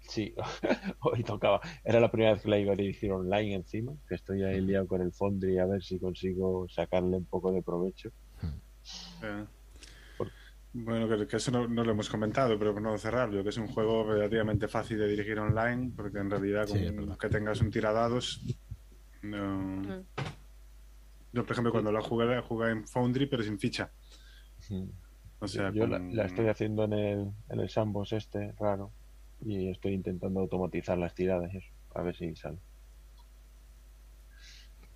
sí 0.00 0.34
hoy 1.00 1.22
tocaba. 1.24 1.60
Era 1.84 2.00
la 2.00 2.10
primera 2.10 2.32
vez 2.32 2.42
que 2.42 2.48
la 2.48 2.58
iba 2.58 2.72
a 2.72 2.76
dirigir 2.76 3.12
online 3.12 3.54
encima 3.54 3.92
que 4.08 4.14
estoy 4.14 4.42
ahí 4.44 4.60
liado 4.60 4.86
con 4.86 5.02
el 5.02 5.12
Foundry 5.12 5.58
a 5.58 5.66
ver 5.66 5.82
si 5.82 5.98
consigo 6.00 6.66
sacarle 6.68 7.16
un 7.18 7.26
poco 7.26 7.52
de 7.52 7.62
provecho. 7.62 8.10
Eh, 9.22 9.44
Por- 9.44 9.59
Bueno, 10.72 11.08
que, 11.08 11.26
que 11.26 11.36
eso 11.36 11.50
no, 11.50 11.66
no 11.66 11.82
lo 11.84 11.90
hemos 11.92 12.08
comentado, 12.08 12.56
pero 12.58 12.72
por 12.72 12.82
no 12.82 12.96
cerrarlo, 12.96 13.42
que 13.42 13.48
es 13.48 13.56
un 13.56 13.66
juego 13.68 14.04
relativamente 14.04 14.68
fácil 14.68 14.98
de 14.98 15.08
dirigir 15.08 15.38
online, 15.38 15.92
porque 15.96 16.18
en 16.18 16.30
realidad 16.30 16.66
Sí, 16.66 16.84
con 16.86 16.96
verdad. 16.96 17.18
que 17.18 17.28
tengas 17.28 17.60
un 17.60 17.70
tiradados. 17.70 18.40
No... 19.22 19.58
Mm. 19.58 20.04
Yo, 21.32 21.44
por 21.44 21.52
ejemplo, 21.52 21.70
cuando 21.72 21.92
la 21.92 22.00
jugué, 22.00 22.26
la 22.26 22.42
jugué 22.42 22.70
en 22.70 22.86
Foundry, 22.86 23.26
pero 23.26 23.42
sin 23.42 23.58
ficha. 23.58 23.92
O 25.40 25.48
sea, 25.48 25.70
yo 25.72 25.86
la, 25.86 25.98
con- 25.98 26.14
la 26.16 26.26
estoy 26.26 26.48
haciendo 26.48 26.84
en 26.84 26.92
el, 26.92 27.30
en 27.48 27.60
el 27.60 27.68
sandbox 27.70 28.12
este 28.12 28.52
raro 28.58 28.92
y 29.40 29.70
estoy 29.70 29.92
intentando 29.94 30.40
automatizar 30.40 30.98
las 30.98 31.14
tiradas 31.14 31.54
eso, 31.54 31.68
a 31.94 32.02
ver 32.02 32.14
si 32.16 32.34
sale. 32.36 32.58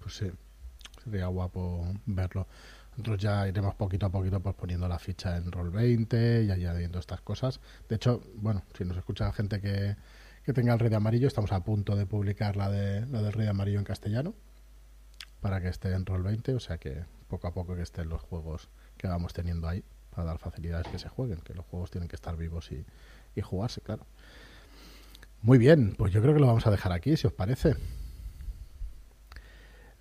Pues 0.01 0.15
sí, 0.17 0.31
sería 1.03 1.27
guapo 1.29 1.87
verlo. 2.07 2.47
Nosotros 2.97 3.19
ya 3.19 3.49
iremos 3.49 3.75
poquito 3.75 4.07
a 4.07 4.11
poquito 4.11 4.41
pues, 4.41 4.55
poniendo 4.55 4.87
la 4.87 4.99
ficha 4.99 5.37
en 5.37 5.51
Roll20 5.51 6.47
y 6.47 6.51
añadiendo 6.51 6.99
estas 6.99 7.21
cosas. 7.21 7.61
De 7.89 7.97
hecho, 7.97 8.23
bueno, 8.37 8.62
si 8.77 8.85
nos 8.85 8.97
escucha 8.97 9.33
gente 9.33 9.61
que, 9.61 9.97
que 10.45 10.53
tenga 10.53 10.73
el 10.73 10.79
Rey 10.79 10.91
de 10.91 10.97
Amarillo, 10.97 11.27
estamos 11.27 11.51
a 11.53 11.65
punto 11.65 11.97
de 11.97 12.07
publicar 12.07 12.57
la, 12.57 12.71
de, 12.71 13.07
la 13.07 13.21
del 13.21 13.33
Rey 13.33 13.45
de 13.45 13.51
Amarillo 13.51 13.79
en 13.79 13.85
castellano 13.85 14.35
para 15.41 15.61
que 15.61 15.69
esté 15.69 15.93
en 15.93 16.05
Roll20, 16.05 16.55
o 16.55 16.61
sea 16.61 16.79
que 16.79 17.05
poco 17.29 17.49
a 17.49 17.53
poco 17.53 17.75
que 17.75 17.83
estén 17.83 18.09
los 18.09 18.23
juegos 18.23 18.69
que 18.97 19.09
vamos 19.09 19.33
teniendo 19.33 19.69
ahí 19.69 19.85
para 20.11 20.25
dar 20.25 20.39
facilidades 20.39 20.87
que 20.87 20.99
se 20.99 21.09
jueguen, 21.09 21.41
que 21.41 21.53
los 21.53 21.66
juegos 21.66 21.91
tienen 21.91 22.09
que 22.09 22.16
estar 22.16 22.37
vivos 22.37 22.71
y, 22.71 22.87
y 23.35 23.41
jugarse, 23.41 23.81
claro. 23.81 24.07
Muy 25.43 25.59
bien, 25.59 25.95
pues 25.99 26.12
yo 26.12 26.23
creo 26.23 26.33
que 26.33 26.41
lo 26.41 26.47
vamos 26.47 26.66
a 26.66 26.71
dejar 26.71 26.93
aquí, 26.93 27.16
si 27.16 27.27
os 27.27 27.33
parece. 27.33 27.75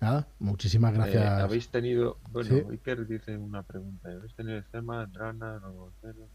Nada, 0.04 0.28
muchísimas 0.38 0.92
Eh, 0.92 0.96
gracias. 0.96 1.42
¿Habéis 1.42 1.68
tenido, 1.70 2.18
bueno, 2.30 2.48
Sí. 2.48 2.62
Iker 2.70 3.06
dice 3.06 3.36
una 3.36 3.62
pregunta, 3.62 4.10
¿habéis 4.10 4.34
tenido 4.34 4.58
escena, 4.58 5.06
drama, 5.06 5.58
romancero? 5.58 6.28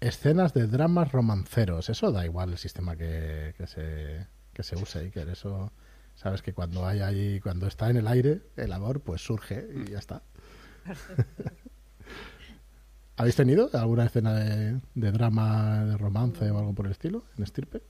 Escenas 0.00 0.54
de 0.54 0.66
dramas 0.66 1.12
romanceros. 1.12 1.90
Eso 1.90 2.10
da 2.12 2.24
igual 2.24 2.52
el 2.52 2.58
sistema 2.58 2.96
que, 2.96 3.54
que 3.58 3.66
se, 3.66 4.26
que 4.54 4.62
se 4.62 4.76
use, 4.76 5.00
Iker. 5.00 5.28
Eso, 5.28 5.72
sabes 6.14 6.40
que 6.42 6.54
cuando 6.54 6.86
hay 6.86 7.00
ahí, 7.00 7.40
cuando 7.40 7.66
está 7.66 7.90
en 7.90 7.98
el 7.98 8.06
aire, 8.06 8.42
el 8.56 8.72
amor, 8.72 9.00
pues 9.00 9.20
surge 9.22 9.68
y 9.74 9.90
ya 9.90 9.98
está. 9.98 10.22
¿Habéis 13.16 13.36
tenido 13.36 13.68
alguna 13.74 14.06
escena 14.06 14.32
de, 14.34 14.80
de 14.94 15.12
drama, 15.12 15.84
de 15.84 15.96
romance 15.98 16.50
o 16.50 16.58
algo 16.58 16.74
por 16.74 16.86
el 16.86 16.92
estilo 16.92 17.24
en 17.36 17.44
Estirpe? 17.44 17.82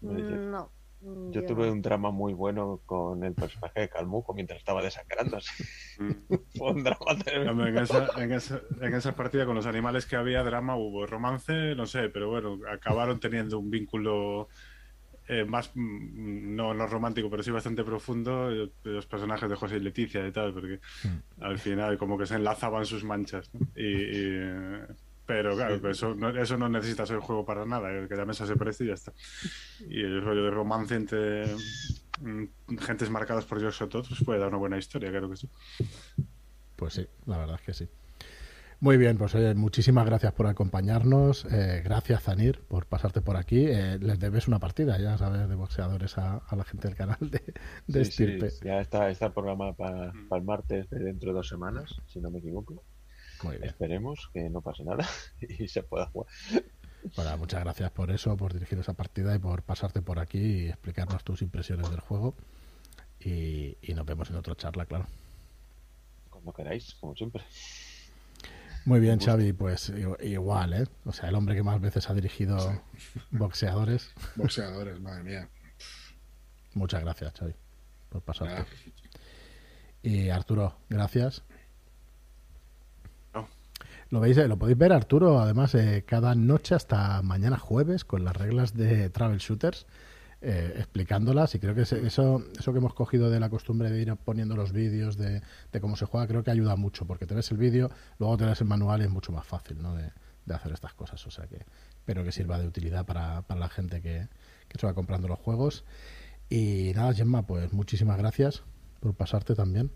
No. 0.00 0.70
Yo 1.02 1.44
tuve 1.46 1.70
un 1.70 1.80
drama 1.80 2.10
muy 2.10 2.34
bueno 2.34 2.80
con 2.84 3.24
el 3.24 3.32
personaje 3.32 3.80
de 3.80 3.88
Calmuco 3.88 4.34
mientras 4.34 4.58
estaba 4.58 4.82
desangrándose. 4.82 5.50
Mm. 5.98 6.10
Fue 6.58 6.72
un 6.72 6.84
drama 6.84 7.16
tremendo. 7.24 7.66
En, 7.66 7.78
esa, 7.78 8.08
en, 8.18 8.32
esa, 8.32 8.60
en 8.80 8.94
esa 8.94 9.16
partida 9.16 9.46
con 9.46 9.54
los 9.54 9.66
animales 9.66 10.04
que 10.04 10.16
había 10.16 10.42
drama 10.42 10.76
hubo 10.76 11.06
romance, 11.06 11.74
no 11.74 11.86
sé, 11.86 12.10
pero 12.10 12.28
bueno, 12.28 12.58
acabaron 12.70 13.18
teniendo 13.18 13.58
un 13.58 13.70
vínculo 13.70 14.48
eh, 15.32 15.44
más, 15.44 15.70
mm, 15.74 16.56
no, 16.56 16.74
no 16.74 16.86
romántico, 16.88 17.30
pero 17.30 17.42
sí 17.42 17.52
bastante 17.52 17.84
profundo, 17.84 18.50
eh, 18.50 18.68
los 18.82 19.06
personajes 19.06 19.48
de 19.48 19.54
José 19.54 19.76
y 19.76 19.80
Leticia 19.80 20.26
y 20.26 20.32
tal, 20.32 20.52
porque 20.52 20.80
al 21.40 21.58
final 21.58 21.96
como 21.98 22.18
que 22.18 22.26
se 22.26 22.34
enlazaban 22.34 22.84
sus 22.84 23.04
manchas. 23.04 23.48
¿no? 23.54 23.60
Y, 23.76 23.86
y, 23.86 24.12
eh, 24.16 24.86
pero 25.30 25.54
claro, 25.54 25.90
eso, 25.90 26.14
no, 26.16 26.28
eso 26.30 26.56
no 26.56 26.68
necesita 26.68 27.06
ser 27.06 27.18
juego 27.20 27.44
para 27.44 27.64
nada, 27.64 27.88
que 28.08 28.16
la 28.16 28.26
mesa 28.26 28.46
se 28.46 28.56
preste 28.56 28.82
y 28.84 28.88
ya 28.88 28.94
está. 28.94 29.12
Y 29.88 30.00
el 30.00 30.22
rollo 30.22 30.42
de 30.44 30.50
romance 30.50 30.96
entre 30.96 31.46
mm, 32.20 32.76
gentes 32.80 33.10
marcadas 33.10 33.44
por 33.44 33.60
George 33.60 33.78
Sotot 33.78 34.08
pues 34.08 34.24
puede 34.24 34.40
dar 34.40 34.48
una 34.48 34.58
buena 34.58 34.76
historia, 34.78 35.10
claro 35.10 35.30
que 35.30 35.36
sí. 35.36 35.48
Pues 36.74 36.94
sí, 36.94 37.06
la 37.26 37.38
verdad 37.38 37.56
es 37.56 37.62
que 37.62 37.74
sí. 37.74 37.88
Muy 38.80 38.96
bien, 38.96 39.18
pues 39.18 39.34
oye, 39.34 39.54
muchísimas 39.54 40.06
gracias 40.06 40.32
por 40.32 40.46
acompañarnos. 40.46 41.44
eh, 41.52 41.82
gracias, 41.84 42.22
Zanir, 42.22 42.62
por 42.66 42.86
pasarte 42.86 43.20
por 43.20 43.36
aquí. 43.36 43.66
Eh, 43.66 43.98
les 44.00 44.18
debes 44.18 44.48
una 44.48 44.58
partida, 44.58 44.98
ya 44.98 45.18
sabes, 45.18 45.48
de 45.48 45.54
boxeadores 45.54 46.16
a, 46.18 46.38
a 46.38 46.56
la 46.56 46.64
gente 46.64 46.88
del 46.88 46.96
canal 46.96 47.18
de, 47.20 47.42
de 47.86 48.04
Sí, 48.04 48.10
sí, 48.10 48.24
Estirpe. 48.24 48.50
ya 48.64 48.80
está, 48.80 49.10
está 49.10 49.32
programado 49.34 49.74
para 49.74 50.16
el 50.32 50.42
martes 50.42 50.88
de 50.90 50.98
dentro 50.98 51.28
de 51.30 51.34
dos 51.36 51.48
semanas, 51.48 52.00
si 52.06 52.20
no 52.20 52.30
me 52.30 52.38
equivoco. 52.38 52.82
Muy 53.42 53.56
bien. 53.56 53.68
Esperemos 53.68 54.30
que 54.32 54.48
no 54.50 54.60
pase 54.60 54.84
nada 54.84 55.08
y 55.40 55.68
se 55.68 55.82
pueda 55.82 56.06
jugar. 56.06 56.32
Bueno, 57.16 57.38
muchas 57.38 57.60
gracias 57.60 57.90
por 57.92 58.10
eso, 58.10 58.36
por 58.36 58.52
dirigir 58.52 58.78
esa 58.78 58.92
partida 58.92 59.34
y 59.34 59.38
por 59.38 59.62
pasarte 59.62 60.02
por 60.02 60.18
aquí 60.18 60.38
y 60.38 60.68
explicarnos 60.68 61.24
tus 61.24 61.42
impresiones 61.42 61.90
del 61.90 62.00
juego. 62.00 62.34
Y, 63.18 63.76
y 63.82 63.94
nos 63.94 64.06
vemos 64.06 64.30
en 64.30 64.36
otra 64.36 64.54
charla, 64.54 64.86
claro. 64.86 65.06
Cuando 66.28 66.52
queráis, 66.52 66.94
como 66.94 67.14
siempre. 67.14 67.42
Muy 68.86 68.98
bien, 68.98 69.20
Xavi, 69.20 69.52
pues 69.52 69.92
igual, 70.20 70.72
¿eh? 70.72 70.86
O 71.04 71.12
sea, 71.12 71.28
el 71.28 71.34
hombre 71.34 71.54
que 71.54 71.62
más 71.62 71.80
veces 71.80 72.08
ha 72.08 72.14
dirigido 72.14 72.82
boxeadores. 73.30 74.10
Boxeadores, 74.36 74.98
madre 75.00 75.22
mía. 75.22 75.48
Muchas 76.74 77.02
gracias, 77.02 77.34
Xavi, 77.38 77.54
por 78.08 78.22
pasarte. 78.22 78.54
Nada. 78.54 78.66
Y 80.02 80.30
Arturo, 80.30 80.78
gracias. 80.88 81.42
Lo 84.10 84.18
veis, 84.18 84.36
eh, 84.38 84.48
lo 84.48 84.58
podéis 84.58 84.76
ver, 84.76 84.92
Arturo, 84.92 85.38
además, 85.38 85.74
eh, 85.76 86.04
cada 86.04 86.34
noche 86.34 86.74
hasta 86.74 87.22
mañana 87.22 87.58
jueves 87.58 88.04
con 88.04 88.24
las 88.24 88.36
reglas 88.36 88.74
de 88.74 89.08
Travel 89.08 89.38
Shooters, 89.38 89.86
eh, 90.40 90.74
explicándolas. 90.78 91.54
Y 91.54 91.60
creo 91.60 91.76
que 91.76 91.82
eso, 91.82 91.96
eso 91.96 92.72
que 92.72 92.78
hemos 92.78 92.92
cogido 92.92 93.30
de 93.30 93.38
la 93.38 93.48
costumbre 93.50 93.88
de 93.88 94.02
ir 94.02 94.16
poniendo 94.16 94.56
los 94.56 94.72
vídeos 94.72 95.16
de, 95.16 95.42
cómo 95.80 95.94
se 95.94 96.06
juega, 96.06 96.26
creo 96.26 96.42
que 96.42 96.50
ayuda 96.50 96.74
mucho, 96.74 97.06
porque 97.06 97.24
te 97.24 97.36
ves 97.36 97.52
el 97.52 97.58
vídeo, 97.58 97.88
luego 98.18 98.36
te 98.36 98.46
ves 98.46 98.60
el 98.60 98.66
manual 98.66 99.00
y 99.00 99.04
es 99.04 99.10
mucho 99.10 99.30
más 99.30 99.46
fácil 99.46 99.80
¿no? 99.80 99.94
de, 99.94 100.10
de 100.44 100.54
hacer 100.54 100.72
estas 100.72 100.92
cosas. 100.92 101.24
O 101.28 101.30
sea 101.30 101.46
que 101.46 101.64
espero 101.90 102.24
que 102.24 102.32
sirva 102.32 102.58
de 102.58 102.66
utilidad 102.66 103.06
para, 103.06 103.42
para 103.42 103.60
la 103.60 103.68
gente 103.68 104.02
que, 104.02 104.26
que 104.66 104.78
se 104.78 104.86
va 104.88 104.94
comprando 104.94 105.28
los 105.28 105.38
juegos. 105.38 105.84
Y 106.48 106.90
nada, 106.96 107.14
Gemma, 107.14 107.46
pues 107.46 107.72
muchísimas 107.72 108.18
gracias 108.18 108.64
por 108.98 109.14
pasarte 109.14 109.54
también. 109.54 109.92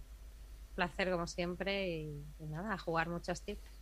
Placer 0.77 1.11
como 1.11 1.27
siempre 1.27 1.89
y, 1.89 2.25
y 2.39 2.47
nada, 2.47 2.75
a 2.75 2.79
jugar 2.79 3.09
muchos 3.09 3.43
tips. 3.43 3.74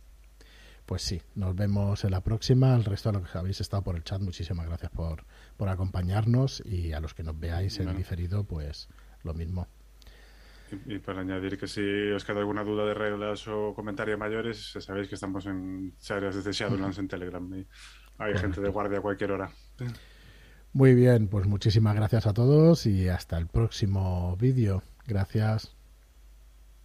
Pues 0.85 1.01
sí, 1.01 1.21
nos 1.35 1.55
vemos 1.55 2.03
en 2.03 2.11
la 2.11 2.21
próxima. 2.21 2.75
El 2.75 2.83
resto 2.83 3.11
de 3.11 3.19
los 3.19 3.31
que 3.31 3.37
habéis 3.37 3.61
estado 3.61 3.83
por 3.83 3.95
el 3.95 4.03
chat, 4.03 4.21
muchísimas 4.21 4.67
gracias 4.67 4.91
por, 4.91 5.23
por 5.57 5.69
acompañarnos 5.69 6.61
y 6.65 6.91
a 6.91 6.99
los 6.99 7.13
que 7.13 7.23
nos 7.23 7.39
veáis 7.39 7.77
en 7.79 7.85
Bueno. 7.85 7.97
diferido, 7.97 8.43
pues 8.43 8.89
lo 9.23 9.33
mismo. 9.33 9.67
Y, 10.87 10.95
y 10.95 10.99
para 10.99 11.21
añadir 11.21 11.57
que 11.57 11.67
si 11.67 11.81
os 12.11 12.25
queda 12.25 12.39
alguna 12.39 12.63
duda 12.63 12.85
de 12.85 12.93
reglas 12.93 13.47
o 13.47 13.73
comentarios 13.73 14.19
mayores, 14.19 14.73
sabéis 14.79 15.07
que 15.07 15.15
estamos 15.15 15.45
en 15.45 15.93
áreas 16.09 16.35
desde 16.35 16.51
Shadowlands 16.51 16.97
en 16.99 17.07
Telegram 17.07 17.53
y 17.53 17.65
hay 18.17 18.37
gente 18.37 18.59
de 18.61 18.69
guardia 18.69 18.99
a 18.99 19.01
cualquier 19.01 19.31
hora. 19.31 19.51
Muy 20.73 20.95
bien, 20.95 21.27
pues 21.27 21.45
muchísimas 21.45 21.95
gracias 21.95 22.25
a 22.27 22.33
todos 22.33 22.85
y 22.87 23.07
hasta 23.07 23.37
el 23.37 23.47
próximo 23.47 24.35
vídeo. 24.37 24.81
Gracias. 25.05 25.75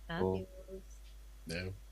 Oh. 0.08 0.46
Adiós. 1.50 1.87